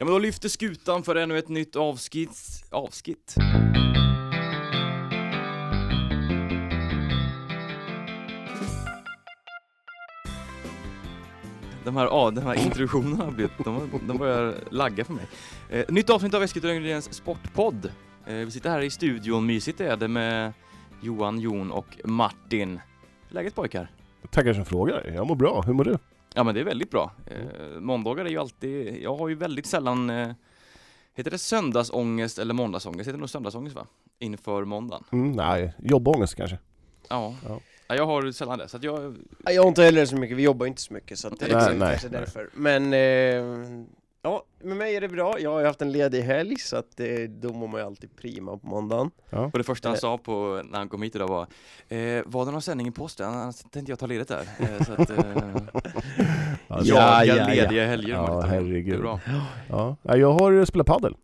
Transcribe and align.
Ja 0.00 0.04
men 0.04 0.12
då 0.12 0.18
lyfter 0.18 0.48
skutan 0.48 1.02
för 1.02 1.16
ännu 1.16 1.38
ett 1.38 1.48
nytt 1.48 1.76
avskitt, 1.76 2.64
avskitt. 2.70 3.34
De 11.84 11.96
här, 11.96 12.04
ja, 12.04 12.30
de 12.30 12.40
här 12.40 12.64
introduktionerna 12.64 13.24
har 13.24 13.30
blivit, 13.30 13.52
de, 13.64 13.90
de 14.06 14.18
börjar 14.18 14.54
lagga 14.70 15.04
för 15.04 15.12
mig. 15.12 15.26
Eh, 15.70 15.84
nytt 15.88 16.10
avsnitt 16.10 16.34
av 16.34 16.42
Eskilstuna 16.42 16.74
Ingrediens 16.74 17.14
Sportpodd. 17.14 17.90
Eh, 18.26 18.34
vi 18.34 18.50
sitter 18.50 18.70
här 18.70 18.80
i 18.80 18.90
studion, 18.90 19.46
mysigt 19.46 19.80
är 19.80 19.96
det 19.96 20.08
med 20.08 20.52
Johan, 21.02 21.40
Jon 21.40 21.70
och 21.70 21.98
Martin. 22.04 22.80
Läget 23.28 23.54
pojkar? 23.54 23.90
Tackar 24.30 24.54
som 24.54 24.64
frågar. 24.64 25.12
Jag 25.14 25.26
mår 25.26 25.36
bra. 25.36 25.62
Hur 25.66 25.72
mår 25.72 25.84
du? 25.84 25.98
Ja 26.38 26.44
men 26.44 26.54
det 26.54 26.60
är 26.60 26.64
väldigt 26.64 26.90
bra. 26.90 27.12
Eh, 27.26 27.80
måndagar 27.80 28.24
är 28.24 28.28
ju 28.30 28.38
alltid, 28.38 29.02
jag 29.02 29.16
har 29.16 29.28
ju 29.28 29.34
väldigt 29.34 29.66
sällan, 29.66 30.10
eh, 30.10 30.30
heter 31.14 31.30
det 31.30 31.38
söndagsångest 31.38 32.38
eller 32.38 32.54
måndagsångest? 32.54 33.00
Heter 33.00 33.12
det 33.12 33.18
nog 33.18 33.30
söndagsångest 33.30 33.76
va? 33.76 33.86
Inför 34.18 34.64
måndagen. 34.64 35.04
Mm, 35.12 35.32
nej, 35.32 35.74
jobbångest 35.78 36.34
kanske. 36.34 36.58
Ja. 37.08 37.34
Ja. 37.48 37.60
ja. 37.88 37.94
Jag 37.94 38.06
har 38.06 38.32
sällan 38.32 38.58
det, 38.58 38.68
så 38.68 38.76
att 38.76 38.82
jag, 38.82 39.16
Nej, 39.38 39.54
Jag 39.54 39.62
har 39.62 39.68
inte 39.68 39.82
heller 39.82 40.06
så 40.06 40.16
mycket, 40.16 40.36
vi 40.36 40.42
jobbar 40.42 40.66
inte 40.66 40.82
så 40.82 40.92
mycket 40.92 41.18
så 41.18 41.28
att 41.28 41.40
det 41.40 41.46
är 41.46 41.54
Nej, 41.54 41.60
liksom 41.60 41.78
nej, 41.78 41.88
kanske 41.88 42.08
nej. 42.08 42.20
därför. 42.20 42.50
Men 42.54 42.92
eh, 42.92 43.84
ja, 44.22 44.44
med 44.62 44.76
mig 44.76 44.96
är 44.96 45.00
det 45.00 45.08
bra. 45.08 45.40
Jag 45.40 45.50
har 45.52 45.60
ju 45.60 45.66
haft 45.66 45.82
en 45.82 45.92
ledig 45.92 46.22
helg 46.22 46.56
så 46.58 46.76
att 46.76 47.00
eh, 47.00 47.06
då 47.28 47.52
mår 47.52 47.68
man 47.68 47.80
ju 47.80 47.86
alltid 47.86 48.16
prima 48.16 48.56
på 48.56 48.66
måndagen. 48.66 49.10
Ja. 49.30 49.38
och 49.52 49.58
det 49.58 49.64
första 49.64 49.88
han 49.88 49.94
Eh. 49.96 50.00
sa 50.00 50.18
på, 50.18 50.62
när 50.70 50.78
han 50.78 50.88
kom 50.88 51.02
hit 51.02 51.14
idag 51.16 51.28
var 51.28 51.42
eh, 51.88 52.22
Var 52.26 52.44
det 52.46 52.50
någon 52.52 52.62
sändning 52.62 52.86
i 52.88 52.90
posten? 52.90 53.28
Annars 53.34 53.56
tänkte 53.56 53.92
jag 53.92 53.98
ta 53.98 54.06
ledigt 54.06 54.28
där. 54.28 54.44
Eh, 54.58 54.84
så 54.86 54.92
att, 54.92 55.10
eh, 55.10 55.16
Ja, 56.68 56.80
ja, 56.84 57.24
ja. 57.24 57.46
lediga 57.48 57.86
helger. 57.86 58.08
Ja, 58.14 58.26
Martin. 58.34 58.50
herregud. 58.50 58.92
Det 58.92 58.96
är 58.96 59.00
bra. 59.00 59.20
Ja. 59.68 59.96
Nej, 60.02 60.20
Jag 60.20 60.32
har 60.32 60.64
spelat 60.64 60.86
paddel. 60.86 61.16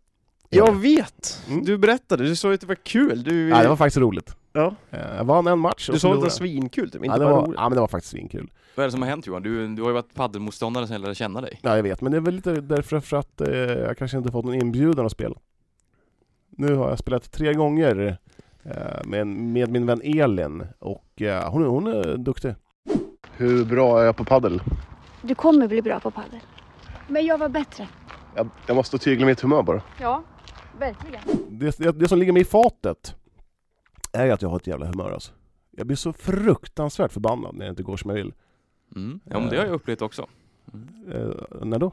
Jag 0.49 0.75
vet! 0.81 1.41
Mm. 1.49 1.65
Du 1.65 1.77
berättade, 1.77 2.23
du 2.23 2.35
sa 2.35 2.47
ju 2.47 2.53
att 2.55 2.61
det 2.61 2.67
var 2.67 2.75
kul. 2.75 3.23
Du, 3.23 3.49
Ja, 3.49 3.61
det 3.61 3.67
var 3.69 3.75
faktiskt 3.75 3.97
roligt. 3.97 4.35
ja. 4.53 4.75
Eh, 4.91 4.99
Jag 5.17 5.23
vann 5.23 5.47
en 5.47 5.59
match 5.59 5.87
du 5.87 5.93
och 5.93 6.01
sa 6.01 6.09
att 6.09 6.15
det 6.15 6.21
var 6.21 6.29
svinkul 6.29 6.91
typ, 6.91 6.95
inte 7.05 7.07
ja, 7.07 7.19
det 7.19 7.25
bara 7.25 7.35
var, 7.35 7.41
roligt. 7.47 7.55
ja, 7.57 7.69
men 7.69 7.75
det 7.75 7.81
var 7.81 7.87
faktiskt 7.87 8.11
svinkul. 8.11 8.51
Vad 8.75 8.83
är 8.83 8.87
det 8.87 8.91
som 8.91 9.01
har 9.01 9.09
hänt 9.09 9.27
Johan? 9.27 9.43
Du, 9.43 9.67
du 9.67 9.81
har 9.81 9.89
ju 9.89 9.93
varit 9.93 10.13
paddelmotståndare 10.13 10.87
sen 10.87 10.93
jag 10.93 11.01
lärde 11.01 11.15
känna 11.15 11.41
dig. 11.41 11.59
Ja, 11.61 11.75
jag 11.75 11.83
vet, 11.83 12.01
men 12.01 12.11
det 12.11 12.17
är 12.17 12.21
väl 12.21 12.35
lite 12.35 12.61
därför 12.61 12.99
för 12.99 13.17
att 13.17 13.41
eh, 13.41 13.49
jag 13.57 13.97
kanske 13.97 14.17
inte 14.17 14.31
fått 14.31 14.45
någon 14.45 14.55
inbjudan 14.55 15.05
att 15.05 15.11
spela. 15.11 15.35
Nu 16.49 16.75
har 16.75 16.89
jag 16.89 16.99
spelat 16.99 17.31
tre 17.31 17.53
gånger 17.53 18.17
eh, 18.63 19.05
med, 19.05 19.27
med 19.27 19.71
min 19.71 19.85
vän 19.85 20.01
Elin 20.03 20.67
och 20.79 21.21
eh, 21.21 21.51
hon, 21.51 21.65
hon 21.65 21.87
är 21.87 22.17
duktig. 22.17 22.55
Hur 23.31 23.65
bra 23.65 24.01
är 24.01 24.05
jag 24.05 24.17
på 24.17 24.25
paddel? 24.25 24.61
Du 25.21 25.35
kommer 25.35 25.67
bli 25.67 25.81
bra 25.81 25.99
på 25.99 26.11
padel. 26.11 26.39
Men 27.07 27.25
jag 27.25 27.37
var 27.37 27.49
bättre. 27.49 27.87
Jag, 28.35 28.49
jag 28.67 28.75
måste 28.75 28.97
tygla 28.97 29.25
mitt 29.25 29.41
humör 29.41 29.63
bara. 29.63 29.81
Ja, 30.01 30.23
verkligen. 30.79 31.21
Det, 31.49 31.77
det, 31.77 31.91
det 31.91 32.07
som 32.07 32.19
ligger 32.19 32.33
mig 32.33 32.41
i 32.41 32.45
fatet 32.45 33.15
är 34.13 34.31
att 34.31 34.41
jag 34.41 34.49
har 34.49 34.57
ett 34.57 34.67
jävla 34.67 34.85
humör 34.85 35.11
alltså. 35.11 35.31
Jag 35.71 35.87
blir 35.87 35.97
så 35.97 36.13
fruktansvärt 36.13 37.11
förbannad 37.11 37.55
när 37.55 37.65
jag 37.65 37.71
inte 37.71 37.83
går 37.83 37.97
som 37.97 38.09
jag 38.09 38.15
vill. 38.17 38.33
Mm. 38.95 39.19
Ja 39.23 39.39
men 39.39 39.49
det 39.49 39.57
har 39.57 39.65
jag 39.65 39.73
upplevt 39.73 40.01
också. 40.01 40.27
Mm. 40.73 41.11
Eh, 41.31 41.65
när 41.65 41.79
då? 41.79 41.91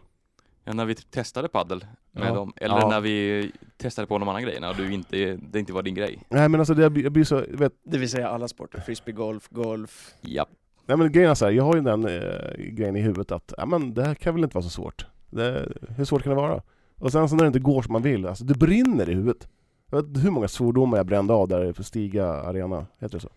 Ja, 0.65 0.73
när 0.73 0.85
vi 0.85 0.95
testade 0.95 1.49
paddel 1.49 1.85
med 2.13 2.29
Ja. 2.29 2.35
dem, 2.35 2.53
eller 2.57 2.75
Ja. 2.79 2.89
när 2.89 3.01
vi 3.01 3.53
testade 3.77 4.07
på 4.07 4.19
de 4.19 4.29
andra 4.29 4.41
grejerna 4.43 4.71
och 4.71 4.77
du 4.77 4.93
inte, 4.93 5.39
det 5.51 5.59
inte 5.59 5.73
var 5.73 5.83
din 5.83 5.95
grej. 5.95 6.23
Nej 6.29 6.49
men 6.49 6.61
alltså 6.61 6.75
det, 6.75 6.83
jag 6.83 6.93
blir- 6.93 7.03
jag 7.03 7.13
blir 7.13 7.25
så, 7.25 7.45
vet, 7.49 7.73
Det 7.83 7.99
vill 7.99 8.11
säga 8.11 8.29
alla 8.29 8.49
sporter, 8.49 8.81
frisbeegolf, 8.81 9.49
golf. 9.51 10.15
Ja. 10.21 10.47
nej 10.87 10.97
men 10.97 11.13
grejen 11.13 11.31
är 11.31 11.35
så 11.35 11.45
här, 11.45 11.53
jag 11.53 11.65
har 11.65 11.75
ju 11.75 11.81
den 11.81 12.05
eh, 12.09 12.55
grejen 12.59 12.97
i 12.97 13.01
huvudet 13.01 13.33
att, 13.33 13.53
ja 13.57 13.67
men 13.67 13.95
det 13.95 14.05
här 14.05 14.15
kan 14.15 14.35
väl 14.35 14.45
inte 14.45 14.55
vara 14.55 14.63
så 14.65 14.71
svårt. 14.71 15.07
Det, 15.31 15.69
hur 15.97 16.05
svårt 16.05 16.23
kan 16.23 16.31
det 16.31 16.37
vara? 16.37 16.63
Och 16.99 17.13
sen 17.13 17.29
så 17.29 17.35
när 17.37 17.43
det 17.45 17.47
inte 17.47 17.59
går 17.59 17.83
som 17.83 17.93
man 17.93 18.03
vill, 18.03 18.27
alltså 18.27 18.45
det 18.45 18.55
brinner 18.55 19.11
i 19.11 19.15
huvudet. 19.15 19.49
Jag 19.91 20.03
vet 20.03 20.25
hur 20.25 20.31
många 20.31 20.49
svordomar 20.49 20.97
jag 20.97 21.07
brände 21.07 21.33
av 21.35 21.49
där 21.49 21.73
på 21.73 21.83
Stiga 21.83 22.27
Arena, 22.27 22.87
heter 22.99 23.15
det 23.19 23.21
så? 23.23 23.29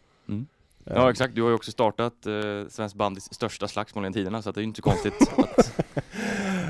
Mm. 0.85 0.97
Eh, 0.97 1.03
Ja 1.03 1.09
exakt, 1.09 1.35
du 1.35 1.41
har 1.41 1.49
ju 1.49 1.55
också 1.55 1.71
startat 1.71 2.25
eh, 2.25 2.33
svensk 2.69 2.95
bandys 2.95 3.33
största 3.33 3.67
slagsmål 3.67 4.03
genom 4.03 4.13
tiderna 4.13 4.41
så 4.41 4.49
att 4.49 4.55
det 4.55 4.59
är 4.59 4.63
ju 4.63 4.67
inte 4.67 4.77
så 4.77 4.81
konstigt 4.83 5.13
att... 5.37 5.81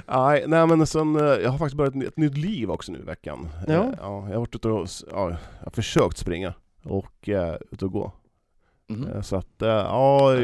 Nej, 0.08 0.44
nej 0.48 0.68
men 0.68 0.88
sen, 0.88 1.16
eh, 1.16 1.24
jag 1.24 1.50
har 1.50 1.58
faktiskt 1.58 1.78
börjat 1.78 1.96
ett, 1.96 2.18
nytt 2.18 2.38
liv 2.38 2.72
också 2.72 2.92
nu 2.92 3.00
i 3.00 3.02
veckan. 3.02 3.50
Ja. 3.68 3.74
Eh, 3.74 3.80
ja 3.98 4.26
jag 4.28 4.34
har 4.34 4.40
varit 4.40 4.56
ute 4.56 4.68
och, 4.68 4.88
ja, 5.12 5.30
jag 5.30 5.38
har 5.66 5.72
försökt 5.72 6.18
springa 6.18 6.54
och 6.84 7.28
uh, 7.28 7.56
ute 7.72 7.86
och 7.86 7.92
gå. 7.92 8.12
Mhm. 8.88 9.08
Eh, 9.08 9.22
Så 9.22 9.36
att, 9.36 9.62
eh, 9.62 9.68
ja... 9.70 10.36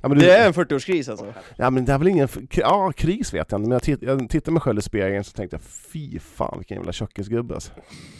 Ja, 0.00 0.08
Det 0.08 0.30
är 0.36 0.46
en 0.46 0.52
40-årskris 0.52 1.10
alltså. 1.10 1.34
Ja 1.56 1.70
men 1.70 1.84
det 1.84 1.92
är 1.92 1.98
väl 1.98 2.08
ingen, 2.08 2.28
ja 2.50 2.92
kris 2.96 3.34
vet 3.34 3.52
jag 3.52 3.58
inte, 3.58 3.68
men 3.68 3.70
jag, 3.70 3.82
titt, 3.82 4.02
jag 4.02 4.30
tittade 4.30 4.52
mig 4.52 4.60
själv 4.60 4.78
i 4.78 4.82
spegeln 4.82 5.24
så 5.24 5.32
tänkte 5.32 5.54
jag 5.56 5.62
fy 5.62 6.18
fan 6.18 6.54
vilken 6.58 6.76
jävla 6.76 6.92
tjockisgubbe 6.92 7.54
alltså. 7.54 7.72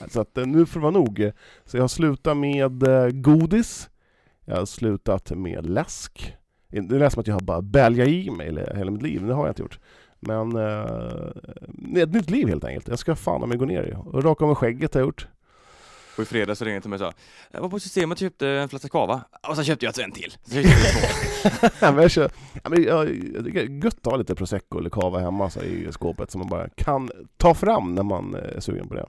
Så 0.09 0.21
att 0.21 0.39
eh, 0.39 0.47
nu 0.47 0.67
får 0.67 0.81
det 0.81 0.83
vara 0.85 0.91
nog. 0.95 1.31
Så 1.65 1.77
jag 1.77 1.83
har 1.83 1.89
slutat 1.89 2.37
med 2.37 2.83
eh, 2.83 3.09
godis, 3.11 3.91
jag 4.47 4.57
har 4.57 4.67
slutat 4.67 5.31
med 5.31 5.67
läsk. 5.67 6.37
Det 6.69 6.99
lät 6.99 7.13
som 7.13 7.21
att 7.21 7.27
jag 7.27 7.35
har 7.35 7.41
bara 7.41 7.63
bälgat 7.63 8.09
i 8.09 8.31
mig 8.31 8.47
hela, 8.75 8.91
mitt 8.91 9.03
liv, 9.03 9.27
det 9.27 9.35
har 9.35 9.47
jag 9.47 9.51
inte 9.51 9.63
gjort. 9.63 9.79
Men 10.21 10.57
eh, 10.57 12.03
ett 12.03 12.13
nytt 12.13 12.31
liv 12.31 12.49
helt 12.49 12.65
enkelt. 12.65 12.89
Jag 12.89 12.99
ska 12.99 13.17
fan 13.17 13.43
om 13.43 13.49
mig 13.49 13.59
gå 13.59 13.65
ner 13.65 13.83
i. 13.83 13.95
Och 13.97 14.25
raka 14.25 14.45
av 14.45 14.49
mig 14.49 14.57
skägget 14.57 14.95
har 14.95 15.01
jag 15.01 15.07
gjort. 15.07 15.29
Och 16.17 16.23
i 16.23 16.27
fredags 16.27 16.59
så 16.59 16.65
ringde 16.65 16.77
jag 16.77 16.83
till 16.83 16.91
mig 16.91 16.97
och 16.97 17.13
sa 17.13 17.13
Jag 17.51 17.61
var 17.61 17.69
på 17.69 17.81
systemet 17.81 18.17
och 18.17 18.21
köpte 18.21 18.49
en 18.49 18.69
flaska 18.69 18.89
kava 18.89 19.25
och 19.49 19.57
så 19.57 19.63
köpte 19.63 19.87
jag 19.87 19.99
en 19.99 20.13
till. 20.13 20.37
Så 20.45 20.57
jag 20.57 20.65
köpte 20.65 21.61
två. 21.61 21.69
Men 21.93 22.03
jag, 22.03 22.11
kör, 22.11 22.31
ja, 22.65 22.71
men 22.71 22.83
jag, 22.83 23.09
jag 23.35 23.45
tycker 23.45 23.67
det 23.67 23.73
är 23.73 23.85
gött 23.85 23.99
att 23.99 24.07
ha 24.07 24.17
lite 24.17 24.35
prosecco 24.35 24.79
eller 24.79 24.91
cava 24.91 25.19
hemma 25.19 25.51
så, 25.51 25.63
i 25.63 25.93
skåpet 25.93 26.31
som 26.31 26.39
man 26.39 26.49
bara 26.49 26.69
kan 26.69 27.11
ta 27.37 27.55
fram 27.55 27.95
när 27.95 28.03
man 28.03 28.35
eh, 28.35 28.57
är 28.57 28.61
sugen 28.61 28.89
på 28.89 28.95
det. 28.95 29.07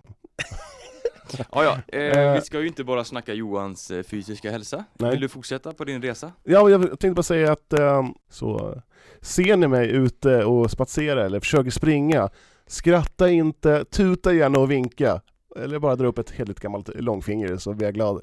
Ja, 1.37 1.63
ja. 1.63 1.77
Eh, 1.87 2.01
Eh. 2.19 2.33
vi 2.33 2.41
ska 2.41 2.59
ju 2.59 2.67
inte 2.67 2.83
bara 2.83 3.03
snacka 3.03 3.33
Johans 3.33 3.91
eh, 3.91 4.03
fysiska 4.03 4.51
hälsa. 4.51 4.83
Nej. 4.93 5.11
Vill 5.11 5.21
du 5.21 5.29
fortsätta 5.29 5.73
på 5.73 5.83
din 5.83 6.01
resa? 6.01 6.31
Ja, 6.43 6.69
jag 6.69 6.81
tänkte 6.81 7.09
bara 7.11 7.23
säga 7.23 7.51
att 7.51 7.73
eh, 7.73 8.03
så 8.29 8.81
ser 9.21 9.57
ni 9.57 9.67
mig 9.67 9.91
ute 9.91 10.43
och 10.45 10.71
spatsera 10.71 11.25
eller 11.25 11.39
försöker 11.39 11.71
springa, 11.71 12.29
skratta 12.67 13.29
inte, 13.29 13.85
tuta 13.85 14.33
gärna 14.33 14.59
och 14.59 14.71
vinka. 14.71 15.21
Eller 15.59 15.79
bara 15.79 15.95
dra 15.95 16.07
upp 16.07 16.17
ett 16.17 16.31
heligt 16.31 16.59
gammalt 16.59 16.89
långfinger 16.95 17.57
så 17.57 17.73
blir 17.73 17.87
jag 17.87 17.93
glad. 17.93 18.21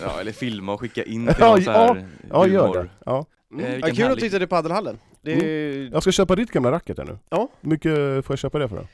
Ja, 0.00 0.20
eller 0.20 0.32
filma 0.32 0.72
och 0.74 0.80
skicka 0.80 1.02
in 1.04 1.26
till 1.34 1.34
Ja, 1.38 1.50
någon 1.50 1.62
så 1.62 1.70
här 1.70 2.06
Ja, 2.30 2.46
gör 2.46 2.60
humor. 2.66 2.74
det. 2.82 2.88
Ja. 3.06 3.18
Eh, 3.18 3.24
Mm. 3.52 3.80
Ja, 3.80 3.86
kul 3.94 4.04
att 4.12 4.18
du 4.18 4.24
hittade 4.24 4.46
paddelhallen. 4.46 4.98
Det 5.22 5.32
är... 5.32 5.92
Jag 5.92 6.02
ska 6.02 6.12
köpa 6.12 6.36
ditt 6.36 6.50
gamla 6.50 6.70
racket 6.72 6.98
här 6.98 7.04
nu. 7.04 7.18
Ja. 7.30 7.48
Hur 7.60 7.70
mycket 7.70 7.92
får 8.26 8.32
jag 8.32 8.38
köpa 8.38 8.58
det 8.58 8.68
för 8.68 8.76
då? 8.76 8.86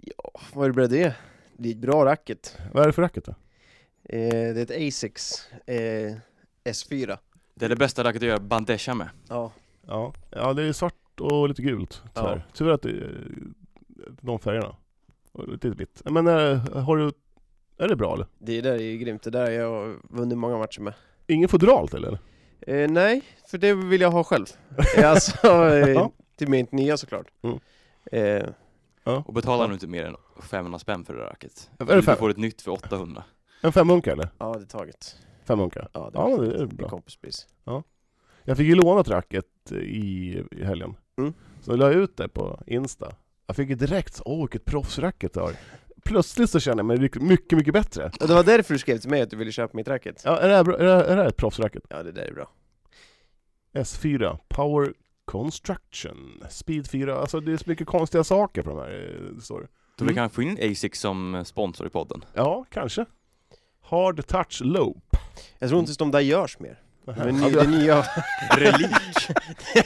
Ja, 0.00 0.40
vad 0.54 0.68
är 0.68 0.72
det 0.72 0.86
det? 0.86 1.14
Det 1.62 1.68
är 1.68 1.72
ett 1.72 1.78
bra 1.78 2.04
racket. 2.04 2.58
Vad 2.72 2.82
är 2.82 2.86
det 2.86 2.92
för 2.92 3.02
racket 3.02 3.24
då? 3.24 3.32
Eh, 4.04 4.28
det 4.54 4.60
är 4.60 4.62
ett 4.62 4.88
Asics 4.88 5.48
eh, 5.66 6.14
S4. 6.64 7.18
Det 7.54 7.64
är 7.64 7.68
det 7.68 7.76
bästa 7.76 8.04
racket 8.04 8.22
att 8.22 8.28
göra 8.28 8.40
bandesha 8.40 8.94
med. 8.94 9.08
Ja. 9.28 9.52
Ja, 9.86 10.14
ja 10.30 10.52
det 10.52 10.62
är 10.62 10.72
svart 10.72 11.20
och 11.20 11.48
lite 11.48 11.62
gult 11.62 12.02
tyvärr. 12.14 12.46
Ja. 12.48 12.54
Tur 12.54 12.70
att 12.70 12.82
det 12.82 12.90
är 12.90 13.20
de 14.20 14.38
färgerna. 14.38 14.76
Och 15.32 15.48
lite 15.48 15.70
vitt. 15.70 16.02
Men 16.04 16.26
är, 16.26 16.54
har 16.80 16.96
du, 16.96 17.12
är 17.78 17.88
det 17.88 17.96
bra 17.96 18.14
eller? 18.14 18.26
Det 18.38 18.60
där 18.60 18.72
är 18.72 18.78
ju 18.82 18.98
grymt, 18.98 19.22
det 19.22 19.30
där 19.30 19.42
har 19.44 19.50
jag 19.50 19.96
vunnit 20.02 20.38
många 20.38 20.58
matcher 20.58 20.80
med. 20.80 20.94
Ingen 21.26 21.48
fodralt 21.48 21.94
eller? 21.94 22.18
Eh, 22.60 22.90
nej, 22.90 23.22
för 23.46 23.58
det 23.58 23.74
vill 23.74 24.00
jag 24.00 24.10
ha 24.10 24.24
själv. 24.24 24.46
Eh, 24.98 25.10
alltså, 25.10 25.46
eh, 25.46 25.88
Ja. 25.88 26.12
till 26.36 26.48
mitt 26.48 26.72
nya 26.72 26.96
såklart. 26.96 27.26
Mm. 27.42 27.58
Eh, 28.12 28.48
Och 29.04 29.34
betalar 29.34 29.68
nu 29.68 29.74
inte 29.74 29.86
mer 29.86 30.04
än 30.04 30.16
500 30.42 30.78
spänn 30.78 31.04
för 31.04 31.14
det 31.14 31.20
där 31.20 31.26
racket. 31.26 31.70
Är 31.78 31.84
det 31.86 31.94
Du 31.94 32.02
fem, 32.02 32.16
får 32.16 32.30
ett 32.30 32.36
nytt 32.36 32.62
för 32.62 32.70
800. 32.70 33.24
en 33.60 33.72
femhunka 33.72 34.12
eller? 34.12 34.28
ja, 34.38 34.52
det 34.58 34.60
är 34.64 34.66
taget. 34.66 35.16
Femhunka? 35.44 35.88
Ja, 35.92 36.10
det, 36.12 36.18
Ja, 36.18 36.28
är 36.36 36.40
det 36.50 36.58
fint. 36.58 36.72
är 36.72 36.76
bra. 36.76 36.88
kompispris. 36.88 37.46
Jag 38.44 38.56
fick 38.56 38.66
ju 38.66 38.74
låna 38.74 39.00
ett 39.00 39.08
racket 39.08 39.72
i, 39.72 40.38
i 40.50 40.64
helgen. 40.64 40.94
Mm. 41.18 41.32
Så 41.62 41.70
jag 41.72 41.78
la 41.78 41.90
ut 41.92 42.16
det 42.16 42.28
på 42.28 42.62
Insta. 42.66 43.12
Jag 43.46 43.56
fick 43.56 43.68
ju 43.68 43.74
direkt, 43.74 44.20
åh 44.24 44.40
vilket 44.40 44.64
proffsracket 44.64 45.34
du 45.34 45.40
har. 45.40 45.52
Plötsligt 46.04 46.50
så 46.50 46.60
känner 46.60 46.76
jag 46.78 46.86
mig 46.86 46.98
mycket, 46.98 47.22
mycket, 47.22 47.58
mycket 47.58 47.74
bättre. 47.74 48.10
Och 48.20 48.28
det 48.28 48.34
var 48.34 48.44
därför 48.44 48.74
du 48.74 48.78
skrev 48.78 48.98
till 48.98 49.10
mig 49.10 49.22
att 49.22 49.30
du 49.30 49.36
ville 49.36 49.52
köpa 49.52 49.76
mitt 49.76 49.88
racket. 49.88 50.22
Ja, 50.24 50.38
är 50.40 50.48
det 50.48 50.54
här, 50.56 50.64
bra- 50.64 50.78
är 50.78 50.84
det 50.84 50.92
här, 50.94 51.04
är 51.04 51.16
det 51.16 51.22
här 51.22 51.28
ett 51.28 51.36
proffsracket? 51.36 51.82
Ja, 51.88 52.02
det 52.02 52.12
där 52.12 52.22
är 52.22 52.32
bra. 52.32 52.48
S4, 53.74 54.38
Power 54.48 54.92
Construction, 55.32 56.44
Speed 56.50 56.90
4, 56.90 57.18
alltså 57.18 57.40
det 57.40 57.52
är 57.52 57.56
så 57.56 57.64
mycket 57.66 57.86
konstiga 57.86 58.24
saker 58.24 58.62
på 58.62 58.70
de 58.70 58.78
här, 58.78 59.16
eh, 59.20 59.34
det 59.34 59.40
står 59.40 59.60
det. 59.60 59.66
Så 59.98 60.04
vi 60.04 60.14
kan 60.14 60.30
få 60.30 60.42
in 60.42 60.58
Asics 60.72 61.00
som 61.00 61.44
sponsor 61.44 61.86
i 61.86 61.90
podden. 61.90 62.24
Ja, 62.34 62.64
kanske. 62.70 63.04
Hard 63.80 64.26
Touch 64.26 64.60
Lope. 64.60 65.18
Jag 65.58 65.68
tror 65.68 65.80
inte 65.80 65.92
de 65.98 66.10
där 66.10 66.20
görs 66.20 66.58
mer. 66.58 66.78
Men 67.04 67.36
ny, 67.36 67.50
det 67.50 67.66
nya, 67.66 68.04
Relik! 68.56 68.90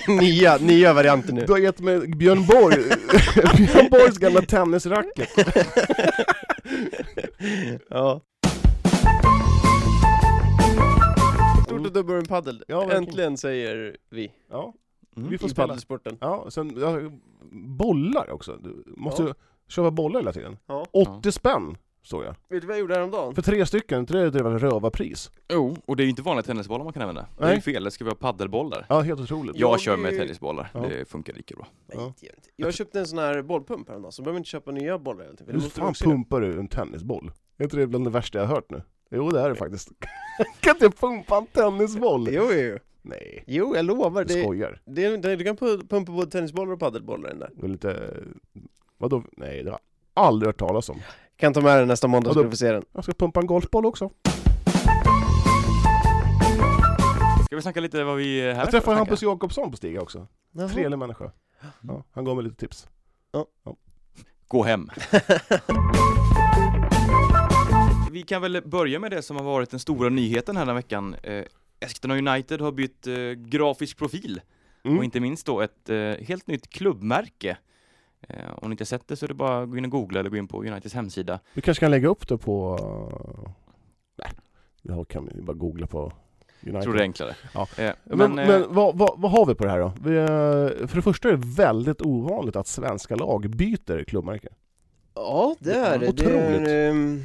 nya, 0.20 0.56
nya 0.56 0.93
varianter 0.93 1.32
nu. 1.32 1.44
du 1.46 1.52
har 1.52 1.58
gett 1.58 1.81
mig 1.81 2.08
Björn 2.08 2.46
Borg, 2.46 2.76
Björn 3.56 3.90
Borgs 3.90 4.19
gamla 4.19 4.43
tennisracket. 4.43 5.28
ja. 7.88 8.20
Stort 11.64 11.87
att 11.87 11.94
du 11.94 12.02
börjar 12.02 12.20
med 12.20 12.28
paddel. 12.28 12.64
Ja. 12.69 12.93
Äntligen 12.93 13.37
säger 13.37 13.96
vi. 14.10 14.32
Ja, 14.50 14.75
Mm. 15.17 15.29
vi 15.31 15.39
får 15.39 15.49
I 15.49 15.53
spela. 15.53 15.67
paddelsporten. 15.69 16.19
Ja, 16.21 16.47
sen 16.51 16.77
ja, 16.81 17.11
bollar 17.53 18.31
också. 18.31 18.57
Du 18.57 18.85
måste, 18.87 19.23
Ja. 19.23 19.35
Köpa 19.69 19.91
bollar 19.91 20.21
hela 20.21 20.33
tiden. 20.33 20.57
Ja. 20.67 20.87
80 20.93 21.33
spänn, 21.33 21.77
såg 22.03 22.25
jag. 22.25 22.35
Vet 22.49 22.61
du 22.61 22.67
vad 22.67 22.77
jag 22.77 22.81
gjorde 22.81 22.95
häromdagen? 22.95 23.35
För 23.35 23.43
tre 23.43 23.67
stycken, 23.67 23.99
inte 24.01 24.31
det 24.31 24.43
väl 24.43 24.59
rövarpris? 24.59 25.31
Jo, 25.53 25.77
och 25.87 25.97
det 25.97 26.03
är 26.03 26.05
ju 26.05 26.11
inte 26.11 26.23
vanliga 26.23 26.43
tennisbollar 26.43 26.85
man 26.85 26.93
kan 26.93 27.03
använda. 27.03 27.27
Det 27.39 27.45
är 27.45 27.49
ju 27.49 27.53
Nej. 27.55 27.63
fel, 27.63 27.85
det 27.85 27.91
ska 27.91 28.05
vara 28.05 28.15
paddelbollar. 28.15 28.87
Ja, 28.89 29.01
helt 29.01 29.21
otroligt. 29.21 29.57
Jag 29.57 29.71
Jag 29.73 29.81
kör 29.81 29.97
med 29.97 30.13
ju- 30.13 30.19
tennisbollar, 30.19 30.71
Ja. 30.75 30.81
det 30.81 31.09
funkar 31.09 31.33
lika 31.35 31.55
bra. 31.57 31.67
Nej, 31.95 32.13
Ja. 32.21 32.29
Jag 32.57 32.75
köpte 32.75 32.99
en 33.01 33.07
sån 33.07 33.19
här 33.19 33.43
bollpump 33.43 33.89
häromdagen, 33.89 34.13
så 34.13 34.23
behöver 34.23 34.39
inte 34.39 34.51
köpa 34.51 34.71
nya 34.71 34.99
bollar 34.99 35.25
hela 35.25 35.37
tiden. 35.37 35.61
Hur 35.61 35.69
fan 35.69 35.95
pumpar 35.95 36.41
du 36.41 36.59
en 36.59 36.69
tennisboll? 36.69 37.31
Är 37.59 37.65
inte 37.65 37.77
det 37.77 37.87
bland 37.87 38.05
det 38.07 38.11
värsta 38.11 38.39
jag 38.39 38.47
har 38.47 38.55
hört 38.55 38.71
nu? 38.71 38.83
Jo 39.11 39.31
det 39.31 39.41
är 39.41 39.49
det 39.49 39.55
faktiskt. 39.55 39.89
kan 40.61 40.75
inte 40.77 40.91
pumpa 40.91 41.37
en 41.37 41.47
tennisboll? 41.47 42.29
Jo, 42.31 42.49
jo, 42.53 42.79
Nej, 43.08 43.44
jo, 43.47 43.76
jag 43.76 43.85
lovar. 43.85 44.25
du 44.25 44.35
Det, 44.35 44.43
skojar. 44.43 44.81
det, 44.85 45.17
det, 45.17 45.37
du 45.37 45.44
kan 45.44 45.56
pu- 45.56 45.88
pumpa 45.88 46.12
både 46.12 46.31
tennisbollar 46.31 46.73
och 46.73 46.81
paddelbollar 46.81 47.29
i 47.29 47.32
den 47.32 47.38
där. 47.38 47.50
Det 47.55 47.67
är 47.67 47.69
lite... 47.69 48.14
Vadå? 48.99 49.23
Nej, 49.37 49.62
det 49.62 49.70
har 49.70 49.79
jag 50.14 50.25
aldrig 50.25 50.49
hört 50.49 50.58
talas 50.58 50.88
om. 50.88 51.00
Kan 51.37 51.53
ta 51.55 51.61
med 51.61 51.79
den 51.79 51.88
nästa 51.88 52.08
måndag 52.08 52.29
så 52.29 52.35
ska 52.35 52.43
du 52.43 52.50
få 52.50 52.56
se 52.56 52.73
den. 52.73 52.85
Jag 52.93 53.05
ska 53.05 53.12
pumpa 53.12 53.41
en 53.41 53.47
golfboll 53.47 53.87
också. 53.87 54.11
Ska 57.47 57.56
vi 57.56 57.62
snacka 57.62 57.81
lite 57.81 58.05
vad 58.05 58.17
vi 58.17 58.41
är 58.41 58.53
här 58.55 58.61
Jag 58.61 58.70
träffade? 58.70 58.97
Hampus 58.97 59.23
Jakobsson 59.23 59.70
på 59.70 59.76
Stiga 59.76 60.00
också. 60.00 60.26
Jaha. 60.53 60.69
Trevlig 60.69 60.99
människa. 60.99 61.31
Ja, 61.81 62.05
han 62.12 62.25
gav 62.25 62.37
mig 62.37 62.44
lite 62.44 62.56
tips. 62.56 62.88
Gå 64.49 64.62
hem. 64.62 64.91
vi 68.12 68.23
kan 68.23 68.43
väl 68.43 68.62
börja 68.64 68.99
med 68.99 69.11
det 69.11 69.23
som 69.23 69.37
har 69.37 69.44
varit 69.44 69.70
den 69.70 69.81
stora 69.81 70.08
nyheten 70.08 70.56
här 70.56 70.67
den 70.67 70.69
här 70.69 70.75
veckan. 70.82 71.17
Eh, 71.81 71.87
Eskilstuna 71.87 72.14
United 72.32 72.61
har 72.61 72.73
bytt 72.73 73.06
eh, 73.06 73.14
grafisk 73.32 73.96
profil 73.99 74.40
Mm. 74.84 74.99
och 74.99 75.05
inte 75.05 75.20
minst 75.20 75.46
då 75.46 75.61
ett 75.61 75.88
eh, 75.90 75.96
helt 76.26 76.46
nytt 76.46 76.69
klubbmärke. 76.69 77.56
Eh, 78.28 78.37
om 78.56 78.70
ni 78.70 78.73
inte 78.75 78.82
har 78.82 78.87
sett 78.87 79.08
det 79.08 79.17
så 79.17 79.26
är 79.26 79.28
det 79.28 79.34
bara 79.34 79.62
att 79.62 79.70
gå 79.70 79.76
in 79.76 79.84
och 79.84 79.90
googla 79.90 80.20
eller 80.20 80.31
gå 80.31 80.37
in 80.37 80.49
på 80.49 80.62
Uniteds 80.64 80.94
hemsida. 80.94 81.40
Vi 81.55 81.62
kanske 81.62 81.81
kan 81.81 81.90
lägga 81.90 82.08
upp 82.08 82.28
det 82.28 82.38
på... 82.38 82.78
Nej, 84.19 84.28
det 84.82 85.05
kan 85.08 85.31
vi 85.34 85.43
bara 85.43 85.56
googla 85.56 85.87
på 85.87 86.02
United. 86.02 86.75
Jag 86.75 86.82
tror 86.82 86.94
det 86.94 87.00
är 87.00 87.02
enklare. 87.02 87.37
Ja. 87.55 87.69
Eh, 87.79 87.93
Men, 88.05 88.19
men, 88.19 88.34
men, 88.34 88.62
eh, 88.62 88.67
vad, 88.69 88.99
vad, 88.99 89.14
vad 89.20 89.31
har 89.31 89.46
vi 89.46 89.55
på 89.55 89.64
det 89.64 89.70
här 89.70 89.79
då? 89.81 89.93
Vi, 90.05 90.17
eh, 90.17 90.87
för 90.88 90.96
det 90.96 91.02
första 91.02 91.29
är 91.29 91.32
det 91.32 91.46
väldigt 91.56 92.02
ovanligt 92.02 92.56
att 92.56 92.67
svenska 92.67 93.17
lag 93.17 93.50
byter 93.50 94.05
klubbmärke. 94.05 94.49
Ja, 95.14 95.56
det 95.58 95.72
är 95.75 95.99
det. 95.99 96.06
det 96.06 96.12
Otroligt. 96.12 96.69
är, 96.69 96.90
ehm, 96.90 97.22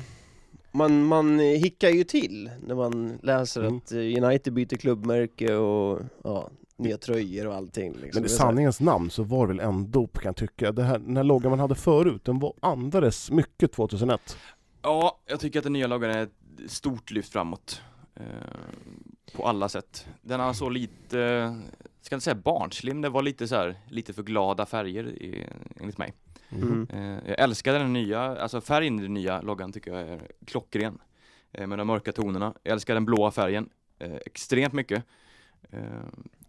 man, 0.72 1.06
man 1.06 1.40
hickar 1.40 1.90
ju 1.90 2.04
till 2.04 2.52
när 2.66 2.76
man 2.76 3.20
läser 3.24 3.62
Mm. 3.62 3.78
att 3.78 3.92
eh, 3.92 3.98
United 3.98 4.54
byter 4.54 4.78
klubbmärke 4.78 5.56
och 5.56 6.00
ja, 6.24 6.50
nya 6.78 6.98
tröjor 6.98 7.48
och 7.48 7.56
allting. 7.56 7.92
Liksom. 7.94 8.22
Men 8.22 8.26
i 8.26 8.30
sanningens 8.30 8.80
namn 8.80 9.10
så 9.10 9.24
var 9.24 9.48
det 9.48 9.54
väl 9.54 9.60
ändå, 9.66 10.08
kan 10.08 10.24
jag 10.24 10.36
tycka, 10.36 10.72
det 10.72 10.84
här, 10.84 11.00
den 11.00 11.18
här 11.18 11.24
loggan 11.24 11.50
man 11.50 11.60
hade 11.60 11.76
förut, 11.76 12.26
den 12.26 12.40
var, 12.40 12.54
andades 12.60 13.32
mycket 13.32 13.72
2001. 13.72 14.38
Ja, 14.82 15.18
jag 15.26 15.40
tycker 15.40 15.60
att 15.60 15.64
den 15.64 15.74
nya 15.74 15.88
loggan 15.88 16.12
är 16.12 16.24
ett 16.24 16.32
stort 16.72 17.12
lyft 17.12 17.34
framåt. 17.34 17.82
Eh, 18.16 18.24
på 19.36 19.48
alla 19.48 19.70
sätt. 19.70 20.08
Den 20.22 20.40
har 20.40 20.54
så 20.54 20.70
lite, 20.70 21.56
ska 22.02 22.16
inte 22.16 22.24
säga 22.24 22.36
barnslig, 22.36 22.94
men 22.96 23.02
det 23.02 23.10
var 23.10 23.22
lite 23.22 23.48
så 23.48 23.56
här, 23.56 23.76
lite 23.90 24.14
för 24.14 24.24
glada 24.24 24.66
färger 24.66 25.04
i, 25.08 25.48
enligt 25.80 25.98
mig. 25.98 26.14
Mm. 26.52 26.88
Eh, 26.94 27.30
jag 27.30 27.40
älskar 27.40 27.74
den 27.74 27.94
nya, 27.94 28.20
alltså 28.22 28.62
färgen 28.62 29.00
i 29.00 29.02
den 29.02 29.14
nya 29.14 29.42
loggan 29.42 29.72
tycker 29.72 29.92
jag 29.94 30.02
är 30.02 30.22
klockren. 30.46 30.98
Eh, 31.54 31.68
med 31.68 31.78
de 31.78 31.88
mörka 31.88 32.12
tonerna. 32.12 32.54
Jag 32.64 32.72
älskar 32.74 32.94
den 32.94 33.06
blåa 33.06 33.32
färgen 33.32 33.70
eh, 34.00 34.16
extremt 34.26 34.74
mycket. 34.74 35.04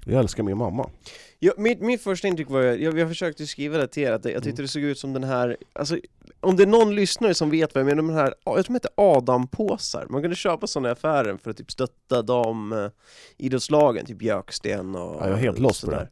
Jag 0.06 0.20
älskar 0.20 0.42
min 0.42 0.56
mamma. 0.56 0.90
Ja, 1.38 1.52
mitt, 1.56 1.80
mitt 1.80 2.02
första 2.02 2.28
intryck 2.28 2.50
var, 2.50 2.62
jag, 2.62 2.98
jag 2.98 3.08
försökte 3.08 3.46
skriva 3.46 3.78
det 3.78 3.86
till 3.88 4.02
er, 4.02 4.12
att 4.12 4.24
jag 4.24 4.32
Mm. 4.32 4.42
tyckte 4.42 4.62
det 4.62 4.68
såg 4.68 4.82
ut 4.82 4.98
som 4.98 5.12
den 5.12 5.24
här, 5.24 5.56
alltså 5.72 5.98
om 6.40 6.56
det 6.56 6.62
är 6.62 6.66
någon 6.66 6.94
lyssnare 6.94 7.34
som 7.34 7.50
vet 7.50 7.74
vad 7.74 7.80
jag 7.80 7.86
menar, 7.86 7.96
de 8.02 8.10
här, 8.10 8.34
jag 8.44 8.54
tror 8.54 8.64
de 8.64 8.74
heter 8.74 8.90
Adam-påsar, 8.94 10.06
man 10.10 10.20
kunde 10.22 10.36
köpa 10.36 10.66
sådana 10.66 10.88
i 10.88 10.92
affären 10.92 11.38
för 11.38 11.50
att 11.50 11.56
typ 11.56 11.70
stötta 11.72 12.22
de 12.22 12.72
eh, 12.72 12.88
idrottslagen, 13.36 14.06
typ 14.06 14.18
Björksten 14.18 14.94
och 14.96 15.16
Ja, 15.20 15.28
jag 15.28 15.38
är 15.38 15.42
helt 15.42 15.58
lost 15.58 15.80
på 15.80 15.86
sådär. 15.90 16.10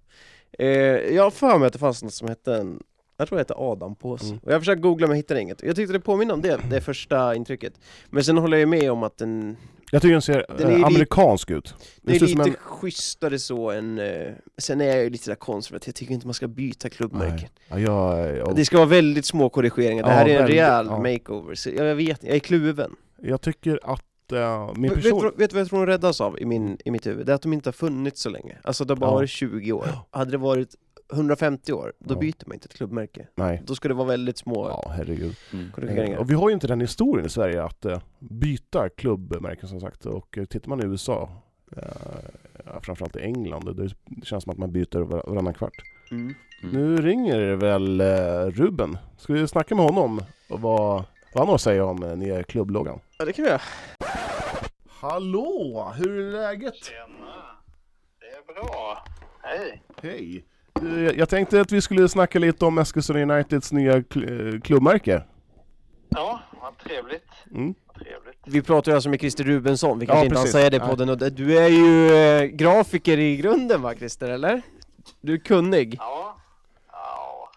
Eh, 0.59 0.67
jag 1.15 1.23
har 1.23 1.31
för 1.31 1.59
mig 1.59 1.67
att 1.67 1.73
det 1.73 1.79
fanns 1.79 2.03
något 2.03 2.15
som 2.15 2.29
hette 2.29 2.55
en, 2.55 2.83
jag 3.21 3.29
tror 3.29 3.37
det 3.37 3.41
hette 3.41 3.55
Adam-påse, 3.57 4.27
Mm. 4.27 4.39
och 4.43 4.53
jag 4.53 4.61
försökte 4.61 4.81
googla 4.83 5.07
men 5.07 5.17
hittade 5.17 5.41
inget. 5.41 5.63
Jag 5.63 5.77
tyckte 5.77 5.93
det 5.93 6.01
påminner 6.01 6.35
om 6.35 6.41
det, 6.43 6.61
det 6.71 6.81
första 6.81 7.35
intrycket. 7.35 7.73
Men 8.11 8.25
sen 8.25 8.39
håller 8.39 8.57
jag 8.57 8.69
med 8.69 8.93
om 8.93 9.03
att 9.03 9.19
den, 9.19 9.57
Jag 9.93 10.03
tycker 10.03 10.13
den 10.13 10.23
ser 10.23 10.47
Den 10.59 10.71
är 10.73 10.79
eh, 10.79 10.85
amerikansk 10.87 11.51
ut. 11.51 11.75
det 12.03 12.17
är 12.17 12.21
lite 12.21 12.43
en- 12.43 12.55
schysstare 12.55 13.39
så 13.39 13.71
än, 13.71 13.99
eh, 13.99 14.33
sen 14.59 14.81
är 14.81 14.85
jag 14.87 15.05
ju 15.05 15.11
lite 15.11 15.25
sådär 15.25 15.35
konservativ, 15.37 15.89
jag 15.89 15.95
tycker 15.95 16.15
inte 16.15 16.27
man 16.27 16.35
ska 16.35 16.49
byta 16.49 16.89
klubbmärken. 16.89 17.49
Ja, 17.69 17.79
jag, 17.81 18.37
jag, 18.37 18.57
Det 18.57 18.65
ska 18.65 18.77
vara 18.77 18.89
väldigt 18.89 19.25
små 19.25 19.49
korrigeringar, 19.49 20.03
det 20.03 20.09
Ja, 20.11 20.15
här 20.15 20.27
är 20.27 20.31
en 20.31 20.37
väldigt, 20.37 20.51
rejäl 20.57 20.87
ja. 20.87 20.99
makeover, 20.99 21.55
så 21.55 21.71
jag 21.71 21.95
vet 21.95 22.23
jag 22.25 22.35
är 22.35 22.39
kluven. 22.39 22.97
jag 23.23 23.41
tycker 23.41 23.81
att 23.83 24.33
eh, 24.33 24.71
min 24.75 24.83
Vet, 24.83 24.93
vet, 24.99 25.03
person... 25.05 25.21
du- 25.23 25.33
vet 25.37 25.51
du 25.51 25.55
vad 25.55 25.61
jag 25.61 25.69
tror 25.69 25.87
de 25.87 25.93
räddas 25.93 26.21
av 26.21 26.39
i, 26.39 26.45
min, 26.45 26.79
i 26.85 26.91
mitt 26.91 27.07
huvud? 27.07 27.27
Det 27.27 27.33
är 27.33 27.35
att 27.37 27.43
de 27.43 27.53
inte 27.53 27.69
har 27.69 27.73
funnits 27.73 28.21
så 28.23 28.31
länge. 28.31 28.59
Alltså 28.65 28.85
det 28.85 28.91
har 28.93 28.97
bara 28.97 29.11
Ja. 29.11 29.15
varit 29.15 29.31
20 29.31 29.73
år. 29.73 29.89
Hade 30.11 30.31
det 30.31 30.37
varit 30.39 30.75
150 31.13 31.73
år, 31.73 31.93
då 31.99 32.15
Ja. 32.15 32.19
byter 32.19 32.47
man 32.47 32.55
inte 32.55 32.67
ett 32.67 32.75
klubbmärke. 32.75 33.27
Nej. 33.35 33.63
Då 33.67 33.75
ska 33.75 33.89
det 33.89 33.95
vara 33.95 34.07
väldigt 34.09 34.39
små 34.39 34.69
Ja, 34.69 34.91
herregud. 34.97 35.37
mm. 35.53 35.73
korrigeringar. 35.73 36.19
Och 36.19 36.31
vi 36.31 36.35
har 36.35 36.49
ju 36.49 36.55
inte 36.55 36.67
den 36.67 36.81
historien 36.81 37.27
i 37.27 37.31
Sverige 37.31 37.63
att 37.65 37.85
eh, 37.85 38.01
byta 38.19 38.89
klubbmärken 38.89 39.69
som 39.69 39.81
sagt. 39.81 40.07
Och 40.07 40.39
eh, 40.39 40.45
tittar 40.45 40.69
man 40.69 40.81
i 40.83 40.85
USA, 40.85 41.29
eh, 41.77 41.83
framförallt 42.83 43.17
i 43.17 43.21
England, 43.21 43.65
det 43.65 43.73
det 43.85 43.95
känns 44.27 44.45
som 44.45 44.51
att 44.53 44.59
man 44.59 44.73
byter 44.73 44.99
var, 44.99 45.23
varannan 45.27 45.55
kvart. 45.55 45.75
Mm. 46.11 46.35
Mm. 46.63 46.75
Nu 46.75 46.97
ringer 47.03 47.55
väl 47.55 48.01
Ruben. 48.51 48.99
Ska 49.19 49.33
vi 49.33 49.49
snacka 49.49 49.75
med 49.75 49.85
honom 49.85 50.21
och 50.51 50.61
vad, 50.61 50.93
vad 51.35 51.41
han 51.41 51.47
har 51.49 51.55
att 51.55 51.61
säga 51.61 51.85
om 51.85 51.97
nya 51.97 52.43
klubbloggan? 52.43 53.01
Ja, 53.19 53.25
det 53.25 53.33
kan 53.33 53.43
vi 53.45 53.49
göra. 53.51 53.61
Hallå! 54.89 55.93
Hur 55.97 56.19
är 56.21 56.33
läget? 56.33 56.75
Tjena! 56.75 57.33
Det 58.21 58.27
är 58.27 58.55
bra. 58.55 59.05
Hej! 59.43 59.83
Hej! 60.03 60.45
Du, 60.73 61.13
Jag 61.17 61.29
tänkte 61.29 61.61
att 61.61 61.73
vi 61.73 61.81
skulle 61.81 62.09
snacka 62.09 62.39
lite 62.39 62.65
om 62.65 62.79
Eskilstuna 62.79 63.21
Uniteds 63.35 63.73
nya 63.73 63.99
kl- 63.99 64.55
eh, 64.55 64.61
klubbmärke. 64.61 65.25
Ja, 66.09 66.41
vad 66.63 66.79
trevligt. 66.79 67.29
Mm. 67.51 67.75
Trevligt. 67.95 68.39
Vi 68.47 68.63
pratar 68.63 68.93
ju 68.93 68.95
alltså 68.97 69.09
med 69.11 69.21
Christer 69.21 69.45
Rubensson, 69.45 69.99
vi 69.99 70.05
Ja, 70.07 70.13
kanske 70.13 70.25
inte 70.27 70.37
hann 70.37 70.43
precis. 70.45 70.53
säga 70.53 70.71
det 70.71 70.77
i 70.77 70.79
Nej. 70.79 70.89
podden. 70.89 71.09
Och 71.09 71.19
det- 71.19 71.31
du 71.31 71.59
är 71.59 71.69
ju 71.69 72.15
eh, 72.17 72.43
grafiker 72.45 73.19
i 73.19 73.37
grunden 73.37 73.83
va 73.83 73.95
Christer, 73.95 74.29
eller? 74.31 74.63
Du 75.21 75.35
är 75.35 75.39
kunnig. 75.39 75.97
Ja. 75.99 76.37
Ja. 76.93 77.51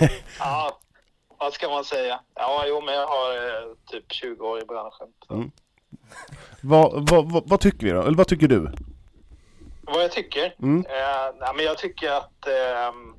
ja, 0.38 0.78
vad 1.38 1.52
ska 1.52 1.68
man 1.68 1.84
säga? 1.84 2.20
Ja, 2.34 2.64
jo, 2.68 2.80
men 2.86 2.94
jag 2.94 3.06
har 3.06 3.36
eh, 3.36 3.74
typ 3.86 4.12
20 4.12 4.46
år 4.46 4.62
i 4.62 4.64
branschen. 4.64 5.06
Så. 5.26 5.34
Mm. 5.34 5.50
Vad, 6.62 7.08
vad, 7.10 7.32
vad, 7.32 7.48
vad 7.48 7.60
tycker 7.60 7.86
vi 7.86 7.92
då? 7.92 8.02
Eller 8.02 8.16
vad 8.16 8.26
tycker 8.28 8.48
du? 8.48 8.72
Vad 9.92 10.02
jag 10.04 10.12
tycker? 10.12 10.54
Mm. 10.62 10.86
Eh, 10.86 11.34
nej, 11.38 11.52
men 11.56 11.64
jag 11.64 11.78
tycker 11.78 12.10
att 12.10 12.46
ehm, 12.46 13.14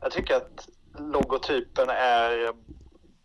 jag 0.00 0.12
tycker 0.12 0.36
att 0.36 0.68
logotypen 0.98 1.90
är 1.90 2.52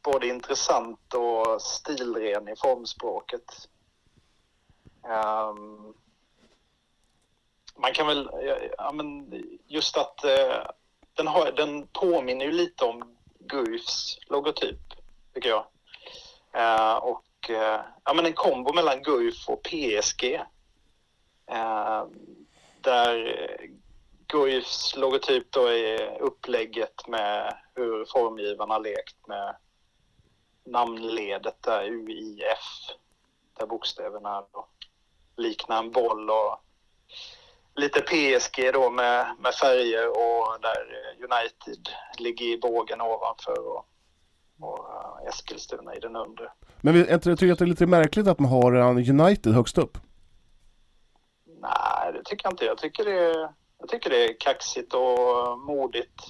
både 0.03 0.27
intressant 0.27 1.13
och 1.13 1.61
stilren 1.61 2.47
i 2.47 2.55
formspråket. 2.55 3.69
Ehm, 5.07 5.93
man 7.77 7.93
kan 7.93 8.07
väl, 8.07 8.29
ja, 8.33 8.57
ja, 8.77 8.91
men 8.91 9.33
just 9.67 9.97
att 9.97 10.23
eh, 10.23 10.67
den, 11.13 11.27
har, 11.27 11.51
den 11.51 11.87
påminner 11.87 12.45
ju 12.45 12.51
lite 12.51 12.85
om 12.85 13.17
Guifs 13.39 14.17
logotyp, 14.27 14.79
tycker 15.33 15.49
jag. 15.49 15.65
Eh, 16.53 16.95
och 16.95 17.49
eh, 17.49 17.81
ja, 18.03 18.13
men 18.13 18.25
en 18.25 18.33
kombo 18.33 18.73
mellan 18.73 19.03
Guif 19.03 19.49
och 19.49 19.63
PSG. 19.63 20.41
Där 22.85 23.27
eh, 23.27 23.67
Guifs 24.27 24.95
logotyp 24.95 25.51
då 25.51 25.67
är 25.67 26.17
upplägget 26.21 27.07
med 27.07 27.55
hur 27.75 28.05
formgivarna 28.05 28.77
lekt 28.77 29.27
med 29.27 29.55
namnledet 30.65 31.55
där 31.63 31.83
UIF. 31.89 32.95
Där 33.59 33.65
bokstäverna 33.67 34.41
då 34.53 34.67
liknar 35.37 35.79
en 35.79 35.91
boll 35.91 36.29
och 36.29 36.57
lite 37.75 38.01
PSG 38.01 38.73
då 38.73 38.89
med, 38.89 39.25
med 39.39 39.53
färger 39.53 40.07
och 40.09 40.61
där 40.61 40.77
eh, 40.91 41.23
United 41.23 41.89
ligger 42.17 42.45
i 42.45 42.57
bågen 42.57 43.01
ovanför 43.01 43.67
och, 43.67 43.85
och 44.59 44.79
eh, 44.89 45.27
Eskilstuna 45.29 45.95
i 45.95 45.99
den 45.99 46.15
undre. 46.15 46.51
Men 46.81 46.93
vi- 46.93 47.09
jag 47.09 47.21
tycker 47.23 47.51
att 47.51 47.59
det 47.59 47.65
är 47.65 47.67
lite 47.67 47.85
märkligt 47.87 48.27
att 48.27 48.39
man 48.39 48.51
har 48.51 48.75
United 49.09 49.53
högst 49.53 49.77
upp. 49.77 49.97
Nej, 51.65 52.13
det 52.13 52.23
tycker 52.23 52.45
jag 52.45 52.53
inte. 52.53 52.65
Jag 52.65 52.77
tycker 52.77 53.05
det 53.05 53.25
är, 53.25 53.53
jag 53.79 53.89
tycker 53.89 54.09
det 54.09 54.29
är 54.29 54.39
kaxigt 54.39 54.93
och 54.93 55.59
modigt. 55.59 56.21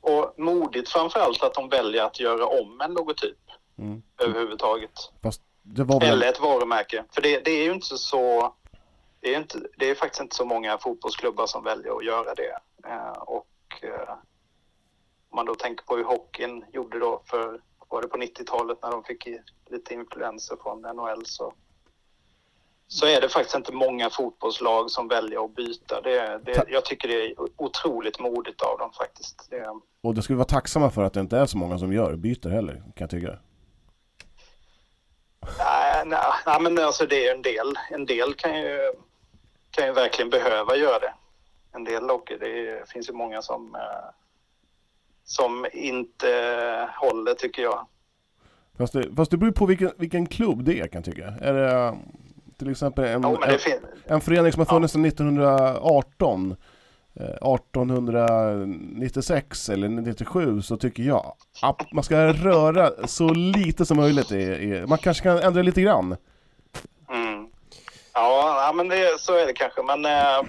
Och 0.00 0.34
modigt 0.38 0.88
framförallt 0.88 1.42
att 1.42 1.54
de 1.54 1.68
väljer 1.68 2.04
att 2.04 2.20
göra 2.20 2.46
om 2.46 2.80
en 2.80 2.92
logotyp 2.94 3.38
Mm. 3.80 4.02
överhuvudtaget. 4.18 4.90
Väl... 5.62 6.02
Eller 6.02 6.26
ett 6.28 6.40
varumärke. 6.40 7.04
För 7.10 7.22
det, 7.22 7.44
det 7.44 7.50
är 7.50 7.64
ju 7.64 7.72
inte 7.72 7.98
så... 7.98 8.54
Det 9.20 9.34
är, 9.34 9.38
inte, 9.38 9.58
det 9.76 9.90
är 9.90 9.94
faktiskt 9.94 10.20
inte 10.20 10.36
så 10.36 10.44
många 10.44 10.78
fotbollsklubbar 10.78 11.46
som 11.46 11.64
väljer 11.64 11.96
att 11.96 12.04
göra 12.04 12.34
det. 12.34 12.58
Eh, 12.86 13.18
och 13.18 13.48
eh, 13.82 14.10
om 15.30 15.36
man 15.36 15.46
då 15.46 15.54
tänker 15.54 15.84
på 15.84 15.96
hur 15.96 16.04
hockeyn 16.04 16.64
gjorde 16.72 16.98
då 16.98 17.22
för, 17.26 17.60
var 17.88 18.02
det 18.02 18.08
på 18.08 18.16
90-talet 18.16 18.78
när 18.82 18.90
de 18.90 19.04
fick 19.04 19.28
lite 19.70 19.94
influenser 19.94 20.56
från 20.62 20.80
NHL 20.80 21.26
så, 21.26 21.54
så 22.92 23.06
är 23.06 23.20
det 23.20 23.28
faktiskt 23.28 23.56
inte 23.56 23.72
många 23.72 24.10
fotbollslag 24.10 24.90
som 24.90 25.08
väljer 25.08 25.44
att 25.44 25.54
byta. 25.54 26.00
Det, 26.00 26.40
det, 26.44 26.64
jag 26.68 26.84
tycker 26.84 27.08
det 27.08 27.14
är 27.14 27.34
otroligt 27.56 28.20
modigt 28.20 28.62
av 28.62 28.78
dem 28.78 28.92
faktiskt. 28.92 29.50
Det, 29.50 29.66
Och 30.02 30.14
det 30.14 30.22
vi 30.34 30.36
vara 30.36 30.44
tacksamma 30.44 30.90
för 30.90 31.02
att 31.02 31.12
det 31.12 31.20
inte 31.20 31.38
är 31.38 31.46
så 31.46 31.58
många 31.58 31.78
som 31.78 31.92
gör 31.92 32.16
byter 32.16 32.48
heller, 32.48 32.74
kan 32.74 32.92
jag 32.96 33.10
tycka. 33.10 33.38
nej, 35.58 36.02
nej, 36.06 36.18
nej, 36.46 36.60
men 36.60 36.78
alltså 36.78 37.06
det 37.06 37.28
är 37.28 37.34
en 37.34 37.42
del. 37.42 37.74
En 37.90 38.06
del 38.06 38.34
kan 38.34 38.60
ju, 38.60 38.92
kan 39.70 39.86
ju 39.86 39.92
verkligen 39.92 40.30
behöva 40.30 40.76
göra 40.76 40.98
det. 40.98 41.14
En 41.72 41.84
del 41.84 42.10
och 42.10 42.32
det 42.40 42.88
finns 42.88 43.08
ju 43.08 43.12
många 43.12 43.42
som, 43.42 43.74
eh, 43.74 44.10
som 45.24 45.66
inte 45.72 46.28
håller 46.96 47.34
tycker 47.34 47.62
jag. 47.62 47.86
Fast 48.78 48.92
det, 48.92 49.14
fast 49.16 49.30
det 49.30 49.36
beror 49.36 49.52
på 49.52 49.66
vilken, 49.66 49.90
vilken 49.96 50.26
klubb 50.26 50.64
det 50.64 50.80
är 50.80 50.86
kan 50.86 51.02
jag 51.04 51.14
tycka. 51.14 51.26
Är 51.40 51.54
det 51.54 51.98
till 52.60 52.70
exempel 52.70 53.04
en, 53.04 53.20
men 53.20 53.42
en, 53.42 53.58
en 54.06 54.20
förening 54.20 54.52
som 54.52 54.60
har 54.60 54.66
funnits 54.66 54.92
sedan 54.92 55.04
1918, 55.04 56.56
eh, 57.14 57.24
1896 57.24 59.68
eller 59.68 59.88
97 59.88 60.62
så 60.62 60.76
tycker 60.76 61.02
jag 61.02 61.34
att 61.62 61.92
man 61.92 62.04
ska 62.04 62.32
röra 62.32 63.06
så 63.06 63.34
lite 63.34 63.86
som 63.86 63.96
möjligt. 63.96 64.32
I, 64.32 64.84
man 64.88 64.98
kanske 64.98 65.22
kan 65.22 65.38
ändra 65.38 65.62
lite 65.62 65.80
grann. 65.80 66.16
Mm. 67.10 67.46
Ja, 68.14 68.64
ja, 68.66 68.72
men 68.72 68.88
det, 68.88 69.20
så 69.20 69.36
är 69.36 69.46
det 69.46 69.52
kanske. 69.52 69.82
Men 69.82 70.04
eh, 70.04 70.40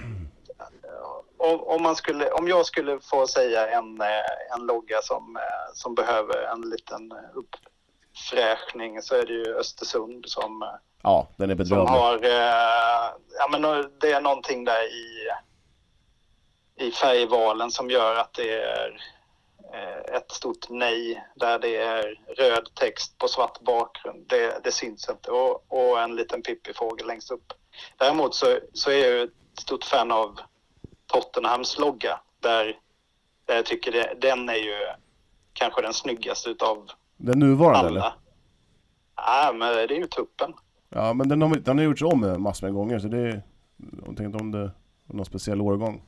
om, 1.38 1.84
man 1.84 1.96
skulle, 1.96 2.32
om 2.32 2.48
jag 2.48 2.66
skulle 2.66 3.00
få 3.00 3.28
säga 3.28 3.68
en, 3.68 4.02
eh, 4.02 4.56
en 4.56 4.66
logga 4.66 5.02
som, 5.04 5.38
eh, 5.38 5.74
som 5.74 5.96
behöver 5.96 6.44
en 6.54 6.62
liten 6.62 7.14
uppfräschning 8.12 9.02
så 9.02 9.16
är 9.16 9.26
det 9.26 9.34
ju 9.34 9.56
Östersund 9.56 10.30
som, 10.30 10.62
eh, 10.62 10.70
Ja, 11.04 11.28
den 11.38 11.50
är 11.50 11.66
som 11.66 11.88
har... 11.88 12.24
Eh, 12.24 13.14
ja, 13.38 13.48
men 13.52 13.62
det 14.00 14.12
är 14.12 14.22
någonting 14.22 14.66
där 14.66 14.84
i, 14.84 15.30
i 16.86 16.92
färgvalen 16.92 17.72
som 17.72 17.90
gör 17.90 18.16
att 18.16 18.34
det 18.34 18.62
är 18.62 19.02
eh, 19.74 20.16
ett 20.16 20.32
stort 20.32 20.70
nej 20.70 21.24
där 21.36 21.60
det 21.60 21.76
är 21.78 22.20
röd 22.38 22.70
text 22.74 23.18
på 23.18 23.28
svart 23.28 23.60
bakgrund. 23.60 24.26
Det, 24.28 24.64
det 24.64 24.72
syns 24.72 25.10
inte 25.10 25.32
och, 25.32 25.66
och 25.68 26.02
en 26.02 26.16
liten 26.16 26.42
pippifågel 26.42 27.08
längst 27.08 27.32
upp. 27.32 27.54
Däremot 27.98 28.36
så, 28.36 28.60
så 28.74 28.92
är 28.92 29.08
jag 29.08 29.24
ett 29.24 29.60
stort 29.60 29.84
fan 29.84 30.12
av 30.12 30.40
Tottenhams 31.08 31.80
logga 31.80 32.20
där, 32.40 32.80
där 33.46 33.56
jag 33.56 33.66
tycker 33.66 33.92
det, 33.92 34.14
den 34.22 34.50
är 34.50 34.56
ju 34.56 34.88
kanske 35.54 35.82
den 35.82 35.94
snyggaste 35.94 36.50
utav 36.50 36.92
Den 37.22 37.40
nuvarande 37.40 37.90
eller? 37.90 38.02
alla. 38.02 38.14
Nej, 39.28 39.54
men 39.54 39.88
det 39.88 39.96
är 39.96 40.00
ju 40.00 40.08
tuppen. 40.08 40.54
Ja, 40.90 41.14
men 41.14 41.30
den 41.30 41.42
har, 41.42 41.56
den 41.56 41.78
har 41.78 41.86
gjorts 41.86 42.02
om 42.02 42.36
massor 42.44 42.68
med 42.68 42.74
gånger 42.74 43.00
så 43.00 43.08
det 43.08 43.18
är... 43.18 43.42
Jag 44.06 44.18
tänkte 44.18 44.38
om 44.44 44.52
det 44.52 44.72
var 45.06 45.16
någon 45.16 45.26
speciell 45.26 45.62
årgång. 45.62 46.04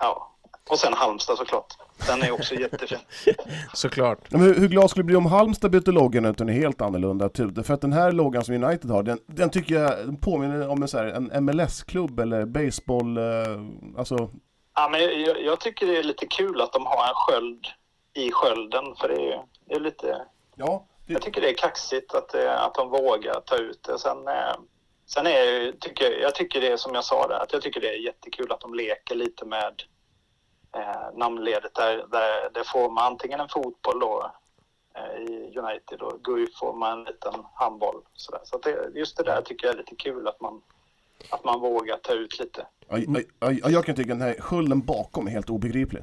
Ja. 0.00 0.28
Och 0.70 0.78
sen 0.78 0.94
Halmstad 0.94 1.36
såklart. 1.36 1.66
Den 2.06 2.22
är 2.22 2.30
också 2.30 2.54
jättefin. 2.54 2.98
Såklart. 3.74 4.18
Ja, 4.22 4.38
Men 4.38 4.40
hur, 4.46 4.54
hur 4.54 4.68
glad 4.68 4.90
skulle 4.90 5.02
du 5.02 5.06
bli 5.06 5.16
om 5.16 5.26
Halmstad 5.26 5.70
bytte 5.70 5.92
loggan 5.92 6.24
ut 6.24 6.38
den 6.38 6.48
är 6.48 6.52
helt 6.52 6.80
annorlunda? 6.80 7.28
Typ? 7.28 7.66
För 7.66 7.74
att 7.74 7.80
den 7.80 7.92
här 7.92 8.12
loggan 8.12 8.44
som 8.44 8.64
United 8.64 8.90
har, 8.90 9.02
den, 9.02 9.18
den 9.26 9.50
tycker 9.50 9.74
jag 9.74 9.98
den 9.98 10.16
påminner 10.16 10.68
om 10.68 10.82
en, 10.82 10.88
så 10.88 10.98
här, 10.98 11.04
en 11.04 11.44
MLS-klubb 11.44 12.20
eller 12.20 12.46
baseball, 12.46 13.18
eh, 13.18 13.24
alltså... 13.98 14.30
Ja, 14.74 14.88
men 14.88 15.00
jag, 15.00 15.42
jag 15.42 15.60
tycker 15.60 15.86
det 15.86 15.98
är 15.98 16.02
lite 16.02 16.26
kul 16.26 16.60
att 16.60 16.72
de 16.72 16.86
har 16.86 17.08
en 17.08 17.14
sköld 17.14 17.66
i 18.14 18.30
skölden. 18.32 18.84
För 19.00 19.08
det 19.08 19.32
är, 19.32 19.42
det 19.72 19.76
är 19.76 19.80
lite... 19.80 20.26
Ja, 20.54 20.86
det, 21.06 21.12
Jag 21.12 21.22
tycker 21.22 21.40
det 21.40 21.48
är 21.50 21.54
kaxigt 21.54 22.14
att, 22.14 22.28
det- 22.28 22.58
att 22.60 22.74
de 22.74 22.90
vågar 22.90 23.40
ta 23.40 23.56
ut 23.56 23.82
det. 23.82 23.98
Sen, 23.98 24.28
eh, 24.28 24.54
sen 25.06 25.26
är 25.26 25.30
jag, 25.64 25.80
tycker, 25.80 26.10
jag 26.20 26.34
tycker 26.34 26.60
det 26.60 26.78
som 26.78 26.94
jag 26.94 27.04
sa 27.04 27.26
där, 27.28 27.38
att 27.38 27.52
jag 27.52 27.62
tycker 27.62 27.80
det 27.80 27.88
är 27.88 28.04
jättekul 28.04 28.52
att 28.52 28.60
de 28.60 28.74
leker 28.74 29.14
lite 29.14 29.44
med 29.44 29.82
eh, 30.76 31.14
namnledet 31.18 31.74
där, 31.74 31.96
där 31.96 32.50
det 32.54 32.64
får 32.64 32.90
man 32.90 33.04
antingen 33.12 33.40
en 33.40 33.48
fotboll 33.48 34.00
då 34.00 34.30
eh, 34.96 35.22
i 35.22 35.58
United 35.58 36.02
och 36.02 36.22
Guif 36.24 36.56
får 36.58 36.72
man 36.72 36.98
en 36.98 37.04
liten 37.04 37.34
handboll. 37.54 38.02
Så, 38.14 38.32
där. 38.32 38.40
så 38.44 38.56
att 38.56 38.62
det, 38.62 38.90
just 38.94 39.16
det 39.16 39.22
där 39.22 39.42
tycker 39.42 39.66
jag 39.66 39.74
är 39.74 39.78
lite 39.78 39.94
kul 39.96 40.28
att 40.28 40.40
man, 40.40 40.62
att 41.30 41.44
man 41.44 41.60
vågar 41.60 41.96
ta 41.96 42.12
ut 42.12 42.38
lite. 42.38 42.66
ja, 42.88 42.98
ja, 42.98 43.20
ja, 43.40 43.52
ja, 43.52 43.70
jag 43.70 43.84
kan 43.84 43.94
tycka 43.96 44.08
den 44.08 44.20
här 44.22 44.34
skölden 44.40 44.80
bakom 44.80 45.26
är 45.26 45.30
helt 45.30 45.50
obegriplig. 45.50 46.02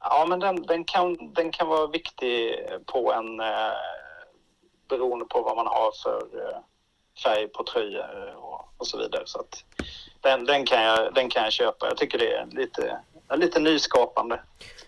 Ja, 0.00 0.26
men 0.28 0.40
den, 0.40 0.62
den, 0.62 0.84
kan, 0.84 1.32
den 1.34 1.52
kan 1.52 1.68
vara 1.68 1.86
viktig 1.86 2.54
på 2.86 3.12
en... 3.12 3.40
Eh, 3.40 3.72
beroende 4.88 5.24
på 5.24 5.42
vad 5.42 5.56
man 5.56 5.66
har 5.66 5.92
för 6.02 6.48
eh, 6.48 6.58
färg 7.22 7.48
på 7.48 7.64
tröjor 7.64 8.34
och, 8.36 8.68
och 8.76 8.86
så 8.86 8.98
vidare. 8.98 9.22
Så 9.26 9.40
att 9.40 9.64
den, 10.20 10.44
den, 10.44 10.66
kan 10.66 10.82
jag, 10.82 11.14
den 11.14 11.28
kan 11.30 11.42
jag 11.44 11.52
köpa. 11.52 11.86
Jag 11.86 11.96
tycker 11.96 12.18
det 12.18 12.32
är 12.32 12.46
lite, 12.46 12.98
lite 13.34 13.60
nyskapande 13.60 14.40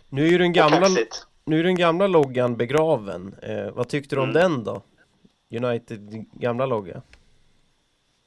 Nu 0.08 0.26
är 0.26 0.30
ju 0.30 0.38
den 0.38 0.52
gamla, 0.52 0.88
nu 1.44 1.60
är 1.60 1.64
den 1.64 1.76
gamla 1.76 2.06
loggan 2.06 2.56
begraven. 2.56 3.34
Eh, 3.42 3.70
vad 3.70 3.88
tyckte 3.88 4.14
du 4.16 4.20
om 4.22 4.30
Mm. 4.30 4.42
den 4.42 4.64
då? 4.64 4.82
United 5.50 6.24
gamla 6.32 6.66
logga? 6.66 7.02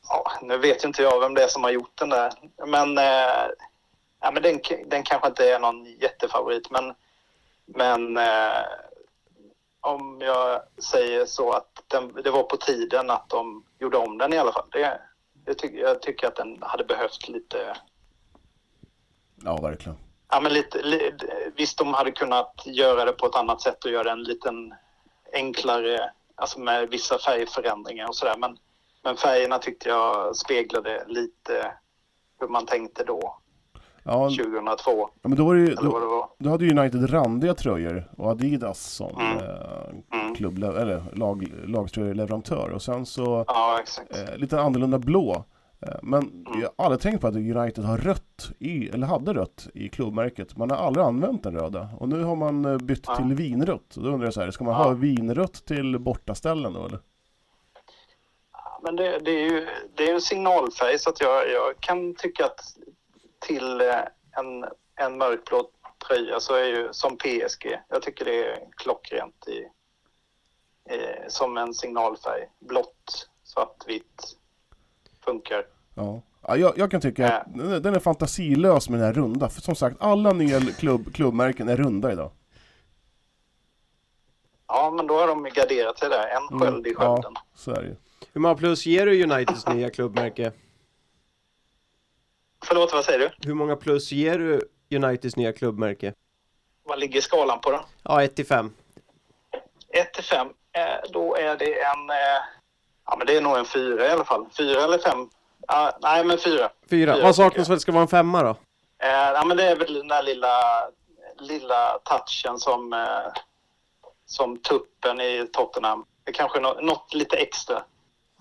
Ja, 0.09 0.31
nu 0.41 0.57
vet 0.57 0.83
ju 0.83 0.87
inte 0.87 1.03
jag 1.03 1.19
vem 1.19 1.33
det 1.33 1.43
är 1.43 1.47
som 1.47 1.63
har 1.63 1.71
gjort 1.71 1.97
den 1.99 2.09
där. 2.09 2.31
Men, 2.67 2.97
eh, 2.97 3.47
ja, 4.21 4.31
men 4.31 4.43
den, 4.43 4.59
den 4.85 5.03
kanske 5.03 5.27
inte 5.27 5.51
är 5.51 5.59
någon 5.59 5.85
jättefavorit. 5.85 6.71
Men, 6.71 6.93
men 7.65 8.17
eh, 8.17 8.63
om 9.81 10.21
jag 10.21 10.61
säger 10.83 11.25
så 11.25 11.51
att 11.51 11.83
den, 11.87 12.13
det 12.23 12.31
var 12.31 12.43
på 12.43 12.57
tiden 12.57 13.09
att 13.09 13.29
de 13.29 13.63
gjorde 13.79 13.97
om 13.97 14.17
den 14.17 14.33
i 14.33 14.37
alla 14.37 14.51
fall. 14.51 14.67
Det, 14.71 15.01
det 15.45 15.53
tycker, 15.53 15.77
jag 15.77 16.01
tycker 16.01 16.27
att 16.27 16.35
den 16.35 16.57
hade 16.61 16.83
behövt 16.83 17.27
lite... 17.27 17.77
Ja, 19.43 19.57
verkligen. 19.57 19.97
Ja, 20.29 20.39
men 20.39 20.53
lite, 20.53 20.81
li, 20.81 21.11
visst, 21.55 21.77
de 21.77 21.93
hade 21.93 22.11
kunnat 22.11 22.61
göra 22.65 23.05
det 23.05 23.11
på 23.11 23.25
ett 23.25 23.35
annat 23.35 23.61
sätt 23.61 23.85
och 23.85 23.91
göra 23.91 24.11
en 24.11 24.23
liten 24.23 24.73
enklare, 25.33 26.11
alltså 26.35 26.59
med 26.59 26.89
vissa 26.89 27.19
färgförändringar 27.19 28.07
och 28.07 28.15
sådär. 28.15 28.37
Men, 28.37 28.57
men 29.03 29.17
färgerna 29.17 29.59
tyckte 29.59 29.89
jag 29.89 30.35
speglade 30.35 31.05
lite 31.07 31.73
hur 32.39 32.47
man 32.47 32.65
tänkte 32.65 33.03
då, 33.03 33.40
Ja, 34.03 34.29
2002, 34.29 34.91
ja, 35.21 35.29
men 35.29 35.37
då 35.37 35.45
var 35.45 35.55
det 35.55 35.61
ju, 35.61 35.75
då, 35.75 35.81
det 35.99 36.05
var. 36.05 36.29
då 36.37 36.49
hade 36.49 36.65
ju 36.65 36.79
United 36.79 37.13
randiga 37.13 37.53
tröjor 37.53 38.11
och 38.17 38.27
Adidas 38.31 38.79
som 38.81 39.15
Mm. 39.21 39.37
eh, 39.37 40.19
Mm. 40.21 40.35
klubb, 40.35 40.63
eller 40.63 41.03
lag, 41.13 41.53
lagtröjeleverantör 41.65 42.69
och 42.69 42.81
sen 42.81 43.05
så 43.05 43.45
Ja, 43.47 43.79
eh, 44.09 44.37
lite 44.37 44.61
annorlunda 44.61 44.99
blå. 44.99 45.43
Eh, 45.87 45.93
Men 46.01 46.21
Mm. 46.21 46.61
jag 46.61 46.69
har 46.77 46.85
aldrig 46.85 47.01
tänkt 47.01 47.21
på 47.21 47.27
att 47.27 47.35
United 47.35 47.83
har 47.85 47.97
rött 47.97 48.51
i, 48.59 48.89
eller 48.89 49.07
hade 49.07 49.33
rött 49.33 49.67
i 49.73 49.89
klubbmärket. 49.89 50.57
Man 50.57 50.71
har 50.71 50.77
aldrig 50.77 51.05
använt 51.05 51.43
den 51.43 51.53
röda. 51.59 51.89
Och 51.99 52.09
nu 52.09 52.23
har 52.23 52.35
man 52.35 52.65
eh, 52.65 52.77
bytt 52.77 53.03
Ja. 53.07 53.15
till 53.15 53.33
vinrött. 53.35 53.95
Och 53.97 54.03
då 54.03 54.09
undrar 54.09 54.27
jag 54.27 54.33
så 54.33 54.41
här, 54.41 54.51
ska 54.51 54.63
man 54.63 54.73
Ja. 54.73 54.83
ha 54.83 54.89
vinrött 54.93 55.53
till 55.65 55.99
bortaställen 55.99 56.73
då 56.73 56.85
eller? 56.85 56.99
Men 58.83 58.95
det, 58.95 59.19
det 59.19 59.31
är 59.31 59.49
ju 59.51 59.67
det 59.95 60.09
är 60.09 60.13
en 60.13 60.21
signalfärg 60.21 60.99
så 60.99 61.09
att 61.09 61.21
jag, 61.21 61.51
jag 61.51 61.79
kan 61.79 62.15
tycka 62.15 62.45
att 62.45 62.59
till 63.47 63.81
eh, 63.81 63.95
en, 64.31 64.65
en 64.95 65.17
mörkblå 65.17 65.69
tröja 66.07 66.39
så 66.39 66.55
är 66.55 66.63
ju 66.65 66.89
som 66.91 67.17
PSG. 67.17 67.79
Jag 67.89 68.01
tycker 68.01 68.25
det 68.25 68.45
är 68.47 68.59
klockrent 68.77 69.47
i, 69.47 69.59
eh, 70.95 71.27
som 71.27 71.57
en 71.57 71.73
signalfärg. 71.73 72.47
Blått, 72.59 73.29
svart, 73.43 73.83
vitt 73.87 74.37
funkar. 75.25 75.65
Ja. 75.95 76.21
Ja, 76.47 76.57
jag, 76.57 76.77
jag 76.77 76.91
kan 76.91 77.01
tycka 77.01 77.29
att 77.37 77.53
den 77.55 77.73
är- 77.73 77.79
den 77.79 77.95
är 77.95 77.99
fantasilös 77.99 78.89
med 78.89 78.99
den 78.99 79.05
här 79.07 79.13
runda. 79.13 79.49
För 79.49 79.61
som 79.61 79.75
sagt, 79.75 79.97
alla 79.99 80.33
nya 80.33 80.59
klubb, 80.61 81.13
klubbmärken 81.13 81.69
är 81.69 81.77
runda 81.77 82.11
idag. 82.11 82.31
Ja, 84.67 84.91
men 84.95 85.07
då 85.07 85.19
har 85.19 85.27
de 85.27 85.43
garderat 85.43 85.99
sig 85.99 86.09
där. 86.09 86.27
En 86.27 86.59
sköld 86.59 86.87
i 86.87 86.93
skölden. 86.95 87.17
Mm. 87.25 87.33
Ja, 87.35 87.41
så 87.55 87.71
är 87.71 87.81
det 87.81 87.87
ju. 87.87 87.95
Hur 88.33 88.41
många 88.41 88.55
plus 88.55 88.85
ger 88.85 89.05
du 89.05 89.23
Uniteds 89.23 89.67
nya 89.67 89.89
klubbmärke? 89.89 90.51
Förlåt, 92.65 92.93
vad 92.93 93.05
säger 93.05 93.19
du? 93.19 93.29
Hur 93.47 93.53
många 93.53 93.75
plus 93.75 94.11
ger 94.11 94.37
du 94.39 94.61
Uniteds 94.95 95.35
nya 95.35 95.53
klubbmärke? 95.53 96.13
Vad 96.83 96.99
ligger 96.99 97.21
skalan 97.21 97.61
på 97.61 97.71
då? 97.71 97.85
Ja, 98.03 98.23
1 98.23 98.35
till 98.35 98.45
5. 98.45 98.73
1 99.93 100.13
till 100.13 100.23
5. 100.23 100.47
Eh, 100.47 100.83
då 101.11 101.35
är 101.35 101.57
det 101.57 101.81
en... 101.81 102.09
Eh, 102.09 102.15
ja, 103.05 103.15
men 103.17 103.27
det 103.27 103.37
är 103.37 103.41
nog 103.41 103.57
en 103.57 103.65
fyra 103.65 104.07
i 104.07 104.09
alla 104.09 104.25
fall. 104.25 104.45
Fyra 104.57 104.83
eller 104.83 104.97
fem? 104.97 105.29
Ah, 105.67 105.91
nej, 106.01 106.25
men 106.25 106.37
fyra. 106.37 106.69
4. 106.89 107.13
Fyra, 107.15 107.23
Vad 107.23 107.35
saknas 107.35 107.67
för 107.67 107.73
att 107.73 107.77
det 107.77 107.81
ska 107.81 107.91
vara 107.91 108.01
en 108.01 108.07
femma 108.07 108.43
då? 108.43 108.49
Eh, 109.03 109.09
ja, 109.09 109.43
men 109.45 109.57
det 109.57 109.63
är 109.63 109.75
väl 109.75 109.93
den 109.93 110.07
där 110.07 110.23
lilla, 110.23 110.61
lilla 111.39 111.99
touchen 112.03 112.59
som, 112.59 112.93
eh, 112.93 113.41
som 114.25 114.57
tuppen 114.57 115.21
i 115.21 115.47
Tottenham. 115.53 116.05
Det 116.23 116.31
är 116.31 116.33
kanske 116.33 116.59
nå- 116.59 116.79
något 116.81 117.13
lite 117.13 117.37
extra. 117.37 117.83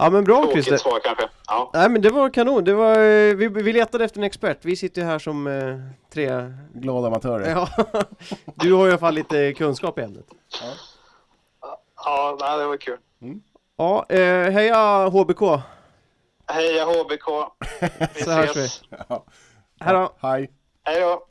Ja 0.03 0.11
men 0.11 0.25
bra 0.25 0.37
Tråkigt 0.43 0.53
Christer. 0.65 0.77
svar 0.91 1.01
kanske. 1.05 1.29
Ja. 1.47 1.71
Nej 1.75 1.89
men 1.89 2.03
det 2.03 2.11
var 2.11 2.31
kanon, 2.31 2.65
det 2.65 2.75
var, 2.75 2.91
eh, 2.99 3.35
vi, 3.35 3.49
vi 3.49 3.73
letade 3.73 4.05
efter 4.05 4.19
en 4.21 4.25
expert, 4.25 4.59
vi 4.63 4.77
sitter 4.77 5.03
ju 5.03 5.07
här 5.09 5.19
som 5.19 5.47
eh, 5.47 5.77
tre... 6.13 6.53
Glada 6.75 7.07
amatörer. 7.07 7.51
Ja, 7.51 7.69
du 8.55 8.73
har 8.73 8.87
i 8.87 8.91
alla 8.91 8.99
fall 8.99 9.15
lite 9.15 9.53
kunskap 9.53 9.99
i 9.99 10.03
ämnet. 10.03 10.27
Ja, 12.05 12.37
nej, 12.41 12.59
det 12.59 12.67
var 12.67 12.77
kul. 12.77 12.99
Ja, 13.77 14.07
eh, 14.09 14.51
heja 14.53 15.09
HBK! 15.09 15.41
Heja 16.47 16.85
HBK. 16.85 17.29
Vi 18.15 18.23
Så 18.23 18.31
hörs 18.31 18.51
ses. 18.51 18.83
Här 19.81 19.95
då. 19.95 20.13
Hej. 20.21 20.51
Hej 20.85 21.01
då. 21.01 21.27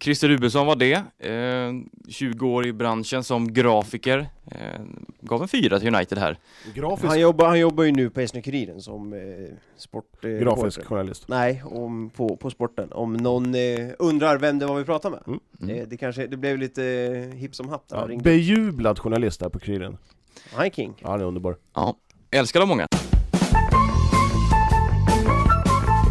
Christer 0.00 0.28
Rubensson 0.28 0.66
var 0.66 0.76
det. 0.76 0.92
Eh, 1.18 1.72
20 2.08 2.48
år 2.48 2.66
i 2.66 2.72
branschen 2.72 3.24
som 3.24 3.52
grafiker. 3.52 4.28
Eh, 4.50 4.80
gav 5.20 5.42
en 5.42 5.48
fyra 5.48 5.78
till 5.78 5.94
United 5.94 6.18
här. 6.18 6.38
Grafisk, 6.74 7.08
Han 7.08 7.20
jobbar, 7.20 7.46
han 7.46 7.60
jobbar 7.60 7.84
ju 7.84 7.92
nu 7.92 8.10
på 8.10 8.20
SN-Kuriren 8.20 8.80
som 8.80 9.12
eh, 9.12 9.20
sport... 9.76 10.24
Eh, 10.24 10.30
grafisk 10.30 10.78
reporter. 10.78 10.82
journalist. 10.82 11.28
Nej, 11.28 11.62
om, 11.64 12.10
på, 12.10 12.36
på 12.36 12.50
sporten. 12.50 12.92
Om 12.92 13.12
någon 13.12 13.54
eh, 13.54 13.60
undrar 13.98 14.38
vem 14.38 14.58
det 14.58 14.66
var 14.66 14.78
vi 14.78 14.84
pratade 14.84 15.16
med. 15.16 15.22
Mm. 15.26 15.40
Mm. 15.62 15.76
Eh, 15.82 15.88
det 15.88 15.96
kanske, 15.96 16.26
det 16.26 16.36
blev 16.36 16.58
lite 16.58 16.84
eh, 16.84 17.36
hipp 17.38 17.54
som 17.54 17.68
happ. 17.68 17.84
Ja, 17.90 18.08
bejublad 18.22 18.98
journalist 18.98 19.40
där 19.40 19.48
på 19.48 19.58
Kuriren. 19.58 19.98
Han 20.52 20.66
är 20.66 20.70
king. 20.70 20.94
Ja, 20.98 21.10
han 21.10 21.20
är 21.20 21.24
underbar. 21.24 21.56
Ja, 21.74 21.96
älskar 22.30 22.60
de 22.60 22.68
många. 22.68 22.86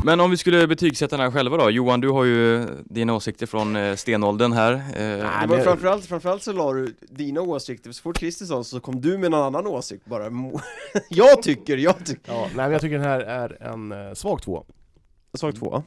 Men 0.06 0.20
om 0.20 0.32
vi 0.32 0.38
skulle 0.38 0.68
betygsätta 0.68 1.18
den 1.18 1.26
här 1.26 1.32
själva 1.32 1.58
då? 1.58 1.70
Johan, 1.70 2.02
du 2.02 2.10
har 2.10 2.24
ju 2.24 2.66
dina 2.86 3.14
åsikter 3.14 3.46
från 3.46 3.76
eh, 3.76 3.96
stenåldern 3.96 4.52
här. 4.52 4.74
Eh, 4.74 4.82
det 4.94 5.48
men- 5.50 5.64
framförallt, 5.64 6.06
framförallt 6.06 6.44
så 6.44 6.54
la 6.54 6.74
du 6.74 6.96
dina 7.10 7.42
åsikter, 7.42 7.92
så 7.92 8.02
fort 8.02 8.18
Kristersson 8.18 8.66
så 8.66 8.80
kom 8.80 9.02
du 9.02 9.18
med 9.18 9.32
någon 9.32 9.44
annan 9.44 9.68
åsikt 9.68 10.06
bara. 10.06 10.24
Jag 11.10 11.42
tycker, 11.42 11.78
jag 11.78 12.06
tycker. 12.06 12.34
Ja, 12.34 12.42
nej, 12.42 12.52
men 12.56 12.72
jag 12.72 12.82
tycker 12.82 12.98
den 12.98 13.08
här 13.08 13.20
är 13.20 13.64
en 13.74 13.92
eh, 13.92 14.14
svag 14.14 14.42
två. 14.42 14.66
Sak 15.34 15.56
två. 15.56 15.84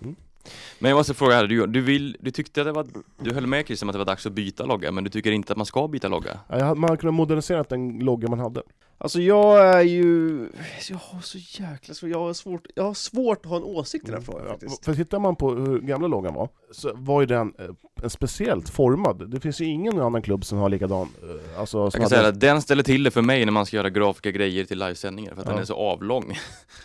Men 0.79 0.89
jag 0.89 0.97
måste 0.97 1.15
fråga 1.15 1.35
här, 1.35 1.47
du, 1.47 1.67
du, 1.67 1.81
vill, 1.81 2.17
du 2.21 2.31
tyckte 2.31 2.61
att 2.61 2.67
det 2.67 2.73
var, 2.73 2.87
du 3.23 3.35
höll 3.35 3.47
med 3.47 3.67
Christian 3.67 3.87
om 3.87 3.91
att 3.91 3.95
det 3.95 3.99
var 3.99 4.05
dags 4.07 4.27
att 4.27 4.33
byta 4.33 4.65
logga, 4.67 4.93
men 4.93 5.05
du 5.05 5.11
tycker 5.11 5.33
inte 5.33 5.53
att 5.53 5.57
man 5.57 5.67
ska 5.67 5.89
byta 5.89 6.09
logga? 6.09 6.39
Ja, 6.49 6.75
man 6.75 6.91
hade 6.91 6.97
kunnat 7.01 7.15
modernisera 7.15 7.63
den 7.63 7.99
logga 7.99 8.29
man 8.29 8.39
hade. 8.39 8.63
Alltså 9.03 9.21
jag 9.21 9.69
är 9.77 9.83
ju, 9.83 10.49
jag 10.91 10.97
har 10.97 11.21
så 11.21 11.39
jäkla 11.63 11.95
svårt, 11.95 12.11
jag 12.11 12.19
har 12.19 12.33
svårt, 12.35 12.67
jag 12.75 12.85
har 12.85 12.95
svårt 12.95 13.39
att 13.45 13.51
ha 13.51 13.57
en 13.57 13.63
åsikt 13.63 14.05
i 14.09 14.11
den 14.11 14.15
här 14.21 14.25
frågan 14.27 14.43
Ja, 14.45 14.51
faktiskt. 14.53 14.85
för 14.85 14.95
tittar 14.95 15.19
man 15.19 15.37
på 15.37 15.55
hur 15.55 15.81
gamla 15.81 16.09
loggan 16.09 16.35
var, 16.35 16.49
så 16.71 16.93
var 16.95 17.21
ju 17.21 17.27
den 17.27 17.55
eh, 17.59 17.67
en 18.03 18.11
speciellt 18.11 18.69
formad. 18.69 19.31
Det 19.31 19.41
finns 19.41 19.61
ju 19.61 19.65
ingen 19.65 20.01
annan 20.01 20.23
klubb 20.23 20.45
som 20.45 20.59
har 20.59 20.69
likadan. 20.69 21.09
eh, 21.23 21.61
Alltså, 21.61 21.79
Jag 21.79 21.93
kan 21.93 22.03
hade- 22.03 22.17
säga 22.17 22.29
att 22.29 22.41
den 22.41 22.63
ställer 22.63 22.83
till 22.83 23.03
det 23.03 23.11
för 23.11 23.23
mig 23.23 23.45
när 23.45 23.53
man 23.53 23.67
ska 23.67 23.77
göra 23.77 23.91
grafiska 23.91 24.31
grejer 24.31 24.65
till 24.65 24.79
livesändningar, 24.79 25.35
för 25.35 25.41
att 25.41 25.47
Ja. 25.47 25.53
den 25.53 25.61
är 25.61 25.65
så 25.65 25.75
avlång. 25.77 26.33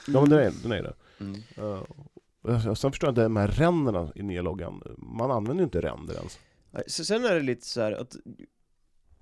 Ja 0.07 0.21
men 0.21 0.29
den 0.29 0.39
är, 0.39 0.53
den 0.63 0.71
är 0.71 0.83
det. 0.83 0.93
Mm. 1.19 1.35
Uh, 2.47 2.73
sen 2.73 2.91
förstår 2.91 3.07
jag 3.07 3.11
inte 3.11 3.21
de 3.23 3.35
här 3.37 3.47
ränderna 3.47 4.11
i 4.15 4.23
nya 4.23 4.41
loggan. 4.41 4.81
Man 4.97 5.31
använder 5.31 5.61
ju 5.61 5.63
inte 5.63 5.81
ränder 5.81 6.15
ens. 6.15 6.39
Så 6.87 7.05
sen 7.05 7.25
är 7.25 7.35
det 7.35 7.41
lite 7.41 7.65
så 7.67 7.81
här 7.81 7.91
att 7.91 8.15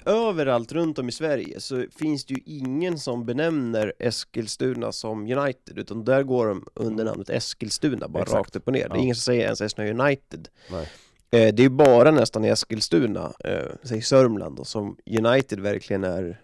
överallt 0.05 0.71
runt 0.71 0.99
om 0.99 1.09
i 1.09 1.11
Sverige 1.11 1.59
så 1.59 1.85
finns 1.95 2.25
det 2.25 2.33
ju 2.33 2.39
ingen 2.45 2.99
som 2.99 3.25
benämner 3.25 3.93
Eskilstuna 3.99 4.91
som 4.91 5.21
United, 5.37 5.77
utan 5.79 6.05
där 6.05 6.23
går 6.23 6.47
de 6.47 6.65
under 6.73 7.05
namnet 7.05 7.29
Eskilstuna, 7.29 8.07
bara 8.07 8.23
Exakt. 8.23 8.37
rakt 8.39 8.55
upp 8.55 8.67
och 8.67 8.73
ner. 8.73 8.79
Det 8.89 8.93
är 8.93 8.97
Ja. 8.97 9.01
ingen 9.03 9.15
som 9.15 9.21
säger 9.21 9.43
ens 9.43 9.61
Eskilstuna 9.61 10.03
United. 10.05 10.47
Nej. 10.71 10.89
Eh, 11.31 11.53
det 11.53 11.63
är 11.63 11.69
bara 11.69 12.11
nästan 12.11 12.45
i 12.45 12.47
Eskilstuna, 12.47 13.33
eh, 13.39 13.59
säg 13.83 14.01
Sörmland 14.01 14.55
då, 14.57 14.63
som 14.63 14.97
United 15.05 15.59
verkligen 15.59 16.03
är 16.03 16.39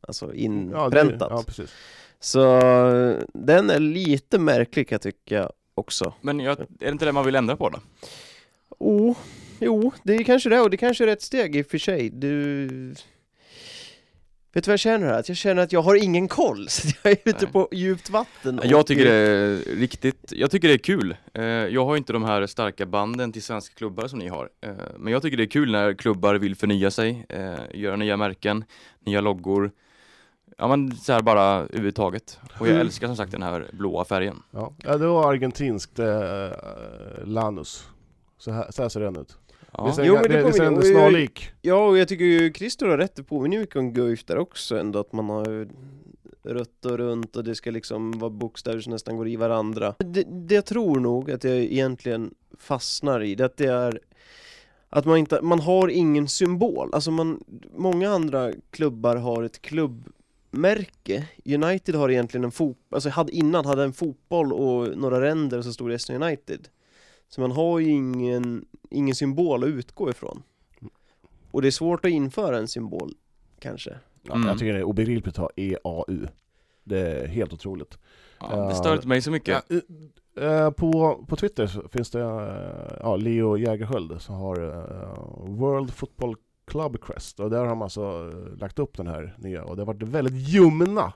alltså 0.00 0.26
Ja, 0.26 0.32
det, 0.32 0.38
inpräntat. 0.38 1.28
ja 1.30 1.42
precis. 1.46 1.70
Så 2.20 2.58
eh, 2.58 3.16
den 3.34 3.70
är 3.70 3.78
lite 3.78 4.38
märklig 4.38 4.88
kan 4.88 4.94
jag 4.94 5.02
tycka 5.02 5.50
också. 5.74 6.14
Men 6.20 6.40
jag, 6.40 6.60
är 6.60 6.66
det 6.78 6.88
inte 6.88 7.04
det 7.04 7.12
man 7.12 7.24
vill 7.24 7.34
ändra 7.34 7.56
på 7.56 7.68
då? 7.68 7.78
Oh, 8.78 9.16
jo, 9.62 9.92
det 10.02 10.14
är 10.14 10.24
kanske 10.24 10.48
det, 10.48 10.60
och 10.60 10.70
det 10.70 10.76
kanske 10.76 11.04
är 11.04 11.06
rätt 11.06 11.22
steg 11.22 11.56
i 11.56 11.62
och 11.62 11.66
för 11.66 11.78
sig. 11.78 12.10
Du... 12.10 12.94
Vet 14.54 14.64
du 14.64 14.68
vad 14.68 14.72
jag 14.72 14.80
känner 14.80 15.06
här? 15.06 15.18
Att 15.18 15.28
jag 15.28 15.36
känner 15.36 15.62
att 15.62 15.72
jag 15.72 15.82
har 15.82 15.94
ingen 16.04 16.28
koll, 16.28 16.68
så 16.68 16.88
jag 17.02 17.12
är 17.12 17.16
ute 17.24 17.44
Nej. 17.44 17.52
på 17.52 17.68
djupt 17.72 18.10
vatten. 18.10 18.60
Jag 18.64 18.86
tycker 18.86 19.04
det 19.04 19.12
är 19.14 19.56
riktigt, 19.76 20.32
jag 20.36 20.50
tycker 20.50 20.68
det 20.68 20.74
är 20.74 20.78
kul. 20.78 21.16
Eh, 21.34 21.42
Jag 21.44 21.84
har 21.84 21.96
inte 21.96 22.12
de 22.12 22.24
här 22.24 22.46
starka 22.46 22.86
banden 22.86 23.32
till 23.32 23.42
svenska 23.42 23.74
klubbar 23.74 24.06
som 24.08 24.18
ni 24.18 24.28
har. 24.28 24.48
Eh, 24.60 24.70
Men 24.98 25.12
jag 25.12 25.22
tycker 25.22 25.36
det 25.36 25.42
är 25.44 25.46
kul 25.46 25.72
när 25.72 25.94
klubbar 25.94 26.34
vill 26.34 26.56
förnya 26.56 26.90
sig, 26.90 27.26
eh, 27.28 27.54
göra 27.74 27.96
nya 27.96 28.16
märken, 28.16 28.64
nya 29.06 29.20
loggor. 29.20 29.70
Ja 30.58 30.68
men 30.68 30.96
så 30.96 31.12
här 31.12 31.22
bara 31.22 31.42
överhuvudtaget. 31.44 32.38
Och 32.58 32.66
jag 32.66 32.74
Mm. 32.74 32.80
älskar 32.80 33.06
som 33.06 33.16
sagt 33.16 33.32
den 33.32 33.42
här 33.42 33.66
blåa 33.72 34.04
färgen. 34.04 34.42
Ja. 34.50 34.72
ja, 34.82 34.96
det 34.96 35.06
var 35.06 35.30
argentinskt 35.30 35.98
eh, 35.98 36.50
Lanus. 37.24 37.86
Så 38.38 38.50
här, 38.50 38.66
så 38.70 38.82
här 38.82 38.88
ser 38.88 39.00
den 39.00 39.16
ut. 39.16 39.36
Ja. 39.72 39.86
Visst 39.86 39.98
är 39.98 40.04
Jo, 40.04 40.14
men 40.14 40.22
det 40.22 40.28
det, 40.28 40.42
visst 40.44 40.60
är 40.60 40.70
ju- 40.70 40.82
snarlik? 40.82 41.50
Ja, 41.62 41.86
och 41.88 41.98
jag 41.98 42.08
tycker 42.08 42.24
ju 42.24 42.52
Christer 42.52 42.86
har 42.86 42.98
rätt, 42.98 43.16
det 43.16 43.22
påminner 43.22 43.58
mycket 43.58 43.76
om 43.76 43.92
Guif 43.92 44.24
där 44.24 44.38
också 44.38 44.78
ändå, 44.78 44.98
att 44.98 45.12
man 45.12 45.28
har 45.28 45.68
rött 46.42 46.84
och 46.84 46.98
runt 46.98 47.36
och 47.36 47.44
det 47.44 47.54
ska 47.54 47.70
liksom 47.70 48.18
vara 48.18 48.30
bokstäver 48.30 48.80
som 48.80 48.92
nästan 48.92 49.16
går 49.16 49.28
i 49.28 49.36
varandra. 49.36 49.94
Det, 49.98 50.22
det 50.22 50.54
jag 50.54 50.66
tror 50.66 51.00
nog 51.00 51.30
att 51.30 51.44
jag 51.44 51.56
egentligen 51.56 52.34
fastnar 52.58 53.22
i, 53.22 53.34
det 53.34 53.44
att 53.44 53.56
det 53.56 53.66
är 53.66 54.00
att 54.94 55.04
man 55.04 55.18
inte, 55.18 55.42
man 55.42 55.60
har 55.60 55.88
ingen 55.88 56.28
symbol. 56.28 56.90
Alltså 56.92 57.10
man, 57.10 57.44
många 57.76 58.10
andra 58.10 58.52
klubbar 58.70 59.16
har 59.16 59.42
ett 59.42 59.62
klubbmärke. 59.62 61.28
United 61.44 61.94
har 61.94 62.10
egentligen 62.10 62.44
en 62.44 62.52
fotboll, 62.52 62.96
alltså 62.96 63.08
hade, 63.08 63.32
innan 63.32 63.66
hade 63.66 63.82
en 63.84 63.92
fotboll 63.92 64.52
och 64.52 64.98
några 64.98 65.20
ränder 65.20 65.58
och 65.58 65.64
så 65.64 65.72
stod 65.72 65.90
det 65.90 66.10
United. 66.10 66.68
Så 67.34 67.40
man 67.40 67.50
har 67.52 67.78
ju 67.78 67.90
ingen, 67.90 68.64
ingen 68.90 69.14
symbol 69.14 69.64
att 69.64 69.68
utgå 69.68 70.10
ifrån. 70.10 70.42
Och 71.50 71.62
det 71.62 71.68
är 71.68 71.72
svårt 71.72 72.04
att 72.04 72.10
införa 72.10 72.58
en 72.58 72.68
symbol, 72.68 73.14
kanske. 73.58 73.90
Ja, 74.22 74.34
Mm. 74.34 74.48
Jag 74.48 74.58
tycker 74.58 74.72
det 74.72 74.78
är 74.78 74.84
obegripligt 74.84 75.38
att 75.38 75.42
ha 75.42 75.50
EAU. 75.56 76.26
Det 76.84 77.00
är 77.00 77.28
helt 77.28 77.52
otroligt. 77.52 77.98
Ja, 78.40 78.68
det 78.68 78.74
stör 78.74 78.94
inte 78.94 79.08
mig 79.08 79.22
så 79.22 79.30
mycket. 79.30 79.64
Ja, 79.68 79.76
eh, 80.42 80.52
eh, 80.52 80.70
på, 80.70 81.24
på 81.28 81.36
Twitter 81.36 81.66
så 81.66 81.88
finns 81.88 82.10
det 82.10 82.20
eh, 82.20 82.96
ja, 83.00 83.16
Leo 83.16 83.56
Jägerskiöld 83.56 84.22
som 84.22 84.34
har 84.34 84.56
World 85.46 85.92
Football 85.92 86.36
Club 86.64 87.04
Crest 87.04 87.40
och 87.40 87.50
där 87.50 87.58
har 87.58 87.66
de 87.66 87.82
alltså 87.82 88.30
lagt 88.58 88.78
upp 88.78 88.96
den 88.96 89.06
här 89.06 89.34
nya 89.38 89.64
och 89.64 89.76
det 89.76 89.82
har 89.82 89.86
varit 89.86 90.02
väldigt 90.02 90.48
ljumna 90.48 91.12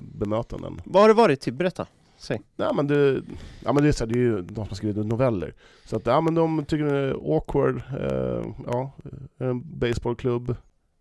bemötanden. 0.00 0.80
Vad 0.84 1.02
har 1.02 1.08
det 1.08 1.14
varit? 1.14 1.40
Typ, 1.40 1.54
berätta. 1.54 1.86
Säg. 2.22 2.40
Nej, 2.56 2.70
men 2.74 2.86
det, 2.86 3.22
ja, 3.64 3.72
men 3.72 3.82
det, 3.82 3.88
är 3.88 3.92
så 3.92 4.04
här, 4.04 4.12
det 4.12 4.18
är 4.18 4.22
ju 4.22 4.42
de 4.42 4.54
som 4.54 4.68
har 4.68 4.74
skrivit 4.74 5.06
noveller. 5.06 5.54
Så 5.84 5.96
att, 5.96 6.06
ja, 6.06 6.20
men 6.20 6.34
de 6.34 6.64
tycker 6.64 6.84
det 6.84 6.98
är 6.98 7.36
awkward, 7.36 7.82
eh, 8.00 8.46
ja, 8.66 8.92
en 9.38 9.78
baseballklubb. 9.78 10.56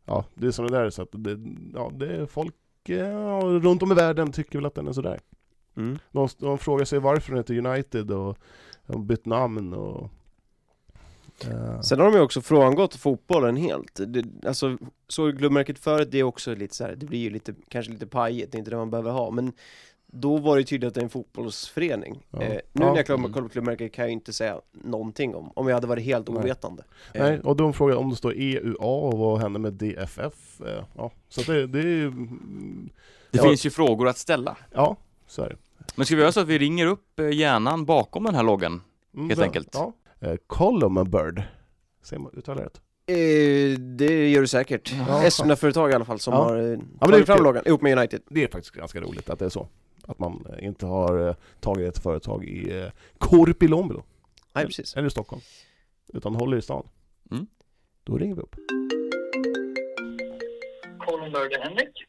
Ja, 0.05 0.25
det 0.33 0.47
är 0.47 0.51
sådana 0.51 0.77
där 0.77 0.89
så 0.89 1.01
att 1.01 1.09
det, 1.11 1.39
ja, 1.73 1.91
det 1.95 2.15
är 2.15 2.25
folk 2.25 2.55
eh, 2.89 3.39
runt 3.39 3.83
om 3.83 3.91
i 3.91 3.95
världen 3.95 4.31
tycker 4.31 4.57
väl 4.57 4.65
att 4.65 4.75
den 4.75 4.87
är 4.87 4.93
sådär. 4.93 5.19
Mm. 5.77 5.99
De, 6.11 6.27
de 6.37 6.57
frågar 6.57 6.85
sig 6.85 6.99
varför 6.99 7.31
den 7.31 7.37
heter 7.37 7.67
United 7.67 8.11
och 8.11 8.37
de 8.87 8.93
har 8.93 9.03
bytt 9.03 9.25
namn 9.25 9.73
och... 9.73 10.09
eh, 11.47 11.81
Sen 11.81 11.99
har 11.99 12.05
de 12.11 12.17
ju 12.17 12.23
också 12.23 12.41
frångått 12.41 12.95
fotbollen 12.95 13.55
helt. 13.55 13.99
Det, 14.07 14.25
alltså, 14.47 14.77
så 15.07 15.37
klubbmärket 15.37 15.79
förut, 15.79 16.07
det 16.11 16.19
är 16.19 16.23
också 16.23 16.55
lite 16.55 16.75
så 16.75 16.83
här, 16.83 16.95
det 16.95 17.05
blir 17.05 17.19
ju 17.19 17.29
lite, 17.29 17.53
kanske 17.67 17.91
lite 17.91 18.07
pajigt, 18.07 18.51
det 18.51 18.55
är 18.55 18.59
inte 18.59 18.71
det 18.71 18.77
man 18.77 18.91
behöver 18.91 19.11
ha, 19.11 19.31
men 19.31 19.53
då 20.11 20.37
var 20.37 20.57
det 20.57 20.63
tydligt 20.63 20.87
att 20.87 20.93
det 20.93 20.99
är 20.99 21.03
en 21.03 21.09
fotbollsförening. 21.09 22.25
Ja. 22.29 22.41
Eh, 22.41 22.49
nu 22.49 22.59
Ja. 22.73 22.89
när 22.89 22.95
jag 22.97 23.07
kollar 23.07 23.19
Mm. 23.19 23.43
på 23.43 23.49
klubbmärket 23.49 23.93
kan 23.93 24.03
jag 24.03 24.09
ju 24.09 24.13
inte 24.13 24.33
säga 24.33 24.61
någonting 24.71 25.35
om, 25.35 25.51
om 25.55 25.67
jag 25.67 25.75
hade 25.75 25.87
varit 25.87 26.03
helt 26.03 26.27
Nej. 26.29 26.37
ovetande. 26.37 26.83
Eh, 27.13 27.23
Nej, 27.23 27.39
och 27.39 27.55
de 27.55 27.73
frågar 27.73 27.95
om 27.95 28.09
det 28.09 28.15
står 28.15 28.33
EUA 28.37 28.85
och 28.85 29.17
vad 29.17 29.39
händer 29.41 29.59
med 29.59 29.73
DFF? 29.73 30.61
Eh, 30.61 30.83
ja, 30.97 31.11
så 31.29 31.51
det, 31.51 31.67
det 31.67 31.79
är 31.79 31.83
ju... 31.83 32.07
mm, 32.07 32.89
Det 33.31 33.37
Ja. 33.37 33.43
finns 33.43 33.65
ju 33.65 33.69
frågor 33.69 34.07
att 34.07 34.17
ställa. 34.17 34.57
Ja, 34.73 34.97
så 35.27 35.41
är 35.43 35.49
det. 35.49 35.55
Men 35.95 36.05
ska 36.05 36.15
vi 36.15 36.21
göra 36.21 36.31
så 36.31 36.39
att 36.39 36.47
vi 36.47 36.57
ringer 36.57 36.85
upp 36.85 37.19
eh, 37.19 37.29
hjärnan 37.29 37.85
bakom 37.85 38.23
den 38.23 38.35
här 38.35 38.43
loggan? 38.43 38.81
Mm, 39.15 39.29
Helt 39.29 39.41
enkelt. 39.41 39.69
Ja. 39.73 39.93
Eh, 40.19 40.35
Column 40.47 41.11
Bird. 41.11 41.43
Säger 42.03 42.19
man, 42.21 42.31
uttalar 42.37 42.63
rätt? 42.63 42.81
Eh, 43.07 43.79
det 43.79 44.29
gör 44.29 44.41
du 44.41 44.47
säkert. 44.47 44.93
Ja. 45.07 45.17
Eskilstuna-företag 45.23 45.91
i 45.91 45.93
alla 45.93 46.05
fall 46.05 46.19
som 46.19 46.33
Ja. 46.33 46.43
har 46.43 46.55
eh, 46.57 46.63
det 46.63 47.05
är 47.05 47.07
tagit 47.11 47.25
fram 47.25 47.43
loggan 47.43 47.63
ihop 47.67 47.81
med 47.81 47.97
United. 47.97 48.21
Det 48.29 48.43
är 48.43 48.47
faktiskt 48.47 48.75
ganska 48.75 49.01
roligt 49.01 49.29
att 49.29 49.39
det 49.39 49.45
är 49.45 49.49
så. 49.49 49.67
Att 50.07 50.19
man 50.19 50.45
eh, 50.49 50.65
inte 50.65 50.85
har 50.85 51.27
eh, 51.29 51.35
tagit 51.59 51.87
ett 51.97 52.03
företag 52.03 52.45
i 52.45 52.79
eh, 52.79 52.87
Korpilombolo, 53.17 54.03
Nej, 54.53 54.65
precis. 54.65 54.95
eller 54.95 55.07
i 55.07 55.11
Stockholm. 55.11 55.41
Utan 56.13 56.35
håller 56.35 56.57
i 56.57 56.61
stan. 56.61 56.87
Mm. 57.31 57.47
Då 58.03 58.17
ringer 58.17 58.35
vi 58.35 58.41
upp. 58.41 58.55
Columburger 60.99 61.59
Henrik. 61.63 62.05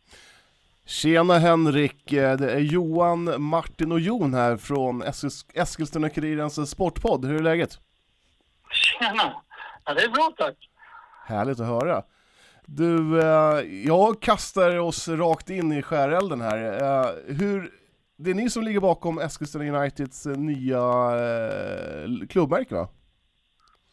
Tjena 0.85 1.38
Henrik, 1.38 2.12
Eh, 2.12 2.37
det 2.37 2.52
är 2.52 2.59
Johan, 2.59 3.42
Martin 3.42 3.92
och 3.92 4.00
Jon 4.00 4.35
här 4.35 4.57
från 4.57 5.02
Eskils- 5.02 5.46
Eskilstuna-Kurirens 5.55 6.66
sportpodd. 6.66 7.24
Hur 7.24 7.35
är 7.35 7.42
läget? 7.42 7.78
Tjena! 8.70 9.42
Ja, 9.85 9.94
det 9.94 10.02
är 10.02 10.09
bra 10.09 10.33
tack. 10.37 10.57
Härligt 11.26 11.61
att 11.61 11.66
höra. 11.66 12.02
Du, 12.66 13.20
eh, 13.22 13.61
jag 13.87 14.22
kastar 14.22 14.78
oss 14.78 15.09
rakt 15.09 15.50
in 15.50 15.72
i 15.72 15.83
skärelden 15.83 16.40
här. 16.40 16.83
Eh, 16.83 17.35
hur, 17.35 17.70
det 18.22 18.30
är 18.30 18.35
ni 18.35 18.50
som 18.50 18.62
ligger 18.62 18.80
bakom 18.80 19.18
Eskilstuna 19.18 19.80
Uniteds 19.80 20.26
eh, 20.26 20.37
nya 20.37 20.78
eh, 20.80 22.26
klubbmärke 22.28 22.74
va? 22.74 22.88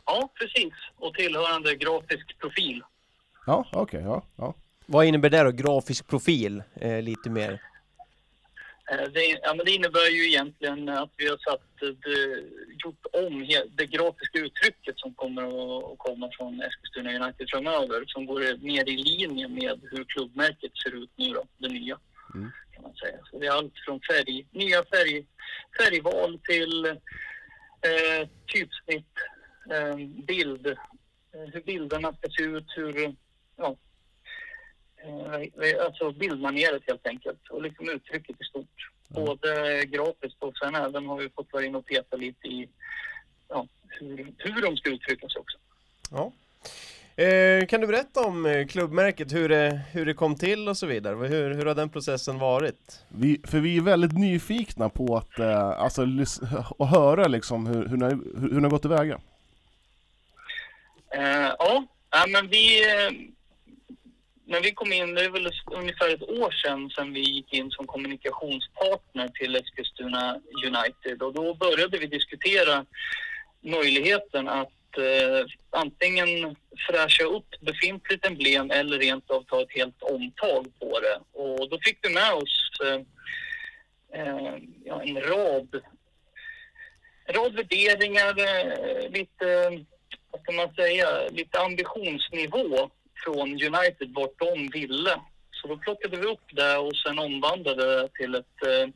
Ja, 0.05 0.29
precis. 0.39 0.73
Och 0.95 1.13
tillhörande 1.13 1.75
grafisk 1.75 2.39
profil. 2.39 2.83
Ja, 3.45 3.65
okej, 3.71 4.01
ja, 4.01 4.23
ja. 4.35 4.53
Vad 4.85 5.05
innebär 5.05 5.29
det 5.29 5.43
då? 5.43 5.51
Grafisk 5.51 6.07
profil? 6.07 6.63
Eh, 6.75 7.01
lite 7.01 7.29
mer. 7.29 7.51
Eh, 8.91 9.09
Det, 9.13 9.39
ja, 9.43 9.53
men 9.53 9.65
det 9.65 9.71
innebär 9.71 10.09
ju 10.11 10.27
egentligen 10.27 10.89
att 10.89 11.11
vi 11.17 11.29
har 11.29 11.37
satt, 11.37 11.81
eh, 11.81 11.89
det, 11.89 12.43
gjort 12.83 13.05
om 13.13 13.47
det 13.77 13.85
grafiska 13.85 14.39
uttrycket 14.39 14.99
som 14.99 15.13
kommer 15.13 15.41
att, 15.43 15.83
att 15.91 15.97
komma 15.97 16.29
från 16.37 16.61
Eskilstuna 16.61 17.25
United 17.25 17.47
framöver 17.49 18.03
som 18.07 18.25
går 18.25 18.65
mer 18.65 18.89
i 18.89 18.97
linje 18.97 19.47
med 19.47 19.79
hur 19.91 20.03
klubbmärket 20.03 20.71
ser 20.83 21.03
ut 21.03 21.11
nu 21.15 21.29
då, 21.29 21.43
det 21.57 21.67
nya. 21.67 21.97
Mm. 22.35 22.51
Kan 22.79 22.91
man 22.91 22.95
säga. 22.95 23.17
Så 23.31 23.39
det 23.39 23.45
är 23.45 23.51
allt 23.51 23.73
från 23.85 23.99
färg, 24.01 24.47
nya 24.51 24.85
färg, 24.85 25.25
färgval 25.77 26.39
till 26.49 26.85
eh, 27.81 28.27
typsnitt, 28.53 29.13
eh, 29.71 29.95
bild, 30.25 30.67
eh, 30.67 30.75
hur 31.53 31.61
bilderna 31.61 32.13
ska 32.13 32.29
se 32.29 32.43
ut, 32.43 32.65
hur, 32.75 33.15
ja, 33.55 33.75
eh, 34.97 35.85
alltså 35.85 36.11
bildmaneret 36.11 36.83
helt 36.87 37.07
enkelt 37.07 37.49
och 37.49 37.61
liksom 37.61 37.89
uttrycket 37.89 38.41
i 38.41 38.43
stort. 38.43 38.89
Både 39.07 39.85
grafiskt 39.85 40.43
och 40.43 40.57
sen 40.57 40.75
även 40.75 41.05
har 41.05 41.17
vi 41.17 41.29
fått 41.29 41.53
vara 41.53 41.65
in 41.65 41.75
och 41.75 41.85
peta 41.85 42.15
lite 42.15 42.47
i 42.47 42.69
ja, 43.47 43.67
hur, 43.87 44.33
hur 44.37 44.61
de 44.61 44.77
ska 44.77 44.89
uttrycka 44.89 45.29
sig 45.29 45.39
också. 45.39 45.57
Ja. 46.11 46.31
Eh, 47.19 47.65
kan 47.65 47.81
du 47.81 47.87
berätta 47.87 48.25
om 48.25 48.45
eh, 48.45 48.67
klubbmärket, 48.67 49.33
hur 49.33 49.49
det, 49.49 49.81
hur 49.91 50.05
det 50.05 50.13
kom 50.13 50.35
till 50.35 50.67
och 50.67 50.77
så 50.77 50.85
vidare? 50.85 51.27
Hur, 51.27 51.53
hur 51.53 51.65
har 51.65 51.75
den 51.75 51.89
processen 51.89 52.39
varit? 52.39 52.99
Vi, 53.09 53.41
för 53.43 53.59
vi 53.59 53.77
är 53.77 53.81
väldigt 53.81 54.17
nyfikna 54.17 54.89
på 54.89 55.17
att, 55.17 55.39
eh, 55.39 55.69
alltså, 55.69 56.01
att 56.79 56.89
höra 56.89 57.27
liksom 57.27 57.67
hur, 57.67 57.87
hur, 57.87 57.97
ni, 57.97 58.05
hur, 58.05 58.49
hur 58.49 58.55
ni 58.55 58.61
har 58.61 58.69
gått 58.69 58.81
tillväga. 58.81 59.19
Eh, 61.15 61.53
ja, 61.59 61.85
ja, 62.11 62.25
men 62.27 62.47
vi... 62.47 62.83
När 64.45 64.61
vi 64.61 64.71
kom 64.71 64.93
in, 64.93 65.13
det 65.13 65.25
är 65.25 65.29
väl 65.29 65.51
ungefär 65.65 66.13
ett 66.13 66.29
år 66.29 66.51
sedan, 66.51 66.89
sedan 66.89 67.13
vi 67.13 67.19
gick 67.19 67.53
in 67.53 67.71
som 67.71 67.87
kommunikationspartner 67.87 69.27
till 69.27 69.55
Eskilstuna 69.55 70.39
United 70.65 71.21
och 71.21 71.33
då 71.33 71.53
började 71.53 71.97
vi 71.97 72.05
diskutera 72.05 72.85
möjligheten 73.61 74.47
att 74.47 74.78
eh, 74.97 75.45
antingen 75.69 76.55
fräscha 76.87 77.23
upp 77.23 77.49
befintligt 77.61 78.25
emblem 78.25 78.71
eller 78.71 78.99
rent 78.99 79.31
av 79.31 79.43
ta 79.43 79.61
ett 79.61 79.75
helt 79.75 80.01
omtag 80.01 80.65
på 80.79 80.99
det. 80.99 81.19
Och 81.33 81.69
då 81.69 81.79
fick 81.81 81.97
vi 82.01 82.13
med 82.13 82.33
oss 82.33 82.71
eh, 82.85 83.01
eh, 84.21 84.55
ja, 84.85 85.01
en 85.03 85.21
rad, 85.21 85.81
en 87.25 87.35
rad 87.35 87.55
värderingar, 87.55 88.29
eh, 88.39 89.09
lite 89.11 89.79
vad 90.31 90.41
ska 90.41 90.51
man 90.51 90.73
säga, 90.73 91.07
lite 91.31 91.59
ambitionsnivå 91.59 92.89
från 93.23 93.49
United 93.49 94.13
vart 94.13 94.39
de 94.39 94.69
ville. 94.73 95.19
Så 95.51 95.67
då 95.67 95.77
plockade 95.77 96.17
vi 96.17 96.25
upp 96.25 96.47
det 96.51 96.77
och 96.77 96.95
sen 96.95 97.19
omvandlade 97.19 97.85
det 97.85 98.09
till 98.13 98.35
ett, 98.35 98.65
eh, 98.65 98.89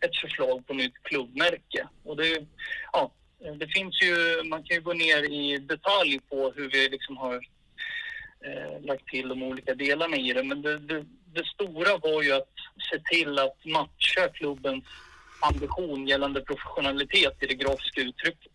ett 0.00 0.16
förslag 0.16 0.66
på 0.66 0.74
nytt 0.74 1.02
klubbmärke. 1.02 1.88
Och 2.04 2.16
det, 2.16 2.46
ja, 2.92 3.10
det 3.38 3.68
finns 3.68 4.02
ju, 4.02 4.42
man 4.44 4.62
kan 4.62 4.76
ju 4.76 4.82
gå 4.82 4.92
ner 4.92 5.32
i 5.32 5.58
detalj 5.58 6.20
på 6.30 6.52
hur 6.56 6.70
vi 6.70 6.88
liksom 6.88 7.16
har 7.16 7.34
eh, 8.44 8.80
lagt 8.80 9.06
till 9.06 9.28
de 9.28 9.42
olika 9.42 9.74
delarna 9.74 10.16
i 10.16 10.32
det. 10.32 10.42
Men 10.42 10.62
det, 10.62 10.78
det, 10.78 11.04
det 11.32 11.44
stora 11.46 11.98
var 11.98 12.22
ju 12.22 12.32
att 12.32 12.54
se 12.90 12.98
till 12.98 13.38
att 13.38 13.64
matcha 13.64 14.28
klubbens 14.34 14.84
ambition 15.40 16.06
gällande 16.06 16.40
professionalitet 16.40 17.42
i 17.42 17.46
det 17.46 17.54
grafiska 17.54 18.00
uttrycket. 18.00 18.52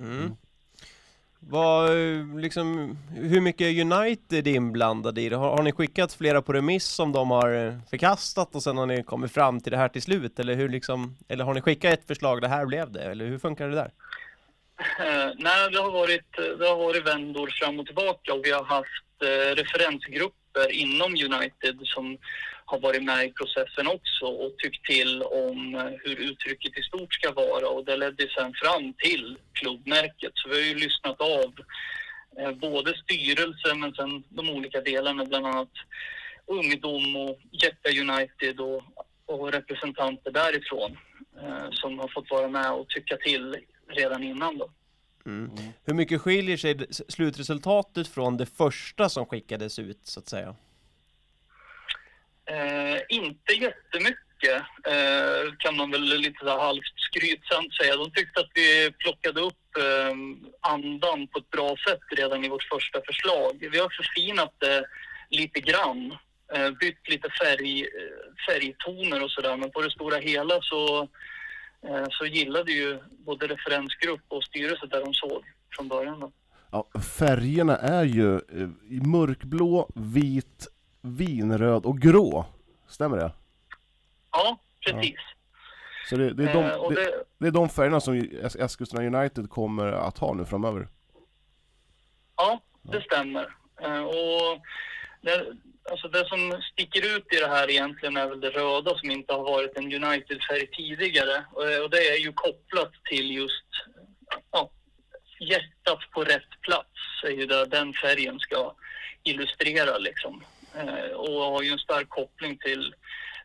Mm. 0.00 0.36
Vad, 1.42 1.90
liksom, 2.36 2.98
hur 3.14 3.40
mycket 3.40 3.66
är 3.66 3.80
United 3.80 4.46
inblandade 4.46 5.20
i 5.20 5.28
det? 5.28 5.36
Har, 5.36 5.56
har 5.56 5.62
ni 5.62 5.72
skickat 5.72 6.12
flera 6.12 6.42
på 6.42 6.52
remiss 6.52 6.84
som 6.84 7.12
de 7.12 7.30
har 7.30 7.66
eh, 7.66 7.74
förkastat 7.90 8.54
och 8.54 8.62
sen 8.62 8.76
har 8.76 8.86
ni 8.86 9.02
kommit 9.02 9.32
fram 9.32 9.60
till 9.60 9.72
det 9.72 9.78
här 9.78 9.88
till 9.88 10.02
slut? 10.02 10.38
Eller, 10.38 10.54
hur 10.54 10.68
liksom, 10.68 11.16
eller 11.28 11.44
har 11.44 11.54
ni 11.54 11.60
skickat 11.60 11.92
ett 11.92 12.06
förslag, 12.06 12.40
det 12.40 12.48
här 12.48 12.66
blev 12.66 12.92
det? 12.92 13.02
Eller 13.02 13.26
hur 13.26 13.38
funkar 13.38 13.68
det 13.68 13.74
där? 13.74 13.90
Uh, 14.80 15.34
nej, 15.38 15.70
det 15.70 15.78
har, 15.78 15.90
varit, 15.90 16.38
eh, 16.38 16.58
det 16.58 16.68
har 16.68 16.76
varit 16.76 17.06
vändor 17.06 17.50
fram 17.60 17.80
och 17.80 17.86
tillbaka 17.86 18.34
och 18.34 18.44
vi 18.44 18.50
har 18.50 18.64
haft 18.64 19.22
uh, 19.24 19.54
referensgrupper 19.54 20.39
inom 20.70 21.12
United 21.12 21.78
som 21.82 22.18
har 22.64 22.78
varit 22.80 23.02
med 23.02 23.26
i 23.26 23.32
processen 23.32 23.86
också 23.86 24.24
och 24.24 24.58
tyckt 24.58 24.84
till 24.84 25.22
om 25.22 25.74
eh, 25.74 25.92
hur 26.04 26.16
uttrycket 26.30 26.78
i 26.78 26.82
stort 26.82 27.14
ska 27.14 27.32
vara 27.32 27.68
och 27.68 27.84
det 27.84 27.96
ledde 27.96 28.28
sen 28.28 28.52
fram 28.62 28.92
till 28.92 29.38
klubbmärket. 29.52 30.32
Så 30.34 30.48
vi 30.48 30.54
har 30.54 30.68
ju 30.68 30.74
lyssnat 30.74 31.20
av 31.20 31.52
eh, 32.38 32.52
både 32.52 32.94
styrelsen 33.02 33.80
men 33.80 33.92
sen 33.94 34.22
de 34.28 34.50
olika 34.50 34.80
delarna, 34.80 35.24
bland 35.24 35.46
annat 35.46 35.72
ungdom 36.46 37.16
och 37.16 37.38
Jetta 37.50 37.88
United 37.88 38.60
och, 38.60 38.82
och 39.26 39.52
representanter 39.52 40.30
därifrån 40.30 40.98
eh, 41.42 41.68
som 41.70 41.98
har 41.98 42.08
fått 42.08 42.30
vara 42.30 42.48
med 42.48 42.72
och 42.72 42.88
tycka 42.88 43.16
till 43.16 43.56
redan 43.88 44.22
innan 44.22 44.58
då. 44.58 44.70
Mm. 45.26 45.50
Hur 45.84 45.94
mycket 45.94 46.20
skiljer 46.20 46.56
sig 46.56 46.86
slutresultatet 47.08 48.08
från 48.08 48.36
det 48.36 48.46
första 48.46 49.08
som 49.08 49.26
skickades 49.26 49.78
ut, 49.78 50.00
så 50.02 50.20
att 50.20 50.28
säga? 50.28 50.56
Eh, 52.50 53.00
inte 53.08 53.52
jättemycket 53.52 54.62
eh, 54.86 55.54
kan 55.58 55.76
man 55.76 55.90
väl 55.90 56.02
lite 56.02 56.38
så 56.40 56.48
här 56.48 56.58
halvt 56.58 56.94
skrytsamt 56.96 57.74
säga. 57.74 57.96
De 57.96 58.10
tyckte 58.10 58.40
att 58.40 58.50
vi 58.54 58.90
plockade 58.98 59.40
upp 59.40 59.76
eh, 59.78 60.14
andan 60.60 61.28
på 61.28 61.38
ett 61.38 61.50
bra 61.50 61.76
sätt 61.88 62.00
redan 62.16 62.44
i 62.44 62.48
vårt 62.48 62.68
första 62.72 63.00
förslag. 63.06 63.68
Vi 63.72 63.78
har 63.78 63.88
förfinat 63.96 64.54
det 64.58 64.84
lite 65.30 65.60
grann, 65.60 66.16
eh, 66.54 66.70
bytt 66.70 67.08
lite 67.08 67.28
färg, 67.42 67.80
eh, 67.80 68.44
färgtoner 68.48 69.24
och 69.24 69.30
sådär 69.30 69.56
men 69.56 69.70
på 69.70 69.82
det 69.82 69.90
stora 69.90 70.16
hela 70.16 70.58
så, 70.62 71.08
så 72.10 72.26
gillade 72.26 72.72
ju 72.72 72.98
både 73.10 73.46
referensgrupp 73.46 74.20
och 74.28 74.44
styrelse 74.44 74.86
där 74.86 75.00
de 75.04 75.14
såg 75.14 75.44
från 75.76 75.88
början. 75.88 76.20
Då. 76.20 76.32
Ja, 76.72 77.00
färgerna 77.00 77.76
är 77.76 78.04
ju 78.04 78.34
eh, 78.34 78.68
mörkblå, 79.06 79.88
vit, 79.94 80.66
vinröd 81.02 81.84
och 81.86 81.98
grå. 81.98 82.46
Stämmer 82.88 83.16
det? 83.16 83.32
Ja, 84.32 84.58
precis. 84.86 85.16
Så 86.08 86.16
det, 86.16 86.32
det, 86.34 86.44
är, 86.44 86.48
Eh, 86.48 86.68
de, 86.68 86.80
och 86.80 86.94
det, 86.94 87.00
det, 87.04 87.24
det 87.38 87.46
är 87.46 87.50
de 87.50 87.68
färgerna 87.68 88.00
som 88.00 88.14
Es- 88.14 88.64
Eskilstuna 88.64 89.18
United 89.18 89.50
kommer 89.50 89.86
att 89.92 90.18
ha 90.18 90.34
nu 90.34 90.44
framöver. 90.44 90.88
Ja, 92.36 92.60
det 92.82 93.00
stämmer. 93.02 93.48
Eh, 93.82 94.02
Och 94.02 94.60
det, 95.20 95.46
alltså 95.90 96.08
det 96.08 96.28
som 96.28 96.62
sticker 96.72 97.16
ut 97.16 97.32
i 97.32 97.36
det 97.36 97.48
här 97.48 97.70
egentligen 97.70 98.16
är 98.16 98.28
väl 98.28 98.40
det 98.40 98.50
röda 98.50 98.98
som 98.98 99.10
inte 99.10 99.32
har 99.32 99.42
varit 99.42 99.76
en 99.76 100.04
United-färg 100.04 100.66
tidigare. 100.66 101.44
Och 101.52 101.84
och 101.84 101.90
det 101.90 102.08
är 102.08 102.18
ju 102.18 102.32
kopplat 102.32 102.92
till 103.10 103.30
just 103.30 103.66
ja, 104.52 104.70
hjärtat 105.40 106.10
på 106.10 106.24
rätt 106.24 106.60
plats, 106.60 106.98
är 107.24 107.30
ju 107.30 107.46
det 107.46 107.66
den 107.66 107.92
färgen 107.92 108.38
ska 108.38 108.74
illustrera 109.22 109.98
liksom. 109.98 110.42
Eh, 110.74 111.10
Och 111.10 111.52
har 111.52 111.62
ju 111.62 111.70
en 111.70 111.78
stark 111.78 112.08
koppling 112.08 112.58
till 112.58 112.94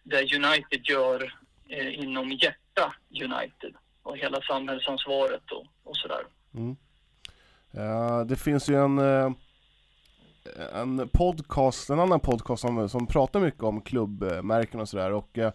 det 0.04 0.36
United 0.36 0.82
gör 0.84 1.34
eh, 1.70 2.00
inom 2.00 2.32
Hjärta 2.32 2.96
United 3.10 3.74
och 4.04 4.18
hela 4.18 4.42
samhällsansvaret 4.42 5.52
och, 5.52 5.66
och 5.84 5.98
sådär. 5.98 6.24
Mm. 6.54 6.76
Eh, 7.74 8.26
det 8.26 8.36
finns 8.36 8.70
ju 8.70 8.76
en, 8.76 9.00
eh, 9.00 9.32
en 10.74 11.10
podcast, 11.14 11.90
en 11.90 12.00
annan 12.00 12.20
podcast 12.20 12.62
som, 12.62 12.90
som 12.90 13.08
pratar 13.08 13.40
mycket 13.40 13.64
om 13.64 13.82
klubbmärken 13.82 14.80
och 14.80 14.90
sådär 14.90 15.12
och, 15.12 15.38
eh, 15.38 15.52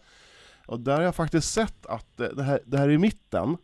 och 0.66 0.80
där 0.80 0.96
har 0.96 1.02
jag 1.02 1.14
faktiskt 1.14 1.52
sett 1.52 1.86
att 1.86 2.20
eh, 2.20 2.28
det 2.28 2.42
här, 2.42 2.60
det 2.66 2.78
här 2.78 2.90
i 2.90 2.98
mitten, 2.98 3.56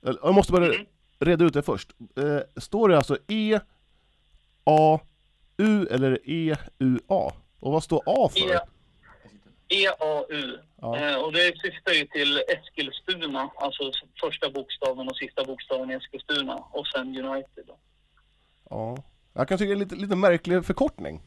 jag 0.00 0.34
måste 0.34 0.52
bara 0.52 0.66
Mm. 0.66 0.86
reda 1.18 1.44
ut 1.44 1.52
det 1.54 1.62
först. 1.62 1.90
Eh, 2.16 2.60
står 2.60 2.88
det 2.88 2.96
alltså 2.96 3.18
E, 3.28 3.60
A, 4.64 5.00
U 5.56 5.86
eller 5.90 6.18
E, 6.24 6.56
U, 6.78 6.98
A? 7.08 7.32
Och 7.60 7.72
vad 7.72 7.84
står 7.84 8.02
A 8.06 8.28
för? 8.32 8.54
E- 8.54 8.60
EAU. 9.68 10.58
Ja. 10.80 10.96
Eh, 10.96 11.16
och 11.16 11.32
det 11.32 11.58
syftar 11.58 11.92
ju 11.92 12.06
till 12.06 12.42
Eskilstuna, 12.48 13.50
alltså 13.56 13.92
första 14.20 14.50
bokstaven 14.50 15.08
och 15.08 15.16
sista 15.16 15.44
bokstaven 15.44 15.90
i 15.90 15.94
Eskilstuna 15.94 16.54
och 16.56 16.86
sen 16.86 17.16
United. 17.26 17.64
Då. 17.66 17.76
Ja. 18.70 18.96
Jag 19.34 19.48
kan 19.48 19.58
tycka 19.58 19.68
det 19.68 19.74
är 19.74 19.76
lite, 19.76 19.94
lite 19.94 20.16
märklig 20.16 20.66
förkortning. 20.66 21.22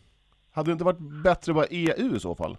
Hade 0.51 0.69
det 0.69 0.73
inte 0.73 0.83
varit 0.83 1.23
bättre 1.23 1.51
att 1.51 1.55
vara 1.55 1.67
EU 1.69 2.15
i 2.15 2.19
så 2.19 2.35
fall? 2.35 2.57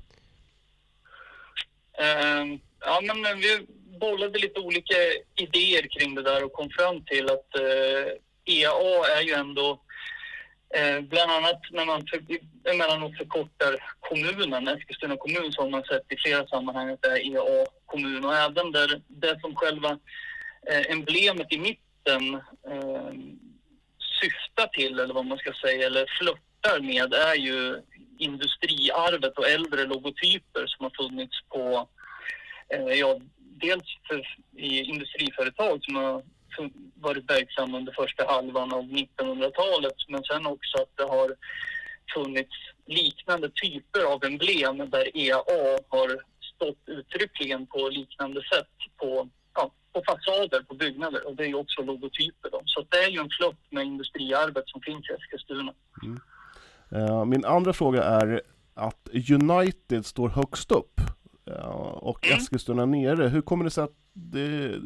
Uh, 2.01 2.59
ja, 2.81 3.01
men 3.03 3.41
vi 3.41 3.67
bollade 4.01 4.39
lite 4.39 4.61
olika 4.61 4.95
idéer 5.35 5.99
kring 5.99 6.15
det 6.15 6.23
där 6.23 6.45
och 6.45 6.53
kom 6.53 6.71
fram 6.71 7.05
till 7.05 7.25
att 7.25 7.57
eh, 7.59 7.65
uh, 7.65 8.13
EAA 8.45 9.19
är 9.19 9.23
ju 9.23 9.33
ändå 9.33 9.81
Eh, 10.77 11.01
bland 11.01 11.31
annat 11.31 11.61
när 11.71 11.87
man 11.87 12.07
för, 12.07 12.21
emellanåt 12.73 13.17
förkortar 13.17 13.77
kommunen, 14.01 14.69
Eskilstuna 14.69 15.17
kommun, 15.17 15.53
så 15.53 15.63
har 15.63 15.71
man 15.71 15.83
sett 15.83 16.13
i 16.13 16.17
flera 16.17 16.47
sammanhang 16.47 16.91
att 16.91 17.03
det 17.03 17.09
är 17.09 17.35
EA 17.35 17.67
kommun 17.87 18.25
och 18.25 18.35
även 18.35 18.73
där 18.73 19.03
det 19.09 19.41
som 19.41 19.57
själva 19.57 19.99
eh, 20.71 20.91
emblemet 20.91 21.53
i 21.53 21.59
mitten 21.59 22.41
ehm, 22.71 23.39
syftar 24.23 24.67
till, 24.67 24.99
eller 24.99 25.15
vad 25.15 25.27
man 25.27 25.39
ska 25.39 25.53
säga, 25.53 25.87
eller 25.87 26.07
flörtar 26.19 26.81
med, 26.81 27.15
är 27.15 27.35
ju 27.35 27.83
industriarvet 28.19 29.39
och 29.39 29.49
äldre 29.49 29.85
logotyper 29.85 30.67
som 30.67 30.85
har 30.85 31.09
funnits 31.09 31.37
på, 31.49 31.89
eh, 32.69 32.99
ja, 32.99 33.21
dels 33.39 33.85
för, 34.09 34.23
i 34.57 34.81
industriföretag 34.83 35.85
som 35.85 35.95
har 35.95 36.23
varit 36.95 37.31
verksamma 37.31 37.79
under 37.79 37.93
första 37.93 38.27
halvan 38.27 38.73
av 38.73 38.85
1900-talet 38.85 39.95
men 40.09 40.25
sen 40.25 40.47
också 40.47 40.83
att 40.83 40.97
det 40.97 41.05
har 41.05 41.37
funnits 42.15 42.57
liknande 42.87 43.51
typer 43.51 44.05
av 44.05 44.25
emblem 44.25 44.91
där 44.91 45.17
EA 45.17 45.43
har 45.89 46.23
stått 46.55 46.83
uttryckligen 46.87 47.67
på 47.67 47.89
liknande 47.89 48.41
sätt 48.43 48.77
på, 48.97 49.29
ja, 49.55 49.73
på 49.93 50.03
fasader 50.07 50.63
på 50.63 50.75
byggnader 50.75 51.27
och 51.27 51.37
det 51.37 51.45
är 51.45 51.49
ju 51.49 51.55
också 51.55 51.83
logotyper. 51.83 52.51
Då. 52.51 52.63
Så 52.65 52.85
det 52.89 52.97
är 52.97 53.09
ju 53.09 53.19
en 53.19 53.31
flört 53.39 53.71
med 53.71 53.85
industriarvet 53.85 54.65
som 54.67 54.81
finns 54.81 55.11
i 55.11 55.13
Eskilstuna. 55.13 55.75
Mm. 56.03 56.21
Uh, 56.93 57.25
min 57.25 57.45
andra 57.45 57.73
fråga 57.73 58.03
är 58.03 58.43
att 58.75 59.09
United 59.31 60.07
står 60.07 60.29
högst 60.29 60.73
upp 60.73 61.01
uh, 61.51 61.67
och 61.91 62.27
mm. 62.27 62.39
Eskilstuna 62.39 62.87
nere. 62.87 63.29
Hur 63.29 63.41
kommer 63.41 63.65
det 63.65 63.71
sig 63.71 63.85
att 63.85 63.97
det 64.13 64.81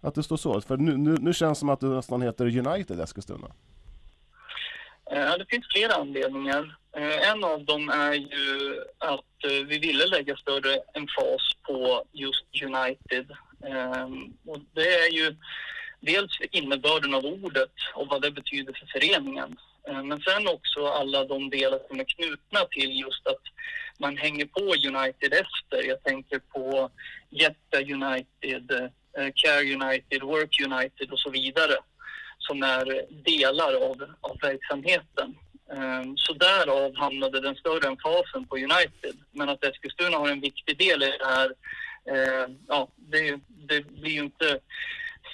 att 0.00 0.14
det 0.14 0.22
står 0.22 0.36
så? 0.36 0.60
För 0.60 0.76
nu, 0.76 0.96
nu, 0.96 1.16
nu 1.20 1.34
känns 1.34 1.58
det 1.58 1.60
som 1.60 1.68
att 1.68 1.80
det 1.80 1.86
nästan 1.86 2.22
heter 2.22 2.66
United 2.66 3.00
Eskilstuna. 3.00 3.48
Eh, 5.10 5.38
det 5.38 5.46
finns 5.48 5.66
flera 5.74 5.94
anledningar. 5.94 6.78
Eh, 6.96 7.30
en 7.30 7.44
av 7.44 7.64
dem 7.64 7.88
är 7.88 8.12
ju 8.12 8.84
att 8.98 9.44
eh, 9.44 9.66
vi 9.66 9.78
ville 9.78 10.06
lägga 10.06 10.36
större 10.36 10.74
emfas 10.94 11.42
på 11.66 12.04
just 12.12 12.44
United. 12.62 13.36
Ehm, 13.66 14.36
och 14.46 14.58
det 14.74 14.94
är 14.94 15.12
ju 15.12 15.36
dels 16.00 16.40
innebörden 16.50 17.14
av 17.14 17.24
ordet 17.24 17.72
och 17.94 18.06
vad 18.06 18.22
det 18.22 18.30
betyder 18.30 18.72
för 18.72 18.86
föreningen. 18.86 19.56
Ehm, 19.88 20.08
men 20.08 20.20
sen 20.20 20.48
också 20.48 20.86
alla 20.86 21.24
de 21.24 21.50
delar 21.50 21.80
som 21.88 22.00
är 22.00 22.04
knutna 22.04 22.64
till 22.70 23.00
just 23.00 23.26
att 23.26 23.42
man 23.98 24.16
hänger 24.16 24.46
på 24.46 24.60
United 24.60 25.32
efter. 25.32 25.88
Jag 25.88 26.02
tänker 26.02 26.38
på 26.38 26.90
Jetta 27.30 27.78
United, 27.78 28.70
eh, 29.18 29.28
Care 29.34 29.74
United, 29.74 30.22
Work 30.22 30.60
United 30.66 31.10
och 31.12 31.18
så 31.18 31.30
vidare 31.30 31.74
som 32.38 32.62
är 32.62 33.04
delar 33.24 33.74
av, 33.74 34.14
av 34.20 34.36
verksamheten. 34.42 35.34
Ehm, 35.72 36.16
så 36.16 36.32
därav 36.32 36.96
hamnade 36.96 37.40
den 37.40 37.54
större 37.54 37.96
fasen 38.02 38.46
på 38.46 38.56
United. 38.56 39.16
Men 39.32 39.48
att 39.48 39.64
Eskilstuna 39.64 40.16
har 40.16 40.28
en 40.28 40.40
viktig 40.40 40.78
del 40.78 41.02
i 41.02 41.06
det 41.18 41.26
här, 41.26 41.52
eh, 42.08 42.54
ja, 42.68 42.88
det, 42.96 43.40
det 43.48 43.86
blir 43.86 44.10
ju 44.10 44.24
inte 44.24 44.58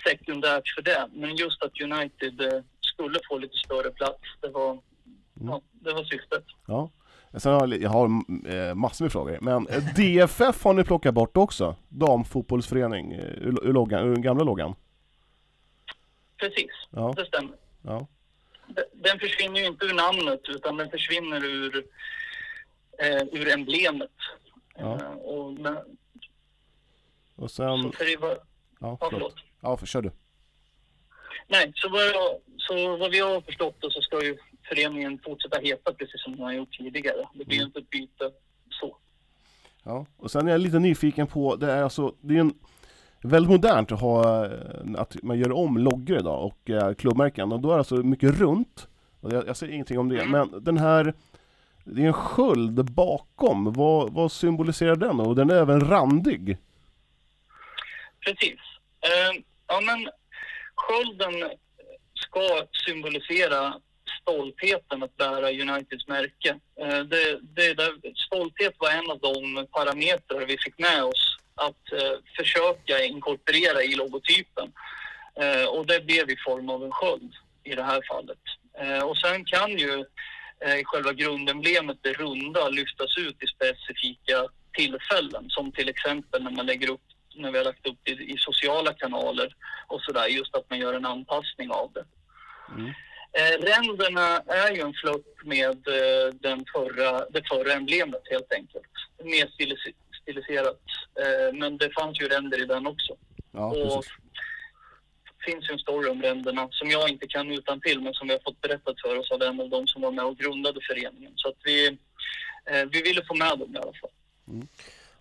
sekundärt 0.06 0.68
för 0.74 0.82
det. 0.82 1.08
Men 1.12 1.36
just 1.36 1.62
att 1.62 1.80
United 1.80 2.40
eh, 2.40 2.62
skulle 2.80 3.18
få 3.28 3.38
lite 3.38 3.56
större 3.56 3.90
plats, 3.90 4.20
det 4.40 4.48
var, 4.48 4.70
mm. 4.70 4.82
ja, 5.34 5.60
det 5.72 5.92
var 5.92 6.04
syftet. 6.04 6.44
Ja. 6.66 6.90
Sen 7.36 7.52
har 7.52 7.68
jag, 7.68 7.82
jag 7.82 7.90
har 7.90 8.04
eh, 8.48 8.74
massor 8.74 9.04
med 9.04 9.12
frågor, 9.12 9.38
men 9.40 9.68
eh, 9.68 9.82
DFF 9.94 10.64
har 10.64 10.74
ni 10.74 10.84
plockat 10.84 11.14
bort 11.14 11.36
också? 11.36 11.76
Damfotbollsförening, 11.88 13.12
ur, 13.12 13.66
ur, 13.68 13.72
loggan, 13.72 14.08
ur 14.08 14.12
den 14.12 14.22
gamla 14.22 14.44
loggan? 14.44 14.74
Precis, 16.36 16.70
ja. 16.90 17.14
det 17.16 17.26
stämmer. 17.26 17.56
Ja. 17.82 18.06
Den 18.92 19.18
försvinner 19.18 19.60
ju 19.60 19.66
inte 19.66 19.86
ur 19.86 19.94
namnet 19.94 20.40
utan 20.48 20.76
den 20.76 20.90
försvinner 20.90 21.44
ur, 21.44 21.84
eh, 22.98 23.22
ur 23.32 23.52
emblemet. 23.52 24.10
Ja. 24.76 25.00
Eh, 25.00 25.12
och, 25.12 25.52
men, 25.52 25.76
och 27.36 27.50
sen... 27.50 27.82
Så 27.82 27.92
för 27.92 28.04
det 28.04 28.16
var, 28.16 28.38
ja, 28.80 28.96
förlåt. 29.00 29.10
förlåt. 29.10 29.34
Ja, 29.60 29.76
för, 29.76 29.86
kör 29.86 30.02
du. 30.02 30.10
Nej, 31.48 31.72
så 31.74 31.88
vad, 31.88 32.02
jag, 32.02 32.40
så 32.56 32.96
vad 32.96 33.10
vi 33.10 33.20
har 33.20 33.40
förstått 33.40 33.76
så 33.80 34.00
ska 34.00 34.24
ju 34.24 34.36
föreningen 34.68 35.20
fortsätta 35.24 35.58
heta 35.60 35.92
precis 35.92 36.22
som 36.22 36.36
den 36.36 36.44
har 36.44 36.52
gjort 36.52 36.78
tidigare. 36.78 37.28
Det 37.34 37.44
blir 37.44 37.56
mm. 37.56 37.66
inte 37.66 37.78
ett 37.78 37.90
byte 37.90 38.30
så. 38.70 38.96
Ja, 39.82 40.06
och 40.16 40.30
sen 40.30 40.46
är 40.46 40.52
jag 40.52 40.60
lite 40.60 40.78
nyfiken 40.78 41.26
på, 41.26 41.56
det 41.56 41.72
är 41.72 41.82
alltså, 41.82 42.14
det 42.20 42.36
är 42.36 42.40
en 42.40 42.54
väldigt 43.22 43.50
modernt 43.50 43.92
att 43.92 44.00
ha, 44.00 44.46
eh, 44.46 44.50
att 44.96 45.22
man 45.22 45.38
gör 45.38 45.52
om 45.52 45.78
loggor 45.78 46.18
idag 46.18 46.44
och 46.46 46.70
eh, 46.70 46.94
klubbmärken 46.94 47.52
och 47.52 47.60
då 47.60 47.68
är 47.68 47.72
det 47.72 47.78
alltså 47.78 47.94
mycket 47.94 48.38
runt. 48.38 48.88
Och 49.20 49.32
jag, 49.32 49.46
jag 49.46 49.56
säger 49.56 49.72
ingenting 49.72 49.98
om 49.98 50.08
det, 50.08 50.20
mm. 50.20 50.30
men 50.30 50.64
den 50.64 50.78
här 50.78 51.14
det 51.84 52.02
är 52.02 52.06
en 52.06 52.12
sköld 52.12 52.84
bakom, 52.84 53.72
vad, 53.72 54.12
vad 54.12 54.32
symboliserar 54.32 54.96
den? 54.96 55.20
Och 55.20 55.36
den 55.36 55.50
är 55.50 55.54
även 55.54 55.80
randig. 55.80 56.58
Precis. 58.24 58.60
Eh, 59.00 59.42
ja 59.66 59.80
men 59.80 60.10
skölden 60.74 61.50
ska 62.14 62.66
symbolisera 62.86 63.80
stoltheten 64.20 65.02
att 65.02 65.16
bära 65.16 65.50
Uniteds 65.50 66.08
märke. 66.08 66.58
Eh, 66.80 67.00
det, 67.00 67.38
det, 67.42 67.74
där, 67.74 67.92
stolthet 68.26 68.74
var 68.78 68.90
en 68.90 69.10
av 69.10 69.18
de 69.18 69.66
parametrar 69.66 70.46
vi 70.46 70.58
fick 70.58 70.78
med 70.78 71.04
oss 71.04 71.36
att 71.54 71.92
eh, 71.92 72.18
försöka 72.36 73.04
inkorporera 73.04 73.82
i 73.82 73.94
logotypen. 73.94 74.72
Ehm, 75.40 75.68
och 75.68 75.86
det 75.86 76.06
blev 76.06 76.30
i 76.30 76.36
form 76.36 76.68
av 76.68 76.84
en 76.84 76.92
sköld 76.92 77.32
i 77.64 77.74
det 77.74 77.82
här 77.82 78.02
fallet. 78.08 78.38
Ehm, 78.78 79.02
och 79.02 79.18
sen 79.18 79.44
kan 79.44 79.70
ju 79.70 80.04
eh, 80.60 80.80
själva 80.84 81.12
grundemblemet, 81.12 81.98
det 82.02 82.12
runda, 82.12 82.68
lyftas 82.68 83.18
ut 83.18 83.42
i 83.42 83.46
specifika 83.46 84.48
tillfällen 84.72 85.44
som 85.48 85.72
till 85.72 85.88
exempel 85.88 86.42
när 86.42 86.50
man 86.50 86.66
lägger 86.66 86.90
upp 86.90 87.13
när 87.36 87.50
vi 87.52 87.58
har 87.58 87.64
lagt 87.64 87.86
upp 87.86 87.98
det 88.02 88.10
i, 88.10 88.32
i 88.34 88.36
sociala 88.38 88.94
kanaler 88.94 89.56
och 89.86 90.00
sådär, 90.00 90.26
just 90.26 90.54
att 90.54 90.70
man 90.70 90.78
gör 90.78 90.94
en 90.94 91.06
anpassning 91.06 91.70
av 91.70 91.92
det. 91.92 92.04
Mm. 92.74 92.92
Eh, 93.38 93.56
ränderna 93.70 94.38
är 94.38 94.74
ju 94.74 94.80
en 94.80 94.94
flört 94.94 95.44
med 95.44 95.88
eh, 95.88 96.34
den 96.40 96.64
förra, 96.74 97.28
det 97.30 97.48
förra 97.48 97.72
emblemet 97.72 98.22
helt 98.30 98.52
enkelt. 98.52 98.92
Mer 99.24 99.46
stilis 99.46 99.78
stiliserat. 100.22 100.80
Eh, 101.22 101.58
men 101.58 101.78
det 101.78 101.90
fanns 101.90 102.20
ju 102.20 102.28
ränder 102.28 102.62
i 102.62 102.66
den 102.66 102.86
också. 102.86 103.16
Ja, 103.52 103.66
och 103.66 104.04
det 105.24 105.52
finns 105.52 105.68
ju 105.68 105.72
en 105.72 105.78
story 105.78 106.08
om 106.08 106.22
ränderna 106.22 106.68
som 106.70 106.90
jag 106.90 107.08
inte 107.08 107.26
kan 107.26 107.50
utan 107.50 107.80
till 107.80 108.00
men 108.00 108.14
som 108.14 108.28
vi 108.28 108.34
har 108.34 108.40
fått 108.40 108.60
berättat 108.60 109.00
för 109.00 109.18
oss 109.18 109.30
av 109.30 109.42
en 109.42 109.60
av 109.60 109.68
de 109.68 109.86
som 109.86 110.02
var 110.02 110.10
med 110.10 110.24
och 110.24 110.38
grundade 110.38 110.80
föreningen. 110.88 111.32
Så 111.36 111.48
att 111.48 111.58
vi, 111.64 111.86
eh, 112.70 112.84
vi 112.92 113.02
ville 113.02 113.24
få 113.24 113.34
med 113.34 113.58
dem 113.58 113.74
i 113.74 113.78
alla 113.78 113.92
fall. 114.00 114.10
Mm. 114.48 114.68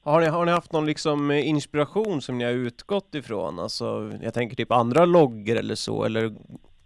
Har 0.06 0.22
ni, 0.22 0.28
har 0.28 0.46
ni 0.46 0.52
haft 0.52 0.72
någon 0.72 0.86
liksom 0.86 1.32
eh, 1.32 1.48
inspiration 1.48 2.22
som 2.22 2.38
ni 2.38 2.44
har 2.44 2.52
utgått 2.52 3.16
ifrån? 3.16 3.60
Alltså, 3.60 4.12
jag 4.22 4.34
tänker 4.34 4.56
typ 4.56 4.72
andra 4.72 5.06
loggor 5.06 5.56
eller 5.56 5.76
så, 5.76 6.04
eller 6.06 6.34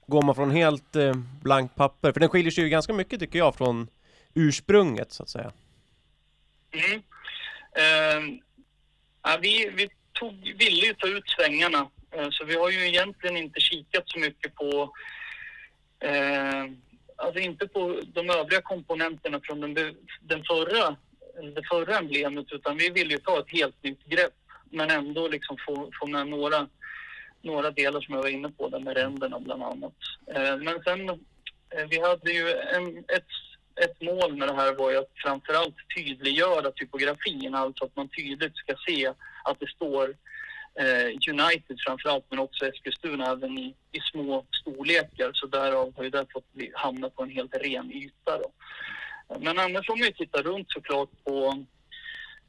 går 0.07 0.21
man 0.21 0.35
från 0.35 0.51
helt 0.51 0.95
eh, 0.95 1.13
blankt 1.41 1.75
papper? 1.75 2.11
För 2.11 2.19
den 2.19 2.29
skiljer 2.29 2.51
sig 2.51 2.63
ju 2.63 2.69
ganska 2.69 2.93
mycket 2.93 3.19
tycker 3.19 3.39
jag 3.39 3.55
från 3.55 3.87
ursprunget 4.33 5.11
så 5.11 5.23
att 5.23 5.29
säga. 5.29 5.51
Mm. 6.71 7.01
Uh, 7.77 8.39
ja, 9.23 9.37
vi, 9.41 9.69
vi 9.75 9.89
tog, 10.13 10.33
ville 10.33 10.85
ju 10.85 10.93
ta 10.93 11.07
ut 11.07 11.29
svängarna 11.29 11.89
uh, 12.17 12.29
så 12.31 12.45
vi 12.45 12.55
har 12.55 12.69
ju 12.69 12.87
egentligen 12.87 13.37
inte 13.37 13.59
kikat 13.59 14.03
så 14.05 14.19
mycket 14.19 14.55
på 14.55 14.93
uh, 16.05 16.71
Alltså 17.19 17.39
inte 17.39 17.67
på 17.67 18.01
de 18.13 18.29
övriga 18.29 18.61
komponenterna 18.61 19.39
från 19.43 19.61
den, 19.61 19.73
den 20.21 20.43
förra, 20.43 20.95
det 21.41 21.63
förra 21.69 21.97
emblemet 21.97 22.45
utan 22.51 22.77
vi 22.77 22.89
vill 22.89 23.11
ju 23.11 23.17
ta 23.17 23.39
ett 23.39 23.51
helt 23.51 23.83
nytt 23.83 24.05
grepp 24.05 24.33
men 24.71 24.89
ändå 24.89 25.27
liksom 25.27 25.57
få, 25.67 25.91
få 25.99 26.07
med 26.07 26.27
några 26.27 26.67
några 27.41 27.71
delar 27.71 28.01
som 28.01 28.15
jag 28.15 28.21
var 28.21 28.29
inne 28.29 28.49
på, 28.49 28.69
där 28.69 28.79
med 28.79 28.97
ränderna 28.97 29.39
bland 29.39 29.63
annat. 29.63 29.93
Eh, 30.27 30.57
men 30.57 30.83
sen, 30.83 31.09
eh, 31.09 31.85
vi 31.89 31.99
hade 31.99 32.31
ju 32.31 32.51
en, 32.51 32.97
ett, 32.97 33.33
ett 33.81 34.01
mål 34.01 34.37
med 34.37 34.47
det 34.47 34.55
här 34.55 34.73
var 34.73 34.91
ju 34.91 34.97
att 34.97 35.11
framförallt 35.23 35.75
tydliggöra 35.95 36.71
typografin, 36.71 37.55
alltså 37.55 37.85
att 37.85 37.95
man 37.95 38.09
tydligt 38.09 38.55
ska 38.55 38.75
se 38.87 39.07
att 39.43 39.59
det 39.59 39.69
står 39.69 40.15
eh, 40.79 41.07
United 41.33 41.77
framförallt, 41.85 42.25
men 42.29 42.39
också 42.39 42.65
Eskilstuna 42.65 43.31
även 43.31 43.57
i, 43.57 43.75
i 43.91 43.99
små 44.11 44.45
storlekar. 44.61 45.31
Så 45.33 45.47
därav 45.47 45.93
har 45.95 46.03
ju 46.03 46.09
det 46.09 46.25
fått 46.33 46.45
hamna 46.73 47.09
på 47.09 47.23
en 47.23 47.29
helt 47.29 47.55
ren 47.55 47.91
yta. 47.91 48.37
Då. 48.37 48.51
Men 49.39 49.59
annars 49.59 49.89
om 49.89 49.99
vi 49.99 50.13
tittar 50.13 50.43
runt 50.43 50.71
såklart 50.71 51.09
på, 51.23 51.63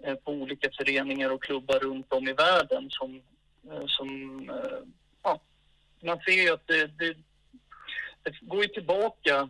eh, 0.04 0.14
på 0.14 0.32
olika 0.32 0.68
föreningar 0.78 1.30
och 1.30 1.42
klubbar 1.42 1.78
runt 1.78 2.12
om 2.12 2.28
i 2.28 2.32
världen 2.32 2.90
som 2.90 3.22
eh, 3.70 3.86
som, 3.86 4.40
eh, 4.50 4.78
ja, 5.22 5.40
man 6.02 6.18
ser 6.18 6.32
ju 6.32 6.52
att 6.52 6.66
det, 6.66 6.86
det, 6.86 7.16
det 8.22 8.32
går 8.40 8.62
ju 8.62 8.68
tillbaka. 8.68 9.48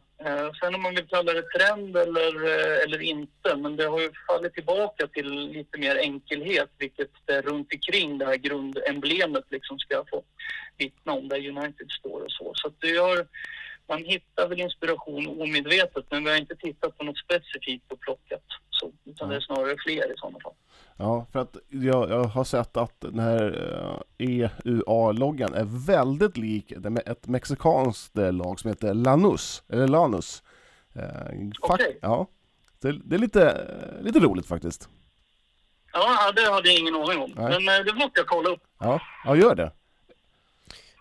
Sen 0.61 0.75
om 0.75 0.83
man 0.83 0.95
vill 0.95 1.07
kalla 1.07 1.33
det 1.33 1.43
trend 1.43 1.97
eller, 1.97 2.45
eller 2.85 3.03
inte, 3.03 3.57
men 3.57 3.77
det 3.77 3.85
har 3.85 4.01
ju 4.01 4.11
fallit 4.27 4.55
tillbaka 4.55 5.07
till 5.07 5.31
lite 5.31 5.79
mer 5.79 5.97
enkelhet, 5.97 6.71
vilket 6.79 7.11
det 7.25 7.41
runt 7.41 7.73
omkring 7.75 8.19
det 8.19 8.27
här 8.27 8.37
grundemblemet 8.37 9.45
liksom 9.51 9.79
ska 9.79 10.05
få 10.11 10.23
vittna 10.79 11.13
om, 11.13 11.29
där 11.29 11.49
United 11.49 11.91
står 11.91 12.21
och 12.21 12.33
så. 12.33 12.53
Så 12.55 12.73
det 12.79 12.97
har 12.97 13.27
man 13.89 14.05
hittar 14.05 14.49
väl 14.49 14.61
inspiration 14.61 15.41
omedvetet, 15.41 16.05
men 16.11 16.25
vi 16.25 16.31
har 16.31 16.37
inte 16.37 16.57
tittat 16.57 16.99
på 16.99 17.05
något 17.05 17.19
specifikt 17.19 17.93
och 17.93 18.01
plockat 18.01 18.45
så, 18.71 18.93
utan 19.05 19.29
det 19.29 19.37
är 19.37 19.41
snarare 19.41 19.77
fler 19.79 20.13
i 20.13 20.17
sådana 20.17 20.39
fall. 20.41 20.53
Ja, 20.97 21.27
för 21.33 21.39
att 21.39 21.57
jag, 21.69 22.11
jag 22.11 22.25
har 22.25 22.45
sett 22.45 22.77
att 22.77 23.01
den 23.01 23.19
här 23.19 23.43
eh, 24.19 24.29
EUA-loggan 24.29 25.55
är 25.55 25.87
väldigt 25.87 26.37
lik 26.37 26.73
ett 27.07 27.27
mexikanskt 27.27 28.19
eh, 28.19 28.33
lag 28.33 28.61
som 28.61 28.71
heter 28.71 28.95
Lanus, 28.95 29.63
eller 29.69 29.89
Lanus. 29.89 30.43
Eh, 30.95 31.49
Okej. 31.61 31.99
Ja, 32.03 32.27
det, 32.81 32.93
det 32.93 33.15
är 33.15 33.19
lite, 33.19 33.67
lite 34.01 34.21
roligt 34.21 34.47
faktiskt. 34.47 34.89
Ja, 35.93 36.33
det 36.33 36.51
hade 36.51 36.69
jag 36.69 36.79
ingen 36.81 36.95
aning 36.95 37.19
om, 37.19 37.33
Nej. 37.37 37.65
men 37.65 37.87
det 37.87 37.95
måste 37.95 38.21
jag 38.21 38.27
kolla 38.27 38.51
upp. 38.51 38.63
Ja, 38.79 39.01
ja 39.25 39.37
gör 39.37 39.55
det. 39.55 39.73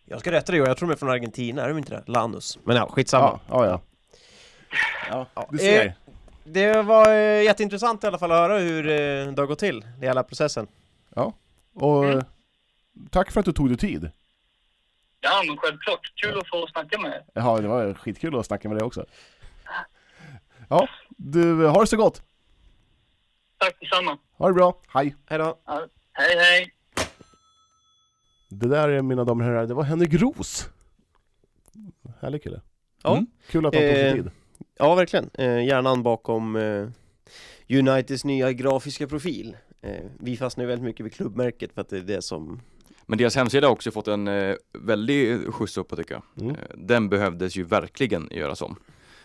Jag 0.10 0.20
ska 0.20 0.32
rätta 0.32 0.52
dig, 0.52 0.62
jag 0.62 0.78
tror 0.78 0.88
de 0.90 0.94
är 0.94 0.98
från 0.98 1.10
Argentina, 1.10 1.64
är 1.64 1.68
de 1.68 1.78
inte 1.78 1.92
det? 1.96 2.04
Lanus. 2.12 2.58
Men 2.64 2.76
ja, 2.76 2.88
skitsamma. 2.90 3.40
Ja, 3.50 3.66
ja. 3.66 3.82
ja. 5.10 5.26
Ja, 5.36 5.48
Du 5.52 5.58
ser. 5.58 5.86
eh, 5.86 5.92
det 6.44 6.82
var 6.82 7.10
eh, 7.14 7.44
jätteintressant 7.44 8.04
i 8.04 8.08
alla 8.08 8.18
fall 8.20 8.32
att 8.32 8.38
höra 8.38 8.58
hur 8.60 8.86
eh, 8.90 9.28
det 9.34 9.42
har 9.42 9.46
gått 9.46 9.60
till, 9.60 9.86
hela 10.02 10.24
processen. 10.24 10.68
Och 11.74 12.04
Mm. 12.06 12.18
eh, 12.18 12.24
tack 13.10 13.32
för 13.32 13.40
att 13.40 13.46
du 13.46 13.52
tog 13.54 13.70
dig 13.70 13.78
tid. 13.78 14.12
Ja, 15.22 15.44
men 15.48 15.58
självklart. 15.58 16.00
Kul 16.16 16.40
att 16.40 16.50
få 16.50 16.68
snacka 16.68 17.00
med 17.00 17.12
er. 17.12 17.24
Ja, 17.34 17.58
det 17.62 17.68
var 17.68 17.94
skitkul 17.94 18.40
att 18.40 18.46
snacka 18.46 18.70
med 18.70 18.78
dig 18.78 18.86
också. 18.86 19.06
Ja, 20.70 20.88
du, 21.10 21.66
har 21.66 21.82
det 21.82 21.88
så 21.88 21.98
gott. 21.98 22.22
Tack 23.58 23.76
detsamma. 23.80 24.18
Ha 24.38 24.48
det 24.48 24.54
bra. 24.54 24.82
Hej. 24.88 25.16
Hej 25.30 25.38
då! 25.40 25.58
Hej, 26.14 26.38
hej! 26.38 26.72
Det 28.50 28.68
där, 28.68 29.02
mina 29.02 29.24
damer 29.24 29.44
och 29.46 29.50
herrar, 29.52 29.68
det 29.68 29.74
var 29.74 29.84
Henrik 29.84 30.14
Ros. 30.14 30.70
Härlig 32.20 32.44
kille. 32.44 32.62
Ja. 33.04 33.12
Mm. 33.14 33.28
Kul 33.50 33.66
att 33.66 33.76
han 33.76 33.84
tog 33.84 33.92
sig 33.94 34.08
Eh, 34.10 34.16
tid. 34.16 34.30
Ja, 34.78 34.96
verkligen. 34.96 35.30
Eh, 35.34 35.66
hjärnan 35.66 36.04
bakom 36.04 36.56
eh, 36.56 36.88
Uniteds 37.70 38.26
nya 38.26 38.52
grafiska 38.54 39.08
profil. 39.08 39.58
Eh, 39.82 40.06
vi 40.20 40.38
fastnar 40.38 40.64
ju 40.64 40.68
väldigt 40.68 40.86
mycket 40.86 41.06
vid 41.06 41.14
klubbmärket 41.14 41.74
för 41.74 41.82
att 41.82 41.90
det 41.90 41.98
är 41.98 42.02
det 42.02 42.22
som... 42.22 42.62
Men 43.06 43.18
deras 43.18 43.36
hemsida 43.36 43.68
har 43.68 43.72
också 43.72 43.92
fått 43.92 44.08
en 44.08 44.28
eh, 44.28 44.56
väldig 44.74 45.48
skjuts 45.54 45.78
uppåt 45.78 46.00
tycker 46.00 46.14
jag. 46.14 46.44
Mm. 46.44 46.56
Eh, 46.56 46.62
Den 46.78 47.10
behövdes 47.10 47.56
ju 47.56 47.64
verkligen 47.64 48.28
göras 48.32 48.62
om. 48.62 48.76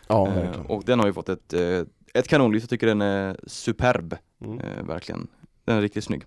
Ja, 0.06 0.28
Eh, 0.28 0.34
verkligen. 0.34 0.66
och 0.66 0.84
den 0.84 0.98
har 0.98 1.06
ju 1.06 1.12
fått 1.12 1.28
ett, 1.28 1.52
eh, 1.52 1.82
ett 2.14 2.28
kanonlyft, 2.28 2.62
jag 2.64 2.70
tycker 2.70 2.86
den 2.86 3.02
är 3.02 3.36
superb, 3.46 4.16
Mm. 4.44 4.58
eh, 4.60 4.84
verkligen. 4.84 5.26
Den 5.64 5.76
är 5.76 5.80
riktigt 5.80 6.04
snygg. 6.04 6.22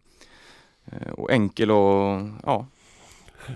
Eh, 0.86 1.12
och 1.12 1.32
enkel 1.32 1.72
och 1.72 2.22
ja, 2.44 2.68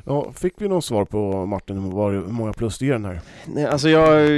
Ja, 0.06 0.32
fick 0.34 0.54
vi 0.58 0.68
någon 0.68 0.82
svar 0.82 1.06
på 1.06 1.46
Martin, 1.46 1.78
hur 1.78 2.22
många 2.32 2.54
plus 2.54 2.78
det 2.78 2.86
ger 2.86 2.94
den 2.94 3.06
här? 3.06 3.22
Nej, 3.48 3.66
alltså 3.66 3.90
jag, 3.90 4.30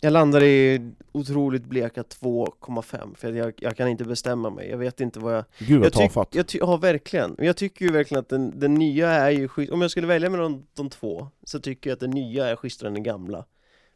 jag 0.00 0.12
landar 0.12 0.42
i 0.42 0.90
otroligt 1.12 1.64
bleka 1.64 2.02
2,5 2.02 3.14
för 3.16 3.32
jag, 3.32 3.52
jag 3.56 3.76
kan 3.76 3.88
inte 3.88 4.04
bestämma 4.04 4.50
mig. 4.50 4.70
Jag 4.70 4.78
vet 4.78 5.00
inte 5.00 5.20
vad 5.20 5.34
jag... 5.36 5.44
Gud 5.58 5.80
vad 5.80 5.92
tafatt. 5.92 6.34
jag 6.34 6.46
ja, 6.52 6.76
verkligen. 6.76 7.34
Men 7.38 7.46
Jag 7.46 7.56
tycker 7.56 7.84
ju 7.84 7.92
verkligen 7.92 8.20
att 8.20 8.28
den, 8.28 8.60
den 8.60 8.74
nya 8.74 9.10
är 9.10 9.30
ju 9.30 9.48
schysst. 9.48 9.72
Om 9.72 9.80
jag 9.82 9.90
skulle 9.90 10.06
välja 10.06 10.30
mellan 10.30 10.66
de 10.74 10.90
två 10.90 11.28
så 11.44 11.60
tycker 11.60 11.90
jag 11.90 11.94
att 11.94 12.00
den 12.00 12.10
nya 12.10 12.46
är 12.46 12.56
schysstare 12.56 12.88
än 12.88 12.94
den 12.94 13.02
gamla. 13.02 13.44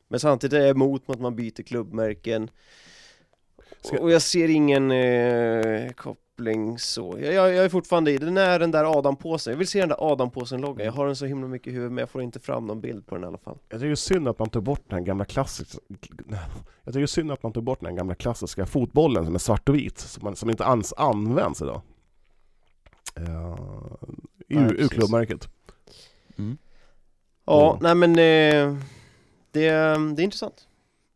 Men 0.09 0.21
samtidigt 0.21 0.55
är 0.55 0.61
jag 0.61 0.71
emot 0.71 1.03
att 1.11 1.21
man 1.21 1.37
byter 1.37 1.63
klubbmärken. 1.63 2.51
Ska- 3.81 3.99
Och 3.99 4.11
jag 4.11 4.23
ser 4.23 4.49
ingen 4.49 4.91
eh, 4.91 5.91
koppling 5.93 6.23
så. 6.79 7.17
Jag, 7.21 7.35
jag, 7.35 7.55
jag 7.55 7.65
är 7.65 7.69
fortfarande 7.69 8.11
i, 8.13 8.19
den 8.19 8.39
är 8.39 8.59
den 8.59 8.71
där 8.71 8.99
Adam-påsen. 8.99 9.51
Jag 9.51 9.59
vill 9.59 9.69
se 9.69 9.81
den 9.81 9.89
där 9.89 10.13
Adam-påsen-loggan. 10.13 10.87
Jag 10.87 10.93
har 10.93 11.07
den 11.07 11.17
så 11.17 11.27
himla 11.27 11.49
mycket 11.49 11.69
i 11.69 11.71
huvudet 11.71 11.93
men 11.93 12.03
jag 12.03 12.11
får 12.11 12.23
inte 12.23 12.41
fram 12.41 12.67
någon 12.67 12.81
bild 12.81 13.07
på 13.07 13.15
den 13.15 13.25
i 13.25 13.27
alla 13.27 13.39
fall. 13.39 13.59
Jag 13.69 13.81
tycker 13.81 13.95
synd 13.95 14.29
att 14.29 14.39
man 14.39 14.49
tog 14.51 14.63
bort 14.63 14.85
den 14.89 15.05
gamla 15.05 15.25
klassiska... 15.25 15.79
Jag 16.85 16.95
tycker 16.95 17.07
synd 17.07 17.33
att 17.33 17.43
man 17.43 17.53
tog 17.53 17.65
bort 17.65 17.81
den 17.81 17.97
gamla 17.97 18.15
klassiska 18.15 18.67
fotbollen 18.67 19.25
som 19.25 19.35
är 19.35 19.39
svart 19.39 19.69
och 19.69 19.75
vit, 19.75 19.99
som, 19.99 20.25
man, 20.25 20.37
som 20.37 20.51
inte 20.51 20.65
ens 20.65 20.93
används 20.93 21.63
idag. 21.63 21.81
Uh, 23.19 23.57
ur, 24.49 24.89
klubbmärket. 24.89 25.49
mm. 26.39 26.59
Ja, 27.45 27.71
Mm. 27.71 27.83
nej 27.83 27.95
men 27.95 28.11
eh, 28.11 28.83
det, 29.51 29.71
det 30.17 30.21
är 30.21 30.21
intressant. 30.21 30.69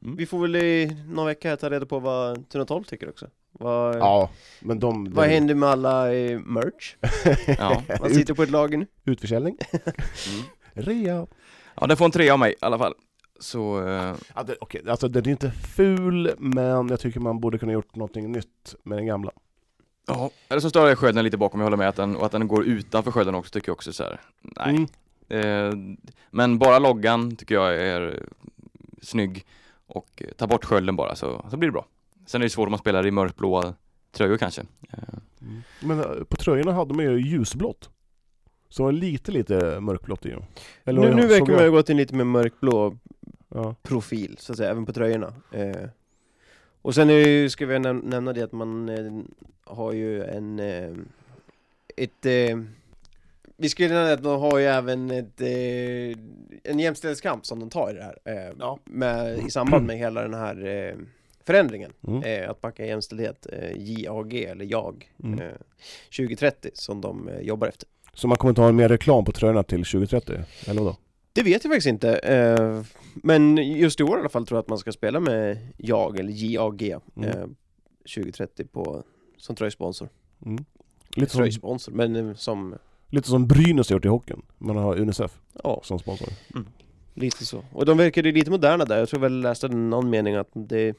Mm. 0.03 0.17
Vi 0.17 0.27
får 0.27 0.39
väl 0.39 0.57
i 0.57 0.97
någon 1.09 1.27
vecka 1.27 1.49
här 1.49 1.57
ta 1.57 1.71
reda 1.71 1.87
på 1.87 1.99
vad 1.99 2.49
Tuna 2.49 2.65
12 2.65 2.85
tycker 2.85 3.09
också. 3.09 3.27
Vad, 3.59 3.97
Ja, 3.97 4.31
men 4.61 4.79
de... 4.79 5.05
vad 5.15 5.29
de- 5.29 5.31
händer 5.35 5.55
med 5.55 5.69
alla 5.69 6.15
eh, 6.15 6.39
merch? 6.39 6.95
ja. 7.59 7.83
Man 8.01 8.11
Ut, 8.11 8.17
sitter 8.17 8.35
på 8.35 8.43
ett 8.43 8.51
lager 8.51 8.79
nu. 8.79 8.87
utförsäljning. 9.05 9.57
Mm. 10.29 10.45
Rea. 10.87 11.27
ja, 11.75 11.87
den 11.87 11.97
får 11.97 12.05
en 12.05 12.11
trea 12.11 12.33
av 12.33 12.39
mig 12.39 12.53
i 12.53 12.57
alla 12.61 12.79
fall. 12.79 12.95
Så 13.41 13.89
eh, 13.89 14.15
Ja, 14.35 14.43
det, 14.43 14.57
okej, 14.61 14.83
alltså 14.89 15.09
den 15.09 15.27
är 15.27 15.31
inte 15.31 15.51
ful, 15.51 16.35
men 16.39 16.89
jag 16.89 17.01
tycker 17.01 17.21
man 17.21 17.41
borde 17.41 17.59
kunna 17.59 17.73
gjort 17.73 17.95
någonting 17.97 18.33
nytt 18.33 18.75
med 18.83 18.99
den 18.99 19.07
gamla. 19.07 19.31
Ja, 20.07 20.31
eller 20.49 20.61
så 20.61 20.71
står 20.71 20.87
det 20.87 20.97
skölden 20.97 21.25
lite 21.25 21.37
bakom, 21.37 21.61
jag 21.61 21.65
håller 21.67 21.77
med 21.77 21.89
att 21.89 21.97
den, 21.97 22.17
och 22.17 22.27
att 22.27 22.33
den 22.33 22.49
går 22.49 22.65
utanför 22.65 23.11
skölden 23.11 23.35
också 23.35 23.51
tycker 23.53 23.69
jag 23.69 23.75
också 23.75 23.93
så 23.93 24.03
här. 24.05 24.21
nej. 24.43 24.87
Mm. 25.29 25.91
Eh, 25.99 25.99
men 26.31 26.59
bara 26.59 26.79
loggan 26.79 27.37
tycker 27.37 27.55
jag 27.55 27.75
är 27.77 28.23
snygg 29.03 29.47
och 29.87 30.23
eh, 30.25 30.31
ta 30.37 30.47
bort 30.47 30.65
skölden 30.65 30.97
bara 30.97 31.17
så, 31.17 31.47
så 31.51 31.57
blir 31.57 31.69
det 31.69 31.73
bra. 31.73 31.87
Sen 32.27 32.41
är 32.41 32.45
det 32.47 32.51
svårt 32.51 32.67
om 32.67 32.71
man 32.71 32.79
spelar 32.79 33.07
i 33.07 33.11
mörkblåa 33.11 33.75
tröjor 34.13 34.37
kanske. 34.37 34.61
Eh, 34.93 34.99
Men 35.81 35.99
eh, 36.01 36.07
på 36.29 36.37
tröjorna 36.37 36.73
hade 36.73 36.95
man 36.95 37.05
ju 37.05 37.19
ljusblått. 37.21 37.91
Så 38.69 38.85
var 38.85 38.93
lite, 38.93 39.33
lite 39.33 39.81
mörkblått 39.81 40.27
i 40.27 40.31
dem. 40.31 40.43
Eller 40.85 41.01
Nu, 41.01 41.15
nu 41.15 41.23
jag- 41.23 41.29
verkar 41.29 41.47
man 41.47 41.55
jag- 41.55 41.65
ju 41.65 41.71
gå 41.71 41.83
till 41.83 41.97
lite 41.97 42.15
mer 42.15 42.25
mörkblå 42.25 42.97
Ja. 43.49 43.75
profil, 43.83 44.37
så 44.39 44.53
att 44.53 44.57
säga, 44.59 44.71
även 44.71 44.87
på 44.87 44.93
tröjorna. 44.93 45.35
Eh, 45.53 45.89
och 46.83 46.95
sen 46.95 47.11
är 47.11 47.15
ju, 47.15 47.51
ska 47.51 47.67
vi 47.67 47.75
näm- 47.77 48.09
nämna 48.09 48.33
det 48.33 48.43
att 48.43 48.53
man 48.53 48.89
eh, 48.89 49.23
har 49.65 49.93
ju 49.93 50.25
en... 50.25 50.59
Eh, 50.61 50.91
ett... 51.97 52.27
Eh, 52.27 52.59
vi 53.57 53.69
skulle 53.69 53.89
nämna 53.95 54.13
att 54.13 54.23
man 54.25 54.41
har 54.41 54.59
ju 54.59 54.65
även 54.65 55.11
ett, 55.11 55.41
eh, 55.41 56.19
en 56.73 56.79
jämställdhetskamp 56.79 57.47
som 57.47 57.61
de 57.61 57.71
tar 57.71 57.91
i 57.91 57.95
det 57.95 58.03
här. 58.03 58.19
Eh, 58.25 58.53
Ja. 58.59 58.79
med, 58.85 59.39
I 59.39 59.51
samband 59.51 59.87
med 59.87 59.99
hela 59.99 60.23
den 60.23 60.35
här 60.35 60.65
eh, 60.67 60.95
förändringen. 61.47 61.93
Mm. 62.09 62.23
Eh, 62.23 62.51
att 62.51 62.61
backa 62.61 62.87
jämställdhet, 62.87 63.47
eh, 63.53 63.71
JAG, 63.77 64.35
eller 64.35 64.65
JAG, 64.65 65.11
Mm. 65.25 65.39
eh, 65.41 65.47
2030 66.17 66.71
som 66.75 67.01
de 67.01 67.29
eh, 67.29 67.41
jobbar 67.41 67.67
efter. 67.69 67.89
Så 68.15 68.29
man 68.29 68.37
kommer 68.39 68.51
inte 68.51 68.61
ha 68.61 68.73
mer 68.73 68.89
reklam 68.89 69.25
på 69.25 69.33
tröjorna 69.33 69.63
till 69.63 69.85
2030? 69.85 70.39
Eller 70.67 70.81
vadå? 70.83 70.97
Det 71.33 71.43
vet 71.43 71.65
jag 71.65 71.73
faktiskt 71.73 71.87
inte, 71.87 72.17
eh, 72.19 72.83
men 73.15 73.57
just 73.57 74.01
i 74.01 74.03
år 74.03 74.17
i 74.17 74.21
alla 74.21 74.29
fall 74.29 74.47
tror 74.47 74.57
jag 74.57 74.63
att 74.63 74.69
man 74.69 74.79
ska 74.79 74.93
spela 74.93 75.21
med 75.21 75.59
JAG, 75.77 76.19
eller 76.21 76.33
JAG, 76.33 76.83
Mm. 77.17 77.29
eh, 77.29 77.47
2030 78.15 78.65
på, 78.65 79.03
som 79.39 79.57
tröjsponsor. 79.57 80.09
Mm. 80.47 80.65
Lite, 81.17 81.33
som, 81.33 81.39
Tröjsponsor, 81.39 81.93
men 81.93 82.37
som, 82.37 82.75
lite 83.11 83.29
som 83.29 83.47
Brynäs 83.47 83.89
har 83.91 83.97
gjort 83.97 84.05
i 84.05 84.09
hockeyn. 84.09 84.43
Man 84.59 84.77
har 84.77 84.97
Unicef 84.99 85.39
ja, 85.65 85.81
som 85.85 85.99
sponsor. 85.99 86.29
Lite 87.17 87.45
så. 87.47 87.65
Och 87.73 87.87
de 87.87 87.99
verkar 87.99 88.23
ju 88.23 88.33
lite 88.33 88.51
moderna 88.51 88.85
där, 88.85 88.99
jag 88.99 89.09
tror 89.09 89.21
väl 89.21 89.33
jag 89.33 89.43
läste 89.43 89.69
någon 89.69 90.11
mening 90.11 90.35
att 90.35 90.51
det 90.53 90.95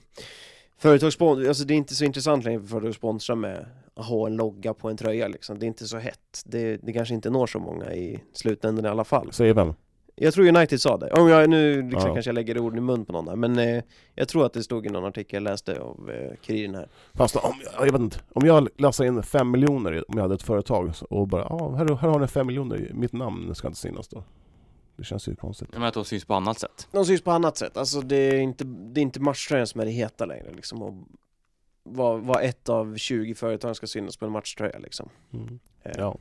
Företagssponsor, 0.80 1.48
alltså 1.48 1.64
det 1.64 1.74
är 1.74 1.76
inte 1.76 1.96
så 1.96 2.06
intressant 2.06 2.44
längre 2.46 2.60
för 2.62 2.68
företag 2.68 2.90
att 2.90 2.96
sponsra 2.96 3.36
med 3.36 3.66
att 3.96 4.06
ha 4.06 4.28
en 4.28 4.36
logga 4.36 4.74
på 4.74 4.90
en 4.90 4.98
tröja 4.98 5.28
liksom. 5.28 5.60
Det 5.60 5.66
är 5.66 5.68
inte 5.68 5.88
så 5.88 5.98
hett. 5.98 6.42
Det, 6.46 6.78
det 6.78 6.94
kanske 6.94 7.14
inte 7.14 7.30
når 7.30 7.48
så 7.48 7.60
många 7.60 7.94
i 7.94 8.20
slutändan 8.34 8.86
i 8.86 8.88
alla 8.88 9.04
fall. 9.04 9.32
Säger 9.32 9.54
vem? 9.54 9.74
Jag 10.16 10.34
tror 10.34 10.48
United 10.48 10.82
sa 10.82 10.98
det. 10.98 11.12
Om 11.12 11.28
jag 11.30 11.50
nu 11.50 11.82
liksom 11.82 12.08
Ja. 12.08 12.14
kanske 12.14 12.30
jag 12.30 12.36
lägger 12.36 12.58
orden 12.60 12.78
i 12.78 12.82
mun 12.82 13.06
på 13.06 13.14
någon 13.14 13.26
där, 13.26 13.36
men 13.36 13.60
eh, 13.60 13.84
jag 14.16 14.28
tror 14.28 14.46
att 14.46 14.54
det 14.54 14.64
stod 14.64 14.86
i 14.86 14.90
någon 14.90 15.06
artikel 15.06 15.34
jag 15.44 15.44
läste 15.52 15.80
av 15.80 16.10
eh, 16.12 16.36
Kuriren 16.46 16.76
här. 16.76 16.88
Fast 17.14 17.36
om, 17.36 17.54
jag 17.80 17.92
vet 17.92 18.02
inte, 18.02 18.20
om 18.34 18.46
jag 18.46 18.68
lassar 18.78 19.06
in 19.06 19.24
fem 19.24 19.52
miljoner 19.52 20.04
om 20.08 20.14
jag 20.18 20.22
hade 20.22 20.36
ett 20.36 20.44
företag 20.44 20.92
och 21.10 21.28
bara 21.28 21.48
ja, 21.50 21.76
här, 21.78 21.86
här 21.96 22.10
har 22.10 22.20
ni 22.20 22.28
fem 22.28 22.48
miljoner, 22.48 22.92
mitt 22.94 23.14
namn 23.14 23.56
ska 23.56 23.68
inte 23.68 23.80
synas 23.80 24.08
då. 24.08 24.24
Det 24.98 25.04
känns 25.04 25.28
ju 25.28 25.36
konstigt. 25.36 25.74
menar 25.74 25.88
att 25.88 25.94
de 25.94 26.06
syns 26.06 26.26
på 26.26 26.34
annat 26.34 26.60
sätt. 26.60 26.88
De 26.92 27.06
syns 27.06 27.22
på 27.22 27.32
annat 27.32 27.58
sätt, 27.58 27.78
alltså 27.78 28.02
det 28.02 28.16
är 28.16 28.38
inte, 28.40 28.64
det 28.64 29.00
är 29.00 29.02
inte 29.02 29.20
matchtröjan 29.20 29.68
som 29.68 29.82
är 29.82 29.86
det 29.86 29.92
heta 29.92 30.26
längre 30.26 30.52
liksom. 30.56 30.82
Och 30.82 30.94
vad, 31.84 32.22
vad 32.22 32.44
ett 32.44 32.70
av 32.70 32.98
20 32.98 33.36
företag 33.36 33.76
ska 33.76 33.88
synas 33.88 34.18
på 34.18 34.26
en 34.26 34.32
matchtröja 34.32 34.80
liksom. 34.80 35.10
Mm. 35.34 35.60
Eh, 35.84 35.92
Ja. 35.98 36.18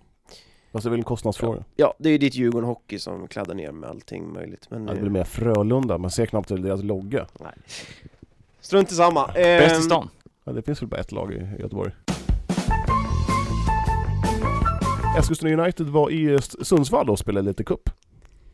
Fast 0.73 0.85
det 0.85 0.89
är 0.89 0.91
väl 0.91 1.01
en 1.01 1.05
kostnadsfråga. 1.05 1.65
ja, 1.77 1.95
det 1.99 2.09
är 2.09 2.13
ju 2.13 2.19
ditt 2.19 2.35
Djurgården 2.35 2.69
Hockey 2.69 2.99
som 2.99 3.29
kladdar 3.29 3.55
ner 3.55 3.73
med 3.73 3.91
allting 3.91 4.33
möjligt. 4.33 4.67
Men 4.71 4.87
det 4.87 4.93
eh, 4.93 4.99
blir 5.01 5.11
mer 5.11 5.25
Frölunda, 5.25 5.99
man 5.99 6.11
ser 6.11 6.27
knappt 6.27 6.49
deras 6.49 6.83
logga. 6.83 7.27
strunt 8.61 8.93
i 8.93 8.95
samma. 8.95 9.27
Bäst 9.27 9.73
Ehm, 9.73 9.81
i 9.81 9.83
stan. 9.83 10.09
Ja, 10.45 10.53
det 10.53 10.63
finns 10.63 10.83
väl 10.83 10.89
bara 10.89 11.01
ett 11.01 11.13
lag 11.13 11.33
i 11.33 11.37
Göteborg. 11.59 11.93
Eskilstuna 15.19 15.63
United 15.63 15.87
var 15.87 16.11
i 16.11 16.39
Sundsvall 16.43 17.11
och 17.11 17.19
spelade 17.19 17.49
lite 17.49 17.65
cup. 17.65 17.91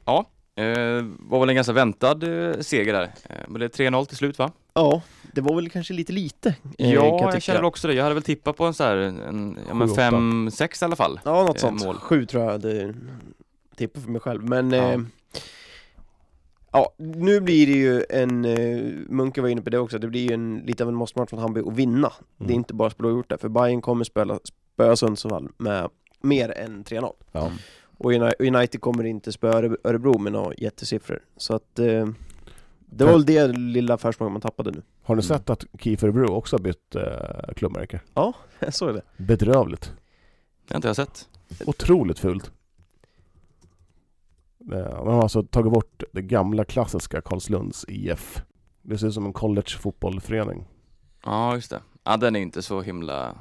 Ja, 0.05 0.31
eh, 0.57 1.05
var 1.19 1.41
väl 1.41 1.49
en 1.49 1.55
ganska 1.55 1.73
väntad 1.73 2.23
eh, 2.23 2.61
seger 2.61 2.93
där. 2.93 3.03
Eh, 3.03 3.37
men 3.49 3.61
det 3.61 3.67
är 3.67 3.91
3-0 3.91 4.05
till 4.05 4.17
slut 4.17 4.39
va? 4.39 4.51
Ja, 4.75 5.03
det 5.33 5.41
var 5.41 5.55
väl 5.55 5.71
kanske 5.71 5.95
lite 5.95 6.13
lite. 6.13 6.49
eh, 6.49 6.55
kan 6.79 6.91
ja, 6.91 7.05
jag, 7.21 7.31
tycka. 7.33 7.41
känner 7.41 7.65
också 7.65 7.89
det. 7.89 7.95
Jag 7.95 8.03
hade 8.03 8.15
väl 8.15 8.23
tippat 8.23 8.57
på 8.57 8.65
en 8.65 8.75
så 8.75 8.85
här, 8.85 8.97
en, 8.97 9.59
ja 9.69 9.75
men 9.75 9.89
Sju, 9.89 9.93
åtta. 9.93 10.11
5-6 10.11 10.83
i 10.83 10.85
alla 10.85 10.97
fall. 10.97 11.21
Ja, 11.25 11.45
något 11.45 11.57
eh, 11.57 11.61
sånt. 11.61 11.85
mål. 11.85 11.97
Sju 11.97 12.27
tror 12.27 12.45
jag 12.45 12.51
hade 12.53 12.95
tippat 13.77 14.03
för 14.03 14.11
mig 14.11 14.21
själv. 14.21 14.49
Men 14.49 14.73
Ja. 14.73 14.93
eh, 14.93 15.01
Ja, 16.75 16.93
nu 16.99 17.41
blir 17.41 17.67
det 17.67 17.73
ju 17.73 18.05
en, 18.11 18.45
eh, 18.45 18.83
Munke 19.09 19.41
var 19.43 19.49
inne 19.49 19.63
på 19.63 19.71
det 19.71 19.79
också, 19.79 19.99
det 19.99 20.09
blir 20.09 20.29
ju 20.29 20.35
en, 20.35 20.59
lite 20.67 20.83
av 20.83 20.89
en 20.89 20.95
måste-match 20.95 21.31
från 21.31 21.39
Hammarby 21.39 21.61
att 21.71 21.77
vinna. 21.77 22.13
Det 22.39 22.45
är 22.45 22.49
Mm. 22.49 22.55
inte 22.59 22.75
bara 22.75 22.91
spela 22.91 23.09
gjort 23.09 23.29
det, 23.31 23.39
för 23.39 23.49
Bayern 23.49 23.81
kommer 23.81 24.05
spela, 24.05 24.39
spöa 24.75 24.97
Sundsvall 24.97 25.49
med 25.57 25.89
mer 26.21 26.59
än 26.59 26.85
3-0. 26.85 27.13
Ja. 27.33 27.51
Och 28.05 28.13
Uni- 28.13 28.57
United 28.57 28.81
kommer 28.81 29.05
inte 29.05 29.33
spöa 29.33 29.53
Öre- 29.53 29.77
Örebro 29.85 30.19
med 30.19 30.33
några 30.33 30.55
jättesiffror. 30.55 31.23
Så 31.37 31.55
att 31.55 31.79
eh, 31.79 32.09
det 32.87 33.05
var 33.05 33.13
väl 33.13 33.25
det 33.27 33.47
lilla 33.47 33.99
försprånget 33.99 34.33
man 34.33 34.41
tappade 34.41 34.71
nu. 34.71 34.83
Har 35.03 35.15
ni 35.15 35.23
Mm. 35.23 35.39
sett 35.39 35.51
att 35.51 35.65
Kiefer 35.81 36.11
Bro 36.11 36.29
också 36.35 36.57
har 36.57 36.63
bytt 36.63 36.95
eh, 36.95 37.55
klubbmärke? 37.57 38.01
Jag 38.59 38.75
såg 38.75 38.95
det. 38.95 39.03
Bedrövligt. 39.17 39.93
Det 40.67 40.75
har 40.75 40.77
inte 40.79 40.89
jag 40.89 40.97
sett. 40.97 41.29
Otroligt 41.67 42.19
fult. 42.19 42.53
Eh, 44.73 45.05
Man 45.05 45.15
har 45.15 45.23
alltså 45.23 45.43
tagit 45.43 45.73
bort 45.73 46.03
det 46.13 46.23
gamla 46.23 46.65
klassiska 46.65 47.21
Karlslunds 47.21 47.85
IF. 47.89 48.43
Det 48.83 48.99
ser 48.99 49.07
ut 49.07 49.15
som 49.15 49.27
en 49.27 49.33
college-fotbollförening. 49.33 50.69
Ja, 51.25 51.55
just 51.55 51.71
det. 51.71 51.81
Ja, 52.05 52.17
den 52.17 52.37
är 52.37 52.41
inte 52.41 52.63
så 52.63 52.81
himla 52.83 53.35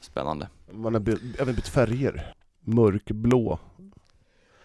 spännande. 0.00 0.48
Man 0.72 0.94
har 0.94 1.00
även 1.38 1.54
bytt 1.54 1.68
färger. 1.68 2.34
Mörkblå. 2.64 3.58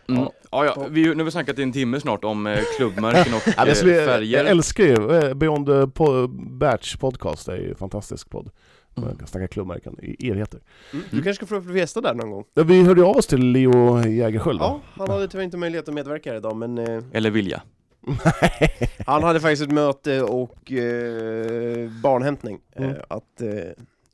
Mm. 0.10 0.22
Ja. 0.52 0.66
Ja, 0.66 0.88
vi, 0.90 1.02
nu 1.02 1.16
har 1.16 1.24
vi 1.24 1.32
snackat 1.32 1.60
i 1.60 1.64
en 1.64 1.72
timme 1.72 2.00
snart 2.00 2.24
om 2.24 2.48
eh, 2.48 2.60
klubbmärken 2.78 3.34
och 3.34 3.42
Ja, 3.48 3.54
men 3.58 3.64
eh, 3.64 3.68
jag, 3.68 3.78
skulle- 3.78 4.06
färger. 4.06 4.38
jag 4.44 4.48
älskar 4.50 4.84
ju 4.84 5.12
eh, 5.18 5.34
Beyond 5.34 5.70
po- 5.70 6.58
Batch 6.58 6.96
podcast, 6.96 7.46
det 7.46 7.52
är 7.54 7.58
ju 7.58 7.70
en 7.70 7.76
fantastisk 7.76 8.30
podd. 8.30 8.50
Man 8.96 9.06
Mm. 9.06 9.18
kan 9.18 9.28
snacka 9.28 9.48
klubbmärken 9.48 9.96
i 10.04 10.30
evigheter. 10.30 10.60
Du 10.92 10.98
Mm. 10.98 11.10
kanske 11.24 11.34
ska 11.34 11.46
få 11.46 11.62
Fiesta 11.74 12.02
där 12.02 12.14
någon 12.14 12.32
gång? 12.32 12.46
Ja, 12.54 12.64
Vi 12.64 12.84
hörde 12.84 13.04
av 13.04 13.18
oss 13.18 13.28
till 13.28 13.52
Leo 13.52 14.08
Jägerskiöld 14.08 14.60
Ja, 14.62 14.80
han 14.94 15.10
hade 15.10 15.28
tyvärr 15.28 15.44
inte 15.44 15.58
möjlighet 15.58 15.88
att 15.90 15.94
medverka 15.96 16.30
här 16.30 16.38
idag, 16.38 16.56
men 16.56 16.78
eh, 16.78 17.04
Eller 17.14 17.30
vilja. 17.30 17.62
han 19.06 19.24
hade 19.24 19.40
faktiskt 19.40 19.62
ett 19.64 19.72
möte 19.72 20.22
och 20.22 20.72
eh, 20.72 21.90
barnhämtning 22.04 22.60
eh, 22.76 22.84
Mm. 22.86 22.98
att 23.10 23.42
eh, 23.42 23.50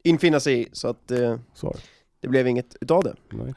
infinna 0.03 0.39
sig 0.39 0.61
i, 0.61 0.67
så 0.71 0.88
att 0.88 1.11
eh, 1.11 1.36
Så. 1.53 1.75
Det 2.26 2.30
blev 2.30 2.47
inget 2.47 2.76
utav 2.82 3.03
det. 3.03 3.15
Nej. 3.30 3.53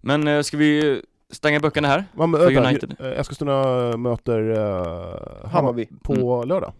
Men 0.00 0.28
eh, 0.28 0.42
ska 0.42 0.56
vi 0.56 1.02
stänga 1.30 1.60
böckerna 1.60 1.88
här? 1.88 2.04
Man, 2.12 2.32
För 2.32 2.50
vänta, 2.50 2.68
United. 2.68 2.96
eh, 3.00 3.20
Eskilstuna 3.20 3.96
möter 3.96 4.40
uh, 4.40 5.46
Hammarby, 5.46 5.88
på 6.02 6.44
lördag, 6.44 6.72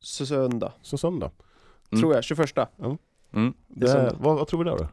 så 0.00 0.26
söndag, 0.26 0.72
så 0.82 0.98
söndag. 0.98 1.30
Mm. 1.92 2.00
tror 2.02 2.14
jag, 2.14 2.24
21 2.24 2.56
Mm. 3.32 3.54
Det, 3.68 3.88
söndag. 3.88 4.16
vad, 4.20 4.36
vad 4.38 4.48
tror 4.48 4.64
vi 4.64 4.70
där 4.70 4.76
då? 4.78 4.88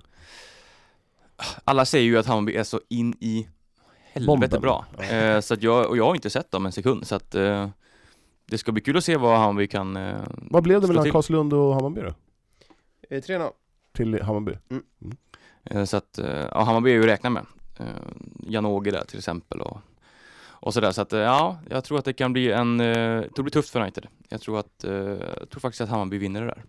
Alla 1.64 1.86
säger 1.86 2.06
ju 2.06 2.18
att 2.18 2.26
Hammarby 2.26 2.56
är 2.56 2.64
så 2.64 2.82
in 2.90 3.14
i 3.20 3.48
helvete 4.14 4.28
Bomben. 4.28 4.62
bra. 4.62 4.86
Ja. 4.98 5.04
Eh, 5.04 5.40
så 5.40 5.54
att 5.54 5.64
jag, 5.64 5.90
och 5.90 5.98
jag 5.98 6.06
har 6.06 6.16
inte 6.16 6.30
sett 6.30 6.52
dem 6.52 6.66
en 6.66 6.72
sekund, 6.72 7.08
så 7.08 7.16
att 7.16 7.36
eh, 7.36 7.70
det 8.46 8.58
ska 8.58 8.72
bli 8.72 8.82
kul 8.82 8.98
att 8.98 9.04
se 9.04 9.18
vad 9.18 9.38
Hammarby 9.40 9.68
kan 9.68 9.98
eh, 9.98 10.16
Vad 10.38 10.64
blev 10.64 10.82
det 10.82 10.88
slå 10.88 10.94
mellan 10.94 11.04
till. 11.04 11.12
Karlslund 11.12 11.54
och 11.54 11.74
Hammarby 11.74 12.02
då? 12.02 12.14
eh, 13.10 13.22
3-0. 13.22 13.50
Till 13.94 14.22
Hammarby? 14.22 14.52
Eh, 14.52 14.78
Så 15.86 15.98
att, 15.98 16.18
eh, 16.18 16.46
ja, 16.52 16.64
Hammarby 16.64 16.90
är 16.90 16.94
ju 16.94 17.02
att 17.02 17.08
räkna 17.08 17.30
med. 17.30 17.46
Eh, 17.80 17.86
Jan-Åge 18.48 18.92
där 18.92 19.04
till 19.06 19.18
exempel 19.18 19.62
och, 19.62 19.78
och 20.50 20.74
sådär. 20.74 20.92
Så 20.92 21.02
att, 21.02 21.14
eh, 21.14 21.20
ja, 21.20 21.58
jag 21.70 21.84
tror 21.84 22.00
att 22.00 22.06
det 22.06 22.14
kan 22.14 22.34
bli 22.34 22.52
en, 22.52 22.80
eh, 22.80 23.22
det 23.36 23.42
blir 23.44 23.50
tufft 23.52 23.70
för 23.70 23.80
United. 23.82 24.08
Jag 24.30 24.42
tror 24.42 24.60
att, 24.60 24.84
eh, 24.84 24.94
jag 25.40 25.50
tror 25.50 25.60
faktiskt 25.60 25.82
att 25.82 25.90
Hammarby 25.90 26.18
vinner 26.18 26.42
det 26.42 26.48
där. 26.48 26.64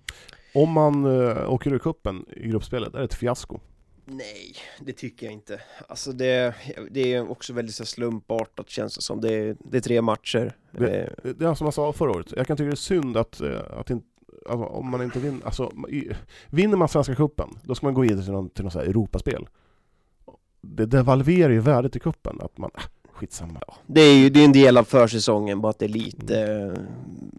Om 0.55 0.71
man 0.73 1.07
åker 1.47 1.73
ur 1.73 1.79
kuppen 1.79 2.25
i 2.37 2.49
gruppspelet, 2.49 2.95
är 2.95 2.99
det 2.99 3.05
ett 3.05 3.15
fiasko? 3.15 3.59
Nej, 4.05 4.55
det 4.81 4.93
tycker 4.93 5.27
jag 5.27 5.33
inte. 5.33 5.61
Alltså 5.89 6.13
det, 6.13 6.55
det 6.91 7.15
är 7.15 7.31
också 7.31 7.53
väldigt 7.53 7.75
så 7.75 7.85
slumpartat 7.85 8.71
känns 8.71 8.95
det 8.95 9.03
som. 9.03 9.21
Det 9.21 9.35
är, 9.35 9.57
det 9.71 9.77
är 9.77 9.81
tre 9.81 10.03
matcher. 10.03 10.57
Det- 10.71 11.01
Eh, 11.25 11.33
Det 11.35 11.45
är 11.47 11.55
som 11.55 11.65
jag 11.65 11.75
sa 11.75 11.93
förra 11.93 12.11
året, 12.11 12.33
jag 12.37 12.47
kan 12.47 12.57
tycka 12.57 12.67
det 12.67 12.73
är 12.73 12.77
synd 12.77 13.17
att, 13.17 13.41
eh, 13.41 13.61
att 13.77 13.91
inte 13.91 14.07
Alltså, 14.47 14.65
om 14.67 14.91
man 14.91 15.03
inte 15.03 15.19
vinner, 15.21 15.45
alltså, 15.45 15.73
vinner 16.51 16.77
man 16.77 16.89
Svenska 16.89 17.15
cupen, 17.15 17.49
då 17.63 17.75
ska 17.75 17.87
man 17.87 17.95
gå 17.95 18.01
vidare 18.01 18.23
till 18.23 18.33
någon, 18.33 18.51
till 18.51 18.65
någon 18.65 18.71
så 18.73 18.79
här 18.79 18.87
Europaspel. 18.87 19.49
Det 20.61 20.87
devalverar 20.87 21.51
ju 21.53 21.59
värdet 21.61 21.97
i 21.97 22.01
kuppen 22.01 22.41
att 22.41 22.59
man, 22.59 22.71
äh, 22.75 22.83
skitsamma. 23.13 23.61
Det 23.87 24.01
är 24.01 24.15
ju 24.15 24.31
det 24.31 24.41
är 24.41 24.45
en 24.45 24.53
del 24.53 24.77
av 24.77 24.85
försäsongen, 24.85 25.61
bara 25.61 25.71
att 25.71 25.79
det 25.79 25.87
är 25.87 25.89
lite, 25.89 26.77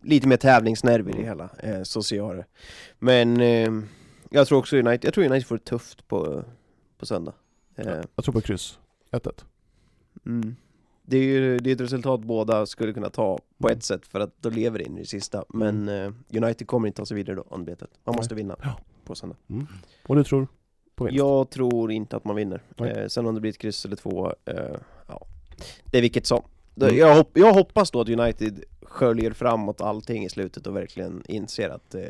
lite 0.03 0.27
mer 0.27 0.37
tävlingsnerv 0.37 1.09
i 1.09 1.11
det 1.11 1.23
hela. 1.23 1.49
Eh, 1.59 1.83
så 1.83 2.03
ser 2.03 2.15
jag 2.17 2.35
det. 2.35 2.45
Men 2.99 3.41
eh, 3.41 3.71
jag 4.29 4.47
tror 4.47 4.59
också 4.59 4.77
United, 4.77 5.05
jag 5.05 5.13
tror 5.13 5.25
United 5.25 5.47
får 5.47 5.57
det 5.57 5.63
tufft 5.63 6.07
på, 6.07 6.43
på 6.97 7.05
söndag. 7.05 7.33
Eh, 7.75 8.01
Jag 8.15 8.25
tror 8.25 8.33
på 8.33 8.41
kryss, 8.41 8.79
1-1. 9.11 9.43
mm. 10.25 10.55
Det 11.05 11.17
är 11.17 11.23
ju 11.23 11.59
det 11.59 11.69
är 11.71 11.75
ett 11.75 11.81
resultat 11.81 12.21
båda 12.21 12.65
skulle 12.65 12.93
kunna 12.93 13.09
ta 13.09 13.37
på 13.57 13.67
Mm. 13.67 13.77
ett 13.77 13.83
sätt 13.83 14.07
för 14.07 14.19
att 14.19 14.31
då 14.41 14.49
lever 14.49 14.79
det 14.79 14.85
in 14.85 14.97
i 14.97 14.99
det 15.01 15.07
sista. 15.07 15.43
Men 15.49 15.89
eh, 15.89 16.11
United 16.33 16.67
kommer 16.67 16.87
inte 16.87 16.97
ta 16.97 17.05
sig 17.05 17.15
vidare 17.17 17.35
då, 17.35 17.43
anbetet. 17.51 17.89
Man 18.03 18.15
måste 18.15 18.35
vinna 18.35 18.55
Ja. 18.63 18.79
på 19.05 19.15
söndag. 19.15 19.37
Och 20.07 20.15
du 20.15 20.23
tror? 20.23 20.47
På 20.95 21.03
vinst? 21.03 21.17
Jag 21.17 21.49
tror 21.49 21.91
inte 21.91 22.15
att 22.15 22.25
man 22.25 22.35
vinner. 22.35 22.61
Eh, 22.77 23.07
sen 23.07 23.25
om 23.25 23.35
det 23.35 23.41
blir 23.41 23.51
ett 23.51 23.57
kryss 23.57 23.85
eller 23.85 23.95
två, 23.95 24.33
eh, 24.45 24.55
ja. 25.07 25.27
Det 25.85 25.97
är 25.97 26.01
vilket 26.01 26.25
som. 26.25 26.43
Mm. 26.81 26.95
Jag, 26.97 27.15
hopp, 27.15 27.29
jag 27.33 27.53
hoppas 27.53 27.91
då 27.91 28.01
att 28.01 28.09
United 28.09 28.63
sköljer 28.81 29.31
framåt 29.31 29.81
allting 29.81 30.25
i 30.25 30.29
slutet 30.29 30.67
och 30.67 30.75
verkligen 30.75 31.23
inser 31.27 31.69
att 31.69 31.95
eh, 31.95 32.01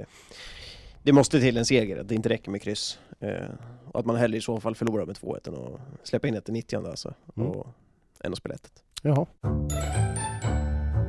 det 1.03 1.13
måste 1.13 1.39
till 1.39 1.57
en 1.57 1.65
seger, 1.65 1.97
att 1.97 2.07
det 2.07 2.15
inte 2.15 2.29
räcker 2.29 2.51
med 2.51 2.61
kryss. 2.61 2.99
Eh, 3.19 3.45
och 3.91 3.99
att 3.99 4.05
man 4.05 4.15
hellre 4.15 4.37
i 4.37 4.41
så 4.41 4.59
fall 4.59 4.75
förlorar 4.75 5.05
med 5.05 5.15
2-1 5.15 5.47
än 5.47 5.55
att 5.55 6.07
släppa 6.07 6.27
in 6.27 6.33
ett 6.35 6.49
i 6.49 6.51
90 6.51 6.87
alltså. 6.87 7.13
Mm. 7.37 7.49
Och, 7.49 7.67
än 8.23 8.31
att 8.31 8.37
spela 8.37 8.55
1 8.55 8.82
Jaha. 9.05 9.25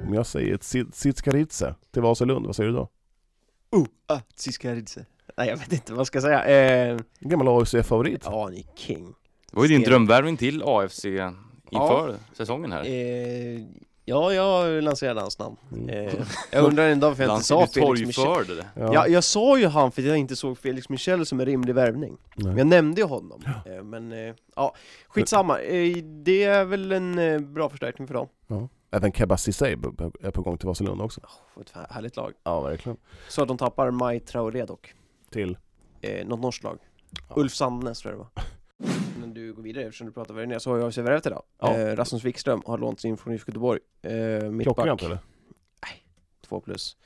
Om 0.06 0.14
jag 0.14 0.26
säger 0.26 0.54
ett 0.54 0.94
Sitskaritse 0.94 1.74
till 1.90 2.02
Vasalund, 2.02 2.46
vad 2.46 2.56
säger 2.56 2.70
du 2.70 2.76
då? 2.76 2.88
Uh, 3.76 3.86
ah, 4.06 4.20
Tsiskaridze. 4.34 5.06
Nej 5.36 5.48
jag 5.48 5.56
vet 5.56 5.72
inte, 5.72 5.92
vad 5.94 6.06
ska 6.06 6.16
jag 6.16 6.22
säga? 6.22 6.44
Eh, 6.44 6.98
gammal 7.20 7.48
AFC-favorit. 7.48 8.22
ja, 8.24 8.48
ni 8.48 8.58
är 8.60 8.76
king. 8.76 9.14
Det 9.50 9.56
var 9.56 9.64
ju 9.64 9.68
din 9.68 9.82
drömvärvning 9.82 10.36
till 10.36 10.62
AFC 10.66 11.04
inför 11.70 12.16
säsongen 12.32 12.72
här. 12.72 12.84
Eh, 12.84 13.60
ja, 14.04 14.32
jag 14.34 14.82
lanserade 14.84 15.20
hans 15.20 15.38
namn. 15.38 15.56
Mm. 15.72 15.88
Eh, 15.88 16.14
jag 16.52 16.64
undrar 16.64 16.88
ändå 16.88 17.08
varför 17.08 17.22
jag 17.22 17.32
inte 17.36 17.44
sa 17.44 17.66
Felix 17.66 18.06
Michel. 18.06 18.56
det. 18.56 18.66
Ja. 18.74 18.90
Ja, 18.94 19.06
jag 19.08 19.24
sa 19.24 19.58
ju 19.58 19.66
han 19.66 19.92
för 19.92 20.02
att 20.02 20.08
jag 20.08 20.16
inte 20.16 20.36
såg 20.36 20.58
Felix 20.58 20.88
Michel 20.88 21.26
som 21.26 21.40
en 21.40 21.46
rimlig 21.46 21.74
värvning. 21.74 22.16
Nej. 22.34 22.46
Men 22.46 22.58
jag 22.58 22.66
nämnde 22.66 23.00
ju 23.00 23.06
honom. 23.06 23.42
Eh, 23.66 23.82
Men 23.82 24.12
eh, 24.12 24.34
ja, 24.56 24.74
skitsamma. 25.08 25.60
Eh, 25.60 25.96
Det 26.02 26.44
är 26.44 26.64
väl 26.64 26.92
en 26.92 27.18
eh, 27.18 27.38
bra 27.40 27.68
förstärkning 27.68 28.06
för 28.06 28.14
dem. 28.14 28.28
Ja. 28.46 28.68
Även 28.90 29.12
Kebba 29.12 29.36
Ceesay 29.36 29.72
är 30.22 30.30
på 30.30 30.42
gång 30.42 30.58
till 30.58 30.66
Vasalund 30.68 31.02
också. 31.02 31.20
Oh, 31.20 31.60
ett 31.62 31.70
här- 31.74 31.86
härligt 31.90 32.16
lag. 32.16 32.32
Ja, 32.44 32.60
verkligen. 32.60 32.98
Så 33.28 33.42
att 33.42 33.48
de 33.48 33.58
tappar 33.58 33.90
Mai 33.90 34.20
Traoré 34.20 34.64
dock. 34.64 34.94
Till? 35.30 35.58
Eh, 36.00 36.26
något 36.26 36.40
norskt 36.40 36.64
lag. 36.64 36.78
Ja. 37.28 37.34
Ulf 37.36 37.54
Sandnes 37.54 38.00
tror 38.00 38.14
jag 38.14 38.20
det 38.20 38.26
var. 38.34 38.44
Du 39.44 39.52
går 39.52 39.62
vidare 39.62 39.84
eftersom 39.84 40.06
du 40.06 40.12
pratar 40.12 40.34
värvningar 40.34 40.58
så 40.58 40.70
har 40.70 40.78
jag 40.78 41.04
värvat 41.04 41.26
idag. 41.26 41.42
Ja. 41.58 41.76
Eh, 41.78 41.96
Rasmus 41.96 42.24
Wikström 42.24 42.62
har 42.66 42.78
lånats 42.78 43.04
in 43.04 43.16
från 43.16 43.34
IFK 43.34 43.50
Göteborg. 43.50 43.80
Eh, 44.02 44.10
mittback. 44.50 44.76
Klockrent 44.76 45.02
eller? 45.02 45.18
Två 46.48 46.60
plus. 46.60 46.96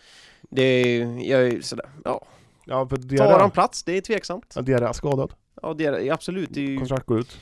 Det 0.51 0.63
är, 0.63 1.07
jag 1.31 1.47
är 1.49 1.61
sådär, 1.61 1.87
ja. 2.05 2.25
Ja, 2.65 2.89
för 2.89 2.97
Tar 2.97 3.03
Diarra, 3.05 3.39
han 3.41 3.51
plats? 3.51 3.83
Det 3.85 3.93
är 3.93 4.01
tveksamt. 4.01 4.53
ja, 4.57 4.63
Diarra 4.63 4.89
är 4.89 4.93
skadad. 4.93 5.35
Ja, 5.63 5.75
det 5.75 5.85
är 5.85 6.13
absolut. 6.13 6.49
Det 6.53 6.61
är 6.61 6.65
ju, 6.67 6.79
Kontrakt 6.79 7.07
går 7.07 7.21
ut. 7.21 7.39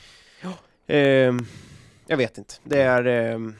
Ehm, 0.86 1.38
jag 2.06 2.16
vet 2.16 2.38
inte. 2.38 2.54
Det 2.64 2.82
är, 2.82 3.04
ehm, 3.04 3.54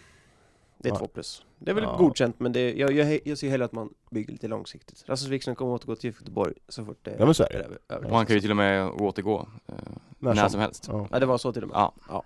det 0.78 0.89
är 0.89 0.93
Ja. 0.93 0.99
två 0.99 1.07
plus. 1.07 1.43
Det 1.59 1.70
är 1.70 1.74
väl 1.74 1.84
Ja. 1.84 1.96
godkänt, 1.98 2.40
men 2.40 2.52
det, 2.52 2.74
jag, 2.74 2.92
jag, 2.92 3.20
jag 3.24 3.38
ser 3.38 3.50
hellre 3.50 3.64
att 3.64 3.72
man 3.72 3.90
bygger 4.11 4.32
lite 4.32 4.48
långsiktigt. 4.48 5.04
Rasmus 5.07 5.30
Wikström 5.32 5.54
kommer 5.54 5.72
återgå 5.72 5.96
till 5.96 6.11
Göteborg 6.11 6.54
så 6.68 6.84
fort 6.84 6.98
det 7.02 7.16
Ja, 7.18 7.24
men 7.24 7.34
så 7.34 7.42
är 7.42 7.48
det. 7.48 7.54
över. 7.59 7.78
över. 7.88 8.11
Och 8.11 8.16
han 8.16 8.26
kan 8.26 8.34
ju 8.36 8.40
till 8.40 8.50
och 8.50 8.57
med 8.57 8.88
återgå 8.90 9.48
eh, 9.66 9.74
när, 10.18 10.48
som 10.48 10.61
helst. 10.61 10.84
Ja. 10.92 11.09
Ja, 11.11 11.18
det 11.18 11.26
var 11.26 11.38
så 11.38 11.52
till 11.52 11.62
och 11.62 11.68
med. 11.68 11.90
Ja. 12.09 12.22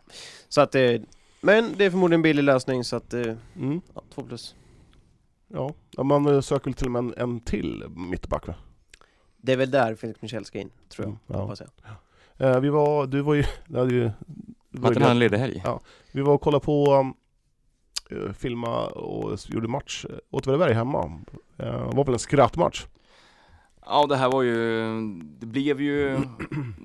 Så 0.49 0.61
att, 0.61 0.75
eh, 0.75 1.01
men 1.41 1.75
det 1.77 1.85
är 1.85 1.91
förmodligen 1.91 2.19
en 2.19 2.23
billig 2.23 2.43
lösning, 2.43 2.85
så 2.85 2.97
att, 2.97 3.15
eh, 3.15 3.35
Mm. 3.57 3.81
ja, 3.95 4.03
två 4.15 4.23
plus. 4.23 4.55
Ja. 5.49 5.75
ja, 5.91 6.03
man 6.03 6.27
eh, 6.27 6.41
söker 6.41 6.65
väl 6.65 6.75
till 6.75 6.87
och 6.87 6.93
med 6.93 6.99
en, 7.01 7.15
en 7.17 7.41
till 7.41 7.85
mittback 7.97 8.47
va? 8.47 8.55
Det 9.37 9.53
är 9.53 9.57
väl 9.57 9.71
där 9.71 9.95
Felix 9.95 10.23
Michel 10.23 10.45
ska 10.45 10.59
in, 10.59 10.71
tror 10.89 11.05
jag. 11.07 11.09
Mm, 11.09 11.19
ja. 11.27 11.37
Hoppas 11.43 11.61
jag. 11.61 12.51
Eh, 12.51 12.61
vi 12.61 12.69
var, 12.69 13.07
du 13.07 13.21
var 13.21 13.35
ju, 13.35 13.45
det 13.69 13.79
hade 13.79 13.95
ju 13.95 14.01
det 14.01 14.11
var 14.71 14.79
ju 14.79 14.81
Martin 14.81 15.03
hade 15.03 15.11
en 15.13 15.19
ledig 15.19 15.39
helg. 15.39 15.63
Ja. 15.65 15.81
Vi 16.13 16.21
var 16.21 16.35
och 16.35 16.41
kollade 16.41 16.65
på, 16.65 16.95
um, 16.95 17.15
filma 18.39 18.87
och 18.87 19.39
gjorde 19.49 19.69
match, 19.69 20.05
eh, 20.11 20.17
Åtvidaberg 20.31 20.73
hemma. 20.73 21.21
Det 21.57 21.73
var 21.93 22.05
väl 22.05 22.13
en 22.13 22.19
skrattmatch? 22.19 22.87
Ja, 23.87 24.07
det 24.07 24.17
här 24.17 24.29
var 24.29 24.43
ju, 24.43 24.91
det 25.23 25.47
blev 25.47 25.81
ju 25.81 26.15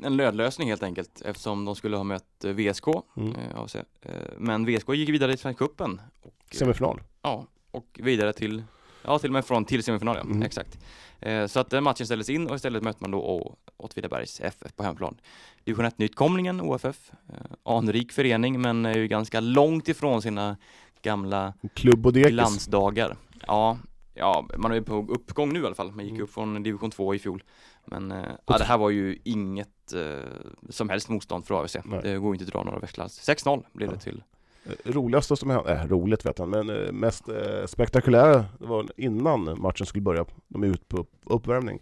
en 0.04 0.18
nödlösning 0.18 0.70
helt 0.70 0.84
enkelt 0.84 1.22
eftersom 1.26 1.66
de 1.66 1.76
skulle 1.76 1.98
ha 1.98 2.04
mött 2.04 2.44
eh, 2.46 2.52
VSK. 2.52 2.88
Mm. 3.18 3.36
Eh. 3.36 3.82
Eh, 4.02 4.12
Men 4.38 4.66
VSK 4.66 4.90
gick 4.90 5.10
vidare 5.10 5.34
i 5.34 5.38
Svenska 5.38 5.66
cupen. 5.66 6.02
Och, 6.22 6.34
eh, 6.52 6.58
Semifinal. 6.58 7.02
Ja, 7.22 7.46
och 7.72 8.00
vidare 8.04 8.34
till, 8.34 8.64
ja 9.04 9.20
till 9.20 9.30
och 9.30 9.34
med 9.34 9.46
från 9.46 9.66
till 9.66 9.84
semifinal, 9.84 10.16
ja. 10.16 10.22
Mm. 10.22 10.42
exakt. 10.42 10.78
Eh, 11.20 11.48
så 11.48 11.60
att 11.60 11.70
den 11.70 11.84
matchen 11.84 12.06
ställdes 12.06 12.30
in 12.30 12.48
och 12.48 12.56
istället 12.56 12.84
mötte 12.84 13.00
man 13.02 13.12
då 13.12 13.56
Åtvidabergs 13.78 14.42
FF 14.42 14.76
på 14.76 14.84
hemmaplan. 14.84 15.18
Division 15.64 15.86
1 15.86 15.98
nykomlingen 15.98 16.62
OFF, 16.62 17.12
eh, 17.30 17.36
anrik 17.64 18.12
förening 18.12 18.62
men 18.62 18.86
är 18.86 18.98
ju 18.98 19.08
ganska 19.08 19.40
långt 19.40 19.88
ifrån 19.88 20.22
sina 20.22 20.58
gamla 21.06 21.54
Klubb 21.74 22.06
och 22.06 22.14
dekis. 22.14 22.32
glansdagar. 22.32 23.18
Ja, 23.48 23.78
ja, 24.14 24.48
man 24.58 24.72
är 24.72 24.82
på 24.82 24.96
uppgång 25.10 25.54
nu 25.54 25.62
i 25.62 25.66
alla 25.66 25.76
fall. 25.76 25.92
Man 25.92 26.04
gick 26.06 26.12
Mm. 26.14 26.24
upp 26.24 26.30
från 26.34 26.64
division 26.64 26.92
2 26.92 27.16
i 27.16 27.20
fjol. 27.20 27.44
Men 27.86 28.12
eh, 28.12 28.24
ja, 28.46 28.58
det 28.58 28.64
här 28.64 28.78
var 28.78 28.90
ju 28.90 29.20
inget 29.24 29.94
eh, 29.94 30.30
som 30.70 30.90
helst 30.90 31.10
motstånd 31.10 31.46
för 31.46 31.62
AFC. 31.64 31.78
Nej. 31.86 32.00
Det 32.04 32.18
går 32.18 32.34
inte 32.36 32.46
att 32.46 32.52
dra 32.52 32.64
några 32.64 32.80
växlar 32.80 33.04
alls. 33.06 33.30
6-0 33.30 33.64
blev 33.74 33.90
det 33.90 33.98
till. 34.00 34.24
Eh, 34.66 34.92
Roligaste 34.92 35.36
som 35.36 35.50
hände, 35.50 35.74
äh, 35.74 35.88
roligt 35.88 36.26
vet 36.26 36.40
jag 36.40 36.48
men 36.48 36.68
mest 37.00 37.30
eh, 37.30 37.66
spektakulära 37.66 38.46
det 38.60 38.66
var 38.66 38.86
innan 38.98 39.62
matchen 39.62 39.86
skulle 39.86 40.02
börja, 40.02 40.26
de 40.48 40.64
är 40.64 40.68
ute 40.68 40.86
på 40.86 40.98
upp- 40.98 41.16
uppvärmning. 41.26 41.80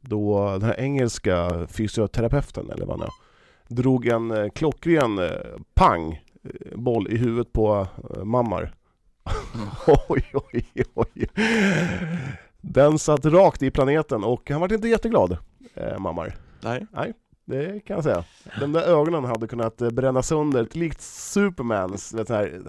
Då 0.00 0.50
den 0.50 0.62
här 0.62 0.80
engelska 0.80 1.66
fysioterapeuten, 1.70 2.70
eller 2.70 2.86
vad 2.86 2.98
han 3.00 3.08
är, 3.08 3.12
drog 3.74 4.06
en 4.06 4.50
klockren 4.50 5.20
pang 5.74 6.20
boll 6.74 7.08
i 7.12 7.16
huvudet 7.16 7.52
på 7.52 7.86
eh, 8.16 8.24
Mammar. 8.24 8.74
oj, 10.08 10.24
oj, 10.52 10.64
oj. 10.94 11.26
Den 12.60 12.98
satt 12.98 13.24
rakt 13.26 13.62
i 13.62 13.70
planeten 13.70 14.24
och 14.24 14.50
han 14.50 14.60
var 14.60 14.72
inte 14.72 14.88
jätteglad, 14.88 15.36
eh, 15.74 15.98
Mammar. 15.98 16.36
Nej. 16.60 16.86
Det 17.44 17.80
kan 17.80 17.94
jag 17.94 18.04
säga. 18.04 18.24
De 18.60 18.72
där 18.72 18.82
ögonen 18.82 19.24
hade 19.24 19.46
kunnat 19.46 19.80
eh, 19.80 19.90
bränna 19.90 20.22
sönder, 20.22 20.68
likt 20.72 21.00
Supermans, 21.00 22.14
vet, 22.14 22.26
så 22.28 22.34
här, 22.34 22.60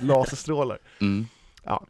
laserstrålar. 0.00 0.78
Mm. 1.00 1.26
Ja, 1.64 1.86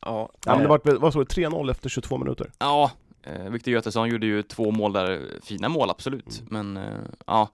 Ja, 0.00 0.30
ja 0.44 0.52
men 0.52 0.62
det 0.62 0.68
var, 0.68 0.80
vad 0.98 1.12
det, 1.12 1.18
3-0 1.34 1.70
efter 1.70 1.88
22 1.88 2.18
minuter. 2.18 2.50
Ja, 2.58 2.90
eh, 3.22 3.50
Victor 3.50 3.72
Götesson 3.74 4.08
gjorde 4.08 4.26
ju 4.26 4.42
två 4.42 4.70
mål 4.70 4.92
där, 4.92 5.20
fina 5.42 5.68
mål 5.68 5.90
absolut, 5.90 6.42
Mm. 6.50 6.72
men 6.72 6.84
eh, 6.84 6.98
ja 7.26 7.48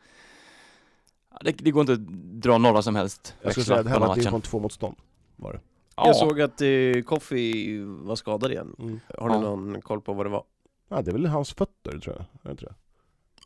det, 1.41 1.53
det 1.53 1.71
går 1.71 1.81
inte 1.81 1.93
att 1.93 2.07
dra 2.43 2.59
några 2.59 2.83
som 2.83 2.95
helst 2.97 3.35
Jag 3.43 3.53
skulle 3.53 3.61
växlar 3.63 3.75
säga 3.77 3.81
att 3.81 3.85
det 3.85 3.91
här 3.91 3.97
på 3.97 4.01
den 4.01 4.09
var 4.09 4.15
ett 4.15 4.19
matchen. 4.19 4.25
division 4.33 4.41
2 4.41 4.61
motstånd. 4.61 4.97
Var 5.37 5.53
det. 5.53 5.61
Ja, 5.97 6.07
Jag 6.07 6.17
såg 6.17 6.41
att 6.41 6.61
eh, 6.61 7.03
Koffi 7.07 7.79
var 7.85 8.17
skadad 8.17 8.53
igen. 8.53 8.77
Mm. 8.79 9.01
Har 9.19 9.29
ni 9.29 9.35
Ja. 9.35 9.41
någon 9.41 9.81
koll 9.83 10.01
på 10.01 10.13
vad 10.13 10.27
det 10.27 10.31
var? 10.31 10.45
Ja, 10.89 11.03
det 11.03 11.11
är 11.11 11.13
väl 11.13 11.27
hans 11.27 11.53
fötter 11.53 11.99
tror 11.99 12.17
jag. 12.17 12.21
Är 12.21 12.27
det 12.43 12.51
inte 12.51 12.65
det? 12.65 12.75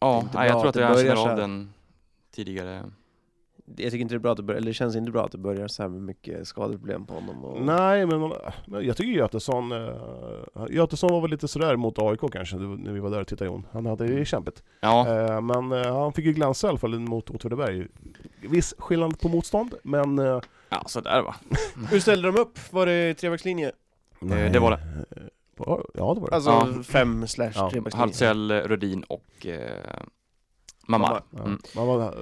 ja, 0.01 0.21
inte 0.21 0.39
nej, 0.39 0.47
jag 0.49 0.53
tror 0.53 0.63
att 0.63 0.69
att 0.69 0.75
det 0.75 0.81
jag 0.81 0.93
börjar 0.93 1.17
känner 1.17 1.31
av 1.31 1.37
den 1.39 1.73
tidigare. 2.35 2.85
Jag 3.77 3.91
tycker 3.93 3.99
inte 4.03 4.15
det 4.15 4.19
är 4.19 4.21
bra 4.21 4.31
att 4.33 4.37
det 4.37 4.43
börjar, 4.43 4.59
eller 4.59 4.71
det 4.71 4.75
känns 4.75 4.97
inte 4.97 5.11
bra 5.11 5.25
att 5.25 5.33
det 5.33 5.39
börjar 5.39 5.69
så 5.69 5.83
här 5.83 5.89
med 5.89 6.03
mycket 6.03 6.47
skadeproblem 6.49 7.07
på 7.07 7.15
honom. 7.15 7.45
Och... 7.45 7.63
Nej, 7.63 8.07
men, 8.07 8.33
men 8.67 8.87
jag 8.87 8.97
tycker 8.97 9.13
Götesson, 9.13 9.73
uh, 9.73 10.67
Götesson 10.71 11.11
var 11.13 11.21
väl 11.21 11.31
lite 11.31 11.49
sådär 11.49 11.77
mot 11.77 11.99
AIK 11.99 12.21
kanske, 12.33 12.57
när 12.57 12.93
vi 12.93 13.01
var 13.01 13.11
där 13.11 13.21
och 13.21 13.27
tittade 13.27 13.51
Jon. 13.51 13.67
Han 13.73 13.87
hade 13.87 14.07
det 14.07 14.25
kämpigt. 14.25 14.63
Ja, 14.81 15.09
Eh, 15.09 15.41
men 15.41 15.73
eh, 15.73 15.99
han 16.01 16.13
fick 16.13 16.25
ju 16.25 16.33
glänsa 16.33 16.67
i 16.67 16.71
alla 16.71 16.79
fall 16.79 16.99
mot 16.99 17.31
Åtvidaberg. 17.31 17.87
Viss 18.41 18.75
skillnad 18.79 19.21
på 19.21 19.29
motstånd, 19.29 19.75
men... 19.83 20.19
eh, 20.19 20.41
ja 20.69 20.83
sådär 20.87 21.23
va. 21.23 21.35
Hur 21.91 22.01
ställde 22.01 22.33
de 22.33 22.41
upp? 22.41 22.59
Var 22.73 22.87
det 22.87 23.15
trebackslinje? 23.15 23.73
Eh, 24.23 24.53
det 24.53 24.59
var 24.59 24.71
det. 24.71 24.79
Ja, 25.67 25.83
det 25.95 26.01
var 26.21 26.29
det. 26.31 26.35
Alltså 26.37 26.51
Ja. 26.51 26.83
fem 26.83 27.27
slash 27.27 27.53
Ja. 27.55 27.71
trebackslinje? 27.71 28.03
Halsell, 28.07 28.51
Rödin 28.53 29.03
och 29.03 29.47
eh, 29.47 29.71
Mamar. 30.87 31.23
Ja. 31.31 31.39
Mm. 31.45 31.59
Man 31.77 31.87
var 31.87 32.15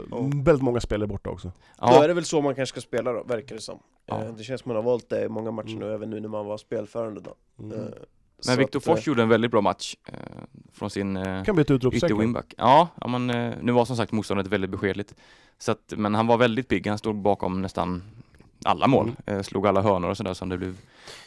väldigt 0.45 0.63
många 0.63 0.81
spelare 0.81 1.07
borta 1.09 1.31
också. 1.31 1.53
Då 1.81 1.87
är 1.87 1.93
Ja, 1.93 2.07
det 2.07 2.15
väl 2.15 2.25
så 2.25 2.41
man 2.43 2.55
kanske 2.55 2.73
ska 2.73 2.81
spela 2.89 3.13
då, 3.13 3.23
verkar 3.23 3.55
det 3.57 3.63
som. 3.63 3.79
Ja. 4.07 4.23
Eh, 4.25 4.33
Det 4.37 4.45
känns 4.45 4.61
som 4.61 4.69
man 4.69 4.77
har 4.77 4.83
valt 4.83 5.09
det 5.09 5.25
i 5.25 5.29
många 5.29 5.51
matcher 5.51 5.69
Mm. 5.69 5.79
nu, 5.89 5.95
även 5.95 6.11
nu 6.11 6.21
när 6.21 6.29
man 6.29 6.47
var 6.47 6.57
spelförande 6.57 7.21
då. 7.21 7.35
Mm. 7.65 7.79
Eh, 7.79 7.85
men 8.47 8.57
Viktor 8.59 8.79
att, 8.81 8.87
eh, 8.87 8.95
Fors 8.95 9.07
gjorde 9.07 9.23
en 9.23 9.29
väldigt 9.29 9.51
bra 9.51 9.61
match 9.61 9.95
eh, 10.09 10.15
från 10.73 10.91
sin 10.91 11.17
eh, 11.17 11.43
Kan 11.45 11.55
bli 11.55 11.63
ett 11.63 11.71
ytter-wingback. 11.71 12.55
Ja, 12.57 12.89
ja 13.01 13.07
men, 13.09 13.31
eh, 13.31 13.55
nu 13.63 13.73
var 13.73 13.85
som 13.85 13.97
sagt 13.97 14.13
motståndet 14.13 14.47
väldigt 14.47 14.71
beskedligt. 14.71 15.15
Så 15.59 15.73
att, 15.73 15.93
men 15.97 16.15
han 16.15 16.27
var 16.27 16.37
väldigt 16.37 16.69
pigg, 16.69 16.87
han 16.87 16.99
stod 16.99 17.17
bakom 17.17 17.63
nästan 17.63 18.03
alla 18.65 18.87
mål. 18.87 19.13
Mm. 19.27 19.39
Eh, 19.39 19.43
slog 19.43 19.67
alla 19.67 19.83
hörnor 19.83 20.11
och 20.11 20.17
sådär 20.17 20.35
som 20.35 20.49
det 20.49 20.59
blev 20.59 20.77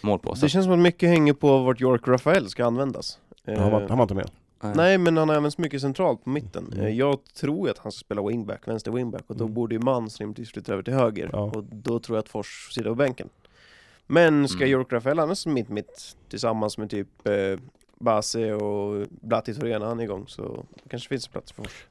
mål 0.01 0.19
på. 0.19 0.35
Så 0.35 0.45
Det 0.45 0.49
känns 0.49 0.65
som 0.65 0.73
att 0.73 0.79
mycket 0.79 1.09
hänger 1.09 1.33
på 1.33 1.57
vart 1.63 1.81
York 1.81 2.07
Rafael 2.07 2.49
ska 2.49 2.65
användas. 2.65 3.19
Eh, 3.45 3.59
Han 3.59 3.71
var, 3.71 3.87
han 3.89 3.97
var 3.97 4.03
inte 4.03 4.15
med. 4.15 4.31
Nej, 4.61 4.97
men 4.97 5.17
han 5.17 5.29
har 5.29 5.35
även 5.35 5.51
så 5.51 5.61
mycket 5.61 5.81
centralt 5.81 6.23
på 6.23 6.29
mitten. 6.29 6.69
Mm. 6.73 6.85
Eh, 6.85 6.91
Jag 6.93 7.19
tror 7.23 7.69
att 7.69 7.77
han 7.77 7.91
ska 7.91 7.99
spela 7.99 8.21
wingback, 8.27 8.67
vänster 8.67 8.91
wingback, 8.91 9.23
och 9.27 9.35
då 9.37 9.43
Mm. 9.43 9.53
borde 9.53 9.75
ju 9.75 9.81
Mans 9.81 10.19
rimligtvis 10.19 10.51
flytta 10.51 10.73
över 10.73 10.83
till 10.83 10.93
höger. 10.93 11.29
Ja. 11.33 11.39
Och 11.55 11.63
då 11.63 11.99
tror 11.99 12.17
jag 12.17 12.23
att 12.23 12.29
Fors 12.29 12.69
sitter 12.71 12.89
på 12.89 12.95
bänken. 12.95 13.29
Men 14.07 14.47
ska 14.47 14.57
Mm. 14.63 14.69
York 14.71 14.93
Rafael 14.93 15.19
annars 15.19 15.37
som 15.37 15.53
mitt 15.53 15.69
mitt 15.69 16.17
tillsammans 16.29 16.77
med 16.77 16.89
typ 16.89 17.27
eh, 17.27 17.59
Base 17.99 18.53
och 18.53 19.07
Blatti 19.09 19.53
Thorén 19.53 19.81
när 19.81 19.87
han 19.87 19.99
är 19.99 20.03
igång 20.03 20.27
så 20.27 20.63
kanske 20.89 21.09
finns 21.09 21.27
plats 21.27 21.51
för 21.51 21.63
Fors. 21.63 21.85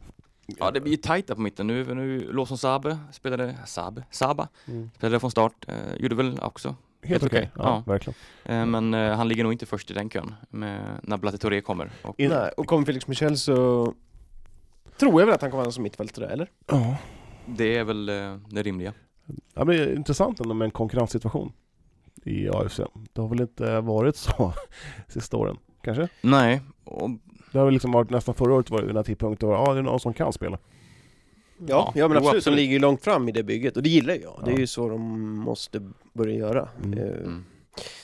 Ja, 0.46 0.70
det 0.70 0.80
blir 0.80 0.90
ju 0.92 0.96
tajt 0.96 1.26
där 1.26 1.34
på 1.34 1.40
mitten. 1.40 1.66
Nu, 1.66 1.94
nu 1.94 2.32
Lawson 2.32 2.58
Sabe 2.58 2.98
spelade, 3.12 3.56
Sabe, 3.66 4.04
Saba 4.10 4.48
Mm. 4.68 4.90
spelade 4.96 5.20
från 5.20 5.30
start. 5.30 5.64
Eh, 5.68 5.74
gjorde 5.98 6.14
väl 6.14 6.38
också. 6.42 6.74
Helt 7.06 7.22
okej. 7.24 7.38
okej. 7.38 7.50
Ja, 7.56 7.62
Ja. 7.86 7.92
verkligen. 7.92 8.14
Eh, 8.44 8.66
men 8.66 8.94
eh, 8.94 9.16
han 9.16 9.28
ligger 9.28 9.42
nog 9.42 9.52
inte 9.52 9.66
först 9.66 9.90
i 9.90 9.94
den 9.94 10.08
kön 10.10 10.34
med, 10.50 10.80
när 11.02 11.16
Blatti 11.16 11.38
Touré 11.38 11.60
kommer. 11.60 11.90
Och, 12.02 12.20
In- 12.20 12.30
Nej, 12.30 12.50
och 12.56 12.66
kommer 12.66 12.86
Felix 12.86 13.06
Michel 13.08 13.38
så 13.38 13.92
tror 14.98 15.20
jag 15.20 15.26
väl 15.26 15.34
att 15.34 15.40
han 15.42 15.50
kommer 15.50 15.64
vara 15.64 15.72
som 15.72 15.82
mittfältare, 15.82 16.26
eller? 16.26 16.50
Ja. 16.66 16.96
det 17.46 17.76
är 17.76 17.84
väl 17.84 18.08
eh, 18.08 18.36
det 18.48 18.62
rimliga. 18.62 18.92
Ja, 19.54 19.64
men 19.64 19.66
det 19.76 19.82
är 19.82 19.96
intressant 19.96 20.40
ändå 20.40 20.54
med 20.54 20.64
en 20.64 20.70
konkurrenssituation 20.70 21.52
i 22.24 22.48
AFC. 22.48 22.80
Det 23.12 23.20
har 23.20 23.28
väl 23.28 23.40
inte 23.40 23.80
varit 23.80 24.16
så 24.16 24.52
sista 25.08 25.36
åren, 25.36 25.56
kanske? 25.82 26.08
Nej, 26.20 26.60
och 26.84 27.10
Det 27.52 27.58
har 27.58 27.64
väl 27.64 27.74
liksom 27.74 27.92
varit 27.92 28.10
nästan 28.10 28.34
förra 28.34 28.54
året 28.54 28.70
var 28.70 28.80
det 28.80 28.86
den 28.86 28.96
här 28.96 29.02
tidpunkten, 29.02 29.48
ja 29.48 29.72
det 29.72 29.78
är 29.78 29.82
någon 29.82 30.00
som 30.00 30.14
kan 30.14 30.32
spela. 30.32 30.58
Ja, 31.58 31.64
Ja, 31.68 31.92
ja 31.94 32.08
men 32.08 32.14
jo, 32.14 32.18
absolut, 32.18 32.32
de 32.32 32.36
absolut. 32.38 32.56
ligger 32.56 32.72
ju 32.72 32.78
långt 32.78 33.04
fram 33.04 33.28
i 33.28 33.32
det 33.32 33.42
bygget 33.42 33.76
och 33.76 33.82
det 33.82 33.88
gillar 33.88 34.14
jag. 34.14 34.40
Det 34.44 34.50
är 34.50 34.54
Ja. 34.54 34.60
ju 34.60 34.66
så 34.66 34.88
de 34.88 35.30
måste 35.36 35.90
börja 36.12 36.34
göra. 36.34 36.68
Mm. 36.84 36.98
Eh, 36.98 37.04
mm. 37.08 37.44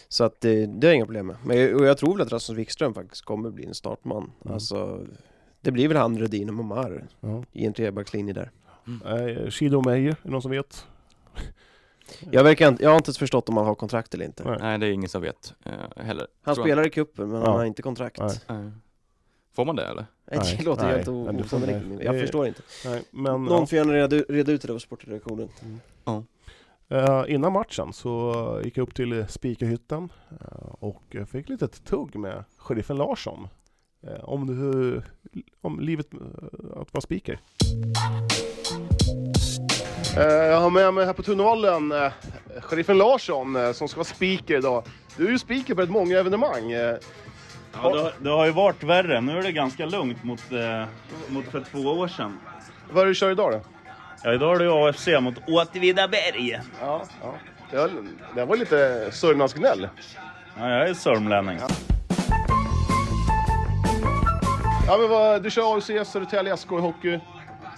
Så 0.08 0.24
att 0.24 0.40
det, 0.40 0.66
det 0.66 0.88
är 0.88 0.92
inga 0.92 1.04
problem 1.04 1.26
med. 1.26 1.36
Men 1.44 1.58
jag, 1.60 1.76
och 1.80 1.86
jag 1.86 1.98
tror 1.98 2.12
väl 2.16 2.26
att 2.26 2.32
Rasmus 2.32 2.58
Wikström 2.58 2.94
faktiskt 2.94 3.24
kommer 3.24 3.50
bli 3.50 3.66
en 3.66 3.74
startman. 3.74 4.30
Mm. 4.44 4.54
Alltså, 4.54 5.06
det 5.60 5.70
blir 5.70 5.88
väl 5.88 5.96
han, 5.96 6.18
Rödin 6.18 6.48
och 6.48 6.54
Momar 6.54 7.06
Ja. 7.20 7.44
i 7.52 7.66
en 7.66 7.72
trebackslinje 7.72 8.32
där. 8.34 8.50
Eh, 9.06 9.50
Shido 9.50 9.82
Meyer, 9.82 10.10
är 10.10 10.16
det 10.22 10.30
någon 10.30 10.42
som 10.42 10.50
vet? 10.50 10.86
Jag, 12.30 12.44
verkar, 12.44 12.68
inte- 12.68 12.82
jag 12.82 12.90
har 12.90 12.96
inte 12.96 13.08
ens 13.08 13.18
förstått 13.18 13.48
om 13.48 13.56
han 13.56 13.66
har 13.66 13.74
kontrakt 13.74 14.14
eller 14.14 14.24
inte. 14.24 14.44
Nej. 14.44 14.58
nej 14.60 14.78
det 14.78 14.86
är 14.86 14.90
ingen 14.90 15.08
som 15.08 15.22
vet 15.22 15.54
eh, 15.64 16.04
heller. 16.04 16.26
Han 16.42 16.54
spelar 16.56 16.86
i 16.86 16.90
cupen 16.90 17.28
men 17.28 17.40
Ja. 17.40 17.46
han 17.46 17.56
har 17.58 17.64
inte 17.64 17.82
kontrakt. 17.82 18.18
Nej. 18.20 18.30
Nej. 18.48 18.70
Får 19.54 19.64
man 19.64 19.76
det 19.76 19.84
eller? 19.86 20.06
det 20.30 20.36
Nej, 20.36 20.58
låter 20.64 20.82
nej, 20.84 20.92
helt 20.94 21.04
det 21.06 21.10
osannolikt. 21.44 21.78
nej. 21.88 21.98
Jag 22.04 22.14
Det- 22.14 22.20
förstår 22.20 22.46
inte. 22.46 22.62
Nej, 22.84 23.02
men 23.10 23.44
Någon 23.44 23.60
ja. 23.60 23.66
får 23.66 23.76
gärna 23.78 23.92
reda, 23.92 24.16
reda 24.16 24.52
ut 24.52 24.62
det 24.62 24.68
där 24.68 24.74
på 24.74 24.80
sportredaktionen. 24.80 25.48
Eh, 26.88 27.24
innan 27.28 27.52
matchen 27.52 27.92
så 27.92 28.60
gick 28.64 28.76
jag 28.76 28.82
upp 28.82 28.94
till 28.94 29.24
speakerhytten 29.28 30.12
eh, 30.30 30.66
och 30.80 31.16
fick 31.32 31.48
lite 31.48 31.68
tugg 31.68 32.16
med 32.16 32.44
sheriffen 32.56 32.96
Larsson 32.96 33.48
eh, 34.06 34.24
om, 34.24 34.48
hur, 34.48 35.04
om 35.60 35.80
livet 35.80 36.06
att 36.76 36.92
vara 36.94 37.00
speaker. 37.00 37.40
Jag 40.16 40.60
har 40.60 40.70
med 40.70 40.94
mig 40.94 41.06
här 41.06 41.12
på 41.12 41.22
tunneln 41.22 41.92
eh, 41.92 42.12
sheriffen 42.60 42.98
Larsson 42.98 43.74
som 43.74 43.88
ska 43.88 43.96
vara 43.98 44.04
speaker 44.04 44.58
idag. 44.58 44.84
Du 45.16 45.26
är 45.26 45.30
ju 45.30 45.38
speaker 45.38 45.74
på 45.74 45.80
rätt 45.82 45.90
många 45.90 46.18
evenemang. 46.18 46.72
Ja, 47.74 47.88
det, 47.94 48.00
har, 48.02 48.12
det 48.18 48.30
har 48.30 48.46
ju 48.46 48.52
varit 48.52 48.82
värre. 48.82 49.20
Nu 49.20 49.38
är 49.38 49.42
det 49.42 49.52
ganska 49.52 49.86
lugnt 49.86 50.24
mot, 50.24 50.52
eh, 50.52 50.84
mot 51.28 51.44
för 51.44 51.60
två 51.60 51.78
år 51.78 52.08
sedan. 52.08 52.38
vad 52.90 53.00
är 53.00 53.06
det 53.06 53.10
du 53.10 53.14
kör 53.14 53.30
idag 53.30 53.52
då? 53.52 53.60
Ja, 54.22 54.32
idag 54.32 54.54
är 54.54 54.64
det 54.64 54.88
AFC 54.88 55.08
mot 55.20 55.34
Åtvidaberg. 55.48 56.60
Ja, 56.80 57.02
ja. 57.22 57.34
Det, 57.70 57.76
var, 57.76 57.90
det 58.34 58.44
var 58.44 58.56
lite 58.56 59.08
Sörmlandsgnäll. 59.12 59.88
Ja, 60.58 60.70
jag 60.70 60.88
är 60.88 60.94
sörmlänning. 60.94 61.58
Ja, 64.86 64.98
men 64.98 65.10
vad, 65.10 65.42
du 65.42 65.50
kör 65.50 65.76
AFC, 65.76 65.90
Södertälje 66.12 66.56
SK 66.56 66.72
i 66.72 66.74
hockey. 66.74 67.20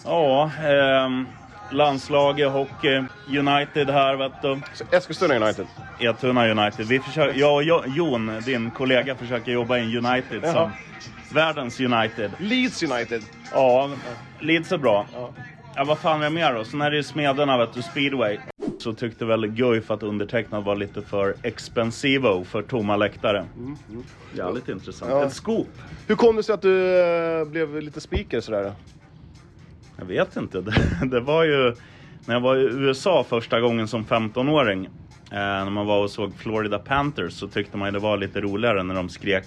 Ja, 0.04 0.50
ehm, 0.62 1.26
landslaget, 1.72 2.50
hockey, 2.50 3.02
United 3.28 3.90
här 3.90 4.16
vet 4.16 4.32
du. 4.42 4.60
Eskilstuna 4.96 5.34
United. 5.36 5.66
Etuna 6.00 6.46
United. 6.50 6.86
Vi 6.86 6.98
försöker, 7.00 7.40
jag 7.40 7.54
och 7.54 7.62
Jo- 7.64 7.82
Jon, 7.86 8.40
din 8.46 8.70
kollega, 8.70 9.14
försöker 9.14 9.52
jobba 9.52 9.78
in 9.78 9.96
United 10.06 10.40
Jaha. 10.42 10.52
som 10.52 10.70
världens 11.34 11.80
United. 11.80 12.30
Leeds 12.38 12.82
United. 12.82 13.22
Ja, 13.52 13.90
Leeds 14.40 14.72
är 14.72 14.78
bra. 14.78 15.06
Ja. 15.14 15.30
Ja, 15.76 15.84
vad 15.84 15.98
fan 15.98 16.20
är 16.20 16.24
det 16.24 16.30
mer 16.30 16.54
då? 16.54 16.64
Sen 16.64 16.80
är 16.80 16.90
det 16.90 16.96
ju 16.96 17.02
Smederna, 17.02 17.58
vet 17.58 17.72
du, 17.74 17.82
speedway. 17.82 18.38
Så 18.78 18.92
tyckte 18.92 19.24
väl 19.24 19.46
Guif 19.46 19.90
att 19.90 20.02
undertecknad 20.02 20.64
var 20.64 20.76
lite 20.76 21.02
för 21.02 21.34
expensivo 21.42 22.44
för 22.44 22.62
tomma 22.62 22.96
läktare. 22.96 23.44
Jävligt 24.32 24.68
intressant. 24.68 25.10
Ja. 25.10 25.24
Ett 25.24 25.32
scoop. 25.32 25.68
Hur 26.06 26.14
kom 26.16 26.36
det 26.36 26.42
sig 26.42 26.52
att 26.54 26.62
du 26.62 27.00
eh, 27.40 27.44
blev 27.44 27.80
lite 27.82 28.00
speaker 28.00 28.40
sådär? 28.40 28.72
Jag 29.98 30.04
vet 30.04 30.36
inte. 30.36 30.60
Det, 31.00 31.06
det 31.10 31.20
var 31.20 31.44
ju 31.44 31.74
när 32.26 32.34
jag 32.34 32.40
var 32.40 32.56
i 32.56 32.62
USA 32.62 33.24
första 33.28 33.60
gången 33.60 33.88
som 33.88 34.04
15-åring. 34.04 34.84
Eh, 34.84 34.90
när 35.38 35.70
man 35.70 35.86
var 35.86 36.02
och 36.02 36.10
såg 36.10 36.34
Florida 36.34 36.78
Panthers 36.78 37.32
så 37.32 37.48
tyckte 37.48 37.76
man 37.76 37.88
ju 37.88 37.92
det 37.92 37.98
var 37.98 38.16
lite 38.16 38.40
roligare 38.40 38.82
när 38.82 38.94
de 38.94 39.08
skrek 39.08 39.44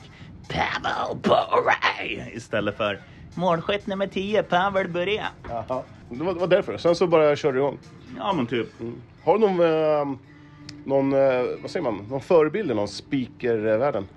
Pavel 0.49 1.17
Bure 1.23 2.31
istället 2.35 2.77
för 2.77 2.99
målskytt 3.35 3.87
nummer 3.87 4.07
10, 4.07 4.43
Pavel 4.43 4.87
Bure. 4.89 5.23
Jaha. 5.49 5.83
Det 6.09 6.23
var, 6.23 6.33
det 6.33 6.39
var 6.39 6.47
därför. 6.47 6.77
Sen 6.77 6.95
så 6.95 7.07
bara 7.07 7.35
körde 7.35 7.57
du 7.57 7.59
igång. 7.59 7.77
Ja 8.17 8.33
men 8.33 8.47
typ. 8.47 8.67
Har 9.23 9.33
du 9.33 9.39
någon, 9.39 9.59
eh, 9.59 10.17
någon, 10.85 11.13
eh, 11.13 11.43
vad 11.61 11.71
säger 11.71 11.83
man, 11.83 12.05
någon 12.09 12.21
förebild 12.21 12.71
i 12.71 12.73
någon 12.73 12.87
speakervärlden? 12.87 14.07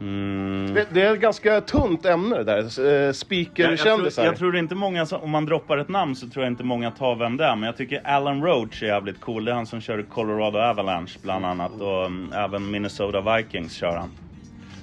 Mm. 0.00 0.74
Det, 0.74 0.86
det 0.92 1.02
är 1.02 1.14
ett 1.14 1.20
ganska 1.20 1.60
tunt 1.60 2.06
ämne 2.06 2.36
det 2.36 2.44
där, 2.44 2.58
eh, 2.58 2.62
Jag, 2.84 2.86
jag, 2.98 3.04
tror, 3.04 3.12
speakerkändisar. 3.12 4.24
jag 4.24 4.36
tror 4.36 4.56
inte 4.56 4.74
många, 4.74 5.06
som- 5.06 5.20
om 5.20 5.30
man 5.30 5.46
droppar 5.46 5.78
ett 5.78 5.88
namn 5.88 6.16
så 6.16 6.28
tror 6.28 6.44
jag 6.44 6.52
inte 6.52 6.64
många 6.64 6.90
tar 6.90 7.16
vem 7.16 7.36
det 7.36 7.44
är. 7.44 7.56
Men 7.56 7.66
jag 7.66 7.76
tycker 7.76 8.00
Alan 8.06 8.42
Roach 8.42 8.82
är 8.82 8.86
jävligt 8.86 9.20
cool. 9.20 9.44
Det 9.44 9.50
är 9.50 9.54
han 9.54 9.66
som 9.66 9.80
kör 9.80 10.02
Colorado 10.02 10.58
Avalanche 10.58 11.18
bland 11.22 11.44
annat. 11.46 11.80
Och 11.80 12.04
um, 12.06 12.32
även 12.36 12.70
Minnesota 12.70 13.36
Vikings 13.36 13.72
kör 13.72 13.96
han. 13.96 14.08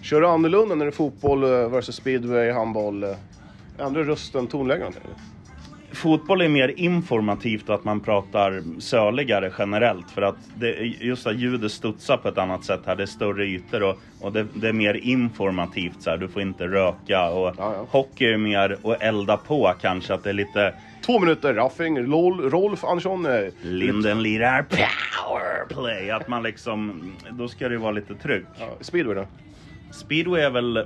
Kör 0.02 0.22
du 0.22 0.28
annorlunda 0.28 0.76
när 0.76 0.86
det 0.86 0.90
är 0.90 0.96
fotboll 0.96 1.44
eh, 1.44 1.50
versus 1.70 1.96
speedway, 1.96 2.52
handboll? 2.52 3.04
eh, 3.04 3.10
Ändrar 3.80 4.04
rösten, 4.04 4.48
tonläget? 4.48 5.00
Fotboll 5.92 6.42
är 6.42 6.50
mer 6.50 6.74
informativt 6.80 7.70
och 7.70 7.76
att 7.76 7.84
man 7.84 8.00
pratar 8.00 8.64
söligare 8.80 9.52
generellt. 9.58 10.12
För 10.12 10.22
att 10.22 10.36
det, 10.56 10.74
just 11.02 11.28
att 11.28 11.36
ljudet 11.36 11.72
studsar 11.72 12.18
på 12.18 12.28
ett 12.28 12.38
annat 12.38 12.64
sätt 12.64 12.82
här. 12.86 12.96
Det 12.96 13.04
är 13.04 13.08
större 13.08 13.46
ytor 13.46 13.84
och, 13.84 13.98
och 14.22 14.32
det, 14.34 14.48
det 14.54 14.68
är 14.68 14.74
mer 14.74 14.94
informativt. 14.94 16.02
Så 16.02 16.10
här. 16.10 16.18
Du 16.18 16.28
får 16.28 16.42
inte 16.42 16.68
röka. 16.68 17.30
Och 17.30 17.48
Ja, 17.48 17.54
ja. 17.58 17.86
Hockey 17.90 18.26
är 18.26 18.38
mer 18.38 18.78
att 18.84 19.02
elda 19.02 19.38
på 19.38 19.74
kanske. 19.82 20.14
Att 20.14 20.24
det 20.24 20.30
är 20.30 20.34
lite 20.34 20.74
Två 21.06 21.20
minuter, 21.20 21.54
Raffing, 21.54 21.98
LOL, 22.06 22.50
Rolf 22.50 22.84
Andersson. 22.84 23.26
eh, 23.26 23.32
Linden 23.62 24.22
lirar 24.24 24.66
powerplay. 25.24 26.12
Att 26.12 26.28
man 26.28 26.44
liksom, 26.44 27.12
då 27.32 27.48
ska 27.48 27.70
det 27.70 27.78
vara 27.78 27.92
lite 27.92 28.16
tryck. 28.16 28.46
Ja, 28.60 28.70
speedway 28.82 29.16
då? 29.16 29.26
Speedway 29.92 30.42
är 30.42 30.50
väl... 30.50 30.86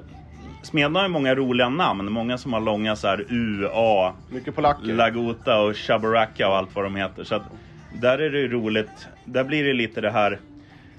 Smedjan 0.61 0.95
har 0.95 1.03
ju 1.03 1.09
många 1.09 1.35
roliga 1.35 1.69
namn. 1.69 2.11
Många 2.11 2.37
som 2.37 2.53
har 2.53 2.59
långa 2.61 2.95
så 2.95 3.07
här 3.07 3.25
U, 3.29 3.67
A, 3.73 4.13
Mycket 4.29 4.55
polacker. 4.55 4.93
Lagota 4.93 5.61
och 5.61 5.77
Shabaraka 5.77 6.49
och 6.49 6.57
allt 6.57 6.75
vad 6.75 6.85
de 6.85 6.95
heter. 6.95 7.23
Så 7.23 7.35
att 7.35 7.43
där 8.01 8.17
är 8.17 8.29
det 8.29 8.47
roligt. 8.47 9.07
Där 9.25 9.43
blir 9.43 9.63
det 9.63 9.73
lite 9.73 10.01
det 10.01 10.11
här 10.11 10.39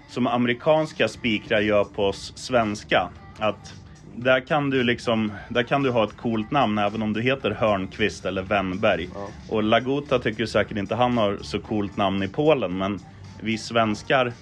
som 0.08 0.26
amerikanska 0.26 1.08
speakrar 1.08 1.60
gör 1.60 1.84
på 1.84 2.04
oss 2.04 2.32
svenska. 2.36 3.08
Att 3.38 3.74
där 4.16 4.40
kan 4.40 4.70
du 4.70 4.82
liksom, 4.82 5.32
där 5.48 5.62
kan 5.62 5.82
du 5.82 5.90
ha 5.90 6.04
ett 6.04 6.16
coolt 6.16 6.50
namn 6.50 6.78
även 6.78 7.02
om 7.02 7.12
du 7.12 7.22
heter 7.22 7.50
Hörnqvist 7.50 8.24
eller 8.24 8.42
Wennberg. 8.42 9.08
Och 9.48 9.62
Lagota 9.62 10.18
tycker 10.18 10.46
säkert 10.46 10.76
inte 10.76 10.94
han 10.94 11.18
har 11.18 11.38
så 11.40 11.58
coolt 11.58 11.96
namn 11.96 12.22
i 12.22 12.28
Polen 12.28 12.78
men 12.78 13.00
vi 13.40 13.58
svenskar 13.58 14.32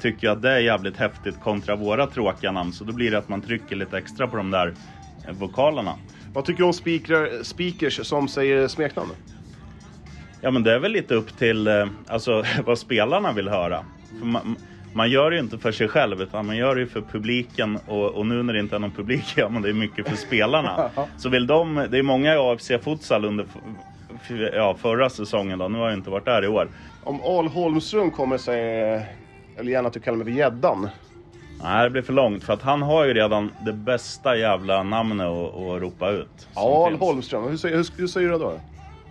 tycker 0.00 0.30
att 0.30 0.42
det 0.42 0.50
är 0.50 0.58
jävligt 0.58 0.96
häftigt 0.96 1.40
kontra 1.40 1.76
våra 1.76 2.06
tråkiga 2.06 2.52
namn. 2.52 2.72
Så 2.72 2.84
då 2.84 2.92
blir 2.92 3.10
det 3.10 3.18
att 3.18 3.28
man 3.28 3.40
trycker 3.40 3.76
lite 3.76 3.98
extra 3.98 4.26
på 4.26 4.36
de 4.36 4.50
där 4.50 4.74
eh, 5.28 5.34
vokalerna. 5.34 5.94
Vad 6.32 6.44
tycker 6.44 6.58
du 6.58 6.64
om 6.64 6.72
speakrar, 6.72 7.42
speakers 7.42 8.06
som 8.06 8.28
säger 8.28 8.68
smeknamn? 8.68 9.10
Ja 10.40 10.50
men 10.50 10.62
det 10.62 10.72
är 10.72 10.78
väl 10.78 10.92
lite 10.92 11.14
upp 11.14 11.38
till 11.38 11.66
eh, 11.66 11.86
alltså, 12.06 12.44
vad 12.64 12.78
spelarna 12.78 13.32
vill 13.32 13.48
höra. 13.48 13.84
Man, 14.22 14.56
man 14.92 15.10
gör 15.10 15.30
det 15.30 15.36
ju 15.36 15.42
inte 15.42 15.58
för 15.58 15.72
sig 15.72 15.88
själv 15.88 16.22
utan 16.22 16.46
man 16.46 16.56
gör 16.56 16.74
det 16.74 16.80
ju 16.80 16.86
för 16.86 17.00
publiken 17.00 17.78
och, 17.86 18.10
och 18.10 18.26
nu 18.26 18.42
när 18.42 18.52
det 18.52 18.60
inte 18.60 18.76
är 18.76 18.80
någon 18.80 18.90
publik 18.90 19.24
gör 19.36 19.48
man 19.48 19.62
det 19.62 19.72
mycket 19.72 20.08
för 20.08 20.16
spelarna. 20.16 20.90
Så 21.16 21.28
vill 21.28 21.46
de, 21.46 21.86
det 21.90 21.98
är 21.98 22.02
många 22.02 22.34
i 22.34 22.36
AFC 22.36 22.70
Futsal 22.82 23.24
under 23.24 23.46
ja, 24.52 24.76
förra 24.80 25.10
säsongen 25.10 25.58
då, 25.58 25.68
nu 25.68 25.78
har 25.78 25.88
jag 25.88 25.98
inte 25.98 26.10
varit 26.10 26.24
där 26.24 26.44
i 26.44 26.48
år. 26.48 26.68
Om 27.04 27.20
Al 27.20 27.48
Holmström 27.48 28.10
kommer 28.10 28.38
säga, 28.38 29.02
eller 29.56 29.70
gärna 29.72 29.88
att 29.88 29.94
du 29.94 30.00
kallar 30.00 30.16
mig 30.18 30.24
för 30.26 30.32
Gäddan. 30.32 30.88
Nej 31.62 31.84
det 31.84 31.90
blir 31.90 32.02
för 32.02 32.12
långt 32.12 32.44
för 32.44 32.52
att 32.52 32.62
han 32.62 32.82
har 32.82 33.04
ju 33.04 33.14
redan 33.14 33.50
det 33.64 33.72
bästa 33.72 34.36
jävla 34.36 34.82
namnet 34.82 35.26
att, 35.26 35.82
ropa 35.82 36.10
ut. 36.10 36.48
Al 36.54 36.88
finns. 36.90 37.00
Holmström, 37.00 37.48
hur 37.48 37.56
säger, 37.56 37.76
hur, 37.76 37.86
hur 37.96 38.06
säger 38.06 38.28
du 38.30 38.38
då? 38.38 38.60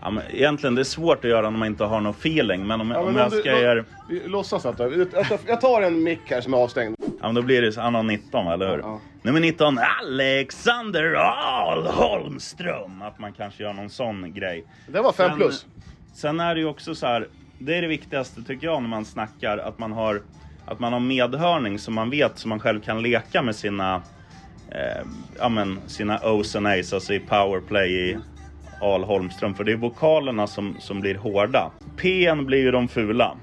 Ja, 0.01 0.09
men 0.09 0.23
egentligen 0.31 0.75
det 0.75 0.81
är 0.81 0.83
svårt 0.83 1.17
att 1.25 1.29
göra 1.31 1.49
när 1.49 1.57
man 1.59 1.67
inte 1.67 1.83
har 1.83 1.99
någon 2.01 2.11
feeling 2.11 2.67
men 2.67 2.81
om, 2.81 2.91
Ja, 2.91 2.99
om 2.99 3.05
men 3.05 3.15
jag 3.15 3.25
om 3.25 3.31
du- 3.31 3.39
ska 3.39 3.51
då- 3.51 3.57
göra... 3.61 3.83
Låtsas 4.25 4.65
att 4.65 4.79
jag, 4.79 4.93
jag, 4.97 5.39
jag 5.47 5.61
tar 5.61 5.81
en 5.81 6.03
mick 6.03 6.19
här 6.25 6.41
som 6.41 6.53
är 6.53 6.57
avstängd. 6.57 6.95
Ja 6.99 7.05
men 7.21 7.35
då 7.35 7.41
blir 7.41 7.61
det 7.61 7.71
så, 7.71 7.81
han 7.81 7.95
har 7.95 8.03
19 8.03 8.47
eller 8.47 8.69
hur? 8.71 8.77
Ja. 8.79 8.99
Nummer 9.21 9.39
19, 9.39 9.79
Alexander 10.01 11.13
Ahl 11.17 11.87
Holmström. 11.87 13.01
Att 13.01 13.19
man 13.19 13.33
kanske 13.33 13.63
gör 13.63 13.73
någon 13.73 13.89
sån 13.89 14.33
grej. 14.33 14.65
Det 14.87 15.01
var 15.01 15.11
fem 15.11 15.29
Sen- 15.29 15.37
plus. 15.37 15.65
Sen 16.13 16.39
är 16.39 16.55
det 16.55 16.61
ju 16.61 16.67
också 16.67 16.95
så 16.95 17.05
här, 17.07 17.27
det 17.59 17.77
är 17.77 17.81
det 17.81 17.87
viktigaste 17.87 18.43
tycker 18.43 18.67
jag 18.67 18.81
när 18.81 18.89
man 18.89 19.05
snackar, 19.05 19.57
att 19.57 19.79
man 19.79 19.91
har, 19.91 20.21
att 20.65 20.79
man 20.79 20.93
har 20.93 20.99
medhörning 20.99 21.79
så 21.79 21.91
man 21.91 22.09
vet 22.09 22.37
så 22.37 22.47
man 22.47 22.59
själv 22.59 22.81
kan 22.81 23.01
leka 23.01 23.41
med 23.41 23.55
sina, 23.55 23.95
eh, 24.71 25.07
ja 25.39 25.49
men 25.49 25.79
sina 25.87 26.17
O's 26.17 26.57
and 26.57 26.67
A's, 26.67 26.93
alltså 26.93 27.13
i 27.13 27.19
powerplay 27.19 28.09
i 28.09 28.17
Al 28.81 29.03
Holmström. 29.03 29.53
För 29.53 29.63
det 29.63 29.71
är 29.71 29.75
vokalerna 29.75 30.47
som, 30.47 30.75
som 30.79 31.01
blir 31.01 31.15
hårda. 31.15 31.71
P'n 31.97 32.45
blir 32.45 32.59
ju 32.59 32.71
de 32.71 32.87
fula. 32.87 33.35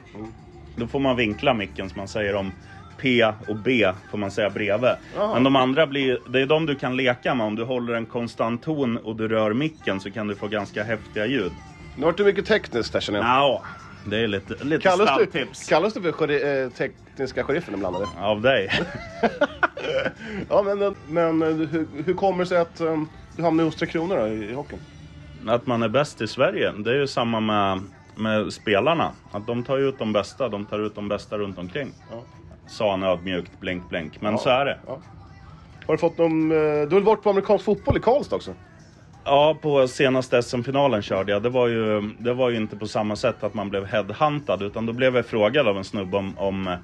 Då 0.76 0.86
får 0.86 1.00
man 1.00 1.16
vinkla 1.16 1.54
micken 1.54 1.88
som 1.88 1.98
man 1.98 2.08
säger 2.08 2.34
om 2.34 2.52
P 3.00 3.24
och 3.48 3.56
B 3.56 3.92
får 4.10 4.18
man 4.18 4.30
säga 4.30 4.50
bredvid. 4.50 4.90
Jaha. 5.16 5.34
Men 5.34 5.44
de 5.44 5.56
andra 5.56 5.86
blir, 5.86 6.18
det 6.28 6.40
är 6.40 6.46
de 6.46 6.66
du 6.66 6.74
kan 6.74 6.96
leka 6.96 7.34
med. 7.34 7.46
Om 7.46 7.56
du 7.56 7.64
håller 7.64 7.94
en 7.94 8.06
konstant 8.06 8.62
ton 8.62 8.96
och 8.96 9.16
du 9.16 9.28
rör 9.28 9.52
micken 9.52 10.00
så 10.00 10.10
kan 10.10 10.26
du 10.26 10.34
få 10.34 10.48
ganska 10.48 10.82
häftiga 10.82 11.26
ljud. 11.26 11.52
Nu 11.96 12.04
vart 12.04 12.16
det 12.16 12.24
mycket 12.24 12.46
tekniskt 12.46 12.94
här 12.94 13.00
känner 13.00 13.18
jag. 13.18 13.28
Ja, 13.28 13.62
det 14.04 14.18
är 14.18 14.26
lite, 14.28 14.64
lite 14.64 14.82
Kallas 14.82 14.98
du, 15.18 15.26
stalltips 15.26 15.68
kallas 15.68 15.94
du 15.94 16.12
för 16.12 16.30
eh, 16.64 16.68
tekniska 16.70 17.44
sheriffen 17.44 17.74
ibland 17.74 17.96
eller? 17.96 18.08
av 18.20 18.40
dig. 18.40 18.70
Ja 20.48 20.62
men, 20.62 20.94
men 21.08 21.42
hur, 21.42 21.86
hur 22.06 22.14
kommer 22.14 22.38
det 22.38 22.46
sig 22.48 22.58
att 22.58 22.80
um, 22.80 23.08
du 23.36 23.42
hamnade 23.42 23.66
hos 23.68 23.76
Tre 23.76 23.86
Kronor 23.88 24.16
då, 24.16 24.26
i, 24.26 24.50
i 24.50 24.52
hockeyn? 24.52 24.80
Att 25.46 25.66
man 25.66 25.82
är 25.82 25.88
bäst 25.88 26.20
i 26.20 26.28
Sverige, 26.28 26.72
det 26.72 26.90
är 26.90 26.94
ju 26.94 27.06
samma 27.06 27.40
med, 27.40 27.80
med 28.16 28.52
spelarna. 28.52 29.12
Att 29.32 29.46
de 29.46 29.62
tar 29.64 29.78
ut 29.78 29.98
de 29.98 30.12
bästa, 30.12 30.48
de 30.48 30.66
tar 30.66 30.78
ut 30.86 30.94
de 30.94 31.08
bästa 31.08 31.38
runt 31.38 31.58
omkring. 31.58 31.92
Ja. 32.10 32.22
Sa 32.66 32.90
han 32.90 33.02
ödmjukt, 33.02 33.60
blink 33.60 33.88
blink. 33.88 34.20
Men 34.20 34.32
Ja. 34.32 34.38
så 34.38 34.50
är 34.50 34.64
det. 34.64 34.78
Ja. 34.86 34.98
Har 35.86 35.94
du 35.94 35.98
fått 35.98 36.18
någon, 36.18 36.50
eh, 36.52 36.56
du 36.88 36.94
har 36.94 37.00
varit 37.00 37.22
på 37.22 37.30
amerikansk 37.30 37.64
fotboll 37.64 37.96
i 37.96 38.00
Karlstad 38.00 38.36
också? 38.36 38.54
Ja, 39.24 39.56
på 39.62 39.88
senaste 39.88 40.42
SM-finalen 40.42 41.02
körde 41.02 41.32
jag. 41.32 41.42
Det 41.42 41.48
var, 41.48 41.68
ju, 41.68 42.10
det 42.18 42.34
var 42.34 42.50
ju 42.50 42.56
inte 42.56 42.76
på 42.76 42.86
samma 42.86 43.16
sätt 43.16 43.44
att 43.44 43.54
man 43.54 43.70
blev 43.70 43.86
headhuntad. 43.86 44.62
Utan 44.62 44.86
då 44.86 44.92
blev 44.92 45.16
jag 45.16 45.26
frågad 45.26 45.68
av 45.68 45.76
en 45.76 45.84
snubbe 45.84 46.16
om, 46.16 46.38
om, 46.38 46.76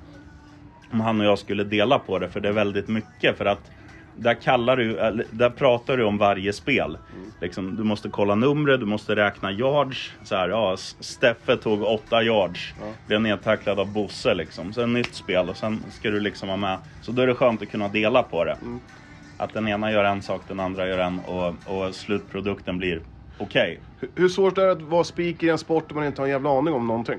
om 0.92 1.00
han 1.00 1.20
och 1.20 1.26
jag 1.26 1.38
skulle 1.38 1.64
dela 1.64 1.98
på 1.98 2.18
det. 2.18 2.28
För 2.28 2.40
det 2.40 2.48
är 2.48 2.52
väldigt 2.52 2.88
mycket. 2.88 3.38
För 3.38 3.44
att 3.44 3.70
där, 4.16 4.34
kallar 4.34 4.76
du, 4.76 4.94
där 5.30 5.50
pratar 5.50 5.96
du 5.96 6.04
om 6.04 6.18
varje 6.18 6.52
spel. 6.52 6.98
Liksom, 7.40 7.76
du 7.76 7.84
måste 7.84 8.08
kolla 8.08 8.34
numret, 8.34 8.80
du 8.80 8.86
måste 8.86 9.16
räkna 9.16 9.52
yards. 9.52 10.12
Så 10.24 10.36
här, 10.36 10.48
ja, 10.48 10.76
Steffe 11.00 11.56
tog 11.56 11.82
åtta 11.82 12.22
yards. 12.22 12.74
Blev 13.06 13.20
nedtacklad 13.20 13.80
av 13.80 13.92
Bosse 13.92 14.34
liksom. 14.34 14.72
Sen 14.72 14.92
nytt 14.92 15.14
spel 15.14 15.48
och 15.48 15.56
sen 15.56 15.80
ska 15.90 16.10
du 16.10 16.20
liksom 16.20 16.48
vara 16.48 16.56
med. 16.56 16.78
Så 17.02 17.12
då 17.12 17.22
är 17.22 17.26
det 17.26 17.34
skönt 17.34 17.62
att 17.62 17.70
kunna 17.70 17.88
dela 17.88 18.22
på 18.22 18.44
det. 18.44 18.56
Att 19.38 19.54
den 19.54 19.68
ena 19.68 19.92
gör 19.92 20.04
en 20.04 20.22
sak, 20.22 20.40
den 20.48 20.60
andra 20.60 20.88
gör 20.88 20.98
en 20.98 21.20
och, 21.26 21.54
och 21.66 21.94
slutprodukten 21.94 22.78
blir 22.78 23.00
okej. 23.38 23.80
Hur, 24.00 24.10
hur 24.14 24.28
svårt 24.28 24.58
är 24.58 24.66
det 24.66 24.72
att 24.72 24.82
vara 24.82 25.04
speaker 25.04 25.46
i 25.46 25.50
en 25.50 25.58
sport 25.58 25.88
där 25.88 25.94
man 25.94 26.06
inte 26.06 26.20
har 26.20 26.26
en 26.26 26.32
jävla 26.32 26.58
aning 26.58 26.74
om 26.74 26.86
någonting? 26.86 27.18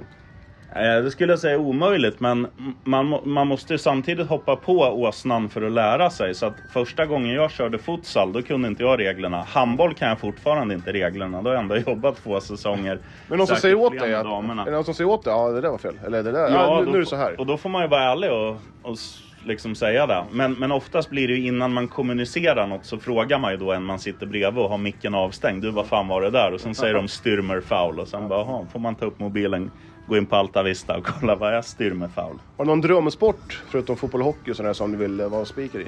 Eh, 0.76 1.04
Det 1.04 1.12
skulle 1.12 1.34
jag 1.34 1.40
säga 1.40 1.54
är 1.54 1.60
omöjligt, 1.60 2.20
men 2.20 2.48
man, 2.84 3.20
man 3.24 3.48
måste 3.48 3.78
samtidigt 3.78 4.28
hoppa 4.28 4.56
på 4.56 4.74
åsnan 4.80 5.50
för 5.50 5.62
att 5.62 5.72
lära 5.72 6.10
sig. 6.10 6.36
Så 6.36 6.46
att 6.46 6.54
första 6.74 7.06
gången 7.06 7.36
jag 7.36 7.52
körde 7.52 7.78
futsal, 7.78 8.34
då 8.34 8.42
kunde 8.42 8.68
inte 8.68 8.84
jag 8.84 9.00
reglerna. 9.00 9.44
Handboll 9.48 9.94
kan 9.94 10.10
jag 10.10 10.20
fortfarande 10.20 10.74
inte 10.74 10.94
reglerna. 10.94 11.42
Då 11.42 11.50
har 11.50 11.54
jag 11.54 11.62
ändå 11.64 11.78
jobbat 11.78 12.16
två 12.24 12.40
säsonger. 12.42 13.00
Men 13.28 13.38
någon 13.38 13.48
som 13.48 13.56
säger 13.56 13.76
åt 13.76 14.00
dig 14.00 14.14
att, 14.16 14.26
är 14.26 14.66
det 14.66 14.72
någon 14.72 14.84
som 14.84 14.94
säger 14.94 15.10
åt 15.10 15.24
dig, 15.24 15.34
ja 15.34 15.50
det 15.50 15.62
där 15.62 15.70
var 15.70 15.78
fel, 15.78 15.96
eller 16.06 16.24
det 16.24 16.32
där, 16.32 16.50
ja, 16.50 16.80
nu, 16.80 16.86
då 16.86 16.92
nu 16.92 16.98
är 16.98 17.02
det 17.02 17.06
så 17.06 17.16
här. 17.16 17.40
Och 17.40 17.46
då 17.46 17.58
får 17.58 17.70
man 17.70 17.82
ju 17.82 17.88
vara 17.88 18.04
ärlig 18.04 18.32
och, 18.32 18.58
och 18.82 18.98
liksom 19.46 19.76
säga 19.76 20.08
det. 20.08 20.26
Men, 20.32 20.54
men 20.54 20.72
oftast 20.72 21.10
blir 21.10 21.28
det 21.28 21.34
ju 21.34 21.48
innan 21.48 21.74
man 21.74 21.88
kommunicerar 21.88 22.68
något 22.68 22.86
så 22.86 22.98
frågar 22.98 23.40
man 23.40 23.52
ju 23.52 23.58
då 23.58 23.72
en 23.72 23.84
man 23.84 24.00
sitter 24.00 24.26
bredvid 24.26 24.64
och 24.64 24.70
har 24.70 24.78
micken 24.78 25.16
avstängd. 25.16 25.62
Du, 25.62 25.72
vad 25.72 25.88
fan 25.88 26.08
var 26.08 26.22
det 26.22 26.30
där? 26.30 26.54
Och 26.54 26.62
sen 26.62 26.76
säger 26.76 26.94
de 26.94 27.08
styrmer 27.08 27.62
foul. 27.62 28.00
Och 28.00 28.08
sen 28.08 28.28
bara, 28.28 28.40
jaha, 28.40 28.66
får 28.72 28.80
man 28.80 28.96
ta 28.96 29.06
upp 29.06 29.20
mobilen, 29.20 29.72
gå 30.08 30.18
in 30.18 30.26
på 30.26 30.36
Alta 30.36 30.64
Vista 30.64 30.98
och 30.98 31.06
kolla 31.06 31.36
vad 31.36 31.54
är 31.54 31.62
styrmer 31.62 32.08
foul? 32.08 32.40
Har 32.58 32.66
du 32.66 32.70
någon 32.70 32.82
drömsport 32.82 33.64
förutom 33.70 33.98
fotboll 33.98 34.22
och 34.22 34.28
hockey 34.28 34.52
och 34.52 34.56
sådär 34.56 34.74
som 34.74 34.92
du 34.92 34.98
vill 34.98 35.20
eh, 35.20 35.30
vara 35.30 35.46
speaker 35.46 35.80
i? 35.80 35.88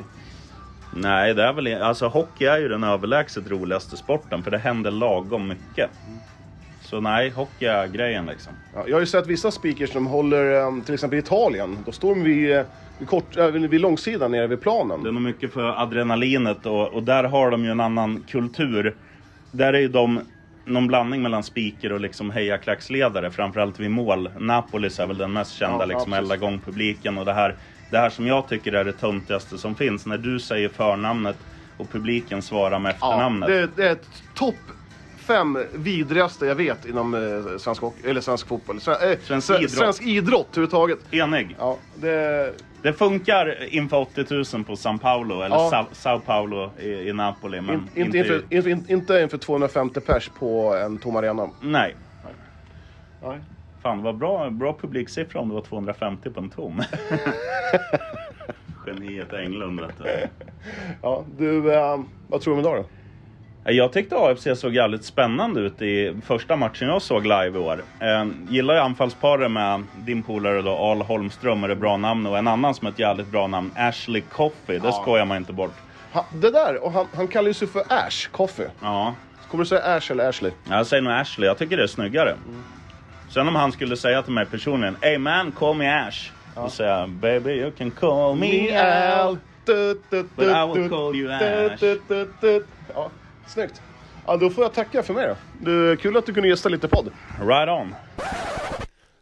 Nej, 0.95 1.33
det 1.33 1.43
är 1.43 1.53
väl 1.53 1.81
alltså 1.81 2.07
hockey 2.07 2.45
är 2.45 2.57
ju 2.57 2.67
den 2.67 2.83
överlägset 2.83 3.51
roligaste 3.51 3.97
sporten 3.97 4.43
för 4.43 4.51
det 4.51 4.57
händer 4.57 4.91
lagom 4.91 5.47
mycket. 5.47 5.89
Så 6.91 7.01
nej, 7.01 7.29
hockey 7.29 7.65
är 7.65 7.87
grejen 7.87 8.25
liksom. 8.25 8.53
Ja, 8.75 8.83
jag 8.87 8.95
har 8.95 8.99
ju 8.99 9.05
sett 9.05 9.27
vissa 9.27 9.51
speakers 9.51 9.91
som 9.91 10.07
håller, 10.07 10.61
um, 10.67 10.81
till 10.81 10.93
exempel 10.93 11.19
i 11.19 11.21
Italien, 11.21 11.77
då 11.85 11.91
står 11.91 12.15
de 12.15 12.23
vid, 12.23 12.57
eh, 12.57 12.63
vid, 12.99 13.07
kort, 13.07 13.37
äh, 13.37 13.45
vid 13.47 13.81
långsidan 13.81 14.31
nere 14.31 14.47
vid 14.47 14.61
planen. 14.61 15.03
Det 15.03 15.09
är 15.09 15.13
nog 15.13 15.21
mycket 15.21 15.53
för 15.53 15.81
adrenalinet 15.81 16.65
och, 16.65 16.87
och 16.87 17.03
där 17.03 17.23
har 17.23 17.51
de 17.51 17.63
ju 17.65 17.71
en 17.71 17.79
annan 17.79 18.23
kultur. 18.27 18.95
Där 19.51 19.73
är 19.73 19.79
ju 19.79 19.87
de 19.87 20.21
någon 20.65 20.87
blandning 20.87 21.21
mellan 21.21 21.43
speaker 21.43 21.91
och 21.91 21.99
liksom 21.99 22.31
hejaklacksledare, 22.31 23.31
framförallt 23.31 23.79
vid 23.79 23.91
mål. 23.91 24.29
Napolis 24.39 24.99
är 24.99 25.07
väl 25.07 25.17
den 25.17 25.33
mest 25.33 25.53
kända, 25.53 25.79
Ja, 25.79 25.85
liksom 25.85 26.11
ja, 26.11 26.17
elda 26.17 26.35
igång 26.35 26.59
publiken 26.65 27.17
och 27.17 27.25
det 27.25 27.33
här. 27.33 27.55
Det 27.91 27.97
här 27.97 28.09
som 28.09 28.27
jag 28.27 28.47
tycker 28.47 28.73
är 28.73 28.83
det 28.83 28.93
töntigaste 28.93 29.57
som 29.57 29.75
finns, 29.75 30.05
när 30.05 30.17
du 30.17 30.39
säger 30.39 30.69
förnamnet 30.69 31.37
och 31.77 31.91
publiken 31.91 32.41
svarar 32.41 32.79
med 32.79 32.95
Ja, 33.01 33.07
efternamnet. 33.13 33.49
det, 33.49 33.69
det 33.75 33.87
är 33.87 33.91
ett 33.91 34.07
topp 34.35 34.55
fem 35.33 35.57
vidrigaste 35.73 36.45
jag 36.45 36.55
vet 36.55 36.85
inom 36.85 37.13
eh, 37.13 37.57
svensk, 37.57 37.81
hockey- 37.81 38.09
eller 38.09 38.21
svensk 38.21 38.47
fotboll. 38.47 38.77
Sve- 38.79 39.11
eh, 39.11 39.17
Svensk 39.23 39.49
sve- 39.49 39.55
idrott. 39.57 39.71
Svensk 39.71 40.01
idrott 40.03 40.47
överhuvudtaget. 40.51 40.99
Enig. 41.13 41.55
Ja, 41.59 41.77
det... 41.95 42.53
Det 42.83 42.93
funkar 42.93 43.73
inför 43.73 43.97
80 43.97 44.25
000 44.29 44.63
på 44.63 44.73
São 44.75 44.97
Paulo, 44.99 45.41
eller 45.41 45.55
Ja. 45.55 45.69
Sao, 45.69 45.85
Sao 45.91 46.19
Paulo 46.19 46.71
i, 46.79 46.89
i 46.89 47.13
Napoli. 47.13 47.61
Men 47.61 47.75
In, 47.95 48.05
inte, 48.05 48.17
inför, 48.17 48.43
inför, 48.49 48.69
in, 48.69 48.85
inte 48.89 49.21
inför 49.21 49.37
250 49.37 49.99
pers 49.99 50.29
på 50.39 50.75
en 50.75 50.97
tom 50.97 51.15
arena. 51.15 51.49
Nej. 51.61 51.95
Nej. 53.23 53.39
Fan, 53.81 53.97
det 53.97 54.03
var 54.03 54.13
bra, 54.13 54.49
bra 54.49 54.77
publiksiffra 54.81 55.39
om 55.39 55.49
det 55.49 55.55
var 55.55 55.61
250 55.61 56.29
på 56.29 56.39
en 56.39 56.49
tom. 56.49 56.83
Geniet 58.87 59.33
Englund 59.33 59.79
vet 59.81 59.97
du. 59.97 60.27
Ja, 61.01 61.23
du, 61.37 61.73
eh, 61.73 61.99
vad 62.27 62.41
tror 62.41 62.53
du 62.55 62.59
om 62.61 62.65
idag 62.65 62.77
då? 62.83 62.85
Jag 63.63 63.93
tyckte 63.93 64.15
AFC 64.17 64.47
såg 64.55 64.75
jävligt 64.75 65.03
spännande 65.03 65.59
ut 65.61 65.81
i 65.81 66.15
första 66.25 66.55
matchen 66.55 66.87
jag 66.87 67.01
såg 67.01 67.23
live 67.23 67.51
i 67.53 67.57
år. 67.57 67.83
Eh, 67.99 68.25
gillar 68.49 68.75
anfallsparet 68.75 69.51
med 69.51 69.83
din 69.97 70.23
polare 70.23 70.61
då, 70.61 70.71
Al 70.71 71.01
Holmström, 71.01 71.63
är 71.63 71.67
det 71.67 71.75
bra 71.75 71.97
namn, 71.97 72.25
och 72.27 72.37
en 72.37 72.47
annan 72.47 72.75
som 72.75 72.85
har 72.85 72.91
ett 72.91 72.99
jävligt 72.99 73.27
bra 73.27 73.47
namn, 73.47 73.71
Ashley 73.75 74.21
Coffey. 74.21 74.79
Det 74.79 74.91
skojar 74.91 75.25
man 75.25 75.37
inte 75.37 75.53
bort. 75.53 75.73
Han, 76.11 76.23
det 76.33 76.51
där, 76.51 76.83
och 76.83 76.91
han, 76.91 77.07
han 77.13 77.27
kallar 77.27 77.47
ju 77.47 77.53
sig 77.53 77.67
för 77.67 77.83
Ash 77.89 78.29
Coffee. 78.31 78.69
Ja, 78.81 79.15
Kommer 79.51 79.63
du 79.63 79.67
säga 79.67 79.81
Ash 79.81 80.11
eller 80.11 80.29
Ashley? 80.29 80.51
jag 80.69 80.87
säger 80.87 81.03
nog 81.03 81.13
Ashley. 81.13 81.47
Jag 81.47 81.57
tycker 81.57 81.77
det 81.77 81.83
är 81.83 81.87
snyggare. 81.87 82.35
Sen 83.29 83.47
om 83.47 83.55
han 83.55 83.71
skulle 83.71 83.97
säga 83.97 84.21
till 84.21 84.33
mig 84.33 84.45
personligen, 84.45 84.97
Hey 85.01 85.17
man, 85.17 85.51
call 85.51 85.75
me 85.75 86.07
Ash. 86.07 86.31
Då 86.55 86.69
säger 86.69 86.99
jag, 86.99 87.09
baby 87.09 87.51
you 87.51 87.71
can 87.71 87.91
call 87.91 88.35
me 88.35 88.77
Al. 88.77 89.37
But 89.65 90.47
I 90.47 90.73
will 90.73 90.89
call 90.89 91.15
you 91.15 91.31
Ash. 91.31 91.83
Ja, 92.95 93.09
snyggt. 93.51 93.81
Ja, 94.27 94.37
då 94.37 94.49
får 94.49 94.63
jag 94.63 94.73
tacka 94.73 95.03
för 95.03 95.13
mig 95.13 95.27
då. 95.27 95.35
Du, 95.65 95.97
kul 95.97 96.17
att 96.17 96.25
du 96.25 96.33
kunde 96.33 96.49
gästa 96.49 96.69
lite 96.69 96.87
podd. 96.87 97.11
Right 97.41 97.69
on. 97.69 97.95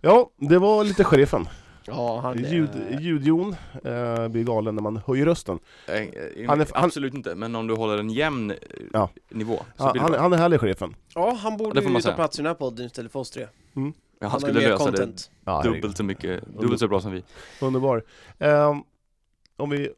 Ja, 0.01 0.29
det 0.37 0.57
var 0.59 0.83
lite 0.83 1.03
sheriffen. 1.03 1.47
Ja, 1.85 2.19
han 2.23 2.39
är... 2.45 2.49
Ljud, 2.53 2.69
ljudjon 2.99 3.55
eh, 3.85 4.27
blir 4.27 4.43
galen 4.43 4.75
när 4.75 4.81
man 4.81 4.97
höjer 5.07 5.25
rösten. 5.25 5.59
Eh, 5.87 5.95
eh, 5.95 6.03
Han 6.47 6.61
är- 6.61 6.67
han- 6.73 6.83
Absolut 6.85 7.13
inte, 7.13 7.35
men 7.35 7.55
om 7.55 7.67
du 7.67 7.73
håller 7.75 7.97
en 7.97 8.09
jämn 8.09 8.51
eh, 8.51 8.57
Ja. 8.93 9.09
nivå 9.29 9.57
så 9.57 9.63
Ja, 9.77 9.91
blir 9.91 9.99
det 9.99 10.03
han, 10.03 10.11
bra. 10.11 10.21
han 10.21 10.33
är 10.33 10.37
härlig 10.37 10.59
sheriffen. 10.59 10.95
Ja, 11.15 11.33
han 11.41 11.57
borde 11.57 11.79
det 11.79 11.85
ju 11.85 11.91
man 11.91 12.01
ta 12.01 12.03
säga. 12.03 12.15
plats 12.15 12.39
i 12.39 12.41
den 12.41 12.45
här 12.47 12.53
podden 12.53 12.85
istället 12.85 13.11
för 13.11 13.19
oss 13.19 13.31
tre. 13.31 13.41
Ja, 13.41 13.49
han 13.73 13.93
Han 14.31 14.39
skulle 14.39 14.59
lösa 14.69 14.85
content. 14.85 15.31
Det 15.45 15.61
dubbelt 15.63 15.97
så 15.97 16.03
mycket, 16.03 16.45
dubbelt 16.45 16.79
så 16.79 16.87
bra 16.87 17.01
som 17.01 17.11
vi. 17.11 17.23
Underbar. 17.61 18.03
Ehm, 18.39 18.81
om 19.57 19.69
vi 19.69 19.89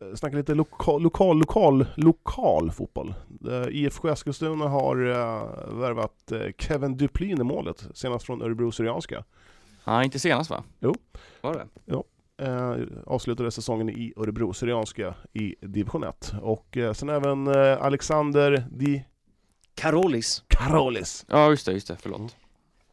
eh, 0.00 0.14
snackar 0.14 0.36
lite 0.36 0.54
lokal, 0.54 1.02
lokal, 1.02 1.38
lokal, 1.38 1.86
lokal 1.96 2.70
fotboll. 2.70 3.14
Eh, 3.48 3.68
IFK 3.68 4.08
Eskilstuna 4.08 4.68
har 4.68 4.96
uh, 4.96 5.78
värvat 5.80 6.32
eh, 6.32 6.52
Kevin 6.58 6.96
Duplin 6.96 7.40
i 7.40 7.44
målet, 7.44 7.88
senast 7.94 8.26
från 8.26 8.42
Örebro 8.42 8.72
Syrianska. 8.72 9.24
Ja, 9.84 10.04
inte 10.04 10.18
senast 10.18 10.50
va? 10.50 10.64
Jo. 10.80 10.94
Var 11.40 11.54
det? 11.54 11.66
Eh, 12.40 12.76
avslutade 13.06 13.50
säsongen 13.50 13.90
i 13.90 14.12
Örebro 14.16 14.52
Syrianska 14.52 15.14
i 15.32 15.54
division 15.60 16.04
1. 16.04 16.32
Och 16.42 16.76
eh, 16.76 16.92
sen 16.92 17.08
även 17.08 17.46
eh, 17.46 17.82
Alexander 17.82 18.64
Di 18.70 19.04
Karolis. 19.74 20.44
Karolis. 20.48 21.26
Ja, 21.28 21.50
just 21.50 21.66
det, 21.66 21.72
just 21.72 21.88
det, 21.88 21.96
förlåt. 21.96 22.36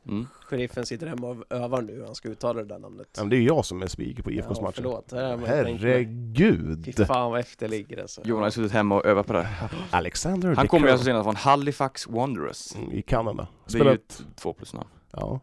Mm. 0.07 0.27
Sheriffen 0.45 0.85
sitter 0.85 1.07
hemma 1.07 1.27
och 1.27 1.43
övar 1.49 1.81
nu 1.81 1.93
hur 1.93 2.05
han 2.05 2.15
ska 2.15 2.29
uttala 2.29 2.61
det 2.61 2.67
där 2.67 2.79
namnet. 2.79 3.07
Ja, 3.15 3.21
men 3.21 3.29
det 3.29 3.37
är 3.37 3.41
jag 3.41 3.65
som 3.65 3.81
är 3.81 3.87
speaker 3.87 4.23
på 4.23 4.31
IFKs 4.31 4.51
ja, 4.55 4.61
matcher. 4.61 4.75
förlåt. 4.75 5.11
Herregud! 5.47 6.85
Fy 6.85 7.05
fan 7.05 7.31
vad 7.31 7.39
efter 7.39 7.67
ligger 7.67 8.01
alltså. 8.01 8.21
Jonas 8.25 8.43
har 8.43 8.49
suttit 8.49 8.71
hemma 8.71 8.95
och 8.95 9.05
övat 9.05 9.27
på 9.27 9.33
det. 9.33 9.47
Alexander 9.91 10.55
Han 10.55 10.67
kommer 10.67 10.87
ju 10.87 10.91
alltså 10.91 11.05
senast 11.05 11.25
från 11.25 11.35
Halifax 11.35 12.07
Wanderers. 12.07 12.75
Mm, 12.75 12.91
i 12.91 13.01
Kanada. 13.01 13.47
Det 13.65 13.73
är 13.73 13.77
ju 13.77 13.79
Spelat, 13.83 13.99
ett 13.99 14.25
två 14.35 14.53
plus 14.53 14.73
namn. 14.73 14.89
ja. 15.11 15.39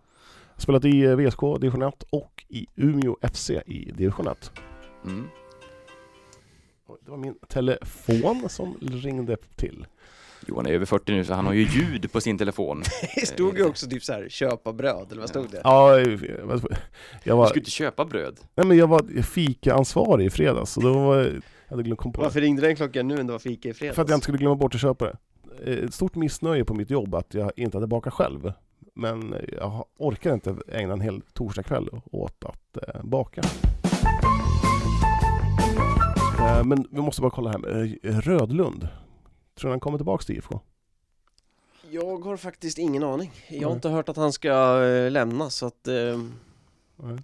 Spelat 0.56 0.84
i 0.84 1.04
eh, 1.04 1.16
VSK 1.16 1.40
division 1.60 1.82
1 1.82 2.02
och 2.10 2.44
i 2.48 2.66
Umeå 2.76 3.16
FC 3.32 3.50
i 3.50 3.92
division 3.92 4.28
1. 4.28 4.52
Mm. 5.04 5.28
Det 7.04 7.10
var 7.10 7.18
min 7.18 7.34
telefon 7.48 8.48
som 8.48 8.76
ringde 8.80 9.36
till. 9.36 9.86
Johan 10.48 10.66
är 10.66 10.70
över 10.72 10.86
40 10.86 11.12
nu 11.12 11.24
så 11.24 11.34
han 11.34 11.46
har 11.46 11.52
ju 11.52 11.62
ljud 11.62 12.12
på 12.12 12.20
sin 12.20 12.38
telefon. 12.38 12.82
Det 13.14 13.26
stod 13.26 13.58
ju 13.58 13.64
också 13.64 13.86
typ 13.86 14.02
så 14.04 14.12
här, 14.12 14.28
köpa 14.28 14.72
bröd, 14.72 15.06
eller 15.10 15.20
vad 15.20 15.28
stod 15.30 15.50
det? 15.50 15.60
Ja, 15.64 16.00
eh, 16.00 16.08
jag 16.08 16.60
Du 17.24 17.30
var, 17.32 17.46
ska 17.46 17.58
inte 17.58 17.70
köpa 17.70 18.04
bröd. 18.04 18.36
nej, 18.54 18.66
men 18.66 18.76
jag 18.76 18.86
var 18.86 19.22
fika-ansvarig 19.22 20.26
i 20.26 20.30
fredags, 20.30 20.70
så 20.72 20.80
då 20.80 20.92
var 20.92 21.16
jag 21.16 21.32
hade 21.70 21.82
glömt 21.82 22.00
komma 22.00 22.12
på 22.12 22.20
det. 22.20 22.26
Varför 22.26 22.40
ringde 22.40 22.62
den 22.62 22.76
klockan 22.76 23.08
nu 23.08 23.14
när 23.16 23.24
det 23.24 23.32
var 23.32 23.38
fika 23.38 23.68
i 23.68 23.74
fredags? 23.74 23.94
För 23.96 24.02
att 24.02 24.08
jag 24.08 24.16
inte 24.16 24.24
skulle 24.24 24.38
glömma 24.38 24.54
bort 24.56 24.74
att 24.74 24.80
köpa 24.80 25.04
det. 25.04 25.16
Eh, 25.72 25.84
Ett 25.84 25.94
stort 25.94 26.14
missnöje 26.14 26.64
på 26.64 26.74
mitt 26.74 26.90
jobb 26.90 27.14
att 27.14 27.34
jag 27.34 27.52
inte 27.56 27.76
hade 27.76 27.86
bakat 27.86 28.12
själv. 28.14 28.52
Men 28.96 29.34
jag 29.58 29.84
orkar 29.98 30.34
inte 30.34 30.56
ägna 30.68 30.92
en 30.92 31.00
hel 31.00 31.20
torsdagkväll 31.32 31.88
åt 32.12 32.44
att 32.44 32.76
eh, 32.94 33.02
baka. 33.02 33.42
Eh, 36.38 36.64
men 36.64 36.86
vi 36.90 37.00
måste 37.00 37.22
bara 37.22 37.30
kolla 37.30 37.50
här 37.50 37.58
med 37.58 37.98
eh, 38.02 38.20
Rödlund. 38.20 38.88
Tror 39.54 39.68
du 39.68 39.72
han 39.72 39.80
kommer 39.80 39.98
tillbaks 39.98 40.26
till 40.26 40.36
IFK? 40.36 40.60
Jag 41.90 42.24
har 42.24 42.36
faktiskt 42.36 42.78
ingen 42.78 43.02
aning. 43.04 43.32
Jag 43.48 43.60
har 43.60 43.66
Nej. 43.66 43.74
inte 43.74 43.88
hört 43.88 44.08
att 44.08 44.16
han 44.16 44.32
ska 44.32 44.82
eh, 44.84 45.10
lämna 45.10 45.50
så 45.50 45.66
att... 45.66 45.88
Eh, 45.88 46.18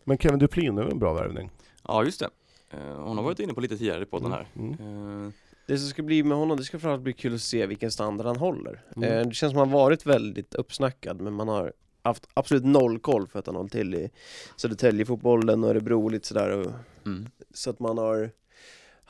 Men 0.04 0.18
Kevin 0.18 0.38
Duplin 0.38 0.78
är 0.78 0.82
väl 0.82 0.92
en 0.92 0.98
bra 0.98 1.12
värvning? 1.14 1.50
Ja, 1.88 2.04
just 2.04 2.20
det. 2.20 2.28
Eh, 2.70 2.96
Hon 3.02 3.16
har 3.16 3.24
varit 3.24 3.40
inne 3.40 3.54
på 3.54 3.60
lite 3.60 3.78
tidigare 3.78 4.02
i 4.02 4.06
podden 4.06 4.32
här. 4.32 4.46
Mm. 4.56 5.24
Eh, 5.26 5.32
det 5.66 5.78
som 5.78 5.88
ska 5.88 6.02
bli 6.02 6.22
med 6.22 6.38
honom, 6.38 6.56
det 6.56 6.64
ska 6.64 6.78
framförallt 6.78 7.02
bli 7.02 7.12
kul 7.12 7.34
att 7.34 7.40
se 7.40 7.66
vilken 7.66 7.90
standard 7.90 8.26
han 8.26 8.36
håller. 8.36 8.82
Mm. 8.96 9.28
Det 9.28 9.34
känns 9.34 9.52
som 9.52 9.60
att 9.62 9.68
han 9.68 9.72
varit 9.78 10.06
väldigt 10.06 10.54
uppsnackad 10.54 11.20
men 11.20 11.32
man 11.32 11.48
har 11.48 11.72
haft 12.02 12.28
absolut 12.34 12.64
noll 12.64 12.98
koll 12.98 13.26
för 13.26 13.38
att 13.38 13.46
han 13.46 13.56
hållit 13.56 13.72
till 13.72 13.94
i 13.94 14.10
Södertälje-fotbollen 14.56 15.64
och 15.64 15.70
Örebro 15.70 16.04
och 16.04 16.10
lite 16.10 16.26
sådär. 16.28 16.50
Och, 16.58 16.72
Mm. 17.06 17.26
så 17.54 17.70
att 17.70 17.80
man 17.80 17.98
har 17.98 18.30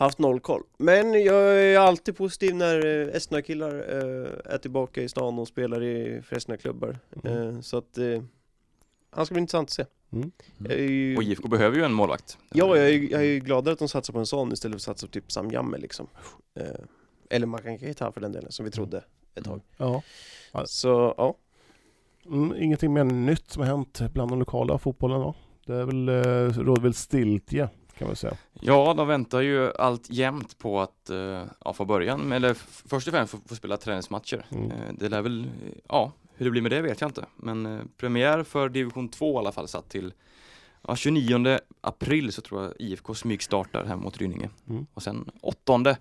haft 0.05 0.19
noll 0.19 0.41
koll. 0.41 0.63
Men 0.77 1.25
jag 1.25 1.63
är 1.65 1.79
alltid 1.79 2.17
positiv 2.17 2.55
när 2.55 2.87
eh, 2.87 3.17
Esna-killar 3.17 3.75
eh, 3.75 4.55
är 4.55 4.59
tillbaka 4.59 5.03
i 5.03 5.09
stan 5.09 5.39
och 5.39 5.49
spelar 5.49 5.83
i 5.83 6.23
för 6.23 6.37
Esna-klubbar. 6.37 6.99
Mm. 7.25 7.49
Eh, 7.57 7.61
så 7.61 7.77
att 7.77 7.99
eh, 7.99 8.23
han 9.11 9.27
ska 9.27 9.33
bli 9.35 9.41
intressant 9.41 9.67
att 9.69 9.73
se. 9.73 9.85
Mm. 10.13 10.31
Är 10.69 10.77
ju, 10.77 11.17
Och 11.17 11.23
IFK 11.23 11.49
behöver 11.49 11.77
ju 11.77 11.85
en 11.85 11.93
målvakt. 11.93 12.39
ja, 12.53 12.77
jag 12.77 12.79
är, 12.79 13.13
jag 13.13 13.21
är 13.21 13.27
ju 13.27 13.39
gladare 13.41 13.73
att 13.73 13.79
de 13.79 13.89
satsar 13.89 14.13
på 14.13 14.19
en 14.19 14.27
sån 14.27 14.53
istället 14.53 14.73
för 14.73 14.77
att 14.91 14.97
satsa 14.97 15.07
på 15.07 15.13
typ 15.13 15.33
Sam 15.33 15.51
Jamme 15.51 15.79
liksom. 15.79 16.07
Eh, 16.55 16.65
eller 17.31 17.47
Makan 17.47 17.79
Keita 17.79 18.13
för 18.13 18.21
den 18.21 18.33
delen, 18.33 18.53
som 18.53 18.65
vi 18.65 18.71
trodde 18.71 19.05
ett 19.35 19.45
tag. 19.45 19.61
Ja. 19.77 20.03
Så 20.65 21.15
ja, 21.17 21.35
Mm, 22.27 22.55
ingenting 22.63 22.93
mer 22.93 23.05
nytt 23.05 23.51
som 23.51 23.63
har 23.63 23.69
hänt 23.69 24.01
bland 24.13 24.31
de 24.31 24.39
lokala 24.39 24.79
fotbollen 24.79 25.21
då? 25.21 25.35
Det 25.67 25.75
är 25.75 25.85
väl, 25.85 26.09
eh, 26.09 26.63
råder 26.65 26.83
väl 26.83 26.95
stiltje 26.95 27.69
kan 28.01 28.09
man 28.09 28.17
säga. 28.17 28.37
Ja, 28.61 28.95
de 28.97 29.09
väntar 29.09 29.41
ju 29.41 29.73
allt 29.73 30.11
jämt 30.11 30.59
på 30.59 30.81
att 30.81 31.11
eh, 31.11 31.45
ja, 31.65 31.73
få 31.73 31.85
början, 31.85 32.33
eller 32.33 32.55
först 32.55 33.09
och 33.09 33.15
främst 33.15 33.31
få, 33.33 33.39
få 33.47 33.55
spela 33.55 33.77
träningsmatcher. 33.77 34.47
Mm. 34.51 34.71
Eh, 34.71 34.77
det 34.93 35.09
lär 35.09 35.23
väl, 35.23 35.45
eh, 35.45 35.73
ja, 35.89 36.13
hur 36.35 36.45
det 36.45 36.51
blir 36.51 36.63
med 36.63 36.71
det 36.71 36.81
vet 36.81 37.01
jag 37.01 37.09
inte. 37.09 37.25
Men 37.37 37.67
eh, 37.67 37.81
premiär 37.97 38.43
för 38.43 38.69
division 38.69 39.09
2 39.09 39.35
i 39.35 39.39
alla 39.39 39.53
fall 39.53 39.69
satt 39.69 39.89
till 39.89 40.13
ja, 40.83 40.97
29 40.97 41.59
april 41.81 42.33
så 42.33 42.43
tror 42.43 42.63
jag 42.63 42.73
IFK 42.79 43.15
smygstartar 43.15 43.85
hem 43.85 43.99
mot 44.01 44.19
Rynninge. 44.19 44.51
Mm. 44.69 44.87
Och 44.95 45.03
sen 45.03 45.31
8 45.43 45.97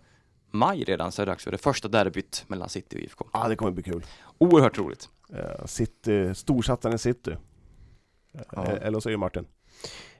maj 0.51 0.83
redan 0.83 1.11
så 1.11 1.21
är 1.21 1.25
det 1.25 1.31
dags 1.31 1.43
för 1.43 1.51
det 1.51 1.57
första 1.57 1.87
derbyt 1.87 2.43
mellan 2.47 2.69
City 2.69 2.95
och 2.97 3.01
IFK. 3.01 3.25
Ja, 3.33 3.47
det 3.47 3.55
kommer 3.55 3.71
bli 3.71 3.83
kul. 3.83 4.05
Oerhört 4.37 4.77
roligt. 4.77 5.09
Eh, 5.33 5.65
City, 5.65 6.35
storsatsaren 6.35 6.95
i 6.95 6.99
City. 6.99 7.31
Eh, 7.31 7.37
Ja. 8.51 8.65
Eller 8.65 8.91
vad 8.93 9.03
säger 9.03 9.17
Martin? 9.17 9.45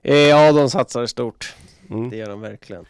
Eh, 0.04 0.16
ja 0.18 0.52
de 0.52 0.70
satsar 0.70 1.06
stort. 1.06 1.56
Mm. 1.90 2.10
Det 2.10 2.18
gör 2.18 2.30
de 2.30 2.42
verkligen. 2.42 2.86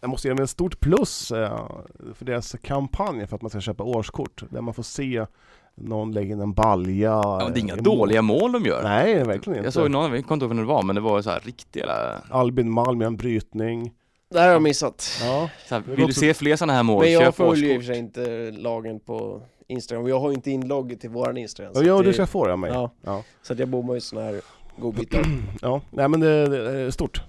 Jag 0.00 0.10
måste 0.10 0.28
ge 0.28 0.34
dem 0.34 0.44
ett 0.44 0.50
stort 0.50 0.80
plus 0.80 1.32
eh, 1.32 1.68
för 2.14 2.24
deras 2.24 2.56
kampanj 2.62 3.26
för 3.26 3.36
att 3.36 3.42
man 3.42 3.50
ska 3.50 3.60
köpa 3.60 3.84
årskort. 3.84 4.42
Där 4.50 4.60
man 4.60 4.74
får 4.74 4.82
se 4.82 5.26
någon 5.74 6.12
lägga 6.12 6.32
in 6.34 6.40
en 6.40 6.52
balja. 6.52 7.08
Ja, 7.10 7.50
det 7.54 7.58
är 7.58 7.62
inga 7.62 7.72
i 7.74 7.76
mål. 7.76 7.84
dåliga 7.84 8.22
mål 8.22 8.52
de 8.52 8.64
gör. 8.64 8.82
Nej, 8.82 9.14
verkligen 9.24 9.56
inte. 9.58 9.66
Jag 9.66 9.72
såg 9.72 9.90
någon, 9.90 10.12
jag 10.14 10.24
kommer 10.24 10.34
inte 10.36 10.44
ihåg 10.44 10.48
vem 10.54 10.58
det 10.58 10.72
var, 10.72 10.82
men 10.82 10.94
det 10.94 11.00
var 11.00 11.22
så 11.22 11.30
här 11.30 11.40
riktiga... 11.40 11.86
Albin 12.30 12.70
Malm 12.70 13.00
gör 13.00 13.06
en 13.06 13.16
brytning. 13.16 13.92
Det 14.30 14.38
här 14.38 14.46
har 14.46 14.52
jag 14.52 14.62
missat. 14.62 15.10
Ja, 15.22 15.50
Så 15.68 15.74
här, 15.74 15.82
Det 15.86 15.94
vill 15.94 16.06
du 16.06 16.12
se 16.12 16.34
fler 16.34 16.56
sådana 16.56 16.72
här 16.72 16.82
mål, 16.82 17.04
Men 17.04 17.12
jag 17.12 17.34
följer 17.34 17.64
ju 17.68 17.74
i 17.74 17.78
och 17.78 17.82
för 17.82 17.86
sig 17.86 17.98
inte 17.98 18.50
lagen 18.50 19.00
på 19.00 19.42
Instagram. 19.68 20.08
Jag 20.08 20.20
har 20.20 20.28
ju 20.28 20.34
inte 20.34 20.50
inlogg 20.50 21.00
till 21.00 21.10
våran 21.10 21.36
Instagram. 21.36 21.74
så 21.74 21.82
ja 21.84 21.94
att 21.98 22.00
du 22.04 22.08
det- 22.08 22.12
ska 22.14 22.26
få 22.26 22.46
det 22.46 22.52
av 22.52 22.58
mig. 22.58 22.70
Ja. 22.74 22.90
Ja. 23.04 23.22
Så 23.42 23.52
att 23.52 23.58
jag 23.58 23.68
bommar 23.68 23.94
ju 23.94 24.00
såna 24.00 24.22
här 24.22 24.40
godbitar. 24.80 25.24
ja. 25.62 25.80
Nej 25.90 26.08
men 26.08 26.20
det, 26.20 26.46
det 26.48 26.70
är 26.80 26.90
stort. 26.90 27.22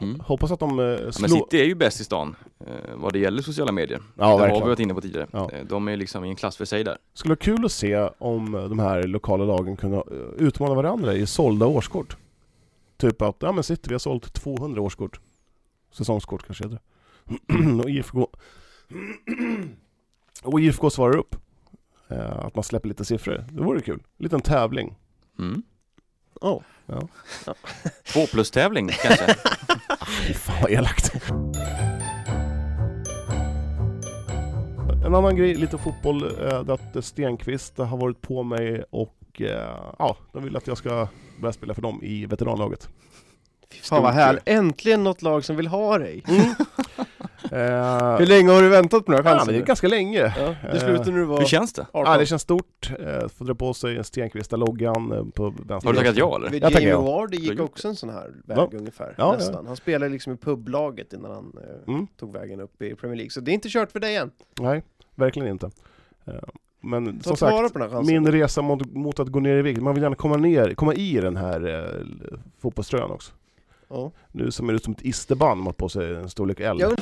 Mm. 0.00 0.20
Hoppas 0.20 0.50
att 0.50 0.60
de 0.60 0.78
eh, 0.78 0.84
Ja, 0.84 0.98
Men 1.02 1.12
slår... 1.12 1.28
City 1.28 1.60
är 1.60 1.64
ju 1.64 1.74
bäst 1.74 2.00
i 2.00 2.04
stan 2.04 2.36
eh, 2.60 2.66
vad 2.94 3.12
det 3.12 3.18
gäller 3.18 3.42
sociala 3.42 3.72
medier. 3.72 4.00
Ja, 4.16 4.24
det 4.24 4.24
har 4.30 4.36
vi 4.36 4.42
verkligen. 4.42 4.68
varit 4.68 4.78
inne 4.80 4.94
på 4.94 5.00
tidigare. 5.00 5.26
Ja. 5.30 5.50
Eh, 5.50 5.64
De 5.64 5.88
är 5.88 5.96
liksom 5.96 6.24
i 6.24 6.28
en 6.28 6.36
klass 6.36 6.56
för 6.56 6.64
sig 6.64 6.84
där. 6.84 6.98
Skulle 7.14 7.30
vara 7.30 7.36
kul 7.38 7.64
att 7.64 7.72
se 7.72 8.08
om 8.18 8.52
de 8.52 8.78
här 8.78 9.02
lokala 9.02 9.44
lagen 9.44 9.76
kunde 9.76 9.96
eh, 9.96 10.02
utmana 10.46 10.74
varandra 10.74 11.14
i 11.14 11.26
sålda 11.26 11.66
årskort. 11.66 12.16
Typ 12.96 13.22
att, 13.22 13.36
ja 13.38 13.52
men 13.52 13.64
City, 13.64 13.82
vi 13.88 13.94
har 13.94 13.98
sålt 13.98 14.32
200 14.32 14.80
årskort. 14.82 15.20
Säsongskort 15.92 16.46
kanske 16.46 16.64
heter 16.64 16.78
det. 17.24 17.82
och 17.82 17.90
IFK... 17.90 18.28
och 20.42 20.60
IFK 20.60 20.90
svarar 20.90 21.16
upp. 21.16 21.36
Eh, 22.08 22.38
att 22.38 22.54
man 22.54 22.64
släpper 22.64 22.88
lite 22.88 23.04
siffror. 23.04 23.44
Det 23.50 23.62
vore 23.62 23.80
kul. 23.80 24.02
Liten 24.18 24.40
tävling. 24.40 24.94
Mm. 25.38 25.62
Ja. 26.44 26.62
Två 28.12 28.26
plus 28.26 28.50
tävling 28.50 28.88
kanske? 28.88 29.26
Fy 30.26 30.34
fan 30.34 30.56
vad 30.62 30.70
elakt. 30.70 31.12
En 35.04 35.14
annan 35.14 35.36
grej, 35.36 35.54
lite 35.54 35.78
fotboll, 35.78 36.22
eh, 36.22 36.62
det 36.62 36.72
är 36.72 36.98
att 36.98 37.04
Stenqvist 37.04 37.78
har 37.78 37.96
varit 37.96 38.20
på 38.20 38.42
mig 38.42 38.84
och 38.90 39.40
eh, 39.40 39.92
ja, 39.98 40.16
de 40.32 40.44
vill 40.44 40.56
att 40.56 40.66
jag 40.66 40.78
ska 40.78 41.08
börja 41.40 41.52
spela 41.52 41.74
för 41.74 41.82
dem 41.82 42.02
i 42.02 42.26
veteranlaget. 42.26 42.88
Fan 43.82 44.02
vad 44.02 44.14
härligt, 44.14 44.42
äntligen 44.46 45.04
något 45.04 45.22
lag 45.22 45.44
som 45.44 45.56
vill 45.56 45.66
ha 45.66 45.98
dig! 45.98 46.22
Eh, 47.52 48.18
Hur 48.18 48.26
länge 48.26 48.50
har 48.50 48.62
du 48.62 48.68
väntat 48.68 49.06
på 49.06 49.12
den 49.12 49.24
här 49.24 49.32
ja, 49.32 49.38
chansen? 49.38 49.54
det 49.54 49.60
är 49.60 49.66
ganska 49.66 49.88
länge. 49.88 50.18
ja, 50.38 50.54
det 50.72 50.80
slutade 50.80 51.10
när 51.10 51.18
du 51.18 51.24
var 51.24 51.38
Hur 51.38 51.46
känns 51.46 51.72
det? 51.72 51.86
18. 51.92 52.12
Ja, 52.12 52.18
det 52.18 52.26
känns 52.26 52.42
stort. 52.42 52.90
Eh, 52.98 53.28
få 53.28 53.44
dra 53.44 53.54
på 53.54 53.74
sig 53.74 54.04
Stenqvista-loggan 54.04 55.12
eh, 55.12 55.24
på 55.34 55.50
vänster. 55.50 55.86
Har 55.88 55.92
du 55.92 55.98
tackat 55.98 56.16
ja 56.16 56.36
eller? 56.36 56.52
Jag 56.52 56.62
tackar 56.62 56.80
Jamie 56.80 56.90
ja. 56.90 57.00
Har 57.00 57.28
gick 57.34 57.60
också 57.60 57.88
en 57.88 57.96
sån 57.96 58.10
här 58.10 58.30
väg 58.44 58.58
Ja. 58.58 58.68
ungefär, 58.72 59.14
Ja, 59.18 59.24
ja. 59.24 59.32
nästan. 59.32 59.66
Han 59.66 59.76
spelade 59.76 60.12
liksom 60.12 60.32
i 60.32 60.36
publaget 60.36 61.12
innan 61.12 61.30
han 61.30 61.52
eh, 61.86 61.92
Mm. 61.94 62.06
tog 62.06 62.32
vägen 62.32 62.60
upp 62.60 62.82
i 62.82 62.94
Premier 62.94 63.16
League, 63.16 63.30
så 63.30 63.40
det 63.40 63.50
är 63.50 63.54
inte 63.54 63.68
kört 63.68 63.92
för 63.92 64.00
dig 64.00 64.16
än. 64.16 64.30
Nej, 64.60 64.82
verkligen 65.14 65.48
inte. 65.48 65.70
Eh, 66.26 66.32
Men 66.80 67.18
Ta 67.20 67.22
som 67.22 67.36
tillvara 67.36 67.62
sagt, 67.62 67.72
på 67.72 67.78
den 67.78 67.88
här 67.90 67.96
chansen. 67.96 68.14
min 68.14 68.32
resa 68.32 68.62
mot, 68.62 68.92
mot 68.94 69.20
att 69.20 69.28
gå 69.28 69.40
ner 69.40 69.56
i 69.56 69.62
vikt, 69.62 69.80
man 69.82 69.94
vill 69.94 70.02
gärna 70.02 70.16
komma 70.16 70.36
ner, 70.36 70.74
komma 70.74 70.94
i 70.94 71.20
den 71.20 71.36
här 71.36 71.68
eh, 71.68 72.06
fotbollströjan 72.58 73.10
också. 73.10 73.32
Ja. 73.88 74.10
Nu 74.32 74.50
som 74.50 74.68
är 74.68 74.72
det 74.72 74.82
som 74.84 74.92
ett 74.92 75.02
isterband, 75.02 75.58
man 75.58 75.66
har 75.66 75.72
på 75.72 75.88
sig 75.88 76.14
en 76.16 76.28
storlek 76.30 76.60
L. 76.60 76.76
Jag 76.80 76.90
und- 76.92 77.00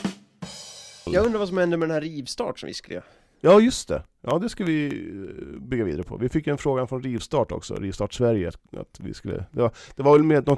Jag 1.06 1.26
undrar 1.26 1.38
vad 1.38 1.48
som 1.48 1.58
hände 1.58 1.76
med 1.76 1.88
den 1.88 1.94
här 1.94 2.00
rivstart 2.00 2.58
som 2.58 2.66
vi 2.66 2.74
skrev. 2.74 3.02
Ja, 3.40 3.60
just 3.60 3.88
det. 3.88 4.02
Ja, 4.20 4.38
det 4.38 4.48
ska 4.48 4.64
vi 4.64 4.86
eh, 4.86 5.60
bygga 5.60 5.84
vidare 5.84 6.02
på. 6.02 6.16
Vi 6.16 6.28
fick 6.28 6.46
en 6.46 6.58
fråga 6.58 6.86
från 6.86 7.02
Rivstart 7.02 7.52
också, 7.52 7.74
Rivstart 7.74 8.14
Sverige, 8.14 8.48
att, 8.48 9.00
vi 9.00 9.14
skulle... 9.14 9.44
Det 9.50 9.62
var, 9.62 9.72
det 9.96 10.02
var 10.02 10.12
väl 10.12 10.22
mer, 10.22 10.40
de 10.40 10.56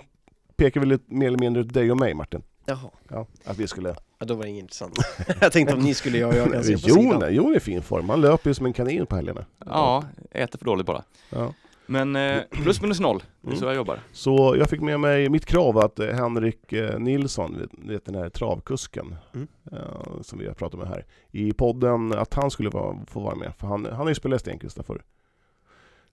pekar 0.57 0.81
väl 0.81 0.89
lite, 0.89 1.15
mer 1.15 1.27
eller 1.27 1.39
mindre 1.39 1.63
ut 1.63 1.73
dig 1.73 1.91
och 1.91 1.97
mig 1.97 2.15
Martin. 2.15 2.43
Jaha, 2.67 2.91
Ja, 3.09 3.27
att 3.45 3.59
vi 3.59 3.67
skulle... 3.67 3.97
ja, 4.19 4.27
då 4.27 4.35
var 4.35 4.43
det 4.45 4.51
inget 4.51 4.63
intressant. 4.63 4.99
jag 5.41 5.53
tänkte 5.53 5.75
om 5.75 5.81
ni 5.81 5.95
skulle 5.95 6.19
göra, 6.19 6.37
jag 6.37 6.53
kan 6.53 6.65
se 6.65 6.79
på 6.79 6.89
Jon, 6.89 7.13
sidan. 7.13 7.35
Jon 7.35 7.53
är 7.53 7.57
i 7.57 7.61
fin 7.61 7.83
form, 7.83 8.09
han 8.09 8.21
löper 8.21 8.51
ju 8.51 8.55
som 8.55 8.67
en 8.67 8.73
kanin 8.73 9.07
på 9.07 9.17
helgerna. 9.17 9.45
Ja, 9.67 10.05
äter 10.31 10.59
för 10.59 10.65
dåligt 10.65 10.87
bara. 10.87 11.05
Ja. 11.31 11.55
Men 11.87 12.17
eh, 12.17 12.43
plus 12.51 12.81
minus 12.83 13.01
noll, 13.01 13.19
det 13.41 13.47
är 13.47 13.51
Mm. 13.51 13.59
så 13.61 13.65
jag 13.67 13.75
jobbar. 13.75 14.01
Så 14.13 14.55
jag 14.59 14.71
fick 14.71 14.81
med 14.81 15.01
mig, 15.01 15.29
mitt 15.29 15.47
krav 15.47 15.79
att 15.79 15.99
eh, 15.99 16.07
Henrik 16.09 16.73
eh, 16.73 16.99
Nilsson, 16.99 17.69
vet- 17.73 18.05
den 18.05 18.15
här 18.15 18.29
travkusken, 18.29 19.17
Mm. 19.35 19.49
eh, 19.73 20.21
som 20.23 20.39
vi 20.39 20.47
har 20.47 20.55
pratat 20.55 20.79
med 20.81 20.89
här, 20.89 21.05
i 21.31 21.53
podden, 21.53 22.13
att 22.13 22.35
han 22.35 22.51
skulle 22.51 22.71
vara, 22.71 22.97
få 23.07 23.21
vara 23.21 23.35
med. 23.35 23.53
För 23.59 23.67
han, 23.67 23.85
han 23.85 23.95
har 23.97 24.09
ju 24.09 24.15
spelat 24.15 24.41
Stenqvist 24.41 24.87
förr. 24.87 25.03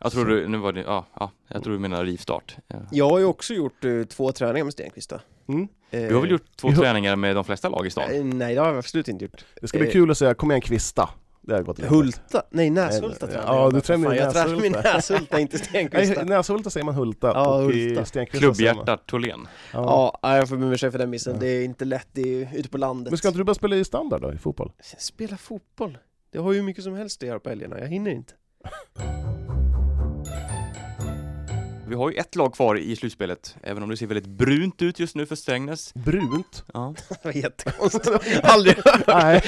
Jag 0.03 0.11
tror 0.11 0.25
du, 0.25 0.47
nu 0.47 0.57
var 0.57 0.71
det, 0.73 0.81
ja, 0.81 1.05
ja, 1.19 1.31
jag 1.47 1.63
tror 1.63 1.73
du 1.73 1.79
menar 1.79 2.05
rivstart. 2.05 2.57
Ja. 2.67 2.75
Jag 2.91 3.09
har 3.09 3.19
ju 3.19 3.25
också 3.25 3.53
gjort 3.53 3.85
eh, 3.85 4.03
två 4.03 4.31
träningar 4.31 4.63
med 4.63 4.73
Stenqvist 4.73 5.13
Mm. 5.47 5.67
Du 5.89 6.13
har 6.13 6.21
väl 6.21 6.31
gjort 6.31 6.55
två 6.55 6.67
Jo. 6.71 6.75
träningar 6.81 7.15
med 7.15 7.35
de 7.35 7.43
flesta 7.45 7.69
lag 7.69 7.85
i 7.87 7.89
stan? 7.89 8.03
Eh, 8.11 8.23
Nej, 8.23 8.55
det 8.55 8.61
har 8.61 8.67
jag 8.67 8.77
absolut 8.77 9.07
inte 9.07 9.25
gjort. 9.25 9.45
Det 9.61 9.67
ska 9.67 9.77
bli 9.77 9.87
Eh, 9.87 9.91
kul 9.93 10.11
att 10.11 10.17
säga, 10.17 10.33
kom 10.33 10.51
igen 10.51 10.61
Kvista. 10.61 11.09
Det 11.41 11.53
har 11.53 11.61
gått 11.63 11.77
länge. 11.79 11.89
Hulta? 11.89 12.43
Nej, 12.49 12.69
Näshulta 12.69 13.25
Nej, 13.25 13.35
tränar 13.35 13.53
ja, 13.53 13.61
jag 13.61 13.71
du 13.71 13.75
med. 13.75 13.83
tränar 13.83 14.07
Fan, 14.07 14.15
Jag 14.17 14.33
tränar 14.33 14.61
med 14.61 14.71
Näshulta. 14.71 15.39
Inte 15.39 15.57
Stenqvista. 15.65 16.15
Nej, 16.23 16.25
Näshulta 16.37 16.69
säger 16.69 16.85
man 16.85 16.95
Hulta 16.95 17.27
Ja, 17.27 17.55
och 17.55 17.71
i 17.71 17.87
Hulta. 17.87 18.05
Stenqvista 18.05 18.53
säger 18.53 18.73
man... 18.73 18.85
Klubbhjärtat 18.85 19.07
Tholén. 19.07 19.47
Ja. 19.73 20.19
Ja, 20.21 20.37
jag 20.37 20.49
får 20.49 20.57
be 20.57 20.65
om 20.65 20.71
ursäkt 20.71 20.91
för 20.91 20.99
den 20.99 21.09
missen. 21.09 21.33
Ja. 21.33 21.39
Det 21.39 21.47
är 21.47 21.63
inte 21.65 21.85
lätt, 21.85 22.07
det 22.11 22.21
är 22.43 22.55
ute 22.55 22.69
på 22.69 22.77
landet. 22.77 23.11
Men 23.11 23.17
ska 23.17 23.27
inte 23.27 23.39
du 23.39 23.43
börja 23.43 23.55
spela 23.55 23.75
i 23.75 23.85
standard 23.85 24.21
då, 24.21 24.33
i 24.33 24.37
fotboll? 24.37 24.71
Spela 24.97 25.37
fotboll? 25.37 25.97
Det 26.31 26.39
har 26.39 26.51
ju 26.51 26.57
hur 26.57 26.65
mycket 26.65 26.83
som 26.83 26.93
helst 26.93 27.23
att 27.23 27.27
göra 27.27 27.39
på 27.39 27.49
helgerna, 27.49 27.79
jag 27.79 27.87
hinner 27.87 28.11
inte. 28.11 28.33
Vi 31.91 31.97
har 31.97 32.09
ju 32.11 32.17
ett 32.17 32.35
lag 32.35 32.53
kvar 32.53 32.75
i 32.77 32.95
slutspelet, 32.95 33.55
även 33.63 33.83
om 33.83 33.89
det 33.89 33.97
ser 33.97 34.07
väldigt 34.07 34.27
brunt 34.27 34.81
ut 34.81 34.99
just 34.99 35.15
nu 35.15 35.25
för 35.25 35.35
Strängnäs. 35.35 35.93
Brunt? 35.93 36.63
Ja. 36.73 36.95
Det 37.09 37.25
var 37.25 37.31
jättekonstigt. 37.31 38.09
Aldrig 38.43 38.75
hört. 38.85 39.07
Nej. 39.07 39.41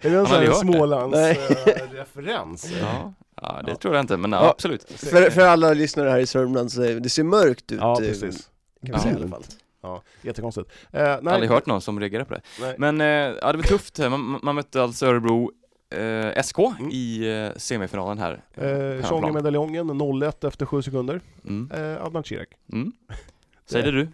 är 0.00 0.10
det 0.10 0.16
en 0.18 0.26
sån 0.26 0.36
här 0.36 0.46
hört 0.46 0.48
det. 0.48 0.54
Smålands 0.54 1.16
Nej. 1.16 1.38
eh, 1.66 1.92
referens? 1.92 2.72
Ja. 2.80 3.14
ja, 3.42 3.62
det 3.66 3.76
tror 3.76 3.94
jag 3.94 4.02
inte, 4.02 4.16
men 4.16 4.32
ja, 4.32 4.44
Ja. 4.44 4.50
absolut. 4.50 4.92
För, 4.92 5.30
för 5.30 5.40
alla 5.40 5.72
lyssnare 5.72 6.10
här 6.10 6.18
i 6.18 6.26
Sörmland 6.26 6.72
så 6.72 6.80
det 6.80 7.10
ser 7.10 7.22
mörkt 7.24 7.72
ut. 7.72 7.78
Ja, 7.80 7.92
eh, 7.92 8.08
precis. 8.08 8.50
Kan 8.86 8.94
vi 8.94 9.00
säga 9.00 9.14
i 9.14 9.16
alla 9.16 9.28
fall. 9.28 9.44
Ja, 9.82 10.02
jättekonstigt. 10.22 10.70
Eh, 10.92 11.02
nej, 11.22 11.34
Aldrig 11.34 11.50
hört 11.50 11.66
någon 11.66 11.80
som 11.80 12.00
reagerar 12.00 12.24
på 12.24 12.34
det. 12.34 12.40
Nej. 12.60 12.74
Men 12.78 13.00
eh, 13.00 13.06
ja, 13.42 13.52
det 13.52 13.58
var 13.58 13.62
tufft. 13.62 13.98
Man, 13.98 14.38
man 14.42 14.54
mötte 14.54 14.82
alltså 14.82 15.06
Örebro 15.06 15.52
eh, 15.90 16.42
SK 16.42 16.58
Mm. 16.58 16.90
i 16.92 17.28
eh, 17.52 17.56
semifinalen 17.58 18.18
här. 18.18 18.32
Eh, 18.32 18.60
på 18.60 18.64
hemmaplan. 18.66 19.02
Tjonga-medaljongen, 19.08 19.90
0-1 19.90 20.46
efter 20.48 20.66
7 20.66 20.82
sekunder. 20.82 21.20
Mm. 21.44 21.70
Eh, 21.70 22.04
Adnan 22.04 22.24
Kirak. 22.24 22.48
Mm. 22.72 22.92
Säg 23.66 23.82
det 23.82 23.90
du. 23.90 24.08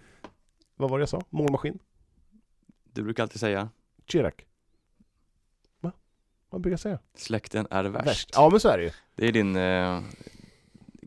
Vad 0.76 0.90
var 0.90 0.98
det 0.98 1.02
jag 1.02 1.08
sa? 1.08 1.22
Målmaskin? 1.30 1.78
Du 2.92 3.02
brukar 3.02 3.22
alltid 3.22 3.40
säga 3.40 3.68
Kirak. 4.06 4.46
Va? 5.80 5.92
Vad 6.50 6.60
brukar 6.60 6.72
jag 6.72 6.80
säga? 6.80 6.98
släkten 7.16 7.66
är 7.70 7.84
värst. 7.84 8.30
Ja, 8.32 8.48
men 8.50 8.60
så 8.60 8.68
är 8.68 8.78
det 8.78 8.84
ju. 8.84 8.90
Det 9.14 9.28
är 9.28 9.32
din 9.32 9.56
eh, 9.56 10.00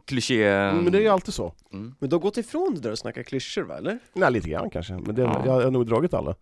kliché... 0.06 0.44
Mm, 0.48 0.78
Men 0.84 0.92
det 0.92 0.98
är 0.98 1.02
ju 1.02 1.08
alltid 1.08 1.34
så. 1.34 1.54
Mm. 1.74 1.96
Men 2.00 2.10
du 2.10 2.16
har 2.16 2.22
gått 2.22 2.38
ifrån 2.38 2.74
det 2.76 2.82
där 2.82 2.92
och 2.92 2.98
snackat 3.00 3.26
klyschor 3.26 3.62
va, 3.62 3.78
eller? 3.78 4.00
Nej, 4.14 4.32
lite 4.32 4.50
grann 4.50 4.70
kanske. 4.70 4.94
Men 4.94 5.16
det, 5.16 5.22
Ja. 5.22 5.42
jag 5.46 5.52
har 5.62 5.72
nog 5.72 5.88
dragit 5.88 6.14
alla. 6.14 6.36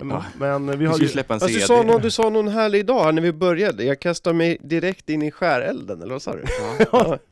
Men, 0.00 0.10
Ja. 0.10 0.24
men 0.58 0.78
vi 0.78 0.86
har 0.86 0.98
ju 0.98 1.08
släppa 1.08 1.34
en 1.34 1.40
Alltså, 1.42 1.46
du, 1.48 1.54
CD. 1.54 1.66
sa 1.66 1.82
någon, 1.82 2.00
du 2.02 2.10
sa 2.10 2.30
någon 2.30 2.48
härlig 2.48 2.86
dag 2.86 3.04
här 3.04 3.12
när 3.12 3.22
vi 3.22 3.32
började, 3.32 3.84
jag 3.84 4.00
kastar 4.00 4.32
mig 4.32 4.58
direkt 4.62 5.08
in 5.10 5.22
i 5.22 5.30
skärelden, 5.30 6.02
eller 6.02 6.12
vad 6.12 6.22
sa 6.22 6.32
du? 6.32 6.44
Ja. 6.92 7.18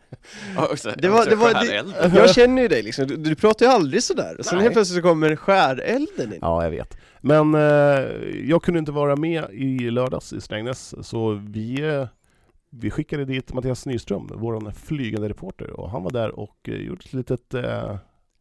Det 0.96 1.08
var- 1.08 1.26
det 1.26 1.36
var- 1.36 1.54
det-. 1.54 2.16
Jag 2.18 2.34
känner 2.34 2.62
ju 2.62 2.68
dig 2.68 2.82
liksom, 2.82 3.06
du, 3.06 3.16
du 3.16 3.34
pratar 3.34 3.66
ju 3.66 3.72
aldrig 3.72 4.02
sådär, 4.02 4.36
sen 4.42 4.58
helt 4.60 4.72
plötsligt 4.72 4.96
så 4.96 5.02
kommer 5.08 5.36
skärelden 5.36 6.32
in. 6.32 6.38
Ja, 6.40 6.62
jag 6.62 6.70
vet. 6.70 6.96
Men 7.20 7.54
eh, 7.54 7.60
jag 8.44 8.62
kunde 8.62 8.78
inte 8.78 8.92
vara 8.92 9.16
med 9.16 9.44
i 9.52 9.90
lördags 9.90 10.32
i 10.32 10.40
Strängnäs, 10.40 10.94
så 11.08 11.40
vi, 11.48 11.80
eh, 11.82 12.06
vi 12.70 12.90
skickade 12.90 13.24
dit 13.24 13.52
Mattias 13.52 13.86
Nyström, 13.86 14.30
vår 14.34 14.70
flygande 14.70 15.28
reporter, 15.28 15.70
och 15.70 15.90
han 15.90 16.02
var 16.02 16.10
där 16.10 16.38
och 16.38 16.68
eh, 16.68 16.74
gjorde 16.74 17.02
ett 17.04 17.12
litet, 17.12 17.54
eh, 17.54 17.96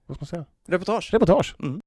vad 0.06 0.18
ska 0.18 0.20
man 0.20 0.28
säga, 0.28 0.46
Reportage. 0.68 1.10
reportage. 1.14 1.56
Mm. 1.60 1.82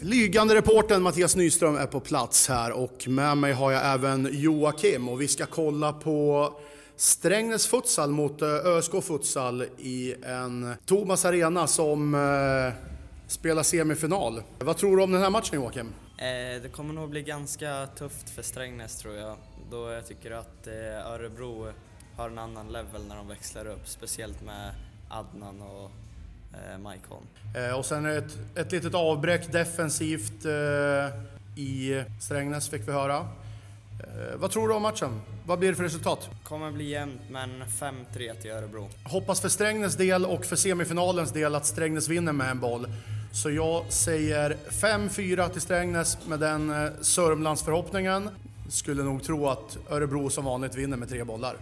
Flygande 0.00 0.54
reportern 0.54 1.02
Mattias 1.02 1.36
Nyström 1.36 1.76
är 1.76 1.86
på 1.86 2.00
plats 2.00 2.48
här 2.48 2.72
och 2.72 3.04
med 3.08 3.36
mig 3.36 3.52
har 3.52 3.72
jag 3.72 3.94
även 3.94 4.28
Joakim 4.32 5.08
och 5.08 5.20
vi 5.20 5.28
ska 5.28 5.46
kolla 5.46 5.92
på 5.92 6.50
Strängnäs 6.96 7.66
futsal 7.66 8.10
mot 8.10 8.42
eh, 8.42 8.48
ÖSK 8.48 8.92
futsal 9.02 9.64
i 9.78 10.14
en 10.22 10.74
Thomas 10.86 11.24
Arena 11.24 11.66
som 11.66 12.14
eh, 12.14 12.74
spelar 13.28 13.62
semifinal. 13.62 14.42
Vad 14.58 14.76
tror 14.76 14.96
du 14.96 15.02
om 15.02 15.12
den 15.12 15.22
här 15.22 15.30
matchen 15.30 15.60
Joakim? 15.60 15.92
Eh, 16.18 16.62
det 16.62 16.72
kommer 16.72 16.94
nog 16.94 17.10
bli 17.10 17.22
ganska 17.22 17.86
tufft 17.86 18.30
för 18.30 18.42
Strängnäs 18.42 18.98
tror 18.98 19.14
jag. 19.14 19.36
Då 19.70 19.90
jag 19.90 20.06
tycker 20.06 20.30
att 20.30 20.66
eh, 20.66 21.12
Örebro 21.12 21.72
har 22.16 22.30
en 22.30 22.38
annan 22.38 22.72
level 22.72 23.06
när 23.08 23.16
de 23.16 23.28
växlar 23.28 23.66
upp. 23.66 23.88
Speciellt 23.88 24.42
med 24.42 24.74
Adnan 25.08 25.62
och 25.62 25.90
eh, 26.52 26.98
Holm. 27.08 27.26
Eh, 27.56 27.78
och 27.78 27.84
sen 27.86 28.06
ett, 28.06 28.38
ett 28.54 28.72
litet 28.72 28.94
avbräck 28.94 29.52
defensivt 29.52 30.46
i 31.56 32.04
Strängnäs 32.20 32.68
fick 32.68 32.88
vi 32.88 32.92
höra. 32.92 33.28
Vad 34.36 34.50
tror 34.50 34.68
du 34.68 34.74
om 34.74 34.82
matchen? 34.82 35.20
Vad 35.46 35.58
blir 35.58 35.68
det 35.68 35.74
för 35.74 35.84
resultat? 35.84 36.30
Kommer 36.44 36.70
bli 36.70 36.90
jämnt 36.90 37.20
men 37.30 37.64
5-3 37.64 38.40
till 38.42 38.50
Örebro. 38.50 38.88
Hoppas 39.04 39.40
för 39.40 39.48
Strängnäs 39.48 39.96
del 39.96 40.26
och 40.26 40.44
för 40.44 40.56
semifinalens 40.56 41.32
del 41.32 41.54
att 41.54 41.66
Strängnäs 41.66 42.08
vinner 42.08 42.32
med 42.32 42.50
en 42.50 42.60
boll. 42.60 42.86
Så 43.36 43.50
jag 43.50 43.84
säger 43.88 44.56
5-4 44.70 45.48
till 45.48 45.60
Strängnäs 45.60 46.18
med 46.26 46.40
den 46.40 46.70
eh, 46.70 46.90
Sörmlandsförhoppningen. 47.00 48.30
Skulle 48.68 49.02
nog 49.02 49.22
tro 49.22 49.48
att 49.48 49.78
Örebro 49.90 50.30
som 50.30 50.44
vanligt 50.44 50.74
vinner 50.74 50.96
med 50.96 51.08
tre 51.08 51.24
bollar. 51.24 51.56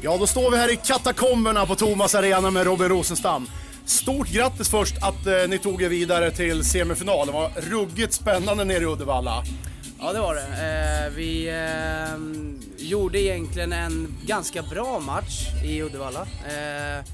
Ja, 0.00 0.16
då 0.16 0.26
står 0.26 0.50
vi 0.50 0.56
här 0.56 0.72
i 0.72 0.76
katakomberna 0.76 1.66
på 1.66 1.74
Thomas 1.74 2.14
Arena 2.14 2.50
med 2.50 2.66
Robin 2.66 2.88
Rosenstam. 2.88 3.46
Stort 3.84 4.28
grattis 4.28 4.68
först 4.68 4.96
att 5.02 5.26
eh, 5.26 5.48
ni 5.48 5.58
tog 5.58 5.82
er 5.82 5.88
vidare 5.88 6.30
till 6.30 6.64
semifinal. 6.64 7.26
Det 7.26 7.32
var 7.32 7.50
ruggigt 7.56 8.12
spännande 8.12 8.64
nere 8.64 8.82
i 8.82 8.86
Uddevalla. 8.86 9.42
Ja, 10.00 10.12
det 10.12 10.20
var 10.20 10.34
det. 10.34 10.42
Eh, 10.42 11.12
vi 11.16 11.48
eh, 11.48 12.86
gjorde 12.88 13.20
egentligen 13.20 13.72
en 13.72 14.16
ganska 14.26 14.62
bra 14.62 15.00
match 15.00 15.46
i 15.64 15.82
Uddevalla. 15.82 16.20
Eh, 16.20 17.04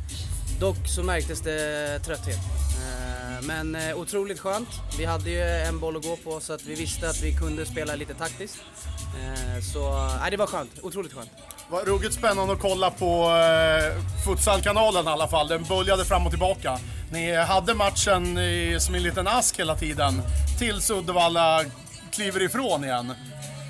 dock 0.61 0.89
så 0.89 1.03
märktes 1.03 1.41
det 1.41 1.99
trötthet. 2.05 2.66
Eh, 2.87 3.43
men 3.47 3.75
eh, 3.75 3.99
otroligt 3.99 4.41
skönt. 4.41 4.69
Vi 4.99 5.05
hade 5.05 5.31
ju 5.31 5.43
en 5.43 5.81
boll 5.81 5.97
att 5.97 6.03
gå 6.03 6.17
på 6.17 6.41
så 6.41 6.53
att 6.53 6.65
vi 6.65 6.75
visste 6.75 7.09
att 7.11 7.23
vi 7.23 7.33
kunde 7.33 7.67
spela 7.67 7.95
lite 7.95 8.15
taktiskt. 8.15 8.59
Eh, 9.21 9.63
så 9.73 10.09
nej, 10.21 10.31
det 10.31 10.37
var 10.37 10.47
skönt. 10.47 10.71
Otroligt 10.83 11.13
skönt. 11.13 11.31
var 11.71 11.85
ruggigt 11.85 12.15
spännande 12.15 12.53
att 12.53 12.61
kolla 12.61 12.91
på 12.91 13.31
eh, 13.31 14.03
Futsalkanalen 14.25 15.05
i 15.07 15.09
alla 15.09 15.29
fall. 15.29 15.49
Den 15.49 15.63
böljade 15.65 16.05
fram 16.05 16.27
och 16.27 16.33
tillbaka. 16.33 16.79
Ni 17.13 17.37
hade 17.37 17.75
matchen 17.75 18.39
i, 18.39 18.77
som 18.81 18.95
en 18.95 19.03
liten 19.03 19.29
ask 19.29 19.59
hela 19.59 19.77
tiden 19.77 20.23
tills 20.59 20.91
Uddevalla 20.91 21.65
kliver 22.13 22.43
ifrån 22.43 22.85
igen. 22.85 23.13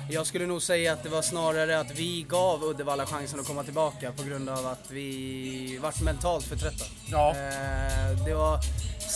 Jag 0.09 0.27
skulle 0.27 0.45
nog 0.45 0.61
säga 0.61 0.93
att 0.93 1.03
det 1.03 1.09
var 1.09 1.21
snarare 1.21 1.79
att 1.79 1.91
vi 1.95 2.25
gav 2.29 2.63
Uddevalla 2.63 3.05
chansen 3.05 3.39
att 3.39 3.47
komma 3.47 3.63
tillbaka 3.63 4.11
på 4.11 4.23
grund 4.23 4.49
av 4.49 4.67
att 4.67 4.91
vi 4.91 5.79
vart 5.81 6.01
mentalt 6.01 6.45
för 6.45 6.55
trötta. 6.55 6.85
Ja. 7.11 7.29
Eh, 7.29 8.25
det 8.25 8.33
var 8.33 8.59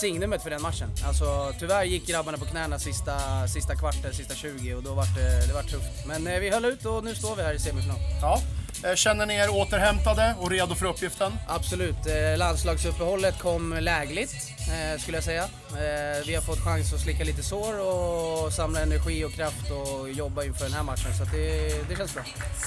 signumet 0.02 0.42
för 0.42 0.50
den 0.50 0.62
matchen. 0.62 0.88
Alltså 1.06 1.52
tyvärr 1.58 1.84
gick 1.84 2.06
grabbarna 2.06 2.38
på 2.38 2.44
knäna 2.44 2.78
sista, 2.78 3.48
sista 3.48 3.74
kvarten, 3.76 4.14
sista 4.14 4.34
20 4.34 4.74
och 4.74 4.82
då 4.82 4.94
var 4.94 5.06
det, 5.16 5.46
det 5.46 5.52
var 5.52 5.62
tufft. 5.62 6.06
Men 6.06 6.26
eh, 6.26 6.38
vi 6.40 6.50
höll 6.50 6.64
ut 6.64 6.84
och 6.84 7.04
nu 7.04 7.14
står 7.14 7.36
vi 7.36 7.42
här 7.42 7.54
i 7.54 7.58
semifinal. 7.58 7.96
Ja. 8.22 8.40
Eh, 8.84 8.94
Känner 8.94 9.26
ni 9.26 9.34
er 9.34 9.48
återhämtade 9.50 10.34
och 10.40 10.50
redo 10.50 10.74
för 10.74 10.86
uppgiften? 10.86 11.32
Absolut. 11.48 12.06
Eh, 12.06 12.38
landslagsuppehållet 12.38 13.38
kom 13.38 13.76
lägligt, 13.80 14.34
eh, 14.58 15.00
skulle 15.00 15.16
jag 15.16 15.24
säga. 15.24 15.42
Eh, 15.70 16.26
vi 16.26 16.34
har 16.34 16.42
fått 16.42 16.60
chans 16.64 16.92
att 16.94 17.00
slicka 17.00 17.24
lite 17.24 17.42
sår 17.42 17.74
och 17.80 18.52
samla 18.52 18.80
energi 18.80 19.24
och 19.24 19.32
kraft 19.32 19.70
och 19.70 20.10
jobba 20.10 20.44
inför 20.44 20.64
den 20.64 20.74
här 20.74 20.82
matchen. 20.82 21.14
Så 21.18 21.24
det, 21.24 21.88
det 21.88 21.96
känns 21.96 22.14
bra. 22.14 22.24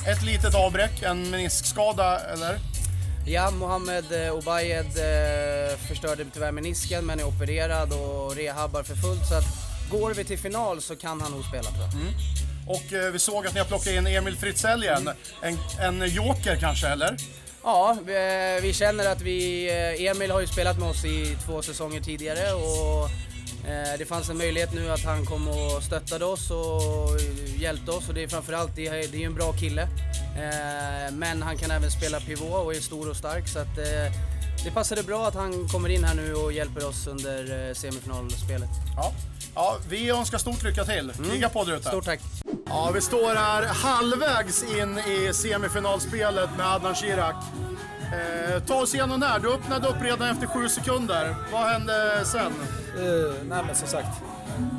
Ett 0.08 0.24
litet 0.24 0.56
avbräck, 0.56 1.02
en 1.04 1.30
meniskskada 1.30 2.20
eller? 2.20 2.60
Ja, 3.28 3.52
Mohamed 3.52 4.26
eh, 4.26 4.36
Obayed 4.36 4.86
eh, 4.86 5.78
förstörde 5.88 6.26
tyvärr 6.34 6.52
menisken 6.52 7.06
men 7.06 7.20
är 7.20 7.24
opererad 7.24 7.94
och 7.94 8.36
rehabbar 8.36 8.84
för 8.84 8.96
fullt. 8.96 9.26
Så 9.30 9.36
att 9.36 9.44
går 9.92 10.14
vi 10.14 10.24
till 10.24 10.40
final 10.40 10.82
så 10.82 10.96
kan 10.96 11.22
han 11.22 11.32
nog 11.32 11.46
spela 11.46 11.64
tror 11.64 11.84
jag. 11.84 11.92
Och 12.76 12.94
eh, 12.94 13.12
vi 13.12 13.20
såg 13.20 13.48
att 13.48 13.54
ni 13.54 13.60
har 13.60 13.68
plockat 13.68 13.88
in 13.88 14.08
Emil 14.08 14.38
Fritzell 14.38 14.84
igen. 14.84 15.10
En, 15.42 15.58
en 15.80 16.10
joker 16.10 16.56
kanske, 16.56 16.88
eller? 16.88 17.18
Ja, 17.64 17.98
vi, 18.06 18.14
eh, 18.14 18.62
vi 18.62 18.74
känner 18.74 19.12
att 19.12 19.22
vi... 19.22 19.70
Emil 20.08 20.32
har 20.32 20.42
ju 20.42 20.48
spelat 20.48 20.80
med 20.80 20.90
oss 20.90 21.06
i 21.06 21.38
två 21.46 21.62
säsonger 21.62 22.02
tidigare 22.02 22.54
och 22.54 23.10
det 23.98 24.06
fanns 24.08 24.30
en 24.30 24.38
möjlighet 24.38 24.74
nu 24.74 24.92
att 24.92 25.04
han 25.06 25.26
kom 25.26 25.48
och 25.48 25.84
stöttade 25.84 26.26
oss 26.26 26.52
och 26.52 27.20
hjälpte 27.58 27.92
oss 27.92 28.10
och 28.10 28.14
det 28.14 28.24
är 28.24 28.28
framförallt, 28.28 28.76
det 28.76 28.88
är, 28.88 29.16
ju 29.16 29.24
en 29.24 29.34
bra 29.36 29.54
kille. 29.54 29.82
Eh, 29.82 31.14
Men 31.14 31.42
han 31.42 31.58
kan 31.58 31.72
även 31.72 31.92
spela 31.92 32.20
pivot 32.20 32.66
och 32.66 32.76
är 32.76 32.80
stor 32.80 33.10
och 33.10 33.16
stark 33.16 33.48
så 33.48 33.60
att 33.60 33.78
eh, 33.78 34.14
det 34.64 34.72
passade 34.72 35.04
bra 35.04 35.28
att 35.28 35.36
han 35.36 35.68
kommer 35.68 35.90
in 35.90 36.04
här 36.04 36.16
nu 36.16 36.34
och 36.34 36.54
hjälper 36.54 36.88
oss 36.88 37.08
under 37.08 37.68
eh, 37.68 37.74
semifinalspelet. 37.74 38.70
Ja. 38.96 39.12
Ja, 39.56 39.78
vi 39.90 40.10
önskar 40.10 40.38
stort 40.38 40.64
lycka 40.64 40.84
till. 40.86 41.12
Kriga 41.32 41.50
på 41.50 41.64
där 41.64 41.76
ute. 41.76 41.88
Stort 41.88 42.06
tack! 42.06 42.20
Ja, 42.66 42.92
vi 42.94 43.02
står 43.02 43.36
här 43.36 43.64
halvvägs 43.64 44.64
in 44.64 44.98
i 44.98 45.34
semifinalspelet 45.34 46.50
med 46.58 46.66
Adnan 46.66 46.96
Shirak. 46.96 47.36
Eh, 48.14 48.64
ta 48.64 48.76
oss 48.82 48.94
igenom 48.94 49.20
det 49.20 49.26
här. 49.26 49.40
Du 49.40 49.54
öppnade 49.54 49.88
upp 49.88 50.02
redan 50.02 50.30
efter 50.30 50.48
sju 50.48 50.70
sekunder. 50.70 51.36
Vad 51.52 51.62
hände 51.62 52.22
sen? 52.26 52.52
Eh, 52.98 53.34
nej 53.50 53.64
men 53.66 53.76
som 53.76 53.88
sagt, 53.88 54.22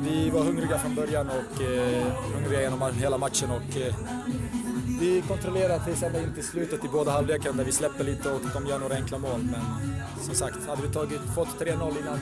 vi 0.01 0.29
var 0.29 0.43
hungriga 0.43 0.77
från 0.77 0.95
början 0.95 1.29
och 1.29 1.61
eh, 1.61 2.03
hungriga 2.35 2.61
genom 2.61 2.95
hela 2.95 3.17
matchen 3.17 3.51
och 3.51 3.77
eh, 3.77 3.95
vi 4.99 5.23
kontrollerade 5.27 5.85
tills 5.85 6.03
ända 6.03 6.19
in 6.19 6.33
till 6.33 6.43
slutet 6.43 6.85
i 6.85 6.87
båda 6.87 7.11
halvlekarna 7.11 7.57
där 7.57 7.63
vi 7.63 7.71
släpper 7.71 8.03
lite 8.03 8.31
och 8.31 8.41
de 8.53 8.65
gör 8.65 8.79
några 8.79 8.95
enkla 8.95 9.17
mål. 9.17 9.39
Men 9.51 9.61
som 10.25 10.35
sagt, 10.35 10.67
hade 10.67 10.81
vi 10.81 10.93
tagit, 10.93 11.21
fått 11.35 11.59
3-0 11.59 11.71
innan, 11.71 12.19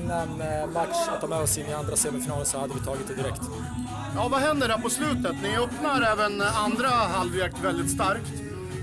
innan 0.00 0.40
eh, 0.40 0.66
match 0.66 1.08
att 1.14 1.20
ta 1.20 1.26
med 1.26 1.38
oss 1.38 1.58
in 1.58 1.66
i 1.66 1.72
andra 1.72 1.96
semifinalen 1.96 2.46
så 2.46 2.58
hade 2.58 2.74
vi 2.74 2.80
tagit 2.80 3.08
det 3.08 3.14
direkt. 3.14 3.42
Ja, 4.14 4.28
vad 4.28 4.40
händer 4.40 4.68
där 4.68 4.78
på 4.78 4.90
slutet? 4.90 5.36
Ni 5.42 5.56
öppnar 5.56 6.02
även 6.02 6.42
andra 6.42 6.88
halvlek 6.88 7.52
väldigt 7.62 7.90
starkt. 7.90 8.32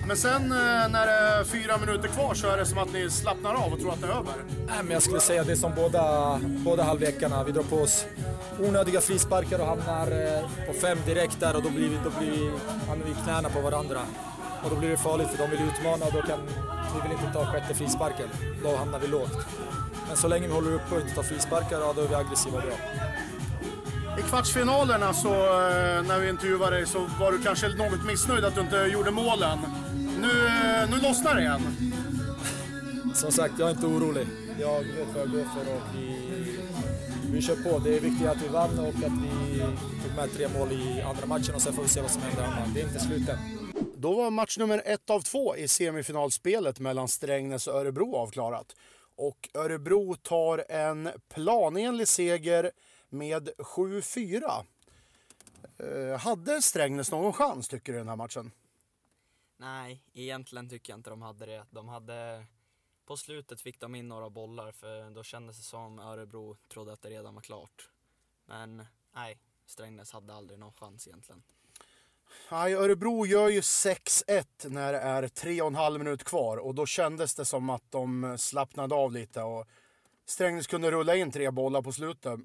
Men 0.07 0.17
sen 0.17 0.51
eh, 0.51 0.89
när 0.89 1.05
det 1.05 1.11
är 1.11 1.43
fyra 1.43 1.77
minuter 1.77 2.07
kvar 2.07 2.33
så 2.33 2.47
är 2.47 2.57
det 2.57 2.65
som 2.65 2.77
att 2.77 2.93
ni 2.93 3.09
slappnar 3.09 3.53
av 3.53 3.73
och 3.73 3.79
tror 3.79 3.93
att 3.93 4.01
det 4.01 4.07
är 4.07 4.11
över. 4.11 4.33
Nej, 4.67 4.83
men 4.83 4.91
jag 4.91 5.03
skulle 5.03 5.19
säga 5.19 5.43
det 5.43 5.51
är 5.51 5.55
som 5.55 5.71
båda, 5.75 6.39
båda 6.43 6.83
halvlekarna. 6.83 7.43
Vi 7.43 7.51
drar 7.51 7.63
på 7.63 7.75
oss 7.75 8.05
onödiga 8.59 9.01
frisparkar 9.01 9.59
och 9.59 9.67
hamnar 9.67 10.07
eh, 10.11 10.67
på 10.67 10.73
fem 10.73 10.97
direkt 11.05 11.39
där 11.39 11.55
och 11.55 11.63
då 11.63 11.69
blir 11.69 11.89
vi, 11.89 11.97
då 12.03 12.09
blir 12.19 12.31
vi, 12.31 12.51
hamnar 12.87 13.05
vi 13.05 13.11
i 13.11 13.15
knäna 13.23 13.49
på 13.49 13.61
varandra. 13.61 13.99
Och 14.63 14.69
då 14.69 14.75
blir 14.75 14.89
det 14.89 14.97
farligt 14.97 15.27
för 15.27 15.37
de 15.37 15.49
vill 15.49 15.61
utmana 15.61 16.05
och 16.05 16.13
då 16.13 16.21
kan 16.21 16.39
vi 16.95 17.01
vill 17.01 17.11
inte 17.11 17.33
ta 17.33 17.45
sjätte 17.45 17.73
frisparken. 17.73 18.29
Då 18.63 18.75
hamnar 18.75 18.99
vi 18.99 19.07
lågt. 19.07 19.37
Men 20.07 20.17
så 20.17 20.27
länge 20.27 20.47
vi 20.47 20.53
håller 20.53 20.73
uppe 20.73 20.95
och 20.95 21.01
inte 21.01 21.15
tar 21.15 21.23
frisparkar, 21.23 21.79
ja, 21.79 21.93
då 21.95 22.01
är 22.01 22.07
vi 22.07 22.15
aggressiva 22.15 22.57
och 22.57 22.63
bra. 22.63 22.75
I 24.19 24.21
kvartsfinalerna 24.21 25.13
så 25.13 25.33
eh, 25.33 26.03
när 26.07 26.19
vi 26.19 26.29
intervjuade 26.29 26.75
dig 26.75 26.87
så 26.87 27.09
var 27.19 27.31
du 27.31 27.41
kanske 27.41 27.67
något 27.67 28.05
missnöjd 28.05 28.45
att 28.45 28.55
du 28.55 28.61
inte 28.61 28.75
gjorde 28.75 29.11
målen. 29.11 29.59
Nu, 30.21 30.47
eh, 30.47 30.89
nu 30.89 30.97
lossnar 31.01 31.35
det 31.35 31.41
igen. 31.41 31.61
Som 33.15 33.31
sagt, 33.31 33.53
jag 33.59 33.67
är 33.67 33.71
inte 33.71 33.85
orolig. 33.85 34.27
Jag 34.59 34.79
vet 34.79 35.07
vad 35.13 35.21
jag 35.21 35.31
går 35.31 35.43
för 35.43 35.75
och 35.75 35.81
vi, 35.95 36.59
vi 37.31 37.41
kör 37.41 37.55
på. 37.55 37.79
Det 37.79 37.97
är 37.97 37.99
viktigt 37.99 38.27
att 38.27 38.41
vi 38.43 38.47
vann 38.47 38.79
och 38.79 38.87
att 38.87 38.95
vi 38.95 39.59
tog 40.03 40.15
med 40.15 40.31
tre 40.33 40.47
mål 40.47 40.71
i 40.71 41.01
andra 41.01 41.25
matchen 41.25 41.55
och 41.55 41.61
sen 41.61 41.73
får 41.73 41.83
vi 41.83 41.89
se 41.89 42.01
vad 42.01 42.11
som 42.11 42.21
händer 42.21 42.43
hemma. 42.43 42.67
Det 42.73 42.81
är 42.81 42.87
inte 42.87 42.99
slut 42.99 43.29
än. 43.29 43.37
Då 43.95 44.13
var 44.13 44.31
match 44.31 44.57
nummer 44.57 44.81
ett 44.85 45.09
av 45.09 45.21
två 45.21 45.55
i 45.55 45.67
semifinalspelet 45.67 46.79
mellan 46.79 47.07
Strängnäs 47.07 47.67
och 47.67 47.75
Örebro 47.75 48.15
avklarat. 48.15 48.75
Och 49.17 49.49
Örebro 49.53 50.15
tar 50.15 50.65
en 50.69 51.09
planenlig 51.33 52.07
seger 52.07 52.71
med 53.13 53.49
7-4. 53.57 54.65
Eh, 55.77 56.19
hade 56.19 56.61
Strängnäs 56.61 57.11
någon 57.11 57.33
chans 57.33 57.67
tycker 57.67 57.93
du 57.93 57.97
i 57.97 58.01
den 58.01 58.09
här 58.09 58.15
matchen? 58.15 58.51
Nej, 59.57 60.03
egentligen 60.13 60.69
tycker 60.69 60.93
jag 60.93 60.99
inte 60.99 61.09
de 61.09 61.21
hade 61.21 61.45
det. 61.45 61.65
De 61.69 61.87
hade... 61.87 62.45
På 63.05 63.17
slutet 63.17 63.61
fick 63.61 63.79
de 63.79 63.95
in 63.95 64.07
några 64.07 64.29
bollar 64.29 64.71
för 64.71 65.09
då 65.09 65.23
kändes 65.23 65.57
det 65.57 65.63
som 65.63 65.99
Örebro 65.99 66.57
trodde 66.69 66.93
att 66.93 67.01
det 67.01 67.09
redan 67.09 67.35
var 67.35 67.41
klart. 67.41 67.89
Men 68.45 68.85
nej, 69.15 69.39
Strängnäs 69.65 70.11
hade 70.11 70.33
aldrig 70.33 70.59
någon 70.59 70.73
chans 70.73 71.07
egentligen. 71.07 71.43
Nej, 72.51 72.73
Örebro 72.73 73.25
gör 73.25 73.49
ju 73.49 73.61
6-1 73.61 74.45
när 74.69 74.93
det 74.93 74.99
är 74.99 75.27
tre 75.27 75.61
och 75.61 75.67
en 75.67 75.75
halv 75.75 75.99
minut 75.99 76.23
kvar 76.23 76.57
och 76.57 76.75
då 76.75 76.85
kändes 76.85 77.35
det 77.35 77.45
som 77.45 77.69
att 77.69 77.91
de 77.91 78.35
slappnade 78.37 78.95
av 78.95 79.11
lite 79.11 79.41
och 79.41 79.67
Strängnäs 80.25 80.67
kunde 80.67 80.91
rulla 80.91 81.15
in 81.15 81.31
tre 81.31 81.51
bollar 81.51 81.81
på 81.81 81.91
slutet. 81.91 82.39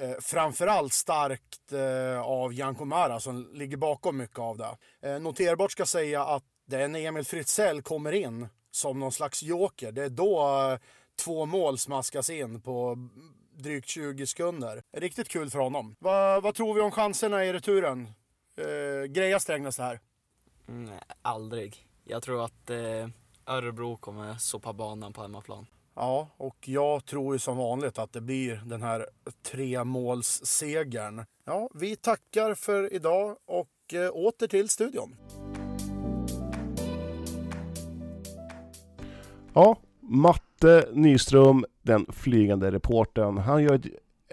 Eh, 0.00 0.14
framförallt 0.20 0.92
starkt 0.92 1.72
eh, 1.72 2.20
av 2.20 2.54
Jan 2.54 2.74
Komara 2.74 3.20
som 3.20 3.50
ligger 3.52 3.76
bakom 3.76 4.16
mycket 4.16 4.38
av 4.38 4.56
det. 4.58 4.76
Eh, 5.08 5.20
noterbart 5.20 5.72
ska 5.72 5.86
säga 5.86 6.24
att 6.24 6.44
det 6.66 6.82
är 6.82 6.88
när 6.88 7.00
Emil 7.00 7.24
Fritzell 7.24 7.82
kommer 7.82 8.12
in 8.12 8.48
som 8.70 9.00
någon 9.00 9.12
slags 9.12 9.42
joker. 9.42 9.92
Det 9.92 10.04
är 10.04 10.08
då 10.08 10.60
eh, 10.72 10.78
två 11.24 11.46
mål 11.46 11.78
smaskas 11.78 12.30
in 12.30 12.60
på 12.60 13.08
drygt 13.56 13.88
20 13.88 14.26
sekunder. 14.26 14.82
Riktigt 14.92 15.28
kul 15.28 15.50
för 15.50 15.58
honom. 15.58 15.96
Va, 15.98 16.40
vad 16.40 16.54
tror 16.54 16.74
vi 16.74 16.80
om 16.80 16.90
chanserna 16.90 17.44
i 17.44 17.52
returen? 17.52 18.08
Eh, 18.56 19.04
grejar 19.04 19.38
Strängnäs 19.38 19.76
det 19.76 19.82
här? 19.82 20.00
Mm, 20.68 20.90
aldrig. 21.22 21.86
Jag 22.04 22.22
tror 22.22 22.44
att 22.44 22.70
eh, 22.70 23.08
Örebro 23.46 23.96
kommer 23.96 24.34
sopa 24.34 24.72
banan 24.72 25.12
på 25.12 25.22
hemmaplan. 25.22 25.66
Ja, 25.96 26.28
och 26.36 26.68
jag 26.68 27.04
tror 27.04 27.34
ju 27.34 27.38
som 27.38 27.56
vanligt 27.56 27.98
att 27.98 28.12
det 28.12 28.20
blir 28.20 28.62
den 28.66 28.82
här 28.82 29.06
tremålssegern. 29.50 31.24
Ja, 31.46 31.70
vi 31.74 31.96
tackar 31.96 32.54
för 32.54 32.92
idag 32.92 33.36
och 33.46 33.94
eh, 33.94 34.10
åter 34.12 34.46
till 34.46 34.68
studion. 34.68 35.16
Ja, 39.54 39.76
Matte 40.00 40.88
Nyström, 40.92 41.64
den 41.82 42.06
flygande 42.12 42.70
reportern, 42.70 43.38
han 43.38 43.62
gör 43.62 43.74
ett, 43.74 43.86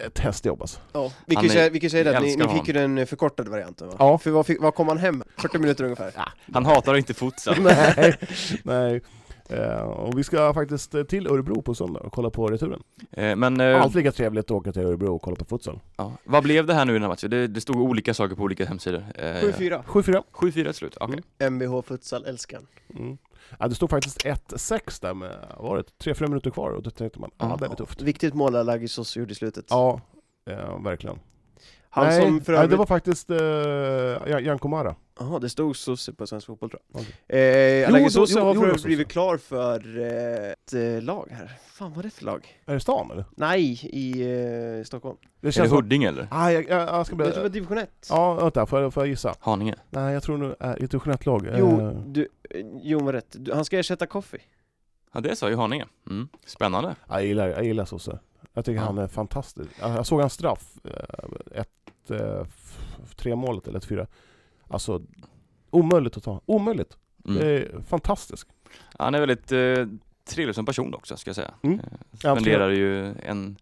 ett 0.06 0.18
hästjobb 0.18 0.60
alltså. 0.62 0.80
Ja, 0.92 1.12
vi 1.26 1.34
kan 1.34 1.44
ju 1.44 1.48
är- 1.50 1.52
säga, 1.52 1.70
vi 1.70 1.80
kan 1.80 1.90
säga 1.90 2.04
det 2.04 2.16
att 2.16 2.22
ni, 2.24 2.36
ni 2.36 2.48
fick 2.48 2.66
ju 2.68 2.72
den 2.74 3.06
förkortade 3.06 3.50
varianten 3.50 3.88
va? 3.88 3.94
Ja. 3.98 4.18
För 4.18 4.30
vad, 4.30 4.46
fick, 4.46 4.60
vad 4.60 4.74
kom 4.74 4.88
han 4.88 4.98
hem? 4.98 5.22
40 5.36 5.58
minuter 5.58 5.84
ungefär? 5.84 6.12
Han 6.52 6.64
hatar 6.66 6.96
inte 6.96 7.14
futsal. 7.14 7.56
nej, 7.62 8.18
nej. 8.62 9.00
Eh, 9.48 9.80
och 9.82 10.18
vi 10.18 10.24
ska 10.24 10.54
faktiskt 10.54 10.94
till 11.08 11.26
Örebro 11.26 11.62
på 11.62 11.74
söndag 11.74 12.00
och 12.00 12.12
kolla 12.12 12.30
på 12.30 12.46
returen. 12.46 12.82
Eh, 13.10 13.36
Men 13.36 13.60
eh, 13.60 13.82
Allt 13.82 13.94
lika 13.94 14.12
trevligt 14.12 14.44
att 14.44 14.50
åka 14.50 14.72
till 14.72 14.82
Örebro 14.82 15.14
och 15.14 15.22
kolla 15.22 15.36
på 15.36 15.44
futsal. 15.44 15.80
ja, 15.96 16.12
vad 16.24 16.42
blev 16.42 16.66
det 16.66 16.74
här 16.74 16.84
nu 16.84 16.92
i 16.92 16.94
den 16.94 17.02
här 17.02 17.08
matchen? 17.08 17.30
Det, 17.30 17.46
det 17.46 17.60
stod 17.60 17.76
olika 17.76 18.14
saker 18.14 18.34
på 18.36 18.42
olika 18.42 18.64
hemsidor. 18.64 19.04
Eh, 19.14 19.24
7-4. 19.24 19.82
7-4. 19.86 20.22
7-4 20.32 20.52
till 20.52 20.74
slut, 20.74 20.96
okej. 21.00 21.22
Mvh 21.50 21.82
futsal, 21.82 22.24
älskan. 22.24 22.66
Mm. 22.98 23.18
Ja, 23.58 23.68
det 23.68 23.74
stod 23.74 23.90
faktiskt 23.90 24.24
1-6 24.24 25.02
där 25.02 25.14
med, 25.14 25.36
var 25.58 25.76
det, 25.76 26.10
3-4 26.12 26.28
minuter 26.28 26.50
kvar 26.50 26.70
och 26.70 26.82
då 26.82 26.90
tänkte 26.90 27.20
man, 27.20 27.30
ja 27.38 27.46
Ja. 27.48 27.56
det 27.60 27.68
blir 27.68 27.76
tufft. 27.76 28.02
Viktigt 28.02 28.34
mål 28.34 28.52
där 28.52 28.64
Lagisos 28.64 29.16
gjorde 29.16 29.32
i 29.32 29.34
slutet. 29.34 29.64
Ja, 29.70 30.00
eh, 30.50 30.82
verkligen. 30.84 31.18
Han 31.94 32.06
nej, 32.06 32.22
som 32.22 32.40
för 32.40 32.52
nej, 32.52 32.58
det 32.58 32.64
övrigt... 32.64 32.78
var 32.78 32.86
faktiskt 32.86 33.30
eh, 33.30 34.42
Jan- 34.46 34.58
Komara. 34.58 34.94
Jaha, 35.18 35.38
det 35.38 35.48
stod 35.48 35.76
Sosse 35.76 36.12
på 36.12 36.26
Svensk 36.26 36.46
Fotboll 36.46 36.70
tror 36.70 36.80
jag. 36.92 37.00
Okej. 37.28 37.82
Eh, 37.82 37.88
Alagi 37.88 38.10
Sosse 38.10 38.40
har 38.40 38.54
för 38.54 38.66
övrigt 38.66 38.84
blivit 38.84 39.08
klar 39.08 39.36
för 39.36 39.98
eh, 40.00 40.50
ett 40.52 40.72
eh, 40.74 41.02
lag 41.02 41.28
här. 41.30 41.52
Fan 41.66 41.90
vad 41.90 41.98
är 41.98 42.02
det 42.02 42.10
för 42.10 42.24
lag? 42.24 42.60
Är 42.66 42.74
det 42.74 42.80
stan 42.80 43.10
eller? 43.10 43.24
Nej, 43.36 43.72
i 43.82 44.22
eh, 44.78 44.84
Stockholm. 44.84 45.16
Det 45.40 45.56
Är 45.56 45.62
det. 45.62 45.68
Huddinge 45.68 46.08
eller? 46.08 46.28
Ah, 46.30 46.50
jag, 46.50 46.68
jag, 46.68 46.80
jag 46.88 47.06
ska 47.06 47.16
Jag 47.16 47.24
tror 47.24 47.26
det 47.26 47.32
bli... 47.34 47.42
var 47.42 47.48
division 47.48 47.78
1. 47.78 48.06
Ja, 48.10 48.34
vänta, 48.34 48.66
får 48.66 48.80
jag, 48.80 48.94
får 48.94 49.02
jag 49.02 49.08
gissa? 49.08 49.34
Haninge? 49.40 49.74
Nej, 49.90 50.14
jag 50.14 50.22
tror 50.22 50.36
nu 50.38 50.54
är 50.60 50.84
ett 50.84 50.90
divisionellt 50.90 51.26
lag. 51.26 51.48
Jo, 51.58 52.02
du, 52.06 52.28
Jon 52.82 53.04
var 53.04 53.12
rätt. 53.12 53.26
Du, 53.38 53.52
han 53.52 53.64
ska 53.64 53.78
ersätta 53.78 54.06
Coffee. 54.06 54.40
Ja 55.14 55.20
det 55.20 55.36
sa 55.36 55.48
ju 55.50 55.56
Haninge. 55.56 55.86
Mm. 56.10 56.28
Spännande. 56.46 56.94
jag 57.08 57.24
gillar, 57.26 57.48
jag 57.48 57.64
gillar 57.64 57.84
Sosse. 57.84 58.18
Jag 58.54 58.64
tycker 58.64 58.80
Ja. 58.80 58.84
han 58.86 58.98
är 58.98 59.08
fantastisk. 59.08 59.70
Jag, 59.80 60.06
såg 60.06 60.20
hans 60.20 60.32
straff. 60.32 60.64
Ett, 61.54 61.68
eh, 62.10 62.40
f- 62.48 63.14
tre 63.16 63.36
målet 63.36 63.66
eller 63.68 63.78
ett 63.78 63.84
fyra. 63.84 64.06
Alltså, 64.68 65.02
omöjligt 65.70 66.16
att 66.16 66.22
ta. 66.22 66.40
Omöjligt! 66.46 66.96
Mm. 67.24 67.38
Det 67.38 67.46
är 67.46 67.80
fantastiskt. 67.88 68.48
Han 68.98 69.14
är 69.14 69.20
väldigt 69.20 69.52
eh, 69.52 69.86
trevlig 70.24 70.54
som 70.54 70.66
person 70.66 70.94
också 70.94 71.16
ska 71.16 71.28
jag 71.28 71.36
säga. 71.36 71.54
Mm. 71.62 71.78
Eh, 71.80 71.84
spenderar 72.18 72.70
ju 72.70 73.06
en, 73.06 73.56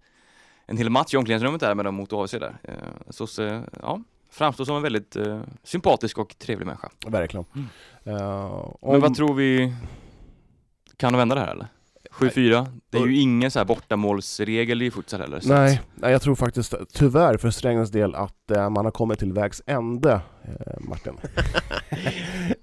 en 0.67 0.77
hel 0.77 0.91
match 0.91 1.15
i 1.15 1.17
omklädningsrummet 1.17 1.61
där 1.61 1.75
med 1.75 1.85
dem 1.85 1.95
mot 1.95 2.13
AFC 2.13 2.31
där. 2.33 2.59
Eh, 2.63 2.75
så, 3.09 3.27
så 3.27 3.63
ja, 3.83 4.03
framstår 4.31 4.65
som 4.65 4.77
en 4.77 4.83
väldigt 4.83 5.17
eh, 5.17 5.41
sympatisk 5.63 6.19
och 6.19 6.39
trevlig 6.39 6.67
människa. 6.67 6.91
Verkligen. 7.07 7.47
Mm. 7.55 7.67
Eh, 8.05 8.13
Men 8.81 8.95
om- 8.95 9.01
vad 9.01 9.15
tror 9.15 9.35
vi, 9.35 9.75
kan 10.97 11.13
de 11.13 11.19
vända 11.19 11.35
det 11.35 11.41
här 11.41 11.51
eller? 11.53 11.69
7-4, 12.13 12.67
det 12.91 12.99
är 12.99 13.07
ju 13.07 13.17
ingen 13.21 13.51
så 13.51 13.59
här 13.59 13.67
bortamålsregel 13.67 14.83
i 14.83 14.91
futsal 14.91 15.21
heller. 15.21 15.41
så 15.41 15.49
Nej, 15.49 15.81
nej, 15.95 16.13
jag 16.13 16.23
tror 16.23 16.35
faktiskt 16.35 16.75
tyvärr 16.95 17.37
för 17.37 17.51
Strängnäs 17.51 17.91
del 17.91 18.15
att 18.15 18.51
eh, 18.51 18.71
man 18.71 18.85
har 18.85 18.93
kommit 18.93 19.19
till 19.19 19.33
vägs 19.33 19.63
ände, 19.67 20.21
eh, 20.43 20.81
Martin. 20.81 21.13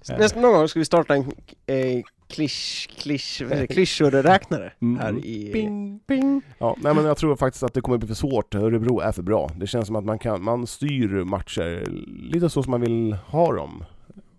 Nästa 0.18 0.40
någon 0.40 0.52
gång 0.52 0.68
ska 0.68 0.78
vi 0.78 0.84
starta 0.84 1.14
en 1.14 1.20
eh, 1.66 2.02
klisch, 2.28 2.88
klisch, 2.98 3.42
klyschor-räknare 3.70 4.72
Mm. 4.80 4.98
här 5.00 5.26
i... 5.26 5.52
Ping, 5.52 6.00
ping. 6.06 6.42
Ja, 6.58 6.76
nej, 6.80 6.94
men 6.94 7.04
jag 7.04 7.16
tror 7.16 7.36
faktiskt 7.36 7.62
att 7.62 7.74
det 7.74 7.80
kommer 7.80 7.98
bli 7.98 8.08
för 8.08 8.14
svårt. 8.14 8.54
Örebro 8.54 9.00
är 9.00 9.12
för 9.12 9.22
bra. 9.22 9.50
Det 9.56 9.66
känns 9.66 9.86
som 9.86 9.96
att 9.96 10.04
man, 10.04 10.18
kan, 10.18 10.42
man 10.42 10.66
styr 10.66 11.24
matcher 11.24 11.84
lite 12.32 12.50
så 12.50 12.62
som 12.62 12.70
man 12.70 12.80
vill 12.80 13.12
ha 13.26 13.52
dem. 13.52 13.84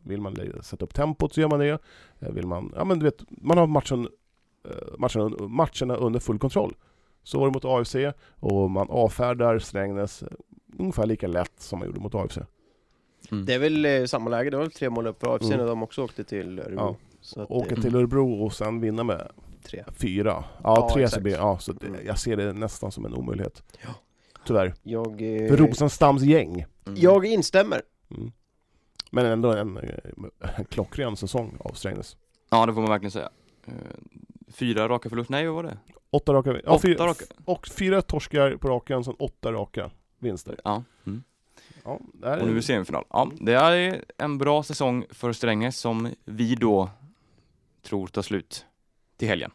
Vill 0.04 0.22
man 0.22 0.36
sätta 0.64 0.86
upp 0.86 0.94
tempot 0.94 1.34
så 1.34 1.42
gör 1.42 1.48
man 1.48 1.60
det. 1.60 1.70
Eh, 2.20 2.32
Vill 2.32 2.48
man, 2.48 2.74
ja 2.76 2.84
men 2.84 3.00
du 3.00 3.06
vet, 3.06 3.24
man 3.30 3.58
har 3.58 3.68
matchen, 3.68 4.08
matcherna, 4.98 5.48
matcherna 5.48 5.96
under 5.96 6.20
full 6.20 6.40
kontroll. 6.40 6.76
Så 7.24 7.40
var 7.40 7.48
det 7.48 7.54
mot 7.54 7.66
AFC 7.66 7.96
och 8.40 8.72
man 8.72 8.88
avfärdar 8.90 9.60
Strängnäs 9.60 10.24
eh, 10.24 10.28
ungefär 10.80 11.06
lika 11.06 11.28
lätt 11.28 11.54
som 11.58 11.80
man 11.80 11.88
gjorde 11.88 12.00
mot 12.00 12.16
AFC. 12.16 12.38
Mm. 13.32 13.46
Det 13.46 13.54
är 13.54 13.60
väl 13.60 13.86
eh, 13.86 14.06
samma 14.06 14.30
läge, 14.30 14.50
det 14.50 14.58
var 14.58 14.64
väl 14.64 14.72
tre 14.72 14.90
mål 14.90 15.08
upp 15.08 15.20
för 15.20 15.36
AFC 15.36 15.46
Mm. 15.46 15.58
när 15.60 15.68
de 15.68 15.84
också 15.84 16.04
åkte 16.04 16.24
till 16.24 16.60
Örebro. 16.60 16.76
Ja. 16.80 16.96
Så 17.22 17.42
att, 17.42 17.52
Åka 17.52 17.76
eh, 17.76 17.82
till 17.82 17.96
Örebro 17.96 18.44
och 18.46 18.54
sen 18.54 18.82
vinna 18.82 19.04
med 19.04 19.32
Tre. 19.64 19.84
fyra. 19.96 20.44
Ja, 20.64 20.64
Ja, 20.64 20.90
tre. 20.94 21.08
SEB. 21.10 21.28
Ja, 21.28 21.58
så 21.60 21.72
det, 21.74 21.88
Mm. 21.88 22.00
jag 22.06 22.20
ser 22.20 22.38
det 22.38 22.54
nästan 22.54 22.92
som 22.92 23.06
en 23.06 23.14
omöjlighet. 23.14 23.64
Ja. 23.84 23.90
Tyvärr. 24.46 24.74
Jag, 24.84 25.08
eh, 25.22 25.48
För 25.50 25.58
Rosenstams 25.58 26.22
gäng. 26.24 26.66
Mm. 26.88 27.00
jag 27.02 27.26
instämmer. 27.26 27.82
Mm. 28.18 28.32
Men 29.12 29.26
ändå 29.26 29.52
en, 29.52 29.78
eh, 29.78 30.60
en 30.60 30.66
klockren 30.66 31.16
säsong 31.18 31.58
av 31.60 31.72
Strängnäs. 31.74 32.18
Ja 32.50 32.66
det 32.66 32.74
får 32.74 32.82
man 32.82 32.90
verkligen 32.90 33.12
säga. 33.12 33.30
Fyra 34.50 34.90
raka 34.90 35.10
förluster, 35.10 35.32
nej 35.32 35.46
vad 35.46 35.56
var 35.56 35.64
det? 35.64 35.78
Åtta 36.10 36.34
raka, 36.34 36.54
ja, 36.54 36.72
Åtta 36.72 36.80
fyra, 36.82 37.08
raka. 37.08 37.26
Och 37.46 37.68
fyra 37.68 38.02
torskar 38.02 38.58
på 38.58 38.68
raken, 38.68 39.04
sen 39.04 39.16
åtta 39.20 39.52
raka 39.52 39.92
vinster. 40.20 40.60
Ja. 40.64 40.84
Mm. 41.06 41.24
Ja, 41.84 42.00
det 42.14 42.28
här 42.28 42.40
Och 42.40 42.48
nu 42.48 42.54
är 42.54 42.58
är, 42.58 42.62
semifinal. 42.62 43.06
Ja, 43.10 43.32
det 43.40 43.54
är 43.54 44.04
en 44.18 44.38
bra 44.38 44.64
säsong 44.64 45.06
för 45.10 45.34
Strängnäs 45.34 45.78
som 45.78 46.10
vi 46.26 46.56
då 46.56 46.90
tror 47.82 48.08
tar 48.08 48.22
slut 48.22 48.66
till 49.18 49.28
helgen. 49.28 49.52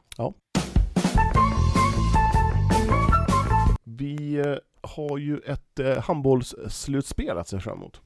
vi 3.84 4.36
eh, 4.36 4.56
har 4.80 5.18
ju 5.18 5.38
ett 5.38 5.80
eh, 5.80 6.02
handbollsslutspel 6.02 7.38
att 7.38 7.48
se 7.48 7.60
fram 7.60 7.78
emot. 7.78 8.00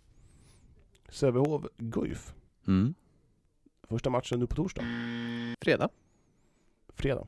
Sävehof 1.09 1.67
Guif. 1.77 2.35
Mm. 2.67 2.95
Första 3.89 4.11
matchen 4.11 4.41
nu 4.41 4.47
på 4.47 4.55
torsdag. 4.55 4.83
Fredag. 5.61 5.89
Fredag. 6.99 7.27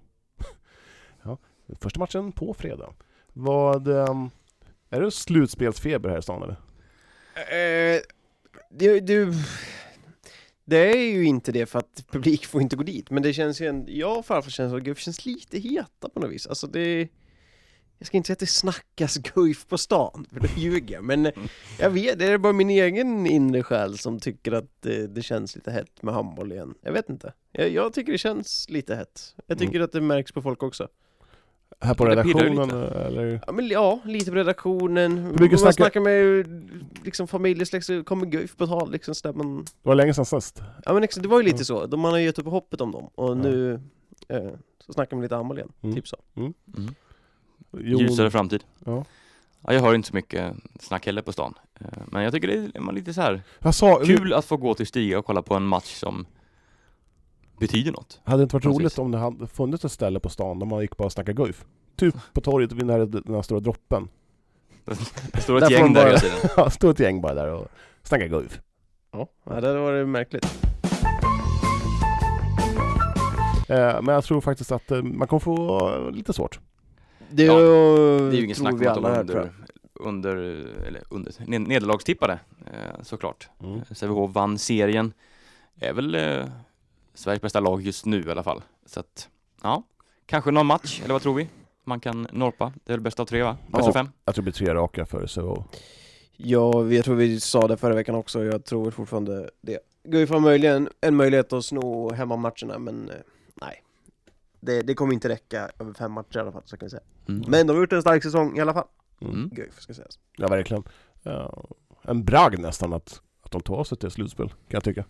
ja, 1.23 1.39
första 1.81 2.01
matchen 2.01 2.33
på 2.33 2.55
fredag. 2.55 2.95
Vad... 3.33 3.89
Um, 3.89 4.31
är 4.91 5.01
det 5.01 5.11
slutspelsfeber 5.11 6.09
här 6.09 6.19
i 6.19 6.23
stan 6.23 6.43
eller? 6.43 6.57
Eh, 7.35 8.01
du, 8.71 9.01
du, 9.01 9.33
det 10.65 10.77
är 10.77 11.13
ju 11.13 11.25
inte 11.25 11.53
det 11.53 11.67
för 11.67 11.79
att 11.79 12.05
publik 12.11 12.47
får 12.47 12.63
inte 12.63 12.77
gå 12.77 12.83
dit, 12.83 13.11
men 13.11 13.23
det 13.23 13.33
känns 13.33 13.61
ju 13.61 13.67
en, 13.67 13.85
jag 13.89 14.19
och 14.19 14.27
farfar 14.27 14.51
känns 14.51 14.73
att 14.73 14.99
känns 14.99 15.27
lite 15.27 15.59
heta 15.59 16.09
på 16.09 16.21
något 16.21 16.31
vis. 16.31 16.47
Alltså 16.47 16.67
det, 16.67 17.09
jag 18.01 18.07
ska 18.07 18.17
inte 18.17 18.27
säga 18.27 18.33
att 18.35 18.39
det 18.39 18.47
snackas 18.47 19.17
Guif 19.17 19.67
på 19.67 19.79
stan, 19.79 20.27
för 20.33 20.41
då 20.41 20.47
ljuger 20.57 20.95
jag, 20.95 21.05
men 21.05 21.31
jag 21.79 21.91
vet, 21.91 22.19
det 22.19 22.27
är 22.27 22.39
bara 22.39 22.53
min 22.53 22.71
egen 22.71 23.27
inre 23.27 23.63
själ 23.63 23.99
som 23.99 24.21
tycker 24.21 24.53
att 24.53 24.67
det, 24.81 25.07
det 25.07 25.23
känns 25.23 25.55
lite 25.55 25.71
hett 25.71 26.03
med 26.03 26.15
handboll 26.15 26.53
igen. 26.53 26.75
Jag 26.83 26.93
vet 26.93 27.09
inte. 27.09 27.33
Jag, 27.53 27.69
jag 27.71 27.93
tycker 27.93 28.13
det 28.13 28.19
känns 28.19 28.67
lite 28.71 28.95
hett. 28.95 29.35
Jag 29.47 29.59
tycker 29.59 29.81
att 29.81 29.93
det 29.93 30.01
märks 30.01 30.33
på 30.33 30.43
folk 30.43 30.63
också. 30.63 30.89
Här 31.81 31.95
på 31.95 32.05
redaktionen 32.07 32.71
eller? 32.71 33.41
Ja, 33.47 33.53
men, 33.53 33.69
ja, 33.69 34.01
lite 34.05 34.31
på 34.31 34.37
redaktionen. 34.37 35.29
mycket 35.29 35.41
man 35.41 35.59
snackar- 35.59 35.73
snackar 35.73 36.01
med 36.01 36.47
liksom, 37.05 37.29
familjesläkt 37.29 37.87
så 37.87 38.05
kommer 38.05 38.27
Guif 38.27 38.57
på 38.57 38.67
tal 38.67 38.91
liksom 38.93 39.15
så 39.15 39.29
där 39.29 39.35
man... 39.39 39.57
Det 39.65 39.71
var 39.89 39.95
länge 39.95 40.15
sedan 40.15 40.25
sist. 40.27 40.63
Ja 40.85 40.93
men 40.95 41.05
exakt, 41.05 41.23
det 41.23 41.29
var 41.29 41.39
ju 41.39 41.45
lite 41.45 41.55
Mm. 41.57 41.65
så. 41.65 41.87
De, 41.87 42.01
man 42.01 42.11
har 42.11 42.19
ju 42.19 42.25
gett 42.25 42.39
upp 42.39 42.47
hoppet 42.47 42.81
om 42.81 42.93
dem 42.93 43.11
och 43.15 43.31
Ja. 43.31 43.35
nu 43.35 43.81
eh, 44.29 44.51
så 44.87 44.93
snackar 44.93 45.17
man 45.17 45.23
lite 45.23 45.35
handboll 45.35 45.59
igen. 45.59 45.73
Mm. 45.83 45.97
Typ 45.97 46.09
så. 46.09 46.17
Jon- 47.73 48.01
Ljusare 48.01 48.31
framtid. 48.31 48.65
Ja. 48.85 49.05
Ja, 49.67 49.73
jag 49.75 49.81
hör 49.81 49.95
inte 49.95 50.09
så 50.09 50.15
mycket 50.15 50.55
snack 50.81 51.07
heller 51.07 51.23
på 51.23 51.33
stan. 51.33 51.55
Eh, 51.81 51.87
Men 52.07 52.23
jag 52.23 52.33
tycker 52.33 52.49
det 52.49 52.55
är 52.79 52.93
lite 52.93 53.15
så 53.15 53.21
här 53.21 53.43
Jag 53.59 53.75
sa, 53.75 54.01
kul 54.05 54.33
att 54.33 54.45
få 54.45 54.57
gå 54.57 54.75
till 54.75 54.87
Stiga 54.87 55.19
och 55.19 55.27
kolla 55.27 55.43
på 55.43 55.55
en 55.55 55.63
match 55.67 55.95
som 55.95 56.27
betyder 57.59 57.93
något. 57.93 58.21
hade 58.25 58.39
det 58.39 58.43
inte 58.43 58.57
varit 58.57 58.63
Precis. 58.63 58.79
roligt 58.81 58.99
om 58.99 59.11
det 59.11 59.19
hade 59.19 59.47
funnits 59.47 59.85
ett 59.85 59.93
ställe 59.93 60.21
på 60.21 60.29
stan 60.29 60.59
där 60.59 60.67
man 60.67 60.81
gick 60.81 60.97
bara 60.97 61.05
och 61.05 61.13
snackade 61.13 61.43
Guif? 61.43 61.65
Typ 61.97 62.15
på 62.33 62.41
torget 62.41 62.73
vid 62.73 62.87
den 62.87 62.91
här, 62.91 63.07
den 63.07 63.35
här 63.35 63.43
stora 63.43 63.61
droppen. 63.61 64.09
Det 65.33 65.41
står 65.41 65.57
ett 65.57 65.61
Där 65.65 65.71
gäng 65.71 65.83
de 65.85 65.95
där 65.95 66.01
bara- 66.03 66.07
hela 66.09 66.19
tiden. 66.21 66.39
Ja, 66.57 66.71
stod 66.71 66.91
ett 66.91 67.01
gäng 67.01 67.21
bara 67.21 67.35
där 67.35 67.53
och 67.53 67.69
snackade 68.03 68.29
Guif. 68.29 68.61
Ja, 69.13 69.27
ja 69.45 69.61
det 69.61 69.79
var 69.81 69.93
det 69.93 70.07
märkligt. 70.07 70.47
Eh, 73.69 74.03
men 74.03 74.15
jag 74.15 74.25
tror 74.25 74.41
faktiskt 74.41 74.73
att 74.73 74.91
eh, 74.91 75.03
man 75.03 75.29
kommer 75.29 75.41
få 75.41 76.11
lite 76.11 76.33
svårt. 76.33 76.61
Det, 77.31 77.43
Ja, 77.45 77.55
det 77.55 78.31
Det 78.31 78.37
är 78.37 78.39
ju 78.39 78.45
ingen 78.45 78.57
snack 78.57 78.73
om 78.73 78.79
vi 78.79 78.87
att 78.87 78.95
de 78.95 79.05
jag. 79.05 79.19
under, 79.21 79.53
under, 79.95 80.37
eller 80.87 81.03
under, 81.11 81.33
ned- 81.33 81.69
nederlagstippade 81.69 82.39
eh, 82.67 83.03
såklart. 83.03 83.49
Mm. 83.63 83.81
Sävehof 83.91 84.31
vann 84.35 84.59
serien. 84.59 85.13
Är 85.81 85.93
väl 85.93 86.15
eh, 86.15 86.45
Sveriges 87.15 87.43
bästa 87.43 87.61
lag 87.61 87.83
just 87.83 88.07
nu 88.07 88.23
i 88.23 88.31
alla 88.31 88.43
fall. 88.43 88.63
Så 88.87 89.01
att, 89.01 89.29
ja, 89.63 89.83
kanske 90.27 90.51
någon 90.51 90.67
match, 90.67 91.01
eller 91.05 91.13
vad 91.15 91.23
tror 91.23 91.35
vi? 91.35 91.49
Man 91.85 92.01
kan 92.01 92.29
norpa. 92.33 92.73
Det 92.85 92.93
är 92.93 92.97
väl 92.97 93.01
bäst 93.03 93.21
av 93.21 93.25
tre 93.27 93.43
va? 93.43 93.57
Bäst 93.67 93.83
Ja. 93.83 93.89
av 93.89 93.93
fem? 93.93 94.09
Jag 94.25 94.35
tror 94.35 94.43
det 94.43 94.51
blir 94.51 94.67
tre 94.67 94.75
raka 94.75 95.07
för 95.07 95.27
så. 95.27 95.65
Ja, 96.37 96.79
vi- 96.81 96.97
jag 96.97 97.05
tror 97.05 97.15
vi 97.15 97.41
sa 97.41 97.69
det 97.69 97.77
förra 97.77 97.95
veckan 97.95 98.15
också, 98.15 98.45
jag 98.45 98.65
tror 98.65 98.91
fortfarande 98.91 99.51
det. 99.61 99.79
Guif 100.05 100.31
har 100.31 100.41
möjligen 100.41 100.89
en 101.01 101.17
möjlighet 101.17 101.53
att 101.53 101.65
sno 101.65 102.13
hemmamatcherna, 102.13 102.79
men 102.79 103.09
eh, 103.11 103.15
nej. 103.63 103.83
Det, 104.61 104.83
det 104.83 104.95
kommer 104.95 105.13
inte 105.15 105.29
räcka 105.29 105.71
över 105.79 105.93
fem 105.93 106.13
matcher 106.13 106.37
i 106.37 106.41
alla 106.41 106.53
fall, 106.53 106.63
så 106.65 106.77
kan 106.77 106.87
vi 106.87 106.91
säga. 106.91 107.03
Mm. 107.37 107.45
Men 107.51 107.67
de 107.67 107.73
har 107.73 107.81
gjort 107.81 107.93
en 107.93 108.01
stark 108.03 108.23
säsong 108.23 108.57
i 108.59 108.61
alla 108.61 108.75
fall. 108.75 108.87
Mm. 109.21 109.49
Guif, 109.53 109.81
ska 109.81 109.95
sägas. 109.95 110.19
Ja, 110.37 110.49
verkligen. 110.49 110.83
Ja, 111.23 111.65
en 112.03 112.25
bragd 112.25 112.59
nästan 112.61 112.93
att, 112.93 113.23
att 113.43 113.51
de 113.51 113.61
tar 113.61 113.85
sig 113.85 113.99
till 113.99 114.11
slutspel, 114.11 114.49
kan 114.49 114.57
jag 114.69 114.85
tycka. 114.85 115.05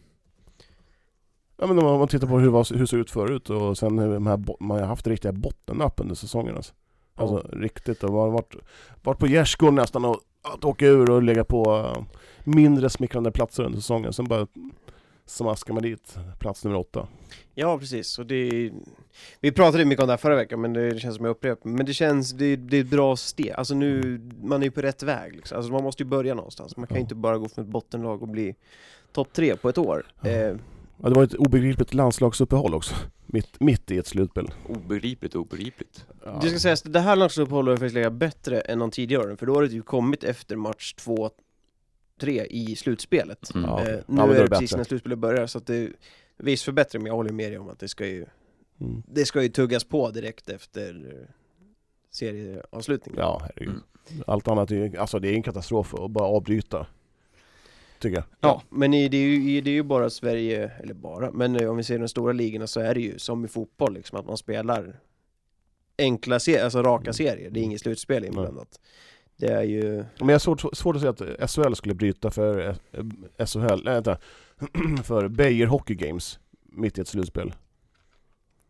Ja, 1.57 1.67
men 1.67 1.79
om 1.79 1.99
man 1.99 2.09
tittar 2.09 2.27
på 2.29 2.39
hur, 2.39 2.49
var- 2.51 2.73
hur 2.75 2.81
det 2.81 2.87
såg 2.87 3.01
ut 3.01 3.11
förut 3.11 3.51
och 3.51 3.79
sen 3.79 3.99
hur 3.99 4.15
de 4.15 4.27
här, 4.27 4.45
man 4.61 4.79
har 4.81 4.87
haft 4.87 5.07
riktiga 5.07 5.33
bottennapp 5.33 6.01
under 6.01 6.15
säsongen. 6.15 6.57
Alltså, 6.57 6.73
alltså 7.15 7.49
riktigt. 7.53 8.05
Och 8.05 8.13
varit, 8.13 8.55
varit 9.03 9.19
på 9.19 9.27
gärdsgården 9.27 9.75
nästan 9.75 10.05
och 10.05 10.21
att 10.43 10.65
åka 10.65 10.87
ur 10.87 11.11
och 11.11 11.23
lägga 11.23 11.45
på 11.45 11.77
eh, 11.97 12.03
mindre 12.45 12.91
smickrande 12.91 13.33
platser 13.33 13.65
under 13.65 13.79
säsongen. 13.79 14.13
Sen 14.13 14.25
bara 14.29 14.47
smaskar 15.31 15.75
man 15.75 15.83
dit 15.83 16.17
plats 16.39 16.65
nummer 16.65 16.79
åtta. 16.79 17.09
Ja, 17.55 17.79
precis. 17.79 18.19
Och 18.19 18.27
det, 18.27 18.71
vi 19.41 19.53
pratade 19.53 19.85
mycket 19.85 20.03
om 20.03 20.07
det 20.07 20.13
här 20.13 20.19
förra 20.19 20.37
veckan, 20.37 20.61
men 20.61 20.73
det 20.73 20.99
känns 20.99 21.17
som 21.17 21.25
jag 21.25 21.31
upprepar 21.33 21.71
Men 21.71 21.87
det 21.87 21.95
känns, 21.95 22.33
det, 22.33 22.57
det 22.57 22.77
är 22.77 22.81
ett 22.81 22.91
bra 22.91 23.17
steg. 23.17 23.51
Alltså 23.51 23.75
nu, 23.75 24.21
man 24.43 24.61
är 24.63 24.65
ju 24.65 24.71
på 24.71 24.81
rätt 24.83 25.03
väg 25.03 25.37
liksom. 25.37 25.57
Alltså 25.57 25.73
man 25.73 25.83
måste 25.83 26.03
ju 26.03 26.09
börja 26.09 26.35
någonstans. 26.35 26.77
Man 26.77 26.87
kan 26.87 26.95
ju 26.97 26.99
Ja. 27.01 27.03
inte 27.03 27.15
bara 27.15 27.39
gå 27.39 27.49
från 27.49 27.65
ett 27.65 27.71
bottenlag 27.71 28.23
och 28.23 28.29
bli 28.29 28.55
topp 29.13 29.33
tre 29.33 29.57
på 29.57 29.69
ett 29.69 29.79
år. 29.79 30.07
Ja. 30.21 30.29
Eh, 30.31 30.57
Ja, 31.03 31.09
det 31.09 31.15
var 31.15 31.23
ett 31.25 31.35
obegripligt 31.35 31.95
landslagsuppehåll 31.95 32.75
också. 32.75 32.95
Mitt, 33.27 33.61
mitt 33.61 33.91
i 33.91 33.99
ett 33.99 34.07
slutspel. 34.07 34.51
Obegripligt, 34.69 35.35
obegripligt. 35.35 36.07
Ja. 36.25 36.39
Det 36.43 36.49
ska 36.49 36.59
sägas, 36.59 36.83
det 36.83 37.01
här 37.01 37.17
landslagsuppehållet 37.17 37.73
har 37.73 37.77
faktiskt 37.77 37.95
legat 37.95 38.13
bättre 38.13 38.61
än 38.61 38.79
de 38.79 38.91
tidigare 38.91 39.23
åren, 39.25 39.37
för 39.37 39.47
då 39.47 39.55
har 39.55 39.63
det 39.63 39.69
ju 39.69 39.83
kommit 39.83 40.25
efter 40.25 40.57
match 40.57 40.93
två, 40.95 41.31
tre 42.21 42.45
i 42.51 42.77
slutspelet. 42.77 43.55
Mm. 43.55 43.71
Ja. 43.71 43.81
Eh, 43.81 43.89
Ja, 43.89 43.97
nu 43.97 44.03
men 44.07 44.17
då 44.17 44.23
är 44.23 44.29
är 44.29 44.35
det 44.39 44.45
det 44.45 44.49
precis 44.51 44.71
bättre. 44.71 44.77
när 44.77 44.85
slutspelet 44.85 45.19
börjar, 45.19 45.47
så 45.47 45.59
att 45.59 45.67
det 45.67 45.77
är 45.77 45.93
viss 46.37 46.63
förbättring, 46.63 47.03
men 47.03 47.11
jag 47.11 47.17
håller 47.17 47.33
med 47.33 47.51
dig 47.53 47.59
om 47.59 47.69
att 47.69 47.79
det 47.79 47.89
ska 47.89 48.07
ju, 48.07 48.27
Mm. 48.81 49.03
det 49.07 49.25
ska 49.25 49.43
ju 49.43 49.49
tuggas 49.49 49.85
på 49.85 50.11
direkt 50.11 50.49
efter 50.49 51.07
eh, 51.21 51.29
serieavslutningen. 52.11 53.21
Ja, 53.21 53.41
herregud. 53.43 53.69
Mm. 54.11 54.25
Allt 54.27 54.49
annat 54.49 54.71
är 54.71 54.75
ju, 54.75 54.97
alltså 54.97 55.19
det 55.19 55.29
är 55.29 55.33
en 55.35 55.43
katastrof 55.43 55.95
att 55.95 56.11
bara 56.11 56.25
avbryta. 56.29 56.87
Tycker 57.99 58.17
jag. 58.17 58.25
Ja, 58.41 58.63
men 58.71 58.95
i- 58.95 59.09
det 59.09 59.17
är, 59.17 59.21
ju, 59.27 59.61
det 59.61 59.71
är 59.71 59.75
ju 59.75 59.83
bara 59.83 60.11
Sverige, 60.11 60.71
eller 60.83 60.95
bara, 60.95 61.31
men 61.31 61.57
eh, 61.57 61.71
om 61.71 61.77
vi 61.77 61.83
ser 61.85 61.99
de 61.99 62.09
stora 62.09 62.33
ligorna 62.33 62.67
så 62.67 62.81
är 62.81 62.95
det 62.95 63.01
ju 63.01 63.19
som 63.19 63.45
i 63.45 63.49
fotboll 63.49 63.95
liksom, 63.95 64.19
att 64.21 64.27
man 64.27 64.37
spelar 64.37 65.01
enkla 65.99 66.41
serier, 66.41 66.65
alltså 66.65 66.83
raka 66.83 67.03
Mm. 67.03 67.13
serier, 67.15 67.51
det 67.51 67.61
är 67.61 67.65
inget 67.65 67.81
slutspel 67.81 68.25
inblandat. 68.25 68.81
Det 69.41 69.53
är 69.53 69.63
ju... 69.63 69.95
Men 70.19 70.29
jag 70.29 70.35
har 70.35 70.39
svårt, 70.39 70.77
svårt 70.77 70.97
att 70.97 71.03
se 71.03 71.09
att 71.09 71.51
SHL 71.51 71.75
skulle 71.75 71.95
bryta 71.95 72.31
för 72.31 72.69
eh, 72.69 73.47
SHL, 73.47 73.81
nej 73.85 73.95
vänta, 73.95 74.19
för 75.05 75.29
Beijer 75.29 75.67
Hockey 75.67 75.95
Games 75.95 76.39
mitt 76.63 76.99
i 76.99 77.01
ett 77.01 77.09
slutspel. 77.09 77.53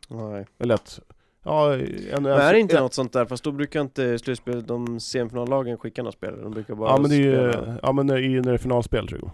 Nej. 0.09 0.47
Eller 0.59 0.75
att, 0.75 1.01
ja, 1.45 1.75
en, 1.75 2.23
Men 2.23 2.27
är 2.27 2.53
det 2.53 2.61
inte 2.61 2.81
något 2.81 2.95
sånt 2.95 3.13
där? 3.13 3.25
Fast 3.27 3.45
då 3.45 3.53
brukar 3.53 3.81
inte 3.81 4.19
slutspel, 4.19 4.67
de 4.67 5.01
semifinallagen 5.01 5.79
skicka 5.79 6.03
några 6.03 6.13
spelare, 6.13 6.43
de 6.43 6.53
brukar 6.53 6.75
bara 6.75 6.91
Ja 6.91 6.99
men 7.01 7.11
det 7.11 7.17
är 7.17 7.21
ju, 7.21 7.53
spela. 7.53 7.79
ja 7.83 7.93
men 7.93 8.11
i, 8.11 8.29
när 8.29 8.43
det 8.43 8.53
är 8.53 8.59
finalspel 8.59 9.09
tror 9.09 9.21
jag. 9.23 9.31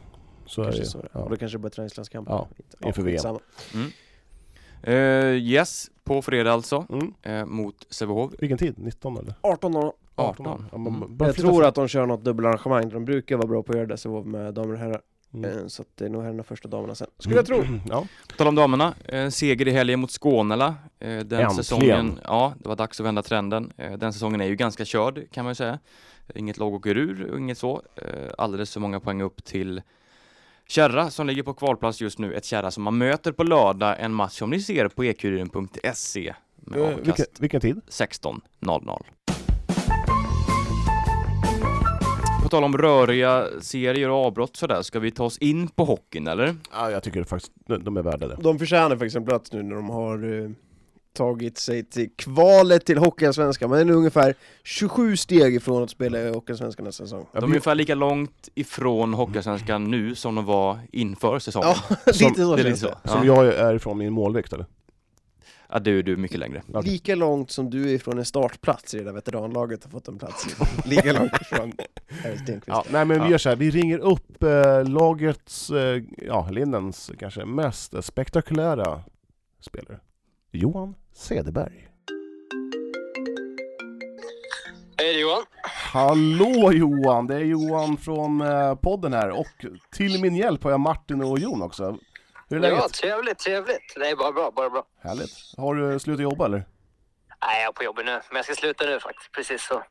Så 0.47 0.63
Kanske 0.63 0.81
är 0.81 0.85
det, 0.85 0.89
så 0.91 0.99
det. 0.99 1.09
ja. 1.13 1.21
Och 1.21 1.31
då 1.31 1.37
kanske 1.37 1.59
det 1.59 1.63
bara 1.63 1.71
träningslandskamper. 1.71 2.33
Ja, 2.33 2.49
inför 2.87 3.03
VM. 3.03 3.37
Mm. 3.75 3.91
Eh, 4.83 5.43
yes, 5.43 5.91
på 6.05 6.23
fredag 6.23 6.53
alltså, 6.53 6.87
Mm. 6.91 7.15
eh, 7.23 7.47
mot 7.47 7.87
Sävehof. 7.91 8.33
Vilken 8.39 8.59
tid? 8.59 8.75
19 8.79 9.17
eller? 9.19 9.35
18 10.17 10.47
år. 10.47 10.51
18. 10.53 10.69
Ja, 10.73 10.79
man 10.79 10.97
Mm. 11.03 11.17
Jag 11.19 11.37
tror 11.37 11.65
att 11.65 11.75
de 11.75 11.89
kör 11.89 12.07
något 12.07 12.25
dubbelarrangemang, 12.25 12.89
de 12.89 13.05
brukar 13.05 13.37
vara 13.37 13.47
bra 13.47 13.63
på 13.63 13.73
att 13.73 13.77
göra 13.79 13.87
det 13.87 13.97
så 13.97 14.23
med 14.23 14.55
damer 14.55 14.73
och 14.73 14.79
herrar. 14.79 15.01
Mm. 15.35 15.51
Eh, 15.59 15.67
Så 15.67 15.83
att 15.83 15.89
det 15.95 16.05
är 16.05 16.09
nog 16.09 16.23
herrarna 16.23 16.43
första 16.43 16.69
damerna 16.69 16.95
sen. 16.95 17.07
Skulle 17.19 17.37
jag 17.37 17.47
tro. 17.47 17.65
Ja. 17.89 18.07
På 18.29 18.37
tal 18.37 18.47
om 18.47 18.55
damerna, 18.55 18.95
eh, 19.05 19.29
seger 19.29 19.69
i 19.69 19.71
helgen 19.71 20.01
mot 20.01 20.11
Skånela. 20.11 20.67
Eh, 20.67 20.75
den 21.09 21.21
Äntligen. 21.21 21.51
säsongen, 21.51 22.21
ja, 22.25 22.55
det 22.63 22.69
var 22.69 22.77
dags 22.77 23.01
att 23.01 23.07
vända 23.07 23.23
trenden. 23.23 23.73
Eh, 23.77 23.93
den 23.93 24.13
säsongen 24.13 24.41
är 24.41 24.45
ju 24.47 24.57
ganska 24.57 24.85
körd 24.85 25.31
kan 25.31 25.45
man 25.45 25.51
ju 25.51 25.55
säga. 25.55 25.79
Inget 26.35 26.59
lag 26.59 26.75
åker 26.75 26.97
ur 26.97 27.31
och 27.31 27.39
inget 27.39 27.59
så. 27.59 27.83
Eh, 27.97 28.31
alldeles 28.39 28.73
för 28.73 28.81
många 28.81 29.01
poäng 29.01 29.23
upp 29.23 29.45
till 29.45 29.83
Kärra 30.69 31.11
som 31.11 31.27
ligger 31.27 31.43
på 31.43 31.55
kvalplats 31.55 32.01
just 32.01 32.19
nu. 32.19 32.35
Ett 32.35 32.45
Kärra 32.45 32.71
som 32.71 32.83
man 32.83 32.99
möter 32.99 33.33
på 33.33 33.45
lördag, 33.45 33.97
en 34.01 34.13
match 34.15 34.39
som 34.39 34.51
ni 34.51 34.61
ser 34.61 34.89
på 34.89 35.05
ekuriren.se 35.05 36.35
med 36.57 36.81
Eh, 36.81 36.87
avkast 36.87 37.07
vilken, 37.07 37.25
vilken 37.41 37.61
tid? 37.61 37.81
16.00. 37.89 39.03
På 42.47 42.51
tal 42.51 42.65
om 42.65 42.79
röriga 42.79 43.47
serier 43.61 44.11
och 44.11 44.27
avbrott 44.27 44.57
sådär, 44.57 44.83
ska 44.83 44.99
vi 44.99 45.11
ta 45.11 45.25
oss 45.25 45.39
in 45.39 45.69
på 45.69 45.85
hockeyn 45.85 46.27
eller? 46.27 46.57
Ja, 46.73 46.91
jag 46.91 47.03
tycker 47.03 47.25
faktiskt 47.25 47.53
de 47.67 47.97
är 47.97 48.03
värda 48.03 48.29
det. 48.29 48.37
De 48.41 48.59
förtjänar 48.59 48.91
faktiskt 48.91 49.17
en 49.17 49.25
plats 49.25 49.53
nu 49.53 49.63
när 49.63 49.77
de 49.77 49.91
har 49.91 50.43
eh, 50.43 50.51
tagit 51.13 51.59
sig 51.59 51.85
till 51.85 52.11
kvalet 52.17 52.87
till 52.87 52.99
Hockeyallsvenskan. 52.99 53.71
Man 53.71 53.79
är 53.79 53.85
nu 53.85 53.93
ungefär 53.93 54.35
27 54.65 55.17
steg 55.17 55.55
ifrån 55.55 55.83
att 55.83 55.91
spela 55.91 56.21
i 56.21 56.29
Hockeyallsvenskan 56.29 56.85
nästa 56.85 57.05
säsong. 57.05 57.27
De 57.33 57.39
är 57.39 57.45
ungefär 57.45 57.75
lika 57.75 57.95
långt 57.95 58.49
ifrån 58.55 59.15
Hockeyallsvenskan 59.15 59.91
nu 59.91 60.15
som 60.15 60.35
de 60.35 60.45
var 60.45 60.79
inför 60.93 61.39
säsongen. 61.39 61.69
Ja, 61.89 61.97
lite 62.07 62.35
så 62.35 62.57
det 62.57 62.63
är 62.63 62.65
lite 62.65 62.77
så. 62.77 62.95
Ja. 63.03 63.11
Som 63.11 63.27
jag 63.27 63.47
är 63.47 63.75
ifrån 63.75 63.99
min 63.99 64.13
målvikt 64.13 64.53
eller? 64.53 64.67
Ja, 65.69 65.79
du, 65.79 66.03
du 66.03 66.13
är 66.13 66.17
mycket 66.17 66.39
längre. 66.39 66.63
Okej. 66.75 66.91
Lika 66.93 67.15
långt 67.15 67.51
som 67.51 67.71
du 67.71 67.91
är 67.91 67.95
ifrån 67.95 68.19
en 68.19 68.25
startplats 68.25 68.95
i 68.95 68.99
det 68.99 69.05
där 69.05 69.13
veteranlaget 69.13 69.85
har 69.85 69.91
fått 69.91 70.09
en 70.09 70.19
plats. 70.19 70.47
Lika 70.87 71.13
långt 71.13 71.33
ifrån. 71.41 71.73
Ja, 72.67 72.85
nej 72.91 73.05
men 73.05 73.19
vi 73.19 73.25
Ja. 73.25 73.31
gör 73.31 73.39
så 73.39 73.49
här, 73.49 73.57
vi 73.57 73.71
ringer 73.71 73.99
upp 73.99 74.43
eh, 74.43 74.85
lagets, 74.89 75.71
eh, 75.71 76.03
ja 76.19 76.49
Lindens 76.51 77.11
kanske 77.19 77.45
mest 77.45 78.05
spektakulära 78.05 79.03
spelare. 79.61 80.01
Johan 80.51 80.95
Cederberg. 81.13 81.89
Hej 84.99 85.13
det 85.13 85.19
är 85.19 85.21
Johan. 85.21 85.43
Hallå 85.93 86.73
Johan, 86.73 87.27
det 87.27 87.35
är 87.35 87.41
Johan 87.45 87.97
från 87.97 88.41
eh, 88.41 88.75
podden 88.75 89.13
här 89.13 89.31
och 89.31 89.67
till 89.93 90.21
min 90.23 90.37
hjälp 90.37 90.63
har 90.65 90.71
jag 90.71 90.81
Martin 90.81 91.23
och 91.23 91.39
Jon 91.39 91.63
också. 91.63 91.99
Hur 92.51 92.57
är 92.57 92.61
läget? 92.61 92.79
Ja, 92.83 92.89
trevligt, 92.89 93.39
trevligt. 93.39 93.95
Det 93.95 94.09
är 94.11 94.17
bara 94.17 94.33
bra, 94.33 94.51
bara 94.57 94.71
bra. 94.71 94.85
Härligt. 95.03 95.31
Har 95.57 95.75
du 95.75 95.99
slutat 95.99 96.23
jobba 96.23 96.45
eller? 96.47 96.65
Nej, 97.47 97.61
jag 97.63 97.69
är 97.69 97.73
på 97.73 97.85
jobbet 97.85 98.05
nu, 98.07 98.13
men 98.13 98.37
jag 98.37 98.45
ska 98.45 98.55
sluta 98.55 98.85
nu 98.85 99.01
faktiskt. 99.01 99.33
Precis 99.33 99.63
så. 99.63 99.83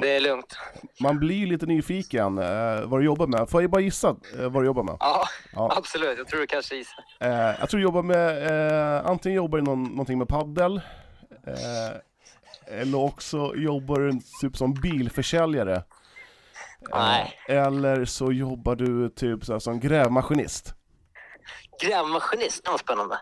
Det 0.00 0.16
är 0.16 0.20
lugnt. 0.20 0.56
Man 1.00 1.18
blir 1.18 1.46
lite 1.46 1.66
nyfiken 1.66 2.38
eh, 2.38 2.80
vad 2.84 3.00
du 3.00 3.04
jobbar 3.04 3.26
med. 3.26 3.50
Får 3.50 3.62
jag 3.62 3.70
bara 3.70 3.80
gissa 3.80 4.08
eh, 4.38 4.48
vad 4.50 4.62
du 4.62 4.66
jobbar 4.66 4.82
med? 4.82 4.96
Ja, 5.00 5.24
Ja. 5.52 5.72
absolut. 5.76 6.18
Jag 6.18 6.28
tror 6.28 6.40
du 6.40 6.46
kanske 6.46 6.76
gissar. 6.76 7.04
Eh, 7.20 7.30
jag 7.30 7.68
tror 7.70 7.78
du 7.78 7.82
jobbar 7.82 8.02
med, 8.02 8.46
eh, 8.98 9.06
antingen 9.06 9.36
jobbar 9.36 9.58
du 9.58 9.64
någon, 9.64 9.82
någonting 9.84 10.18
med 10.18 10.28
paddel 10.28 10.76
eh, 11.46 11.96
eller 12.80 12.98
också 12.98 13.52
jobbar 13.56 14.00
du 14.00 14.12
typ 14.40 14.56
som 14.56 14.74
bilförsäljare. 14.74 15.74
Eh, 15.76 15.82
Nej. 16.90 17.32
Eller 17.48 18.04
så 18.04 18.32
jobbar 18.32 18.76
du 18.76 19.08
typ 19.08 19.44
så 19.44 19.60
som 19.60 19.80
grävmaskinist. 19.80 20.74
Grävmaskinist, 21.82 22.64
det 22.64 22.70
var 22.70 22.78
spännande. 22.78 23.20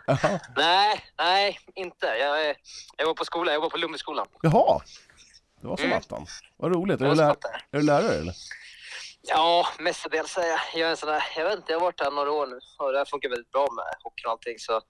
Nej, 0.56 1.00
nej, 1.18 1.58
inte. 1.74 2.06
Jag, 2.06 2.54
jag 2.96 3.06
var 3.06 3.14
på 3.14 3.24
skolan, 3.24 3.54
jag 3.54 3.60
var 3.60 3.70
på 3.70 3.76
Lundbyskolan. 3.76 4.26
Jaha, 4.42 4.80
det 5.60 5.66
var 5.68 5.76
som 5.76 5.86
Mm. 5.86 5.98
attan. 5.98 6.26
Vad 6.56 6.72
roligt. 6.74 7.00
Är 7.00 7.14
du, 7.14 7.22
attan. 7.22 7.50
är 7.72 7.78
du 7.78 7.82
lärare 7.82 8.14
eller? 8.14 8.34
Ja, 9.22 9.66
mestadels 9.78 10.36
är 10.36 10.46
jag. 10.46 10.58
Jag 10.74 10.86
är 10.86 10.90
en 10.90 10.96
sån 10.96 11.08
där, 11.08 11.22
jag 11.36 11.44
vet 11.44 11.56
inte, 11.56 11.72
jag 11.72 11.78
har 11.78 11.84
varit 11.86 12.00
här 12.00 12.10
några 12.10 12.32
år 12.32 12.46
nu 12.46 12.58
och 12.78 12.92
det 12.92 12.98
här 12.98 13.04
funkar 13.04 13.28
väldigt 13.28 13.50
bra 13.50 13.60
med 13.72 13.84
hockey 14.02 14.24
och 14.26 14.30
allting 14.30 14.54
så 14.58 14.80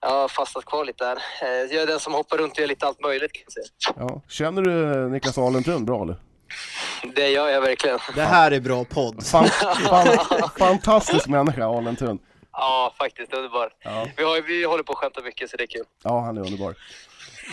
jag 0.00 0.08
har 0.10 0.28
fastnat 0.28 0.64
kvar 0.64 0.84
lite 0.84 1.04
där. 1.04 1.16
Eh, 1.42 1.48
Jag 1.48 1.82
är 1.82 1.86
den 1.86 2.00
som 2.00 2.14
hoppar 2.14 2.36
runt 2.38 2.52
och 2.52 2.58
gör 2.58 2.66
lite 2.66 2.86
allt 2.86 3.00
möjligt 3.00 3.32
kan 3.32 3.42
jag 3.46 3.52
säga. 3.52 3.94
Ja. 4.08 4.22
Känner 4.28 4.62
du 4.62 5.08
Niklas 5.10 5.38
Alentrund 5.38 5.86
bra 5.86 6.02
eller? 6.02 6.16
Det 7.14 7.28
gör 7.28 7.48
jag 7.48 7.60
verkligen. 7.60 7.98
Det 8.14 8.22
här 8.22 8.50
är 8.50 8.60
bra 8.60 8.84
podd. 8.84 9.26
Fan, 9.26 9.48
fan, 9.48 10.18
fantastisk 10.58 11.26
människa, 11.26 11.64
Alentrund. 11.66 12.20
Ja, 12.52 12.94
faktiskt 12.98 13.34
underbar. 13.34 13.72
Ja. 13.82 14.06
Vi, 14.16 14.22
har, 14.24 14.40
vi 14.40 14.64
håller 14.64 14.82
på 14.82 14.92
att 14.92 14.98
skämta 14.98 15.22
mycket 15.22 15.50
så 15.50 15.56
det 15.56 15.62
är 15.62 15.66
kul. 15.66 15.84
Ja, 16.04 16.20
han 16.20 16.36
är 16.36 16.40
underbar. 16.40 16.74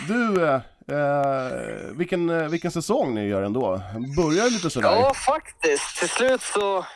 Du, 0.08 0.44
eh, 0.46 0.60
eh, 0.98 1.96
vilken, 1.96 2.30
eh, 2.30 2.48
vilken 2.48 2.70
säsong 2.70 3.14
ni 3.14 3.28
gör 3.28 3.42
ändå. 3.42 3.82
Börjar 4.16 4.50
lite 4.50 4.70
sådär. 4.70 4.88
Ja, 4.88 5.14
faktiskt. 5.14 5.96
Till 5.98 6.08
slut 6.08 6.42
så 6.42 6.86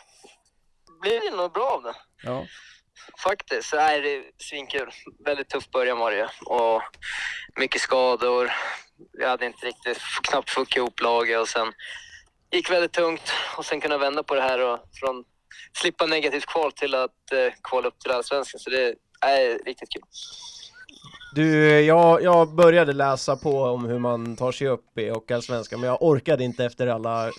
blir 1.01 1.31
det 1.31 1.37
nog 1.37 1.53
bra 1.53 1.71
av 1.71 1.83
det. 1.83 1.95
Ja. 2.23 2.47
Faktiskt. 3.19 3.73
Nej, 3.75 4.01
det 4.01 4.17
är 4.17 4.23
svinkul. 4.39 4.91
Väldigt 5.25 5.49
tuff 5.49 5.71
början 5.71 5.99
var 5.99 6.11
det 6.11 6.17
ju. 6.17 6.27
Och 6.45 6.83
mycket 7.61 7.81
skador. 7.81 8.53
Vi 9.19 9.27
hade 9.27 9.47
inte 9.47 9.67
riktigt, 9.67 9.99
knappt 10.23 10.51
fått 10.51 10.77
ihop 10.77 11.01
laget 11.01 11.41
och 11.41 11.49
sen 11.49 11.73
gick 12.53 12.71
väldigt 12.71 12.93
tungt 12.93 13.33
och 13.57 13.65
sen 13.65 13.81
kunna 13.81 13.99
vända 13.99 14.23
på 14.23 14.35
det 14.35 14.43
här 14.43 14.59
och 14.59 14.79
från 15.01 15.25
slippa 15.73 16.07
negativt 16.07 16.47
kval 16.47 16.73
till 16.73 16.95
att 16.95 17.33
eh, 17.33 17.53
kvala 17.63 17.89
upp 17.89 18.01
till 18.01 18.11
Allsvenskan. 18.11 18.61
Så 18.61 18.71
det 18.71 18.95
är 19.21 19.65
riktigt 19.65 19.93
kul. 19.93 20.03
Du, 21.35 21.81
jag, 21.81 22.23
jag 22.23 22.55
började 22.55 22.93
läsa 22.93 23.37
på 23.37 23.63
om 23.63 23.85
hur 23.85 23.99
man 23.99 24.37
tar 24.37 24.53
sig 24.53 24.69
upp 24.69 24.99
i 24.99 25.09
Hockeyallsvenskan, 25.09 25.81
men 25.81 25.89
jag 25.89 26.03
orkade 26.03 26.45
inte 26.45 26.65
efter 26.65 26.87
alla 26.87 27.31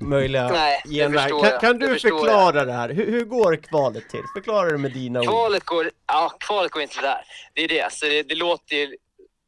möjliga 0.00 0.48
Nej, 0.48 0.82
det 0.84 0.94
genvägar. 0.94 1.28
Kan, 1.28 1.38
jag. 1.38 1.60
kan 1.60 1.78
Det 1.78 1.86
du 1.86 1.92
förstår 1.92 2.18
förklara 2.18 2.64
det 2.64 2.72
här? 2.72 2.88
Hur, 2.88 3.10
hur 3.10 3.24
går 3.24 3.56
kvalet 3.56 4.10
till? 4.10 4.22
Förklara 4.34 4.70
det 4.70 4.78
med 4.78 4.92
dina 4.92 5.20
ord. 5.20 5.26
Kvalet 5.26 5.64
går, 5.64 5.90
ja, 6.06 6.32
kvalet 6.40 6.72
går 6.72 6.82
inte 6.82 7.00
där. 7.00 7.20
Det 7.54 7.64
är 7.64 7.68
det. 7.68 7.92
Så 7.92 8.06
det, 8.06 8.22
det 8.22 8.34
låter 8.34 8.76
ju 8.76 8.96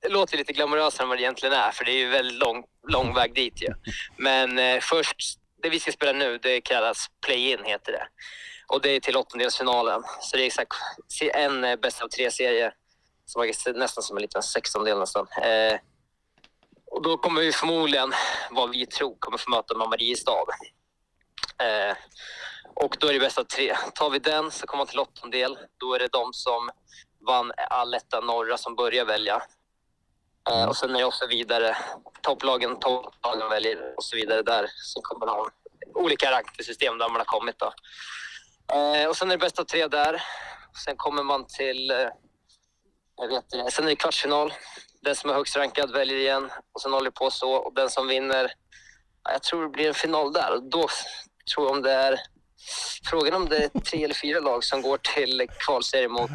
det 0.03 0.09
låter 0.09 0.39
lite 0.39 0.53
glamorösare 0.53 1.03
än 1.05 1.09
vad 1.09 1.19
det 1.19 1.23
egentligen 1.23 1.55
är, 1.55 1.71
för 1.71 1.85
det 1.85 1.91
är 1.91 1.99
ju 1.99 2.09
väldigt 2.09 2.39
lång, 2.39 2.65
lång 2.89 3.15
väg 3.15 3.35
dit 3.35 3.63
ju. 3.63 3.69
Men 4.17 4.59
eh, 4.59 4.81
först, 4.81 5.39
det 5.63 5.69
vi 5.69 5.81
ska 5.81 5.93
spela 5.93 6.13
nu, 6.13 6.39
det 6.39 6.61
kallas 6.61 7.07
play-in 7.27 7.65
heter 7.65 7.93
det. 7.93 8.09
Och 8.69 8.81
det 8.81 8.91
är 8.91 9.01
till 9.01 9.17
åttondelsfinalen. 9.17 10.03
Så 10.21 10.37
det 10.37 10.43
är 10.43 10.47
exakt 10.47 10.73
en 11.35 11.65
eh, 11.65 11.77
bäst 11.77 12.03
av 12.03 12.09
tre-serie, 12.09 12.73
som 13.25 13.43
är 13.43 13.73
nästan 13.73 14.03
som 14.03 14.17
en 14.17 14.23
liten 14.23 14.43
sextondel 14.43 14.99
nästan. 14.99 15.27
Eh, 15.43 15.79
och 16.91 17.03
då 17.03 17.17
kommer 17.17 17.41
vi 17.41 17.53
förmodligen, 17.53 18.13
vad 18.51 18.71
vi 18.71 18.87
tror, 18.87 19.17
kommer 19.19 19.39
få 19.39 19.51
möta 19.51 19.79
med 19.79 19.89
Mariestad. 19.89 20.47
Eh, 21.63 21.97
och 22.75 22.97
då 23.01 23.07
är 23.07 23.13
det 23.13 23.21
bäst 23.21 23.39
av 23.39 23.45
tre. 23.45 23.77
Tar 23.95 24.11
vi 24.11 24.19
den 24.19 24.51
så 24.51 24.67
kommer 24.67 24.81
man 24.81 24.87
till 24.87 24.99
åttondel. 24.99 25.59
Då 25.77 25.95
är 25.95 25.99
det 25.99 26.09
de 26.13 26.33
som 26.33 26.71
vann 27.27 27.53
allettan 27.71 28.27
norra 28.27 28.57
som 28.57 28.77
börjar 28.77 29.05
välja. 29.05 29.43
Eh, 30.51 30.65
och 30.69 30.77
sen 30.77 30.95
är 30.95 30.99
det 30.99 31.05
också 31.05 31.27
vidare. 31.27 31.77
Topplagen, 32.23 32.79
topplagen 32.79 33.49
väljer 33.51 33.95
och 33.97 34.05
så 34.05 34.17
vidare 34.17 34.43
där. 34.43 34.67
Sen 34.95 35.03
kommer 35.03 35.27
man 35.27 35.35
ha 35.35 35.51
olika 35.95 36.31
ranksystem 36.31 36.99
där 36.99 37.09
man 37.09 37.17
har 37.17 37.25
kommit 37.25 37.59
då. 37.59 37.73
Eh, 38.75 39.09
och 39.09 39.17
sen 39.17 39.31
är 39.31 39.37
det 39.37 39.41
bäst 39.41 39.59
av 39.59 39.65
tre 39.65 39.87
där. 39.87 40.23
Sen 40.85 40.97
kommer 40.97 41.23
man 41.23 41.47
till, 41.47 41.91
eh, 41.91 42.09
jag 43.17 43.29
vet 43.29 43.45
inte, 43.55 43.71
sen 43.71 43.85
är 43.85 43.89
det 43.89 43.97
kvartsfinal. 43.97 44.53
Den 45.01 45.17
som 45.17 45.31
är 45.31 45.35
högst 45.35 45.57
rankad 45.57 45.93
väljer 45.93 46.19
igen 46.19 46.51
och 46.73 46.81
sen 46.81 46.93
håller 46.93 47.11
det 47.11 47.17
på 47.17 47.31
så. 47.31 47.53
Och 47.53 47.75
den 47.75 47.91
som 47.91 48.09
vinner, 48.09 48.53
ja, 49.25 49.33
jag 49.33 49.43
tror 49.43 49.63
det 49.63 49.69
blir 49.69 49.89
en 49.89 49.95
final 49.95 50.33
där. 50.33 50.55
Och 50.55 50.63
då 50.63 50.89
tror 51.55 51.67
jag 51.67 51.77
om 51.77 51.83
det 51.83 51.93
är 51.93 52.21
Frågan 53.05 53.35
om 53.35 53.49
det 53.49 53.57
är 53.57 53.81
tre 53.81 54.05
eller 54.05 54.15
fyra 54.15 54.41
lag 54.41 54.65
som 54.65 54.83
går 54.83 54.99
till 54.99 55.47
kvalserie 55.67 56.09
mot 56.09 56.31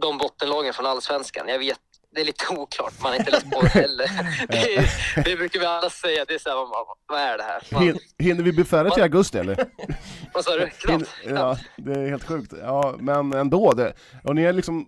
de 0.00 0.18
bottenlagen 0.18 0.72
från 0.72 0.86
Allsvenskan. 0.86 1.48
Jag 1.48 1.58
vet, 1.58 1.80
det 2.14 2.20
är 2.20 2.24
lite 2.24 2.48
oklart. 2.48 2.92
Man 3.02 3.12
har 3.12 3.18
inte 3.18 3.30
läst 3.30 3.50
på 3.50 3.60
det 3.62 3.68
heller. 3.68 4.10
Det, 4.48 4.76
är- 4.76 5.24
det 5.24 5.36
brukar 5.36 5.60
vi 5.60 5.66
alla 5.66 5.90
säga. 5.90 6.24
Det 6.24 6.34
är 6.34 6.38
så 6.38 6.48
här, 6.48 6.56
man, 6.56 6.68
vad 7.06 7.20
är 7.20 7.38
det 7.38 7.44
här? 7.44 7.62
Man, 7.72 7.82
Hin, 7.82 7.98
hinner 8.18 8.42
vi 8.42 8.52
bli 8.52 8.64
färdiga 8.64 8.94
till 8.94 9.02
augusti 9.02 9.38
eller? 9.38 9.66
vad 10.34 10.44
sa 10.44 10.56
du? 10.56 10.66
Knappt. 10.70 11.10
ja, 11.24 11.58
det 11.76 11.92
är 11.92 12.08
helt 12.08 12.24
sjukt. 12.24 12.52
Ja, 12.62 12.94
men 12.98 13.32
ändå. 13.32 13.72
Det, 13.72 13.92
och 14.24 14.34
ni 14.34 14.42
är 14.42 14.52
liksom 14.52 14.86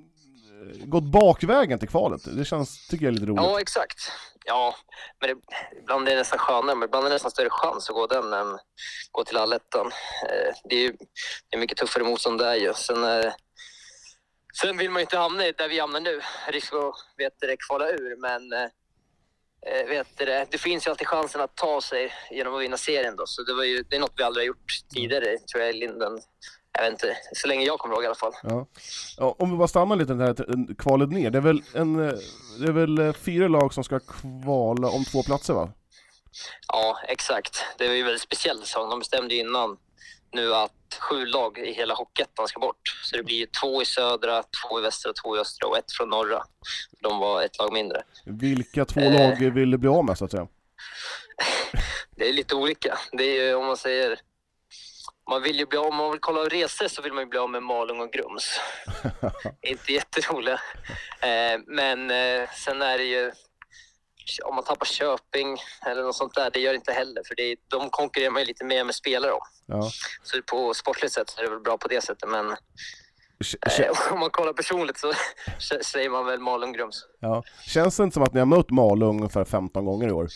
gått 0.84 1.04
bakvägen 1.04 1.78
till 1.78 1.88
kvalet. 1.88 2.36
Det 2.36 2.44
känns, 2.44 2.88
tycker 2.88 3.04
jag 3.04 3.10
är 3.10 3.14
lite 3.14 3.26
roligt. 3.26 3.42
Ja, 3.42 3.60
exakt. 3.60 4.12
Ja, 4.44 4.74
men 5.20 5.30
det, 5.30 5.36
ibland 5.82 6.08
är 6.08 6.12
det 6.12 6.18
nästan 6.18 6.38
skönare, 6.38 6.76
men 6.76 6.86
ibland 6.88 7.04
är 7.06 7.10
det 7.10 7.14
nästan 7.14 7.30
större 7.30 7.50
chans 7.50 7.88
att 7.90 7.94
gå 7.96 8.06
den 8.06 8.32
än 8.32 8.58
gå 9.12 9.24
till 9.24 9.36
allettan. 9.36 9.86
Eh, 9.86 10.54
det 10.68 10.74
är 10.76 10.80
ju 10.80 10.92
det 11.50 11.56
är 11.56 11.60
mycket 11.60 11.78
tuffare 11.78 12.04
motstånd 12.04 12.38
där 12.38 12.54
ju. 12.54 12.74
Sen, 12.74 13.04
eh, 13.04 13.32
sen 14.54 14.76
vill 14.76 14.90
man 14.90 15.00
ju 15.00 15.04
inte 15.04 15.18
hamna 15.18 15.42
där 15.42 15.68
vi 15.68 15.78
hamnar 15.80 16.00
nu, 16.00 16.20
risk 16.48 16.72
att 16.72 16.94
vet 17.16 17.40
det, 17.40 17.56
kvala 17.56 17.90
ur, 17.90 18.16
men 18.16 18.52
eh, 18.52 18.68
eh, 19.66 19.86
vet 19.88 20.16
det, 20.16 20.46
det 20.50 20.58
finns 20.58 20.86
ju 20.86 20.90
alltid 20.90 21.06
chansen 21.06 21.40
att 21.40 21.56
ta 21.56 21.80
sig 21.80 22.12
genom 22.30 22.54
att 22.54 22.62
vinna 22.62 22.76
serien 22.76 23.16
då. 23.16 23.26
Så 23.26 23.42
det, 23.42 23.54
var 23.54 23.64
ju, 23.64 23.82
det 23.82 23.96
är 23.96 24.00
något 24.00 24.14
vi 24.16 24.22
aldrig 24.22 24.42
har 24.42 24.46
gjort 24.46 24.72
tidigare, 24.94 25.38
tror 25.38 25.62
jag, 25.62 25.70
i 25.70 25.78
Linden. 25.78 26.18
Jag 26.72 26.82
vet 26.82 26.92
inte, 26.92 27.16
så 27.32 27.48
länge 27.48 27.64
jag 27.64 27.78
kommer 27.78 27.94
ihåg 27.94 28.04
i 28.04 28.06
alla 28.06 28.14
fall. 28.14 28.32
Ja. 28.42 28.66
Ja, 29.16 29.36
om 29.38 29.50
vi 29.50 29.56
bara 29.56 29.68
stannar 29.68 29.96
lite 29.96 30.14
där 30.14 30.74
kvalet 30.74 31.08
ner. 31.08 31.30
Det 31.30 31.38
är 31.38 31.42
väl, 31.42 31.62
en, 31.74 31.96
det 32.58 32.68
är 32.68 32.72
väl 32.72 32.98
eh, 32.98 33.12
fyra 33.12 33.48
lag 33.48 33.74
som 33.74 33.84
ska 33.84 34.00
kvala 34.00 34.88
om 34.88 35.04
två 35.04 35.22
platser 35.22 35.54
va? 35.54 35.72
Ja, 36.68 36.98
exakt. 37.08 37.64
Det 37.78 37.86
är 37.86 37.92
ju 37.92 38.02
väldigt 38.02 38.22
speciell 38.22 38.58
säsong. 38.58 38.90
De 38.90 38.98
bestämde 38.98 39.34
ju 39.34 39.40
innan 39.40 39.76
nu 40.32 40.54
att 40.54 40.72
sju 41.00 41.26
lag 41.26 41.58
i 41.58 41.72
hela 41.72 41.94
Hockeyettan 41.94 42.48
ska 42.48 42.60
bort. 42.60 42.98
Så 43.04 43.16
det 43.16 43.22
blir 43.22 43.36
ju 43.36 43.46
två 43.46 43.82
i 43.82 43.84
södra, 43.84 44.42
två 44.42 44.78
i 44.78 44.82
västra, 44.82 45.12
två 45.12 45.36
i 45.36 45.40
östra 45.40 45.68
och 45.68 45.78
ett 45.78 45.92
från 45.92 46.08
norra. 46.10 46.42
De 47.00 47.18
var 47.18 47.42
ett 47.42 47.58
lag 47.58 47.72
mindre. 47.72 48.02
Vilka 48.26 48.84
två 48.84 49.00
Eh. 49.00 49.12
lag 49.12 49.52
vill 49.54 49.70
du 49.70 49.78
bli 49.78 49.88
av 49.88 50.04
med 50.04 50.18
så 50.18 50.24
att 50.24 50.30
säga? 50.30 50.48
Det 52.16 52.28
är 52.28 52.32
lite 52.32 52.54
olika. 52.54 52.98
Det 53.12 53.24
är 53.24 53.42
ju 53.48 53.54
om 53.54 53.66
man 53.66 53.76
säger... 53.76 54.20
Man 55.30 55.42
vill 55.42 55.58
ju 55.58 55.66
bli 55.66 55.78
av, 55.78 55.86
om 55.86 55.96
man 55.96 56.10
vill 56.10 56.20
kolla 56.20 56.40
resor 56.40 56.88
så 56.88 57.02
vill 57.02 57.12
man 57.12 57.22
ju 57.24 57.28
bli 57.30 57.38
av 57.38 57.50
med 57.50 57.62
Malung 57.62 58.00
och 58.00 58.12
Grums. 58.12 58.60
Inte 59.62 59.92
jätteroliga. 59.92 60.60
Eh, 61.20 61.60
men 61.66 62.10
eh, 62.10 62.48
sen 62.64 62.82
är 62.82 62.98
det 62.98 63.04
ju... 63.04 63.32
Om 64.44 64.54
man 64.54 64.64
tappar 64.64 64.86
Köping 64.86 65.58
eller 65.86 66.02
något 66.02 66.16
sånt 66.16 66.34
där, 66.34 66.50
det 66.50 66.60
gör 66.60 66.72
det 66.72 66.76
inte 66.76 66.92
heller. 66.92 67.22
För 67.28 67.34
det 67.34 67.56
de 67.68 67.90
konkurrerar 67.90 68.30
man 68.30 68.42
ju 68.42 68.46
lite 68.46 68.64
mer 68.64 68.84
med 68.84 68.94
spelare 68.94 69.32
om. 69.32 69.40
Ja. 69.66 69.90
Så 70.22 70.42
på 70.42 70.74
sportligt 70.74 71.12
sätt 71.12 71.30
så 71.30 71.40
är 71.40 71.44
det 71.44 71.50
väl 71.50 71.60
bra 71.60 71.78
på 71.78 71.88
det 71.88 72.00
sättet. 72.00 72.28
Men 72.28 72.50
eh, 72.50 73.90
om 74.12 74.20
man 74.20 74.30
kollar 74.30 74.52
personligt 74.52 74.98
så 74.98 75.12
säger 75.84 76.10
man 76.10 76.26
väl 76.26 76.40
Malung 76.40 76.72
Grums. 76.72 77.06
Ja. 77.20 77.44
Känns 77.66 77.96
det 77.96 78.02
inte 78.02 78.14
som 78.14 78.22
att 78.22 78.34
ni 78.34 78.38
har 78.38 78.46
mött 78.46 78.70
Malung 78.70 79.16
ungefär 79.18 79.44
15 79.44 79.84
gånger 79.84 80.08
i 80.08 80.12
år? 80.12 80.28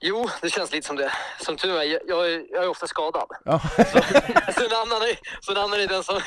Jo, 0.00 0.28
det 0.42 0.50
känns 0.50 0.72
lite 0.72 0.86
som 0.86 0.96
det. 0.96 1.12
Som 1.40 1.56
tur 1.56 1.76
är, 1.80 1.82
jag, 1.82 2.00
jag, 2.06 2.32
är, 2.32 2.46
jag 2.50 2.64
är 2.64 2.68
ofta 2.68 2.86
skadad. 2.86 3.28
Ja. 3.44 3.60
Så 4.54 4.64
en 4.64 4.72
annan 4.72 5.02
är, 5.02 5.18
så 5.40 5.52
en 5.52 5.58
annan 5.58 5.80
är 5.80 5.86
den 5.88 6.02
som 6.04 6.20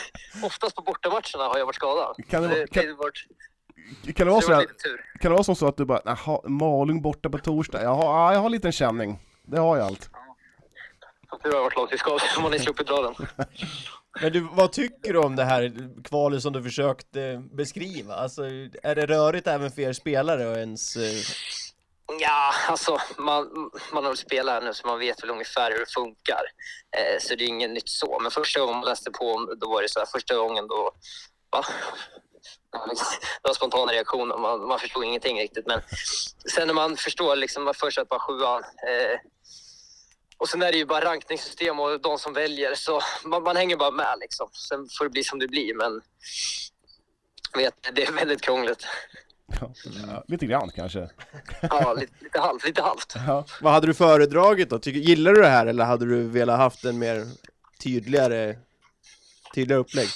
oftast 0.44 0.76
på 0.76 0.82
bortamatcherna 0.82 1.44
har 1.44 1.58
jag 1.58 1.66
varit 1.66 1.76
skadad. 1.76 2.16
Kan 2.30 2.44
det 2.44 2.50
Så 2.50 2.56
det, 2.56 2.66
det 2.72 2.88
har 2.88 2.98
varit, 2.98 3.26
Kan 4.16 4.28
det 4.28 4.32
vara 4.34 4.42
så 4.42 4.52
det 4.52 4.66
tur. 4.66 5.06
kan 5.22 5.32
det 5.32 5.36
vara 5.36 5.44
som 5.44 5.56
så 5.56 5.68
att 5.68 5.78
du 5.78 5.86
bara, 5.86 6.02
jaha, 6.06 6.42
Malung 6.50 7.02
borta 7.02 7.30
på 7.30 7.38
torsdag, 7.38 7.84
jaha, 7.84 8.04
ja, 8.04 8.34
jag 8.34 8.40
har 8.40 8.46
en 8.46 8.52
liten 8.52 8.72
känning. 8.72 9.20
Det 9.48 9.60
har 9.60 9.78
jag 9.78 9.86
allt. 9.86 10.10
Som 11.30 11.40
tur 11.40 11.50
har 11.50 11.58
jag 11.58 11.64
varit 11.64 11.76
långtidsskadad, 11.76 12.22
så 12.22 12.42
man 12.42 12.54
är 12.54 12.60
sluppit 12.60 12.88
dra 12.88 13.02
den. 13.02 13.16
Men 14.22 14.32
du, 14.34 14.48
vad 14.52 14.72
tycker 14.72 15.14
du 15.14 15.20
om 15.20 15.36
det 15.36 15.44
här 15.44 15.90
kvalet 16.04 16.42
som 16.42 16.54
du 16.54 16.64
försökte 16.64 17.44
beskriva? 17.52 18.16
Alltså, 18.16 18.44
är 18.84 18.96
det 18.96 19.06
rörigt 19.06 19.48
även 19.48 19.72
för 19.72 19.82
er 19.82 19.94
spelare 19.94 20.48
och 20.48 20.58
ens... 20.58 20.96
eh, 20.96 21.12
Ja, 22.20 22.54
alltså 22.70 22.98
man, 23.18 23.72
man 23.94 24.04
har 24.04 24.12
väl 24.12 24.18
spelat 24.18 24.54
här 24.54 24.62
nu 24.62 24.74
så 24.74 24.88
man 24.88 25.00
vet 25.00 25.24
väl 25.24 25.30
ungefär 25.30 25.72
hur 25.72 25.80
det 25.80 25.94
funkar. 25.94 26.42
Eh, 26.98 27.20
så 27.22 27.36
det 27.36 27.44
är 27.44 27.48
inget 27.48 27.70
nytt 27.72 27.90
så. 27.90 28.20
Men 28.22 28.32
första 28.32 28.60
gången 28.60 28.76
man 28.76 28.86
läste 28.86 29.12
på, 29.12 29.56
då 29.62 29.70
var 29.70 29.82
det 29.82 29.90
så 29.90 30.00
här, 30.00 30.06
första 30.06 30.36
gången 30.36 30.68
då, 30.68 30.92
va? 31.52 31.66
Det 33.42 33.48
var 33.48 33.54
spontana 33.54 33.92
reaktioner, 33.92 34.38
man, 34.38 34.68
man 34.68 34.80
förstod 34.80 35.04
ingenting 35.04 35.40
riktigt. 35.40 35.68
Men 35.68 35.82
sen 36.54 36.68
när 36.68 36.74
man 36.74 36.98
förstår, 36.98 37.36
liksom, 37.36 37.64
man 37.64 37.74
först 37.74 37.98
att 37.98 38.10
bara 38.10 38.20
sjuan. 38.20 38.64
Eh, 38.64 39.20
och 40.38 40.50
sen 40.50 40.62
är 40.62 40.72
det 40.72 40.78
ju 40.78 40.86
bara 40.86 41.06
rankningssystem 41.06 41.80
och 41.80 42.02
de 42.02 42.20
som 42.20 42.34
väljer, 42.34 42.76
så 42.76 43.02
man, 43.26 43.44
man 43.44 43.56
hänger 43.56 43.78
bara 43.78 43.92
med 43.92 44.16
liksom. 44.20 44.50
Sen 44.70 44.88
får 44.98 45.06
det 45.06 45.10
bli 45.10 45.24
som 45.24 45.40
det 45.40 45.48
blir, 45.48 45.76
men 45.76 46.02
vet, 47.54 47.74
det 47.94 48.08
är 48.08 48.12
väldigt 48.12 48.42
krångligt. 48.42 48.86
Ja, 50.08 50.24
lite 50.28 50.46
grann 50.46 50.72
kanske. 50.76 51.10
Ja, 51.62 51.94
lite, 51.94 52.14
lite 52.20 52.40
halvt, 52.40 52.66
lite 52.66 52.82
halvt. 52.82 53.14
Ja. 53.28 53.46
Vad 53.62 53.74
hade 53.74 53.88
du 53.88 53.94
föredragit 53.94 54.70
då? 54.70 54.80
Tycker, 54.80 55.00
gillar 55.00 55.34
du 55.34 55.42
det 55.42 55.48
här 55.48 55.66
eller 55.66 55.86
hade 55.86 56.06
du 56.06 56.24
velat 56.24 56.58
haft 56.58 56.86
en 56.86 57.00
mer 57.00 57.28
tydligare, 57.84 58.56
tydligare 59.56 59.82
upplägg? 59.82 60.08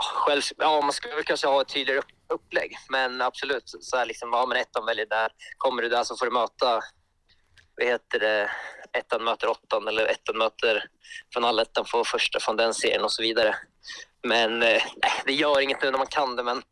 Själv, 0.00 0.42
ja, 0.56 0.80
man 0.80 0.92
skulle 0.92 1.22
kanske 1.22 1.46
ha 1.46 1.60
ett 1.60 1.68
tydligare 1.68 2.02
upplägg. 2.28 2.76
Men 2.88 3.20
absolut, 3.20 3.74
så 3.80 3.96
här 3.96 4.06
liksom, 4.06 4.30
ja 4.32 4.46
men 4.46 4.58
ettan 4.58 4.86
väljer 4.86 5.06
där. 5.06 5.30
Kommer 5.58 5.82
du 5.82 5.88
där 5.88 6.04
så 6.04 6.16
får 6.16 6.26
du 6.26 6.32
möta, 6.32 6.80
vad 7.76 7.86
heter 7.86 8.20
det, 8.20 8.50
ettan 8.92 9.24
möter 9.24 9.48
åttan 9.48 9.88
eller 9.88 10.06
ettan 10.06 10.38
möter 10.38 10.84
från 11.32 11.44
allettan 11.44 11.84
får 11.84 12.04
första 12.04 12.40
från 12.40 12.56
den 12.56 12.74
serien 12.74 13.04
och 13.04 13.12
så 13.12 13.22
vidare. 13.22 13.56
Men 14.22 14.62
eh, 14.62 14.82
nej, 15.02 15.12
det 15.26 15.32
gör 15.32 15.60
inget 15.60 15.82
nu 15.82 15.90
när 15.90 15.98
man 15.98 16.06
kan 16.06 16.36
det, 16.36 16.42
men 16.42 16.62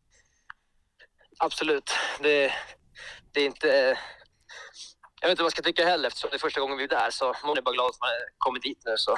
absolut, 1.39 1.91
det, 2.21 2.53
det 3.33 3.41
är 3.41 3.47
inte... 3.47 3.99
Jag 5.21 5.29
vet 5.29 5.31
inte 5.31 5.43
vad 5.43 5.47
jag 5.47 5.53
ska 5.53 5.63
tycka 5.63 5.87
heller 5.87 6.09
eftersom 6.09 6.31
det 6.31 6.37
är 6.37 6.39
första 6.39 6.61
gången 6.61 6.77
vi 6.77 6.85
är 6.85 6.89
där 6.89 7.11
så 7.11 7.35
man 7.45 7.59
är 7.59 7.63
bara 7.63 7.75
glad 7.75 7.91
att 7.91 8.01
man 8.01 8.09
har 8.09 8.19
kommit 8.39 8.63
dit 8.63 8.83
nu 8.85 8.95
så, 8.97 9.17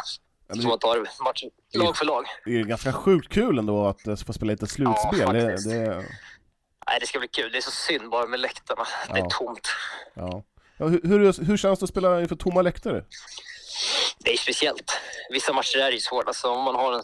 men 0.49 0.62
så 0.62 0.69
man 0.69 0.79
tar 0.79 1.25
matchen 1.25 1.51
lag 1.75 1.97
för 1.97 2.05
lag. 2.05 2.25
Det 2.45 2.61
är 2.61 2.65
ganska 2.65 2.93
sjukt 2.93 3.33
kul 3.33 3.59
ändå 3.59 3.87
att 3.87 4.07
eh, 4.07 4.16
få 4.16 4.33
spela 4.33 4.53
lite 4.53 4.66
slutspel. 4.66 5.19
Ja, 5.21 5.33
det, 5.33 5.69
det, 5.69 6.05
Nej, 6.87 7.01
det 7.01 7.07
ska 7.07 7.19
bli 7.19 7.29
kul. 7.29 7.53
Det 7.53 7.59
är 7.59 7.62
så 7.62 7.71
synd 7.71 8.11
bara 8.11 8.27
med 8.27 8.41
läktarna. 8.41 8.87
Det 9.12 9.19
Ja. 9.19 9.25
är 9.25 9.31
tomt. 9.31 9.69
ja. 10.15 10.43
Ja, 10.77 10.87
hur, 10.87 11.01
hur, 11.05 11.45
hur 11.45 11.57
känns 11.57 11.79
det 11.79 11.85
att 11.85 11.91
spela 11.91 12.21
inför 12.21 12.37
tomma 12.37 12.62
läktare? 12.62 13.05
Det 14.19 14.33
är 14.33 14.37
speciellt. 14.37 15.01
Vissa 15.31 15.53
matcher 15.53 15.79
är 15.79 15.91
ju 15.93 16.01
svåra. 16.01 16.27
Alltså, 16.27 16.49
om 16.51 16.65
man 16.65 16.75
har 16.75 16.93
en 16.93 17.03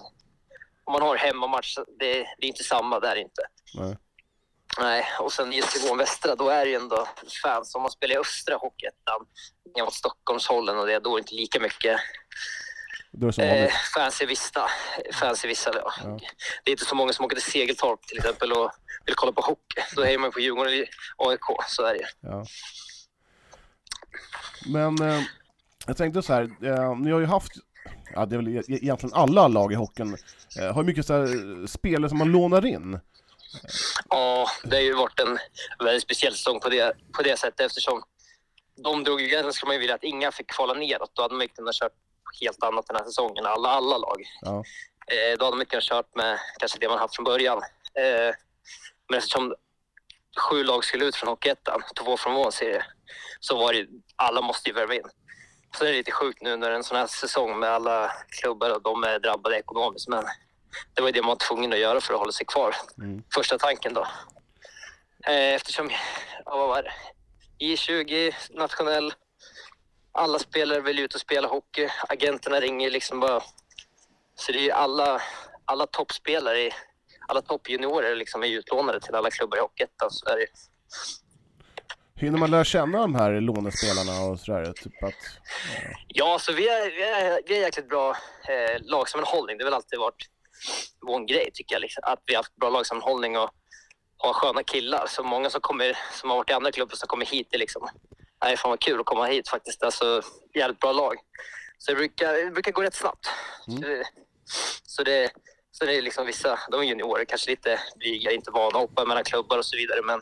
om 0.84 0.92
man 0.92 1.02
har 1.02 1.16
hemmamatch, 1.16 1.76
det, 1.98 2.12
det 2.14 2.46
är 2.46 2.48
inte 2.48 2.64
samma 2.64 3.00
där 3.00 3.16
inte. 3.16 3.42
Nej. 3.74 3.96
Nej, 4.78 5.04
och 5.20 5.32
sen 5.32 5.52
just 5.52 5.82
nivån 5.82 5.98
västra, 5.98 6.34
då 6.34 6.48
är 6.48 6.64
det 6.64 6.70
ju 6.70 6.76
ändå 6.76 7.08
fans. 7.42 7.74
Om 7.74 7.82
man 7.82 7.90
spelar 7.90 8.14
i 8.14 8.18
östra 8.18 8.56
hockeyettan, 8.56 9.26
mot 9.84 9.94
Stockholmshållen 9.94 10.78
och 10.78 10.86
det, 10.86 10.98
då 10.98 11.10
är 11.10 11.14
det 11.14 11.20
inte 11.20 11.34
lika 11.34 11.60
mycket 11.60 12.00
Då 13.12 13.26
är 13.26 13.30
som 13.32 13.44
eh, 13.44 13.70
fans 13.94 14.22
i 14.22 14.26
vissa. 14.26 14.68
Fans 15.12 15.44
i 15.44 15.48
vissa 15.48 15.70
ja. 15.74 15.92
Ja. 16.04 16.18
Det 16.64 16.70
är 16.70 16.72
inte 16.72 16.84
så 16.84 16.94
många 16.94 17.12
som 17.12 17.24
åker 17.24 17.36
till 17.36 17.52
Segeltorp 17.52 18.06
till 18.06 18.18
exempel 18.18 18.52
och 18.52 18.70
vill 19.06 19.14
kolla 19.14 19.32
på 19.32 19.40
hockey. 19.40 19.80
Då 19.96 20.02
är 20.02 20.18
man 20.18 20.32
på 20.32 20.40
Djurgården 20.40 20.72
eller 20.72 20.88
AIK, 21.16 21.40
så 21.68 21.82
är 21.82 21.94
det. 21.94 22.08
Ja. 22.20 22.44
Men 24.66 25.02
eh, 25.02 25.22
jag 25.86 25.96
tänkte 25.96 26.22
så 26.22 26.32
här, 26.32 26.42
eh, 26.42 26.96
ni 26.98 27.10
har 27.10 27.20
ju 27.20 27.26
haft, 27.26 27.52
ja 28.14 28.26
det 28.26 28.36
är 28.36 28.36
väl 28.36 28.48
e- 28.56 28.62
egentligen 28.68 29.14
alla 29.14 29.48
lag 29.48 29.72
i 29.72 29.74
hockeyn, 29.74 30.16
eh, 30.60 30.74
har 30.74 30.82
mycket 30.82 31.06
så 31.06 31.12
här 31.12 31.22
eh, 31.60 31.66
spelare 31.66 32.08
som 32.08 32.18
man 32.18 32.32
lånar 32.32 32.66
in. 32.66 33.00
Ja, 34.08 34.46
det 34.64 34.76
har 34.76 34.82
ju 34.82 34.94
varit 34.94 35.20
en 35.20 35.38
väldigt 35.78 36.02
speciell 36.02 36.32
säsong 36.32 36.60
på 36.60 36.68
det, 36.68 36.92
på 37.16 37.22
det 37.22 37.38
sättet 37.38 37.66
eftersom 37.66 38.02
de 38.82 39.04
drog 39.04 39.20
ju 39.20 39.26
gränsen 39.26 39.52
skulle 39.52 39.68
man 39.68 39.74
ju 39.74 39.80
vilja 39.80 39.94
att 39.94 40.04
inga 40.04 40.32
fick 40.32 40.50
kvala 40.50 40.74
neråt. 40.74 41.10
Då 41.14 41.22
hade 41.22 41.34
man 41.34 41.42
ju 41.42 41.48
kunnat 41.48 41.74
kört 41.74 41.92
helt 42.40 42.62
annat 42.62 42.86
den 42.86 42.96
här 42.96 43.04
säsongen, 43.04 43.46
alla, 43.46 43.68
alla 43.68 43.98
lag. 43.98 44.22
Ja. 44.40 44.64
Eh, 45.06 45.38
då 45.38 45.44
hade 45.44 45.56
man 45.56 45.60
inte 45.60 45.70
kunnat 45.70 45.84
kört 45.84 46.14
med 46.14 46.38
kanske 46.58 46.78
det 46.78 46.88
man 46.88 46.98
haft 46.98 47.16
från 47.16 47.24
början. 47.24 47.58
Eh, 47.94 48.34
men 49.08 49.18
eftersom 49.18 49.54
sju 50.38 50.64
lag 50.64 50.84
skulle 50.84 51.04
ut 51.04 51.16
från 51.16 51.28
Hockeyettan, 51.28 51.82
två 51.96 52.16
från 52.16 52.34
vår 52.34 52.50
serie, 52.50 52.84
så 53.40 53.58
var 53.58 53.72
det 53.72 53.86
alla 54.16 54.40
måste 54.40 54.68
ju 54.68 54.74
värva 54.74 54.94
in. 54.94 55.10
Så 55.76 55.84
det 55.84 55.90
är 55.90 55.94
lite 55.94 56.12
sjukt 56.12 56.42
nu 56.42 56.56
när 56.56 56.70
en 56.70 56.84
sån 56.84 56.96
här 56.96 57.06
säsong 57.06 57.58
med 57.58 57.70
alla 57.70 58.12
klubbar 58.28 58.70
och 58.70 58.82
de 58.82 59.04
är 59.04 59.18
drabbade 59.18 59.58
ekonomiskt. 59.58 60.08
Men 60.08 60.24
det 60.94 61.02
var 61.02 61.08
ju 61.08 61.12
det 61.12 61.22
man 61.22 61.28
var 61.28 61.36
tvungen 61.36 61.72
att 61.72 61.78
göra 61.78 62.00
för 62.00 62.14
att 62.14 62.20
hålla 62.20 62.32
sig 62.32 62.46
kvar. 62.46 62.76
Mm. 62.98 63.22
Första 63.34 63.58
tanken 63.58 63.94
då. 63.94 64.06
Eh, 65.26 65.54
eftersom, 65.54 65.90
ja, 66.44 66.56
vad 66.56 66.68
var 66.68 66.82
det? 66.82 66.92
I20, 67.64 68.34
nationell. 68.50 69.12
Alla 70.12 70.38
spelare 70.38 70.80
vill 70.80 70.98
ut 70.98 71.14
och 71.14 71.20
spela 71.20 71.48
hockey. 71.48 71.88
Agenterna 72.08 72.60
ringer 72.60 72.90
liksom 72.90 73.20
bara. 73.20 73.40
Så 74.34 74.52
det 74.52 74.58
är 74.58 74.62
ju 74.62 74.70
alla, 74.70 75.22
alla 75.64 75.86
toppspelare, 75.86 76.70
alla 77.28 77.42
toppjuniorer 77.42 78.16
liksom 78.16 78.42
är 78.42 78.48
utlånade 78.48 79.00
till 79.00 79.14
alla 79.14 79.30
klubbar 79.30 79.56
i 79.56 79.60
Hockeyettan. 79.60 80.10
Så 80.10 80.28
är 80.28 80.36
det, 80.36 80.46
Hinner 82.20 82.38
man 82.38 82.50
lära 82.50 82.64
känna 82.64 82.98
de 82.98 83.14
här 83.14 83.40
lånespelarna 83.40 84.22
och 84.24 84.40
sådär? 84.40 84.72
Typ 84.72 85.02
att, 85.02 85.14
Ja, 86.08 86.38
så 86.38 86.52
vi 86.52 86.68
är, 86.68 86.90
vi 86.90 87.02
är, 87.02 87.40
vi 87.46 87.56
är 87.56 87.60
jäkligt 87.60 87.88
bra 87.88 88.10
eh, 88.48 88.82
lagsammanhållning. 88.82 89.58
Det 89.58 89.64
har 89.64 89.70
väl 89.70 89.74
alltid 89.74 89.98
varit 89.98 90.28
vår 91.00 91.26
grej 91.26 91.50
tycker 91.54 91.74
jag. 91.74 91.80
Liksom. 91.80 92.02
Att 92.06 92.22
vi 92.26 92.34
har 92.34 92.38
haft 92.38 92.56
bra 92.56 92.70
lagsammanhållning 92.70 93.38
och 93.38 93.50
har 94.16 94.32
sköna 94.32 94.62
killar. 94.62 95.06
Så 95.08 95.22
många 95.22 95.50
som, 95.50 95.60
kommer, 95.60 95.96
som 96.20 96.30
har 96.30 96.36
varit 96.36 96.50
i 96.50 96.52
andra 96.52 96.72
klubbar 96.72 96.96
som 96.96 97.08
kommer 97.08 97.26
hit 97.26 97.54
är 97.54 97.58
liksom, 97.58 97.88
nej 98.42 98.56
fan 98.56 98.70
vad 98.70 98.80
kul 98.80 99.00
att 99.00 99.06
komma 99.06 99.26
hit 99.26 99.48
faktiskt. 99.48 99.82
Alltså 99.82 100.22
jävligt 100.54 100.80
bra 100.80 100.92
lag. 100.92 101.14
Så 101.78 101.90
det 101.90 101.96
brukar, 101.96 102.34
det 102.34 102.50
brukar 102.50 102.72
gå 102.72 102.82
rätt 102.82 102.94
snabbt. 102.94 103.30
Så, 104.82 105.02
det, 105.02 105.30
så 105.70 105.84
det, 105.84 105.96
är 105.96 106.02
liksom 106.02 106.26
vissa, 106.26 106.58
de 106.70 106.80
är 106.80 106.84
juniorer, 106.84 107.24
kanske 107.24 107.50
lite 107.50 107.80
blyga, 107.96 108.30
inte 108.30 108.50
vana 108.50 108.66
att 108.66 108.74
hoppa 108.74 109.04
mellan 109.04 109.24
klubbar 109.24 109.58
och 109.58 109.66
så 109.66 109.76
vidare. 109.76 110.02
Men 110.02 110.20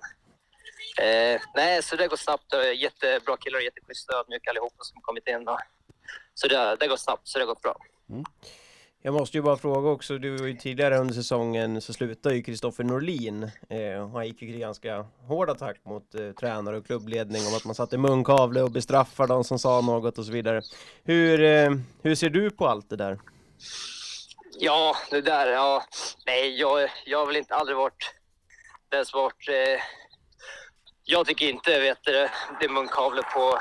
eh, 0.99 1.41
nej, 1.55 1.83
så 1.83 1.97
det 1.97 2.09
går 2.09 2.17
snabbt. 2.17 2.55
Jättebra 2.75 3.37
killar 3.37 3.59
och 3.59 3.65
jätteschyssta 3.65 4.17
ödmjuka 4.17 4.51
allihopa 4.51 4.85
som 4.85 5.01
kommit 5.03 5.29
in. 5.29 5.49
Och, 5.49 5.61
så 6.35 6.49
det, 6.49 6.77
det 6.81 6.87
går 6.87 6.97
snabbt, 6.97 7.29
så 7.29 7.39
det 7.39 7.45
har 7.45 7.55
gått 7.55 7.63
bra. 7.63 7.77
Jag 9.03 9.15
måste 9.15 9.37
ju 9.37 9.43
bara 9.43 9.57
fråga 9.57 9.91
också, 9.91 10.19
du 10.19 10.37
var 10.37 10.47
ju 10.47 10.57
tidigare 10.57 10.99
under 10.99 11.15
säsongen 11.15 11.81
så 11.81 11.93
slutade 11.93 12.35
ju 12.35 12.43
Kristoffer 12.43 12.85
Norlin. 12.85 13.51
Eh, 13.69 14.11
han 14.13 14.27
gick 14.27 14.43
ju 14.43 14.49
till 14.49 14.61
ganska 14.61 15.07
hård 15.27 15.51
attack 15.51 15.77
mot 15.85 16.15
eh, 16.15 16.31
tränare 16.31 16.77
och 16.77 16.87
klubbledning 16.87 17.47
om 17.47 17.55
att 17.57 17.65
man 17.65 17.75
satte 17.75 17.99
munkavle 17.99 18.63
och 18.63 18.71
bestraffade 18.71 19.35
de 19.35 19.45
som 19.45 19.59
sa 19.59 19.81
något 19.81 20.19
och 20.19 20.25
så 20.25 20.33
vidare. 20.33 20.63
Hur, 21.05 21.43
eh, 21.43 21.71
hur 22.03 22.15
ser 22.15 22.31
du 22.31 22.51
på 22.51 22.67
allt 22.67 22.91
det 22.91 22.97
där? 22.97 23.19
Ja, 24.59 24.97
det 25.11 25.21
där, 25.21 25.47
ja. 25.47 25.85
Nej, 26.27 26.61
jag, 26.61 26.91
jag 27.07 27.19
har 27.19 27.27
väl 27.27 27.37
inte 27.37 27.55
aldrig 27.55 27.77
varit 27.77 28.15
den 28.89 29.07
som 29.07 29.21
varit... 29.21 29.49
Eh, 29.49 29.83
jag 31.05 31.27
tycker 31.27 31.49
inte, 31.49 31.81
vet 31.81 31.99
du, 32.03 32.13
det 32.61 32.65
är 32.65 32.69
munkavle 32.69 33.23
på... 33.23 33.59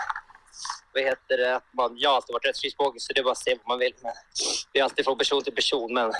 Vad 0.93 1.03
heter 1.03 1.37
det? 1.37 1.55
Att 1.55 1.73
man, 1.73 1.95
jag 1.97 2.09
har 2.09 2.15
alltid 2.15 2.33
varit 2.33 2.45
rätt 2.45 2.59
frispråkig 2.59 3.01
så 3.01 3.13
det 3.13 3.19
är 3.19 3.23
bara 3.23 3.31
att 3.31 3.37
se 3.37 3.55
vad 3.55 3.67
man 3.67 3.79
vill. 3.79 3.93
Men 4.01 4.11
det 4.73 4.79
är 4.79 4.83
alltid 4.83 5.05
från 5.05 5.17
person 5.17 5.43
till 5.43 5.55
person. 5.55 5.93
Men, 5.93 6.11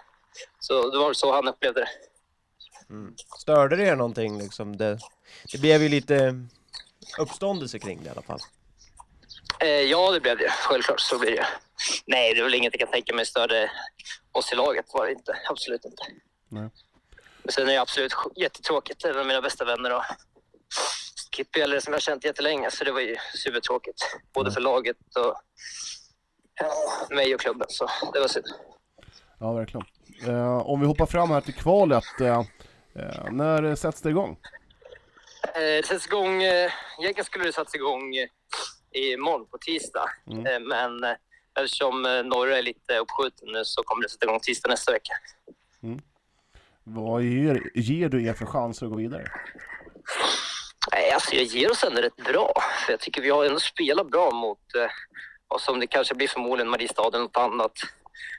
så 0.59 0.89
det 0.89 0.97
var 0.97 1.13
så 1.13 1.31
han 1.31 1.47
upplevde 1.47 1.79
det. 1.79 1.89
Störde 3.39 3.75
det 3.75 3.83
er 3.83 3.95
någonting 3.95 4.39
liksom? 4.39 4.77
Det, 4.77 4.99
det 5.51 5.57
blev 5.57 5.83
ju 5.83 5.89
lite 5.89 6.45
uppståndelse 7.19 7.79
kring 7.79 7.99
det 8.03 8.07
i 8.07 8.09
alla 8.09 8.21
fall. 8.21 8.39
Eh, 9.59 9.69
ja, 9.69 10.11
det 10.11 10.19
blev 10.19 10.37
det. 10.37 10.49
Självklart 10.49 10.99
så 10.99 11.19
blir 11.19 11.31
det. 11.31 11.47
Nej, 12.05 12.33
det 12.33 12.39
är 12.39 12.43
väl 12.43 12.53
inget 12.53 12.73
jag 12.73 12.79
kan 12.79 12.91
tänka 12.91 13.13
mig 13.13 13.25
störde 13.25 13.71
oss 14.31 14.51
i 14.51 14.55
laget. 14.55 14.85
var 14.93 15.05
det 15.05 15.11
inte. 15.11 15.37
Absolut 15.49 15.85
inte. 15.85 16.03
Nej. 16.49 16.69
Men 17.43 17.51
sen 17.51 17.67
är 17.67 17.73
det 17.73 17.81
absolut 17.81 18.13
jättetråkigt. 18.35 19.05
En 19.05 19.19
av 19.19 19.25
mina 19.25 19.41
bästa 19.41 19.65
vänner 19.65 19.93
och 19.93 20.03
Kippy, 21.35 21.59
som 21.59 21.69
jag 21.85 21.91
har 21.93 21.99
känt 21.99 22.23
jättelänge. 22.23 22.71
Så 22.71 22.83
det 22.83 22.91
var 22.91 23.01
ju 23.01 23.15
supertråkigt. 23.33 24.17
Både 24.33 24.51
för 24.51 24.61
laget 24.61 24.97
och 25.15 25.41
ja, 26.59 27.15
mig 27.15 27.35
och 27.35 27.41
klubben. 27.41 27.67
Så 27.69 27.89
det 28.13 28.19
var 28.19 28.27
synd. 28.27 28.45
Ja, 29.39 29.53
verkligen. 29.53 29.85
Eh, 30.27 30.57
om 30.57 30.79
vi 30.79 30.85
hoppar 30.85 31.05
fram 31.05 31.29
här 31.29 31.41
till 31.41 31.53
kvalet, 31.53 32.21
eh, 32.21 32.39
eh, 32.95 33.31
när 33.31 33.75
sätts 33.75 34.01
det 34.01 34.09
igång? 34.09 34.37
Eh, 35.55 35.61
det 35.61 35.87
sätts 35.87 36.07
igång, 36.07 36.43
eh, 36.43 36.71
egentligen 36.99 37.25
skulle 37.25 37.45
det 37.45 37.53
satts 37.53 37.75
igång 37.75 38.15
eh, 38.15 38.27
imorgon 39.13 39.47
på 39.47 39.57
tisdag. 39.57 40.09
Mm. 40.31 40.45
Eh, 40.45 40.59
men 40.59 41.03
eh, 41.03 41.15
eftersom 41.59 42.01
norra 42.01 42.57
är 42.57 42.61
lite 42.61 42.97
uppskjuten 42.97 43.47
nu 43.51 43.65
så 43.65 43.83
kommer 43.83 44.03
det 44.03 44.09
sätta 44.09 44.25
igång 44.25 44.39
tisdag 44.39 44.69
nästa 44.69 44.91
vecka. 44.91 45.13
Vad 46.83 47.23
ger, 47.23 47.71
ger 47.75 48.09
du 48.09 48.25
er 48.25 48.33
för 48.33 48.45
chanser 48.45 48.85
att 48.85 48.91
gå 48.91 48.97
vidare? 48.97 49.31
Nej, 50.91 51.11
alltså 51.11 51.35
jag 51.35 51.43
ger 51.43 51.71
oss 51.71 51.83
ändå 51.83 52.01
rätt 52.01 52.15
bra. 52.15 52.53
För 52.85 52.93
jag 52.93 52.99
tycker 52.99 53.21
vi 53.21 53.29
har 53.29 53.45
ändå 53.45 53.59
spelat 53.59 54.11
bra 54.11 54.31
mot 54.31 54.59
vad 55.47 55.61
som 55.61 55.79
det 55.79 55.87
kanske 55.87 56.15
blir 56.15 56.27
förmodligen 56.27 56.69
Mariestad 56.69 57.07
eller 57.07 57.19
något 57.19 57.37
annat. 57.37 57.71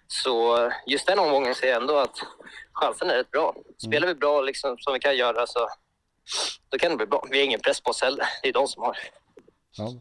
Så 0.07 0.65
eh, 0.67 0.73
just 0.87 1.07
den 1.07 1.19
omgången 1.19 1.55
ser 1.55 1.69
jag 1.69 1.81
ändå 1.81 1.97
att 1.99 2.17
chansen 2.73 3.11
är 3.11 3.15
rätt 3.15 3.31
bra. 3.31 3.55
Spelar 3.79 4.09
vi 4.09 4.15
bra 4.15 4.41
liksom, 4.41 4.79
som 4.79 4.93
vi 4.93 5.01
kan 5.01 5.17
göra 5.17 5.47
så 5.47 5.69
då 6.69 6.79
kan 6.79 6.91
det 6.91 6.97
bli 6.97 7.07
bra. 7.07 7.25
Vi 7.31 7.39
har 7.39 7.45
ingen 7.45 7.61
press 7.61 7.81
på 7.81 7.91
oss 7.91 8.03
heller. 8.03 8.27
Det 8.43 8.49
är 8.49 8.53
de 8.53 8.69
som 8.69 8.83
har. 8.83 8.97
Ja. 9.77 9.95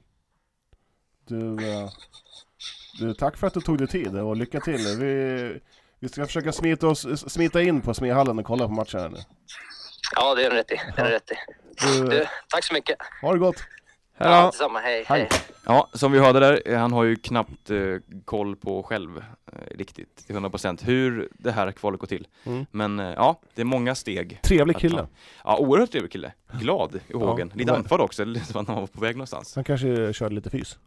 Du, 1.28 1.70
eh, 1.72 1.90
du, 3.00 3.14
tack 3.14 3.38
för 3.38 3.48
att 3.48 3.54
du 3.54 3.62
tog 3.62 3.78
dig 3.78 3.88
tid 3.88 4.16
och 4.20 4.36
lycka 4.36 4.60
till. 4.60 4.98
Vi, 5.00 5.60
vi 6.00 6.10
ska 6.10 6.26
försöka 6.26 6.52
smita, 6.52 6.88
oss, 6.88 7.32
smita 7.32 7.62
in 7.62 7.82
på 7.82 7.94
Smehallen 7.94 8.40
och 8.40 8.46
kolla 8.46 8.68
på 8.68 8.74
matchen 8.74 9.00
här 9.00 9.10
nu. 9.10 9.18
Ja, 10.16 10.36
det 10.36 10.46
är 10.46 10.52
rätt 10.52 10.72
i. 10.72 10.82
Det 10.96 11.02
är 11.02 11.10
rätt 11.10 11.32
i. 11.32 11.36
Du, 11.82 12.08
Du, 12.08 12.26
tack 12.50 12.64
så 12.64 12.74
mycket. 12.74 12.98
ha 13.22 13.34
det 13.34 13.40
gott! 13.40 13.56
Ja, 14.18 14.46
detsamma. 14.46 14.80
Hej, 14.80 15.04
hej. 15.08 15.30
Ja, 15.66 15.90
som 15.94 16.12
vi 16.12 16.20
hörde 16.20 16.40
där, 16.40 16.76
han 16.76 16.94
har 16.94 17.04
ju 17.04 17.16
knappt 17.16 17.70
eh, 17.70 17.78
koll 18.26 18.56
på 18.56 18.84
själv 18.84 19.18
eh, 19.18 19.78
riktigt 19.78 20.16
till 20.28 20.36
100% 20.36 20.84
hur 20.86 21.30
det 21.32 21.52
här 21.52 21.72
kvalet 21.72 22.00
går 22.00 22.08
till. 22.08 22.28
Mm. 22.46 22.66
Men 22.72 23.00
eh, 23.00 23.06
ja, 23.16 23.40
det 23.56 23.62
är 23.62 23.66
många 23.66 23.96
steg. 23.96 24.40
Trevlig 24.44 24.76
att 24.76 24.82
kille. 24.82 25.08
Ja, 25.44 25.58
oerhört 25.58 25.92
trevlig 25.92 26.12
kille. 26.12 26.34
Glad 26.62 26.96
i 26.96 27.00
Ja, 27.08 27.18
hågen. 27.18 27.52
Lite 27.56 27.74
andfådd 27.76 28.02
också, 28.02 28.24
lite 28.26 28.46
som 28.46 28.62
att 28.62 28.68
han 28.68 28.76
var 28.78 28.88
på 28.88 29.02
väg 29.02 29.16
någonstans. 29.16 29.56
Han 29.56 29.64
kanske 29.64 30.14
körde 30.14 30.36
lite 30.36 30.50
fys. 30.50 30.78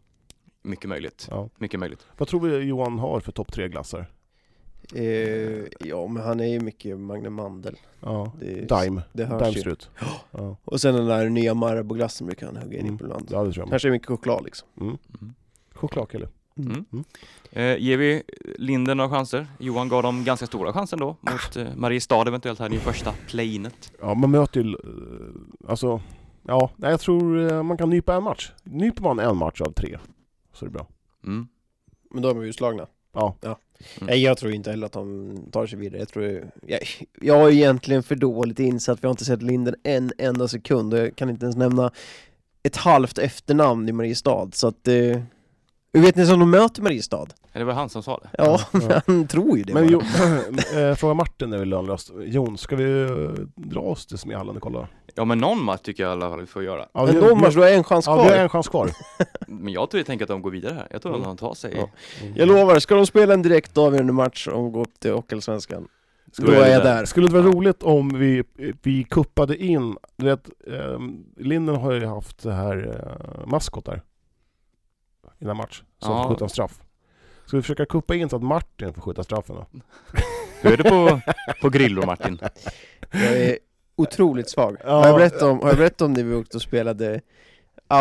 Mycket 0.63 0.89
möjligt. 0.89 1.27
Ja. 1.31 1.49
Mycket 1.57 1.79
möjligt. 1.79 2.07
Vad 2.17 2.27
tror 2.27 2.39
vi 2.39 2.57
Johan 2.57 2.99
har 2.99 3.19
för 3.19 3.31
topp 3.31 3.53
tre 3.53 3.67
glassar? 3.67 4.05
Eh, 4.95 5.63
ja, 5.79 6.07
men 6.07 6.23
han 6.23 6.39
är 6.39 6.45
ju 6.47 6.59
mycket 6.59 6.99
Magnum 6.99 7.33
Mandel. 7.33 7.75
Ja, 7.99 8.31
Det- 8.39 8.67
Daim. 8.69 9.01
det 9.13 9.25
hörs 9.25 9.55
ju. 9.55 9.59
strut. 9.59 9.89
Ja. 10.31 10.57
Och 10.65 10.81
sen 10.81 10.95
den 10.95 11.05
där 11.05 11.29
nya 11.29 11.53
Marabou-glassen 11.53 12.27
brukar 12.27 12.45
han 12.47 12.55
hugga 12.57 12.77
in 12.77 12.81
Mm. 12.85 12.93
ibland. 12.93 13.27
ja, 13.31 13.43
det 13.43 13.51
tror 13.53 13.63
jag. 13.63 13.69
Kanske 13.69 13.87
är 13.87 13.91
mycket 13.91 14.07
choklad 14.07 14.43
liksom. 14.45 14.67
Mm. 14.81 14.97
Chokladkille. 15.73 16.27
Mm. 16.57 16.85
Eh, 17.51 17.77
ger 17.77 17.97
vi 17.97 18.23
Linden 18.57 18.97
några 18.97 19.09
chanser? 19.09 19.47
Johan 19.59 19.89
gav 19.89 20.03
dem 20.03 20.23
ganska 20.23 20.47
stora 20.47 20.73
chanser 20.73 20.97
då 20.97 21.15
mot 21.21 21.55
eh, 21.57 21.75
Mariestad 21.75 22.27
eventuellt 22.27 22.59
här 22.59 22.73
i 22.73 22.77
första 22.77 23.13
play-inet. 23.27 23.91
Ja, 24.01 24.13
man 24.13 24.31
möter 24.31 24.61
ju... 24.63 24.69
eh, 24.69 25.69
Alltså... 25.69 26.01
Ja, 26.47 26.71
nej, 26.75 26.91
jag 26.91 26.99
tror 26.99 27.51
eh, 27.51 27.63
man 27.63 27.77
kan 27.77 27.89
nypa 27.89 28.15
en 28.15 28.23
match. 28.23 28.51
Nyper 28.63 29.03
man 29.03 29.19
en 29.19 29.37
match 29.37 29.61
av 29.61 29.71
tre 29.73 29.97
så 30.53 30.65
är 30.65 30.69
det 30.69 30.73
bra. 30.73 30.87
Mm. 31.23 31.47
Men 32.11 32.21
då 32.23 32.29
är 32.29 32.35
man 32.35 32.45
ju 32.45 32.53
slagna. 32.53 32.87
Ja. 33.13 33.35
ja. 33.41 33.57
Mm. 34.01 34.21
Jag 34.21 34.37
tror 34.37 34.51
inte 34.53 34.69
heller 34.69 34.85
att 34.85 34.91
de 34.91 35.37
tar 35.51 35.67
sig 35.67 35.79
vidare. 35.79 35.99
Jag, 35.99 36.09
tror, 36.09 36.51
jag, 36.67 36.79
jag 37.21 37.47
är 37.47 37.51
egentligen 37.51 38.03
för 38.03 38.15
dåligt 38.15 38.59
insatt, 38.59 39.03
vi 39.03 39.07
har 39.07 39.11
inte 39.11 39.25
sett 39.25 39.41
Linden 39.41 39.75
en 39.83 40.11
enda 40.17 40.47
sekund 40.47 40.93
och 40.93 40.99
jag 40.99 41.15
kan 41.15 41.29
inte 41.29 41.45
ens 41.45 41.55
nämna 41.55 41.91
ett 42.63 42.75
halvt 42.75 43.17
efternamn 43.17 43.89
i 43.89 43.91
Mariestad. 43.91 44.49
Så 44.53 44.67
att... 44.67 44.87
Eh, 44.87 45.21
hur 45.93 46.01
vet 46.01 46.15
ni 46.15 46.25
som 46.25 46.39
de 46.39 46.49
möter 46.51 46.81
Mariestad? 46.81 47.27
Eller 47.53 47.65
var 47.65 47.73
det 47.73 47.79
han 47.79 47.89
som 47.89 48.03
sa 48.03 48.17
det? 48.23 48.29
Ja, 48.37 48.59
Ja. 48.89 49.01
han 49.07 49.27
tror 49.27 49.57
ju 49.57 49.63
det 49.63 49.73
Men 49.73 49.83
bara. 49.93 50.03
jo, 50.73 50.79
eh, 50.79 50.95
fråga 50.95 51.13
Martin 51.13 51.53
är 51.53 51.57
väl 51.57 51.69
lönlöst. 51.69 52.11
Jon, 52.25 52.57
ska 52.57 52.75
vi 52.75 53.01
eh, 53.01 53.29
dra 53.55 53.79
oss 53.79 54.05
till 54.05 54.17
Smehallen 54.17 54.55
och 54.55 54.61
kolla? 54.61 54.87
Ja 55.15 55.25
men 55.25 55.37
någon 55.37 55.63
match 55.63 55.81
tycker 55.83 56.03
jag 56.03 56.09
i 56.09 56.11
alla 56.13 56.29
fall 56.29 56.39
vi 56.39 56.45
får 56.47 56.63
göra. 56.63 56.85
Ja, 56.93 57.05
Men 57.05 57.15
vi- 57.15 57.21
vi- 57.21 57.35
match, 57.35 57.53
du 57.55 57.61
har 57.61 57.67
en 57.69 57.83
chans 57.83 58.07
Ja, 58.07 58.13
kvar. 58.15 58.23
vi 58.25 58.31
har 58.31 58.37
en 58.37 58.49
chans 58.49 58.67
kvar. 58.67 58.89
Men 59.47 59.73
jag 59.73 59.89
tror 59.89 59.99
jag 59.99 60.05
tänker 60.07 60.25
att 60.25 60.29
de 60.29 60.41
går 60.41 60.51
vidare 60.51 60.73
här. 60.73 60.87
Jag 60.91 61.01
tror 61.01 61.15
att 61.17 61.23
de 61.23 61.37
tar 61.37 61.53
sig. 61.53 61.73
Ja. 61.77 61.89
Jag 62.35 62.47
lovar, 62.47 62.79
ska 62.79 62.95
de 62.95 63.05
spela 63.05 63.33
en 63.33 63.41
direkt 63.41 63.77
avgörande 63.77 64.13
match 64.13 64.47
och 64.47 64.71
gå 64.71 64.81
upp 64.81 64.99
till 64.99 65.11
Hockeyallsvenskan, 65.13 65.87
då 66.25 66.43
Skulle- 66.43 66.65
är 66.65 66.73
jag 66.73 66.83
där. 66.83 67.05
Skulle 67.05 67.27
det 67.27 67.33
vara 67.33 67.43
roligt 67.43 67.83
om 67.83 68.09
vi, 68.19 68.43
vi 68.81 69.03
kuppade 69.03 69.57
in, 69.63 69.97
du 70.17 70.25
vet, 70.25 70.49
eh, 70.67 70.99
Linden 71.37 71.75
har 71.75 71.91
ju 71.91 72.05
haft 72.05 72.43
det 72.43 72.53
här 72.53 73.05
eh, 73.41 73.47
maskotar 73.47 74.01
innan 75.41 75.57
match, 75.57 75.83
som 75.99 76.11
Ja. 76.15 76.23
får 76.23 76.29
skjuta 76.29 76.45
en 76.45 76.49
straff. 76.49 76.81
Ska 77.45 77.57
vi 77.57 77.61
försöka 77.63 77.85
kuppa 77.85 78.15
in 78.15 78.29
så 78.29 78.35
att 78.35 78.43
Martin 78.43 78.93
får 78.93 79.01
skjuta 79.01 79.23
straffen 79.23 79.55
då? 79.55 79.65
Hur 80.61 80.73
är 80.73 80.77
det 80.77 80.83
på, 80.89 81.21
på 81.61 81.69
grillor 81.69 82.05
Martin? 82.05 82.39
Jag 83.11 83.23
är 83.37 83.57
otroligt 83.95 84.49
svag. 84.49 84.77
Ja. 84.83 84.91
Har, 84.91 85.07
jag 85.07 85.17
berättat 85.17 85.41
om, 85.41 85.59
har 85.59 85.67
jag 85.67 85.77
berättat 85.77 86.01
om 86.01 86.13
när 86.13 86.23
vi 86.23 86.35
åkte 86.35 86.57
och 86.57 86.61
spelade 86.61 87.21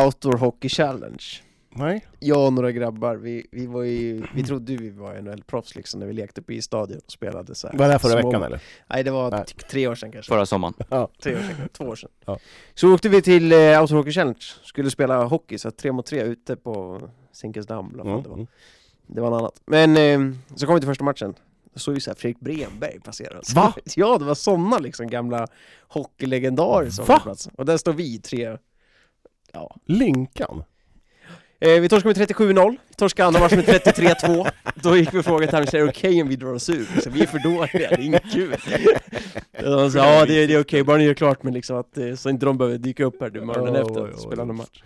Outdoor 0.04 0.36
Hockey 0.36 0.68
Challenge? 0.68 1.24
Nej? 1.72 2.06
Jag 2.18 2.46
och 2.46 2.52
några 2.52 2.72
grabbar, 2.72 3.16
vi, 3.16 3.46
vi, 3.52 3.66
var 3.66 3.82
ju, 3.82 4.22
vi 4.34 4.42
trodde 4.44 4.72
ju 4.72 4.78
vi 4.78 4.90
var 4.90 5.14
NHL-proffs 5.14 5.76
liksom 5.76 6.00
när 6.00 6.06
vi 6.06 6.12
lekte 6.12 6.42
på 6.42 6.52
isstadion 6.52 7.00
och 7.06 7.12
spelade 7.12 7.54
så 7.54 7.68
här. 7.68 7.78
Var 7.78 7.86
det 7.86 7.92
här 7.92 7.98
förra 7.98 8.20
små- 8.20 8.30
veckan 8.30 8.42
eller? 8.42 8.60
Nej 8.86 9.04
det 9.04 9.10
var 9.10 9.30
Nej. 9.30 9.44
t- 9.44 9.54
tre 9.70 9.88
år 9.88 9.94
sedan 9.94 10.12
kanske. 10.12 10.32
Förra 10.32 10.46
sommaren. 10.46 10.74
Ja. 10.88 11.10
Tre 11.22 11.34
år 11.34 11.38
sedan, 11.40 11.68
två 11.72 11.84
år 11.84 11.96
sedan. 11.96 12.10
Ja. 12.24 12.38
Så 12.74 12.94
åkte 12.94 13.08
vi 13.08 13.22
till 13.22 13.52
eh, 13.52 13.80
Outdoor 13.80 13.96
Hockey 13.96 14.12
Challenge, 14.12 14.40
skulle 14.62 14.90
spela 14.90 15.24
hockey, 15.24 15.58
så 15.58 15.70
tre 15.70 15.92
mot 15.92 16.06
tre 16.06 16.22
ute 16.22 16.56
på 16.56 17.02
Zinkensdamm 17.40 17.90
eller 17.94 18.04
vad 18.04 18.12
fan 18.12 18.22
det 18.22 18.28
var. 18.28 18.46
Det 19.06 19.20
var 19.20 19.30
något 19.30 19.38
annat. 19.40 19.60
Men 19.66 19.96
eh, 19.96 20.36
så 20.54 20.66
kom 20.66 20.74
vi 20.74 20.80
till 20.80 20.88
första 20.88 21.04
matchen. 21.04 21.34
Då 21.74 21.78
såg 21.80 21.94
vi 21.94 22.00
så 22.00 22.10
här 22.10 22.16
Fredrik 22.16 22.40
Bremberg 22.40 23.00
passera. 23.00 23.40
Va? 23.54 23.74
ja, 23.96 24.18
det 24.18 24.24
var 24.24 24.34
sådana 24.34 24.78
liksom 24.78 25.06
gamla 25.06 25.46
hockeylegendarer 25.88 26.90
som 26.90 27.04
Va? 27.04 27.12
var 27.14 27.18
på 27.18 27.22
plats. 27.22 27.48
Och 27.56 27.66
där 27.66 27.76
står 27.76 27.92
vi 27.92 28.18
tre. 28.18 28.56
Ja. 29.52 29.76
Linkan? 29.86 30.62
Eh, 31.62 31.80
vi 31.80 31.88
torskade 31.88 32.18
med 32.18 32.28
37-0, 32.30 32.76
vi 32.88 32.94
torskade 32.94 33.26
andra 33.26 33.40
matchen 33.40 33.56
med 33.58 33.66
33-2. 33.66 34.50
Då 34.74 34.96
gick 34.96 35.14
vi 35.14 35.18
och 35.18 35.24
frågade 35.24 35.52
Tamis, 35.52 35.74
är 35.74 35.78
det 35.78 35.84
okej 35.88 36.22
om 36.22 36.28
vi 36.28 36.36
drar 36.36 36.52
oss 36.52 36.70
ur? 36.70 37.00
Så 37.00 37.10
vi 37.10 37.22
är 37.22 37.26
för 37.26 37.38
dåliga, 37.38 37.88
det 37.88 37.94
är 37.94 38.00
inget 38.00 38.32
kul. 38.32 38.52
Och 39.74 39.92
så, 39.92 39.98
ja, 39.98 40.26
det 40.26 40.42
är, 40.42 40.48
det 40.48 40.54
är 40.54 40.60
okej, 40.60 40.84
bara 40.84 40.96
ni 40.96 41.04
gör 41.04 41.14
klart 41.14 41.42
men 41.42 41.54
liksom 41.54 41.76
att, 41.76 41.98
eh, 41.98 42.14
så 42.14 42.30
inte 42.30 42.46
de 42.46 42.58
behöver 42.58 42.78
dyka 42.78 43.04
upp 43.04 43.20
här 43.20 43.30
nu 43.30 43.40
morgonen 43.40 43.74
Oj, 43.76 43.80
efter 43.80 44.08
att 44.08 44.14
oj. 44.14 44.20
spela 44.20 44.42
en 44.42 44.56
match. 44.56 44.82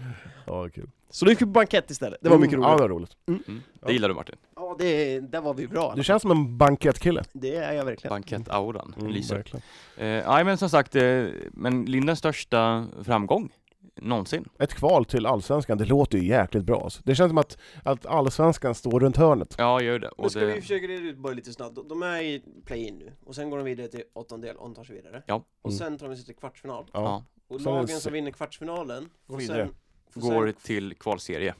Ja, 0.46 0.68
kul. 0.68 0.88
Så 1.14 1.24
då 1.24 1.30
gick 1.30 1.40
vi 1.40 1.44
på 1.46 1.50
bankett 1.50 1.90
istället, 1.90 2.18
det 2.22 2.28
var 2.28 2.38
mycket 2.38 2.54
Mm, 2.58 2.64
roligt. 2.68 2.70
Ja, 2.70 2.76
det 2.76 2.82
var 2.82 2.88
roligt. 2.88 3.16
Mm. 3.48 3.62
Det 3.86 3.92
gillar 3.92 4.08
du 4.08 4.14
Martin. 4.14 4.36
Ja, 4.56 4.76
det, 4.78 5.20
där 5.20 5.40
var 5.40 5.54
vi 5.54 5.66
bra. 5.68 5.92
Du 5.96 6.04
känns 6.04 6.22
som 6.22 6.30
en 6.30 6.58
bankettkille. 6.58 7.22
Det 7.32 7.56
är 7.56 7.72
jag 7.72 7.84
verkligen. 7.84 8.10
Bankett-auran 8.10 8.94
Mm, 8.98 9.10
lyser. 9.12 9.36
verkligen. 9.36 9.62
Eh, 9.96 10.28
Nej 10.30 10.44
men 10.44 10.58
som 10.58 10.68
sagt, 10.70 10.94
eh, 10.96 11.24
men 11.52 11.84
Lindens 11.84 12.18
största 12.18 12.86
framgång 13.02 13.52
någonsin. 13.96 14.48
Ett 14.58 14.74
kval 14.74 15.04
till 15.04 15.26
Allsvenskan, 15.26 15.78
det 15.78 15.84
låter 15.84 16.18
ju 16.18 16.28
jäkligt 16.28 16.64
bra. 16.64 16.84
Alltså. 16.84 17.00
Det 17.04 17.14
känns 17.14 17.30
som 17.30 17.38
att, 17.38 17.58
att 17.82 18.06
Allsvenskan 18.06 18.74
står 18.74 19.00
runt 19.00 19.16
hörnet. 19.16 19.54
Ja, 19.58 19.80
gör 19.82 19.98
det. 19.98 20.10
Men 20.16 20.24
Och 20.24 20.30
ska 20.30 20.40
det... 20.40 20.54
vi 20.54 20.60
försöka 20.60 20.86
reda 20.86 21.02
ut 21.02 21.18
bara 21.18 21.32
lite 21.32 21.52
snabbt, 21.52 21.78
de 21.88 22.02
är 22.02 22.22
i 22.22 22.42
play-in 22.66 22.94
nu, 22.98 23.12
och 23.24 23.34
sen 23.34 23.50
går 23.50 23.56
de 23.58 23.64
vidare 23.64 23.88
till 23.88 24.02
åttondel 24.14 24.56
om 24.56 24.70
de 24.72 24.76
tar 24.76 24.84
sig 24.84 24.96
vidare. 24.96 25.22
Ja. 25.26 25.44
Och 25.62 25.70
Mm. 25.70 25.78
sen 25.78 25.98
tar 25.98 26.08
de 26.08 26.16
sig 26.16 26.24
till 26.24 26.34
kvartsfinal. 26.36 26.84
Ja. 26.92 27.24
Och 27.48 27.60
Sen 27.60 27.66
är 27.66 27.70
det 27.72 27.76
lagen 27.80 27.88
se- 27.88 28.00
som 28.00 28.12
vinner 28.12 28.30
kvartsfinalen 28.30 29.08
Går 29.26 29.36
vidare. 29.38 29.66
sen, 29.66 29.74
Går 30.14 30.52
till 30.62 30.94
kvalserie. 30.94 31.54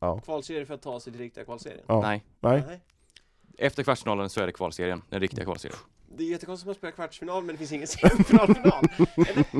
Ja. 0.00 0.20
kvalserie 0.20 0.66
för 0.66 0.74
att 0.74 0.82
ta 0.82 1.00
sig 1.00 1.12
till 1.12 1.20
riktiga 1.20 1.44
kvalserien. 1.44 1.84
Ja. 1.86 2.00
Nej. 2.00 2.24
Nej. 2.40 2.62
Nej. 2.66 2.80
Efter 3.58 3.82
kvartsfinalen 3.82 4.30
så 4.30 4.40
är 4.40 4.46
det 4.46 4.52
kvalserien, 4.52 5.02
den 5.08 5.20
riktiga 5.20 5.44
kvalserien. 5.44 5.78
Det 6.16 6.24
är 6.24 6.28
jättekonstigt 6.30 6.62
att 6.62 6.66
man 6.66 6.74
spelar 6.74 6.92
kvartsfinal 6.92 7.44
men 7.44 7.54
det 7.54 7.58
finns 7.58 7.72
ingen 7.72 7.86
semifinalfinal. 7.86 8.84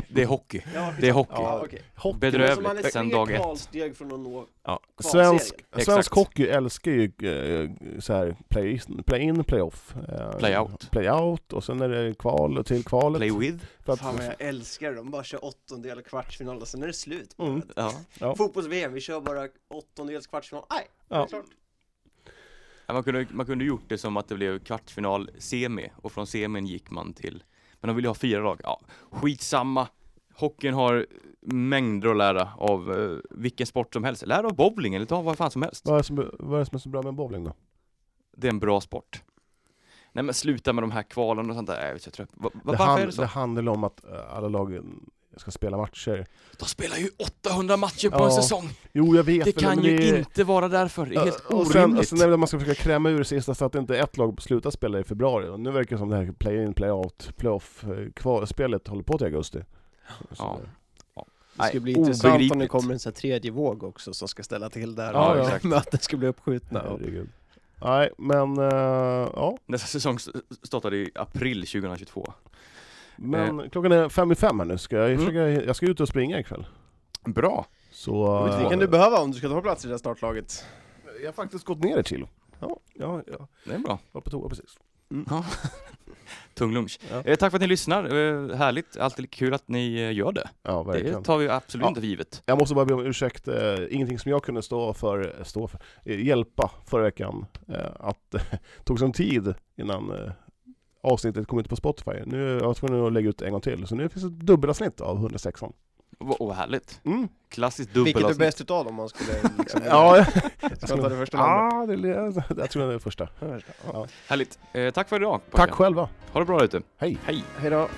Det 0.09 0.23
är 0.23 0.27
hockey. 0.27 0.63
Ja, 0.75 0.95
Det 1.01 1.09
är 1.09 1.13
hockey. 1.13 1.33
Ja, 1.37 1.63
okej. 1.65 1.83
Hockey. 1.97 2.19
Bedrövligt. 2.19 2.55
Så 2.57 2.61
man 2.63 2.79
är 2.79 2.83
sen 2.83 3.09
dag 3.09 3.31
ett. 3.31 3.37
kvalsteg 3.41 3.97
från 3.97 4.13
att 4.13 4.21
nå 4.21 4.47
Ja. 4.65 4.81
Svensk, 5.01 5.55
svensk 5.79 6.13
hockey 6.15 6.47
älskar 6.47 6.91
ju 6.91 7.05
eh, 7.05 7.71
så 8.01 8.13
här 8.13 8.37
play-in, 8.49 9.03
play 9.07 9.45
play-off. 9.47 9.95
Eh, 10.09 10.39
Play-out. 10.39 10.91
Play-out 10.91 11.53
och 11.53 11.65
sen 11.65 11.81
är 11.81 11.89
det 11.89 12.15
kval 12.19 12.59
och 12.59 12.67
till 12.67 12.85
kvalet. 12.85 13.19
Play 13.19 13.31
with. 13.39 13.65
För 13.85 13.93
att, 13.93 14.01
Fan 14.01 14.17
vad 14.17 14.27
jag 14.27 14.35
älskar 14.39 14.93
dem, 14.93 15.11
bara 15.11 15.25
kör 15.25 15.45
åttondel 15.45 16.03
kvartsfinal 16.03 16.61
och 16.61 16.69
sen 16.69 16.83
är 16.83 16.87
det 16.87 16.93
slut. 16.93 17.35
Mm. 17.39 17.63
Ja. 17.77 17.93
Ja. 18.19 18.35
Fotbolls-VM, 18.37 18.93
vi 18.93 19.01
kör 19.01 19.21
bara 19.21 19.49
åttondels 19.71 20.27
kvartsfinal. 20.27 20.65
Nej, 20.71 20.87
det 21.09 21.15
Ja. 21.15 21.25
är 21.25 21.29
klart. 21.29 21.45
Man 22.93 23.03
kunde, 23.03 23.27
man 23.31 23.47
kunde 23.47 23.65
gjort 23.65 23.89
det 23.89 23.99
som 23.99 24.17
att 24.17 24.29
det 24.29 24.35
blev 24.35 24.59
kvartsfinal, 24.59 25.31
semi 25.39 25.91
och 25.97 26.13
från 26.13 26.27
semin 26.27 26.67
gick 26.67 26.91
man 26.91 27.13
till 27.13 27.45
Men 27.81 27.89
de 27.89 27.97
vill 27.97 28.05
ju 28.05 28.09
ha 28.09 28.15
fyra 28.15 28.43
lag. 28.43 28.61
Ja, 28.65 28.81
skitsamma. 29.11 29.89
Hockeyn 30.35 30.75
har 30.75 31.07
mängder 31.41 32.11
att 32.11 32.17
lära 32.17 32.49
av 32.57 32.93
eh, 32.93 33.19
vilken 33.31 33.67
sport 33.67 33.93
som 33.93 34.05
helst. 34.05 34.27
Lär 34.27 34.45
av 34.45 34.57
bowling 34.57 34.95
eller 34.95 35.07
ta 35.07 35.23
vad 35.23 35.37
fan 35.37 35.51
som 35.51 35.63
helst. 35.63 35.87
vad, 35.87 35.95
är 35.95 35.99
det 35.99 36.05
som, 36.05 36.31
vad 36.39 36.55
är 36.55 36.59
det 36.59 36.67
som 36.67 36.77
är 36.77 36.79
så 36.79 36.89
bra 36.89 37.03
med 37.03 37.15
bowling 37.15 37.45
då? 37.45 37.53
Det 38.37 38.47
är 38.47 38.51
en 38.51 38.59
bra 38.61 38.81
sport. 38.81 39.23
Nej 40.13 40.25
men 40.25 40.35
sluta 40.35 40.73
med 40.73 40.83
de 40.83 40.91
här 40.91 41.03
kvalen 41.03 41.51
och 41.51 41.57
sånt 41.57 41.67
där. 41.69 41.87
Jag 41.87 41.95
vet, 41.95 42.07
jag 42.07 42.15
tror, 42.15 42.27
va, 42.33 42.51
va, 42.65 42.73
Det, 42.73 42.79
hand, 42.79 43.03
är 43.03 43.07
det 43.07 43.13
så? 43.13 43.21
det 43.21 43.27
handlar 43.27 43.69
om 43.73 43.85
att 43.85 44.05
eh, 44.05 44.37
alla 44.37 44.49
lagen 45.31 45.41
ska 45.41 45.51
spela 45.51 45.77
matcher. 45.77 46.27
De 46.59 46.65
spelar 46.67 46.97
ju 46.97 47.09
800 47.19 47.77
matcher 47.77 48.09
på 48.11 48.17
Ja, 48.19 48.25
en 48.25 48.33
säsong. 48.33 48.69
Jo, 48.93 49.17
jag 49.17 49.23
vet. 49.25 49.45
Det 49.45 49.53
kan 49.53 49.77
men 49.77 49.85
ju 49.85 49.97
det 49.97 50.09
är- 50.11 50.19
inte 50.19 50.45
vara 50.45 50.69
därför. 50.69 51.07
Det 51.07 51.17
är 51.17 51.21
helt 51.21 51.41
och 51.47 51.67
sen, 51.67 51.83
orimligt. 51.83 51.99
och 52.01 52.07
sen 52.07 52.21
är 52.21 52.27
det 52.27 52.33
att 52.33 52.39
man 52.39 52.47
ska 52.49 52.59
försöka 52.59 52.83
kräma 52.83 53.11
ur 53.11 53.19
det 53.19 53.25
sista 53.25 53.55
så 53.55 53.65
att 53.65 53.75
inte 53.75 53.99
ett 53.99 54.17
lag 54.17 54.43
slutar 54.43 54.71
spela 54.71 54.99
i 55.01 55.05
februari. 55.05 55.49
Och 55.49 55.61
nu 55.61 55.71
verkar 55.71 55.97
det 55.97 55.99
som 56.01 56.09
det 56.09 56.17
här 56.17 56.33
play-in, 56.33 56.75
play-out, 56.75 57.33
play-off, 57.37 57.85
eh, 57.85 57.89
håller 58.91 59.03
på 59.03 59.19
till 59.19 59.25
augusti. 59.27 59.59
Så 60.33 60.35
Ja. 60.39 60.59
det- 60.63 60.71
Det 61.57 61.67
ska 61.67 61.73
Nej, 61.73 61.81
bli 61.81 61.93
intressant 61.93 62.53
om 62.53 62.59
det 62.59 62.67
kommer 62.69 62.93
en 62.93 62.99
sån 62.99 63.11
här 63.13 63.15
tredje 63.21 63.51
våg 63.51 63.83
också 63.83 64.15
som 64.15 64.29
ska 64.29 64.43
ställa 64.43 64.71
till 64.71 64.95
där. 64.95 65.13
Ja, 65.13 65.33
och 65.33 65.39
ja. 65.39 65.59
Möten 65.69 66.01
ska 66.01 66.17
bli 66.17 66.29
uppskjutna. 66.29 66.83
och- 66.83 66.99
Herregud. 66.99 67.29
Nej, 67.83 68.11
men 68.19 68.59
eh, 68.59 68.65
ja. 69.35 69.59
Nästa 69.67 69.87
säsong 69.87 70.17
s- 70.17 70.29
startade 70.63 70.97
i 70.97 71.11
april 71.15 71.67
2022. 71.67 72.33
Men 73.23 73.71
klockan 73.71 73.93
är 73.93 74.09
fem 74.09 74.33
i 74.33 74.35
fem 74.35 74.59
här 74.61 74.67
nu. 74.67 74.79
Ska 74.79 74.97
jag, 74.97 75.07
Mm. 75.11 75.19
försöka, 75.19 75.49
jag 75.65 75.77
ska 75.77 75.87
ut 75.87 76.01
och 76.01 76.09
springa 76.09 76.41
ikväll. 76.41 76.67
Bra. 77.25 77.67
Så... 77.91 78.47
Det 78.63 78.69
kan 78.71 78.79
du 78.79 78.89
behöva 78.89 79.19
om 79.21 79.31
du 79.31 79.39
ska 79.39 79.49
ta 79.49 79.61
plats 79.63 79.85
i 79.85 79.89
det 79.89 79.93
här 79.95 79.99
startlaget. 79.99 80.65
Jag 81.21 81.29
har 81.29 81.33
faktiskt 81.33 81.65
gått 81.65 81.85
ner 81.85 81.99
ett 81.99 82.09
kilo. 82.09 82.29
Ja, 82.61 82.77
ja, 82.95 83.23
ja. 83.27 83.49
Det 83.65 83.75
är 83.75 83.79
bra. 83.79 83.99
var 84.13 84.21
på 84.21 84.31
toa 84.31 84.49
precis. 84.49 84.79
Ja. 85.31 85.45
Tung 86.55 86.75
lunch. 86.75 86.99
Ja. 87.11 87.23
Eh, 87.25 87.37
tack 87.37 87.51
för 87.51 87.57
att 87.57 87.61
ni 87.63 87.67
lyssnar. 87.67 88.05
Eh, 88.05 88.57
härligt. 88.57 88.97
Alltid 88.97 89.31
kul 89.31 89.55
att 89.55 89.69
ni 89.69 89.95
eh, 90.01 90.13
gör 90.13 90.33
det. 90.33 90.49
Ja, 90.63 90.83
verkligen. 90.83 91.17
Det 91.19 91.25
tar 91.27 91.39
vi 91.39 91.49
absolut 91.49 91.85
Ja. 91.85 91.89
inte 91.89 92.01
för 92.01 92.09
givet. 92.09 92.43
Jag 92.47 92.59
måste 92.59 92.75
bara 92.75 92.85
be 92.85 92.95
om 92.95 93.07
ursäkt, 93.07 93.49
eh, 93.49 93.75
ingenting 93.91 94.19
som 94.19 94.31
jag 94.31 94.43
kunde 94.45 94.63
stå 94.63 94.93
för, 94.95 95.37
stå 95.45 95.69
för 95.69 95.79
eh, 96.05 96.27
hjälpa 96.27 96.71
förra 96.87 97.03
veckan. 97.03 97.47
Eh, 97.69 97.87
att 98.01 98.19
det 98.31 98.41
tog 98.85 98.99
sån 98.99 99.13
tid 99.13 99.55
innan 99.77 100.11
eh, 100.13 100.33
avsnittet 101.03 101.47
kom 101.47 101.59
ut 101.59 101.69
på 101.69 101.77
Spotify. 101.77 102.11
Nu 102.27 102.59
jag 102.63 102.77
tvungen 102.77 103.07
att 103.07 103.13
lägga 103.13 103.29
ut 103.29 103.43
en 103.43 103.53
gång 103.53 103.61
till, 103.61 103.87
så 103.87 103.95
nu 103.95 104.09
finns 104.09 104.25
det 104.25 104.29
ett 104.29 104.41
dubbelavsnitt 104.47 105.01
av 105.01 105.17
106 105.17 105.63
Åh, 106.19 106.49
vad 106.49 106.57
härligt. 106.57 107.01
Mm. 107.05 107.29
Klassiskt 107.49 107.91
Vilket 107.91 107.97
är 107.97 108.05
dubbelavsnitt. 108.05 108.39
bäst 108.39 108.61
utav 108.61 108.85
dem 108.85 108.91
om 108.91 108.97
man 108.97 109.09
skulle 109.09 109.29
liksom... 109.59 109.81
Ja, 109.87 110.17
jag, 110.17 110.27
Ska 110.27 110.37
jag 110.63 110.89
ta 111.03 111.09
det 111.09 111.17
första 111.17 111.39
ah, 111.39 111.87
det, 111.87 112.09
jag 112.57 112.71
tror 112.71 112.83
det 112.83 112.89
är 112.89 112.93
det 112.93 113.01
första. 113.01 113.29
Ja. 113.93 114.07
Härligt. 114.29 114.59
Eh, 114.73 114.91
tack 114.91 115.09
för 115.09 115.17
idag. 115.17 115.41
Tack 115.53 115.71
själva. 115.71 116.09
Ha 116.33 116.41
det 116.41 116.47
bra 116.47 116.65
ute. 116.65 116.81
Hej. 116.97 117.19
Hej. 117.25 117.45
Hejdå. 117.59 117.89